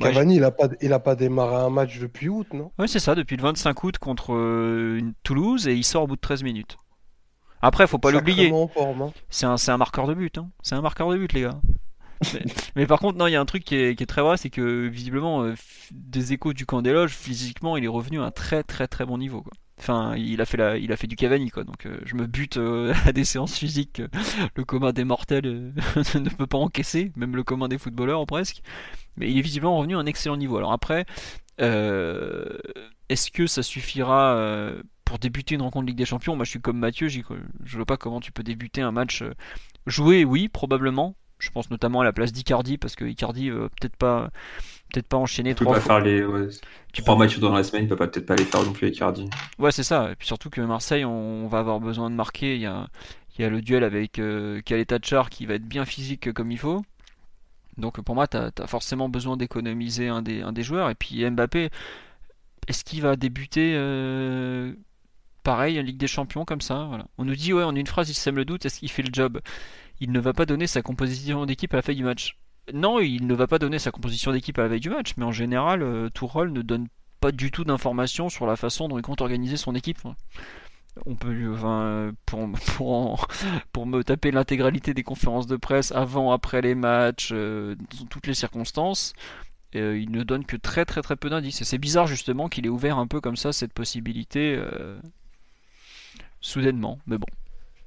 Cavani, 0.00 0.36
il, 0.36 0.44
a 0.44 0.50
pas, 0.50 0.68
il 0.80 0.92
a 0.92 0.98
pas 0.98 1.14
démarré 1.14 1.56
un 1.56 1.70
match 1.70 1.98
depuis 2.00 2.28
août, 2.28 2.48
non? 2.52 2.72
Ouais, 2.78 2.88
c'est 2.88 2.98
ça, 2.98 3.14
depuis 3.14 3.36
le 3.36 3.42
25 3.42 3.84
août 3.84 3.98
contre 3.98 4.34
euh, 4.34 5.00
Toulouse 5.22 5.68
et 5.68 5.74
il 5.74 5.84
sort 5.84 6.04
au 6.04 6.06
bout 6.08 6.16
de 6.16 6.20
13 6.20 6.42
minutes. 6.42 6.76
Après, 7.62 7.86
faut 7.86 7.98
pas 7.98 8.10
l'oublier. 8.10 8.52
Hein. 8.52 9.12
C'est 9.30 9.46
un, 9.46 9.56
un, 9.68 9.76
marqueur 9.76 10.06
de 10.06 10.14
but. 10.14 10.38
Hein. 10.38 10.50
C'est 10.62 10.74
un 10.74 10.82
marqueur 10.82 11.08
de 11.10 11.16
but, 11.16 11.32
les 11.32 11.42
gars 11.42 11.60
mais, 12.74 12.86
par 12.86 12.98
contre, 12.98 13.18
non, 13.18 13.26
il 13.26 13.32
y 13.32 13.36
a 13.36 13.40
un 13.40 13.46
truc 13.46 13.64
qui 13.64 13.74
est, 13.76 14.08
très 14.08 14.22
vrai, 14.22 14.36
c'est 14.36 14.50
que 14.50 14.86
visiblement, 14.86 15.42
euh, 15.42 15.54
des 15.92 16.32
échos 16.32 16.52
du 16.52 16.66
camp 16.66 16.82
des 16.82 16.92
loges, 16.92 17.12
physiquement, 17.12 17.76
il 17.76 17.84
est 17.84 17.88
revenu 17.88 18.20
à 18.20 18.24
un 18.24 18.30
très 18.30 18.62
très 18.62 18.88
très 18.88 19.04
bon 19.04 19.18
niveau. 19.18 19.42
Quoi. 19.42 19.52
Enfin, 19.78 20.16
il 20.16 20.40
a 20.40 20.46
fait 20.46 20.56
la, 20.56 20.78
il 20.78 20.90
a 20.92 20.96
fait 20.96 21.06
du 21.06 21.16
Cavani 21.16 21.50
quoi. 21.50 21.64
Donc, 21.64 21.86
euh, 21.86 21.98
je 22.04 22.14
me 22.14 22.26
bute 22.26 22.56
euh, 22.56 22.94
à 23.06 23.12
des 23.12 23.24
séances 23.24 23.56
physiques. 23.58 24.02
le 24.54 24.64
commun 24.64 24.92
des 24.92 25.04
mortels 25.04 25.44
ne 26.14 26.28
peut 26.30 26.46
pas 26.46 26.58
encaisser, 26.58 27.12
même 27.16 27.36
le 27.36 27.42
commun 27.42 27.68
des 27.68 27.78
footballeurs 27.78 28.24
presque. 28.26 28.62
Mais 29.16 29.30
il 29.30 29.38
est 29.38 29.42
visiblement 29.42 29.78
revenu 29.78 29.96
à 29.96 29.98
un 29.98 30.06
excellent 30.06 30.36
niveau. 30.36 30.56
Alors 30.56 30.72
après, 30.72 31.06
est-ce 31.58 33.30
que 33.30 33.46
ça 33.46 33.62
suffira 33.62 34.38
pour 35.04 35.18
débuter 35.18 35.54
une 35.54 35.62
rencontre 35.62 35.86
Ligue 35.86 35.96
des 35.96 36.04
Champions? 36.04 36.36
Moi, 36.36 36.44
je 36.44 36.50
suis 36.50 36.60
comme 36.60 36.78
Mathieu, 36.78 37.08
je 37.08 37.22
vois 37.76 37.86
pas 37.86 37.96
comment 37.96 38.20
tu 38.20 38.32
peux 38.32 38.42
débuter 38.42 38.82
un 38.82 38.92
match. 38.92 39.24
jouer, 39.86 40.24
oui, 40.24 40.48
probablement. 40.48 41.16
Je 41.38 41.50
pense 41.50 41.70
notamment 41.70 42.00
à 42.00 42.04
la 42.04 42.12
place 42.12 42.32
d'Icardi 42.32 42.78
parce 42.78 42.96
que 42.96 43.04
Icardi 43.04 43.50
euh, 43.50 43.68
peut-être 43.78 43.96
pas 43.96 44.30
peut-être 44.96 45.08
pas 45.08 45.16
enchaîner 45.18 45.54
tu 45.54 45.64
trois 45.64 45.74
peux 45.74 45.80
faire 45.80 46.00
les 46.00 46.24
trois 46.94 47.16
matchs 47.16 47.38
dans 47.38 47.52
la 47.52 47.62
semaine, 47.62 47.84
il 47.84 47.88
peut 47.88 47.96
pas 47.96 48.08
peut-être 48.08 48.26
pas 48.26 48.36
les 48.36 48.44
faire 48.44 48.64
non 48.64 48.72
plus 48.72 48.88
Icardi. 48.88 49.28
Ouais, 49.58 49.70
c'est 49.70 49.82
ça. 49.82 50.10
Et 50.12 50.14
puis 50.14 50.26
surtout 50.26 50.48
que 50.48 50.60
Marseille, 50.62 51.04
on, 51.04 51.46
va 51.48 51.58
avoir 51.58 51.80
besoin 51.80 52.08
de 52.10 52.14
marquer. 52.14 52.54
Il 52.54 52.62
y 52.62 52.66
a, 52.66 52.88
il 53.36 53.42
y 53.42 53.44
a 53.44 53.50
le 53.50 53.60
duel 53.60 53.84
avec 53.84 54.18
euh, 54.18 54.60
Char 55.02 55.28
qui 55.28 55.44
va 55.44 55.54
être 55.54 55.66
bien 55.66 55.84
physique 55.84 56.32
comme 56.32 56.50
il 56.50 56.58
faut. 56.58 56.82
Donc 57.76 58.00
pour 58.00 58.14
moi, 58.14 58.26
tu 58.26 58.38
as, 58.38 58.66
forcément 58.66 59.10
besoin 59.10 59.36
d'économiser 59.36 60.08
un 60.08 60.22
des, 60.22 60.40
un 60.40 60.52
des 60.52 60.62
joueurs. 60.62 60.88
Et 60.88 60.94
puis 60.94 61.28
Mbappé, 61.28 61.68
est-ce 62.68 62.82
qu'il 62.82 63.02
va 63.02 63.16
débuter 63.16 63.74
euh, 63.76 64.72
pareil 65.42 65.78
en 65.78 65.82
Ligue 65.82 65.98
des 65.98 66.06
Champions 66.06 66.46
comme 66.46 66.62
ça? 66.62 66.86
Voilà. 66.88 67.06
On 67.18 67.26
nous 67.26 67.36
dit, 67.36 67.52
ouais, 67.52 67.62
en 67.62 67.74
une 67.74 67.86
phrase, 67.86 68.08
il 68.08 68.14
sème 68.14 68.36
le 68.36 68.46
doute, 68.46 68.64
est-ce 68.64 68.80
qu'il 68.80 68.90
fait 68.90 69.02
le 69.02 69.10
job? 69.12 69.40
Il 70.00 70.12
ne 70.12 70.20
va 70.20 70.32
pas 70.32 70.46
donner 70.46 70.66
sa 70.66 70.80
composition 70.80 71.44
d'équipe 71.44 71.72
à 71.74 71.76
la 71.76 71.82
fin 71.82 71.92
du 71.92 72.04
match. 72.04 72.36
Non, 72.72 72.98
il 73.00 73.26
ne 73.26 73.34
va 73.34 73.46
pas 73.46 73.58
donner 73.58 73.78
sa 73.78 73.90
composition 73.90 74.32
d'équipe 74.32 74.58
à 74.58 74.62
la 74.62 74.68
veille 74.68 74.80
du 74.80 74.90
match, 74.90 75.14
mais 75.16 75.24
en 75.24 75.32
général, 75.32 75.82
euh, 75.82 76.10
Tourol 76.10 76.52
ne 76.52 76.62
donne 76.62 76.88
pas 77.20 77.32
du 77.32 77.50
tout 77.50 77.64
d'informations 77.64 78.28
sur 78.28 78.46
la 78.46 78.56
façon 78.56 78.88
dont 78.88 78.98
il 78.98 79.02
compte 79.02 79.20
organiser 79.20 79.56
son 79.56 79.74
équipe. 79.74 79.98
On 81.04 81.14
peut, 81.14 81.52
enfin, 81.52 82.12
pour, 82.26 82.48
pour, 82.76 83.28
pour 83.72 83.86
me 83.86 84.02
taper 84.02 84.30
l'intégralité 84.32 84.94
des 84.94 85.04
conférences 85.04 85.46
de 85.46 85.56
presse 85.56 85.92
avant, 85.92 86.32
après 86.32 86.60
les 86.60 86.74
matchs, 86.74 87.30
euh, 87.32 87.76
dans 87.76 88.06
toutes 88.06 88.26
les 88.26 88.34
circonstances, 88.34 89.12
euh, 89.76 89.98
il 89.98 90.10
ne 90.10 90.24
donne 90.24 90.44
que 90.44 90.56
très 90.56 90.84
très 90.84 91.02
très 91.02 91.16
peu 91.16 91.30
d'indices. 91.30 91.60
Et 91.60 91.64
c'est 91.64 91.78
bizarre 91.78 92.06
justement 92.06 92.48
qu'il 92.48 92.66
ait 92.66 92.70
ouvert 92.70 92.98
un 92.98 93.06
peu 93.06 93.20
comme 93.20 93.36
ça 93.36 93.52
cette 93.52 93.72
possibilité 93.72 94.60
soudainement. 96.40 96.98
Mais 97.06 97.18
bon, 97.18 97.26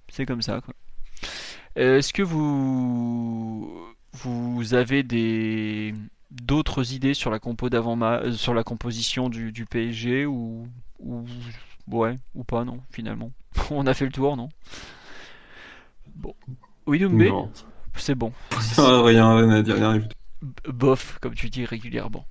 c'est 0.10 0.26
comme 0.26 0.42
ça. 0.42 0.62
Euh, 1.78 1.98
est-ce 1.98 2.14
que 2.14 2.24
vous 2.24 3.88
vous 4.14 4.74
avez 4.74 5.04
des 5.04 5.94
d'autres 6.32 6.94
idées 6.94 7.14
sur 7.14 7.32
la 7.32 7.40
compo 7.40 7.70
d'avant 7.70 8.00
euh, 8.02 8.32
sur 8.32 8.54
la 8.54 8.64
composition 8.64 9.30
du, 9.30 9.52
du 9.52 9.66
PSG 9.66 10.26
ou, 10.26 10.68
ou 11.00 11.26
ouais 11.92 12.16
ou 12.36 12.44
pas 12.44 12.64
non 12.66 12.80
finalement? 12.92 13.32
On 13.72 13.88
a 13.88 13.94
fait 13.94 14.06
le 14.06 14.12
tour 14.12 14.38
non? 14.38 14.50
Bon. 16.16 16.34
Oui 16.86 17.04
mais 17.10 17.32
c'est 17.96 18.16
bon. 18.16 18.32
Rien, 18.78 19.36
rien 19.38 19.50
à 19.50 19.62
dire 19.62 19.76
rien 19.76 20.02
bof, 20.42 21.18
comme 21.20 21.34
tu 21.34 21.50
dis 21.50 21.66
régulièrement. 21.66 22.26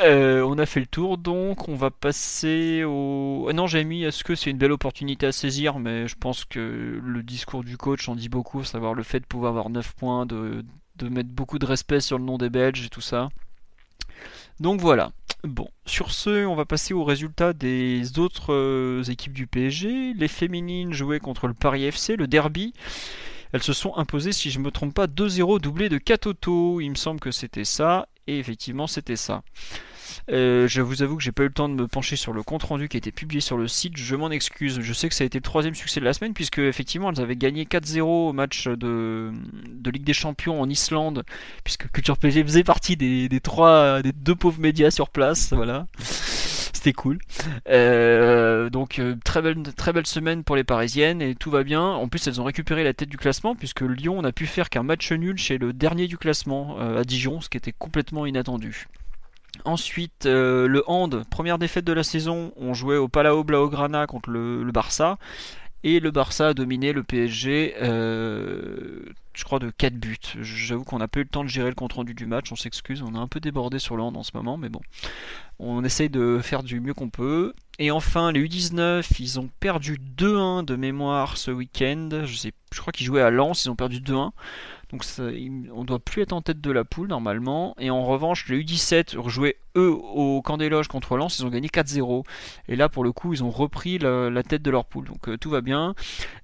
Euh, 0.00 0.42
on 0.42 0.58
a 0.58 0.66
fait 0.66 0.80
le 0.80 0.86
tour, 0.86 1.18
donc 1.18 1.68
on 1.68 1.74
va 1.74 1.90
passer 1.90 2.84
au. 2.84 3.46
Ah 3.50 3.52
non, 3.52 3.66
j'ai 3.66 3.84
mis 3.84 4.04
est-ce 4.04 4.24
que 4.24 4.34
c'est 4.34 4.50
une 4.50 4.58
belle 4.58 4.72
opportunité 4.72 5.26
à 5.26 5.32
saisir, 5.32 5.78
mais 5.78 6.08
je 6.08 6.14
pense 6.16 6.44
que 6.44 7.00
le 7.02 7.22
discours 7.22 7.64
du 7.64 7.76
coach 7.76 8.08
en 8.08 8.14
dit 8.14 8.28
beaucoup, 8.28 8.64
savoir 8.64 8.94
le 8.94 9.02
fait 9.02 9.20
de 9.20 9.26
pouvoir 9.26 9.50
avoir 9.50 9.70
9 9.70 9.94
points 9.94 10.26
de, 10.26 10.64
de 10.96 11.08
mettre 11.08 11.30
beaucoup 11.30 11.58
de 11.58 11.66
respect 11.66 12.00
sur 12.00 12.18
le 12.18 12.24
nom 12.24 12.38
des 12.38 12.50
Belges 12.50 12.86
et 12.86 12.88
tout 12.88 13.00
ça. 13.00 13.28
Donc 14.60 14.80
voilà. 14.80 15.12
Bon, 15.42 15.68
sur 15.84 16.12
ce, 16.12 16.46
on 16.46 16.54
va 16.54 16.64
passer 16.64 16.94
aux 16.94 17.04
résultats 17.04 17.52
des 17.52 18.18
autres 18.18 18.54
euh, 18.54 19.02
équipes 19.02 19.34
du 19.34 19.46
PSG. 19.46 20.14
Les 20.14 20.28
féminines 20.28 20.94
jouaient 20.94 21.20
contre 21.20 21.48
le 21.48 21.54
Paris 21.54 21.84
FC, 21.84 22.16
le 22.16 22.26
derby. 22.26 22.72
Elles 23.54 23.62
se 23.62 23.72
sont 23.72 23.96
imposées, 23.96 24.32
si 24.32 24.50
je 24.50 24.58
ne 24.58 24.64
me 24.64 24.72
trompe 24.72 24.92
pas, 24.92 25.06
2-0 25.06 25.60
doublé 25.60 25.88
de 25.88 25.96
Katoto. 25.96 26.80
Il 26.80 26.90
me 26.90 26.94
semble 26.96 27.20
que 27.20 27.30
c'était 27.30 27.64
ça. 27.64 28.08
Et 28.26 28.40
effectivement, 28.40 28.88
c'était 28.88 29.14
ça. 29.14 29.44
Euh, 30.28 30.66
je 30.66 30.82
vous 30.82 31.04
avoue 31.04 31.16
que 31.16 31.22
j'ai 31.22 31.30
pas 31.30 31.44
eu 31.44 31.46
le 31.46 31.52
temps 31.52 31.68
de 31.68 31.74
me 31.74 31.86
pencher 31.86 32.16
sur 32.16 32.32
le 32.32 32.42
compte 32.42 32.64
rendu 32.64 32.88
qui 32.88 32.96
a 32.96 32.98
été 32.98 33.12
publié 33.12 33.40
sur 33.40 33.56
le 33.56 33.68
site. 33.68 33.96
Je 33.96 34.16
m'en 34.16 34.32
excuse. 34.32 34.80
Je 34.80 34.92
sais 34.92 35.08
que 35.08 35.14
ça 35.14 35.22
a 35.22 35.26
été 35.28 35.38
le 35.38 35.42
troisième 35.42 35.76
succès 35.76 36.00
de 36.00 36.04
la 36.04 36.12
semaine 36.12 36.34
puisque 36.34 36.58
effectivement 36.58 37.12
elles 37.12 37.20
avaient 37.20 37.36
gagné 37.36 37.64
4-0 37.64 38.00
au 38.00 38.32
match 38.32 38.66
de, 38.66 39.30
Ligue 39.84 40.02
des 40.02 40.14
Champions 40.14 40.60
en 40.60 40.68
Islande 40.68 41.22
puisque 41.62 41.88
Culture 41.92 42.18
PG 42.18 42.42
faisait 42.42 42.64
partie 42.64 42.96
des, 42.96 43.28
des 43.28 43.40
des 44.02 44.12
deux 44.12 44.34
pauvres 44.34 44.58
médias 44.58 44.90
sur 44.90 45.10
place. 45.10 45.52
Voilà. 45.52 45.86
C'était 46.84 46.92
cool. 46.92 47.18
Euh, 47.70 48.68
donc 48.68 48.98
euh, 48.98 49.16
très 49.24 49.40
belle 49.40 50.06
semaine 50.06 50.44
pour 50.44 50.54
les 50.54 50.64
Parisiennes 50.64 51.22
et 51.22 51.34
tout 51.34 51.50
va 51.50 51.64
bien. 51.64 51.82
En 51.82 52.08
plus 52.08 52.26
elles 52.26 52.42
ont 52.42 52.44
récupéré 52.44 52.84
la 52.84 52.92
tête 52.92 53.08
du 53.08 53.16
classement 53.16 53.54
puisque 53.54 53.80
Lyon 53.80 54.20
n'a 54.20 54.32
pu 54.32 54.44
faire 54.46 54.68
qu'un 54.68 54.82
match 54.82 55.10
nul 55.10 55.38
chez 55.38 55.56
le 55.56 55.72
dernier 55.72 56.08
du 56.08 56.18
classement 56.18 56.78
à 56.78 57.02
Dijon, 57.04 57.40
ce 57.40 57.48
qui 57.48 57.56
était 57.56 57.72
complètement 57.72 58.26
inattendu. 58.26 58.86
Ensuite, 59.64 60.26
euh, 60.26 60.66
le 60.66 60.82
hand, 60.86 61.24
première 61.30 61.58
défaite 61.58 61.84
de 61.84 61.92
la 61.92 62.02
saison, 62.02 62.52
on 62.56 62.74
jouait 62.74 62.96
au 62.96 63.08
Palau 63.08 63.44
Blaugrana 63.44 64.06
contre 64.06 64.30
le, 64.30 64.70
Barça. 64.72 65.16
Et 65.86 66.00
le 66.00 66.10
Barça 66.10 66.48
a 66.48 66.54
dominé 66.54 66.94
le 66.94 67.02
PSG, 67.02 67.74
euh, 67.82 69.00
je 69.34 69.44
crois, 69.44 69.58
de 69.58 69.68
4 69.68 69.94
buts. 69.94 70.16
J'avoue 70.40 70.82
qu'on 70.82 70.96
n'a 70.98 71.08
pas 71.08 71.20
eu 71.20 71.24
le 71.24 71.28
temps 71.28 71.44
de 71.44 71.48
gérer 71.50 71.68
le 71.68 71.74
compte 71.74 71.92
rendu 71.92 72.14
du 72.14 72.24
match, 72.24 72.50
on 72.50 72.56
s'excuse, 72.56 73.02
on 73.02 73.14
a 73.14 73.18
un 73.18 73.28
peu 73.28 73.38
débordé 73.38 73.78
sur 73.78 73.94
le 73.98 74.02
hand 74.02 74.16
en 74.16 74.22
ce 74.22 74.30
moment, 74.32 74.56
mais 74.56 74.70
bon. 74.70 74.80
On 75.58 75.84
essaye 75.84 76.08
de 76.08 76.40
faire 76.42 76.62
du 76.62 76.80
mieux 76.80 76.94
qu'on 76.94 77.10
peut. 77.10 77.52
Et 77.78 77.90
enfin, 77.90 78.32
les 78.32 78.42
U19, 78.48 79.04
ils 79.18 79.38
ont 79.38 79.50
perdu 79.60 80.00
2-1 80.16 80.64
de 80.64 80.74
mémoire 80.74 81.36
ce 81.36 81.50
week-end. 81.50 82.08
Je, 82.24 82.34
sais, 82.34 82.52
je 82.72 82.80
crois 82.80 82.92
qu'ils 82.92 83.04
jouaient 83.04 83.20
à 83.20 83.30
Lens, 83.30 83.66
ils 83.66 83.68
ont 83.68 83.76
perdu 83.76 84.00
2-1. 84.00 84.30
Donc 84.94 85.02
ça, 85.02 85.24
on 85.72 85.82
doit 85.82 85.98
plus 85.98 86.22
être 86.22 86.32
en 86.32 86.40
tête 86.40 86.60
de 86.60 86.70
la 86.70 86.84
poule 86.84 87.08
normalement. 87.08 87.74
Et 87.80 87.90
en 87.90 88.04
revanche, 88.04 88.48
les 88.48 88.62
U17 88.62 89.18
rejouaient 89.18 89.56
eux 89.76 89.90
au 89.90 90.40
camp 90.40 90.56
des 90.56 90.68
loges 90.68 90.86
contre 90.86 91.16
Lens, 91.16 91.40
ils 91.40 91.44
ont 91.44 91.48
gagné 91.48 91.66
4-0. 91.66 92.22
Et 92.68 92.76
là 92.76 92.88
pour 92.88 93.02
le 93.02 93.10
coup, 93.10 93.32
ils 93.32 93.42
ont 93.42 93.50
repris 93.50 93.98
la, 93.98 94.42
tête 94.44 94.62
de 94.62 94.70
leur 94.70 94.84
poule. 94.84 95.06
Donc 95.06 95.28
euh, 95.28 95.36
tout 95.36 95.50
va 95.50 95.62
bien. 95.62 95.96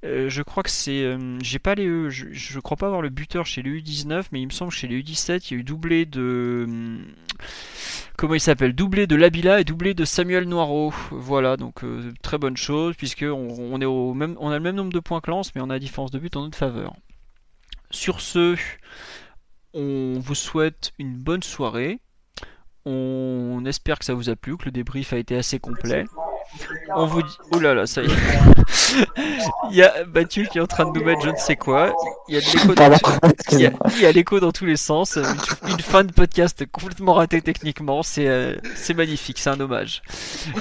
Euh, 0.05 0.28
je 0.28 0.43
crois 0.43 0.64
que 0.64 0.70
c'est, 0.70 1.05
euh, 1.05 1.39
j'ai 1.40 1.60
pas 1.60 1.77
les, 1.77 2.10
je, 2.10 2.27
je, 2.32 2.59
crois 2.59 2.77
pas 2.77 2.86
avoir 2.86 3.02
le 3.02 3.09
buteur 3.09 3.47
chez 3.47 3.62
les 3.62 3.70
U19, 3.81 4.24
mais 4.32 4.40
il 4.40 4.47
me 4.47 4.52
semble 4.52 4.72
que 4.72 4.77
chez 4.77 4.89
les 4.89 5.01
U17, 5.01 5.47
il 5.48 5.55
y 5.55 5.56
a 5.56 5.60
eu 5.60 5.62
doublé 5.62 6.05
de, 6.05 6.98
comment 8.16 8.35
il 8.35 8.40
s'appelle, 8.40 8.72
doublé 8.72 9.06
de 9.06 9.14
Labila 9.14 9.60
et 9.60 9.64
doublé 9.64 9.94
de 9.94 10.05
Samuel 10.05 10.48
Noiro. 10.48 10.93
Voilà, 11.12 11.56
donc 11.56 11.85
très 12.20 12.39
bonne 12.39 12.56
chose 12.56 12.97
puisque 12.97 13.24
on, 13.31 13.81
est 13.81 13.85
au 13.85 14.12
même, 14.12 14.36
on 14.40 14.51
a 14.51 14.55
le 14.55 14.60
même 14.64 14.74
nombre 14.74 14.93
de 14.93 14.98
points 14.98 15.20
que 15.20 15.31
Lens, 15.31 15.55
mais 15.55 15.60
on 15.60 15.70
a 15.70 15.74
la 15.74 15.78
différence 15.78 16.10
de 16.10 16.18
but 16.18 16.35
en 16.35 16.43
notre 16.43 16.59
faveur. 16.59 16.97
Sur 17.91 18.21
ce, 18.21 18.57
on 19.75 20.19
vous 20.19 20.35
souhaite 20.35 20.93
une 20.99 21.17
bonne 21.17 21.43
soirée. 21.43 22.01
On 22.87 23.62
espère 23.67 23.99
que 23.99 24.05
ça 24.05 24.15
vous 24.15 24.31
a 24.31 24.37
plu, 24.37 24.57
que 24.57 24.65
le 24.65 24.71
débrief 24.71 25.12
a 25.12 25.19
été 25.19 25.37
assez 25.37 25.59
complet. 25.59 26.05
On 26.95 27.07
vous 27.07 27.23
dit. 27.23 27.37
Oh 27.53 27.59
là 27.59 27.75
là, 27.75 27.87
ça 27.87 28.03
y 28.03 28.07
est. 28.07 28.09
il 29.71 29.77
y 29.77 29.83
a 29.83 30.05
Mathieu 30.07 30.47
qui 30.51 30.59
est 30.59 30.61
en 30.61 30.67
train 30.67 30.91
de 30.91 30.99
nous 30.99 31.05
mettre 31.05 31.21
je 31.23 31.31
ne 31.31 31.37
sais 31.37 31.57
quoi. 31.57 31.95
Il 32.29 32.35
y 32.35 32.39
a 32.39 32.41
l'écho 32.41 32.75
dans... 32.75 34.12
l'écho 34.15 34.41
dans 34.41 34.53
tous 34.53 34.65
les 34.65 34.77
sens. 34.77 35.17
Une, 35.69 35.81
fin 35.81 36.05
de 36.05 36.12
podcast 36.12 36.65
complètement 36.71 37.15
ratée 37.15 37.43
techniquement. 37.43 38.03
C'est 38.03 38.29
euh, 38.29 38.57
c'est 38.75 38.95
magnifique, 38.95 39.39
c'est 39.39 39.51
un 39.51 39.61
hommage. 39.61 40.03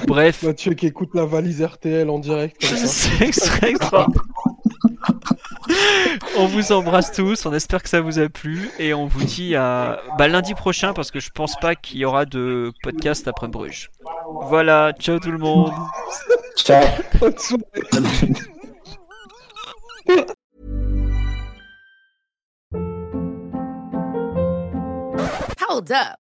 Bref. 0.06 0.42
Mathieu 0.42 0.74
qui 0.74 0.86
écoute 0.86 1.10
la 1.14 1.24
valise 1.24 1.62
RTL 1.62 2.08
en 2.10 2.18
direct. 2.18 2.62
C'est 2.64 3.24
extra, 3.24 3.68
extra 3.68 4.06
on 6.36 6.46
vous 6.46 6.72
embrasse 6.72 7.12
tous, 7.12 7.46
on 7.46 7.52
espère 7.52 7.82
que 7.82 7.88
ça 7.88 8.00
vous 8.00 8.18
a 8.18 8.28
plu 8.28 8.70
et 8.78 8.94
on 8.94 9.06
vous 9.06 9.24
dit 9.24 9.54
à 9.56 10.00
bah, 10.18 10.28
lundi 10.28 10.54
prochain 10.54 10.92
parce 10.92 11.10
que 11.10 11.20
je 11.20 11.30
pense 11.30 11.58
pas 11.60 11.74
qu'il 11.74 11.98
y 11.98 12.04
aura 12.04 12.24
de 12.24 12.72
podcast 12.82 13.28
après 13.28 13.48
Bruges. 13.48 13.90
Voilà, 14.48 14.92
ciao 14.98 15.18
tout 15.18 15.32
le 15.32 15.38
monde. 15.38 15.72
Ciao. 16.56 16.84
Hold 25.68 25.92
up. 25.92 26.29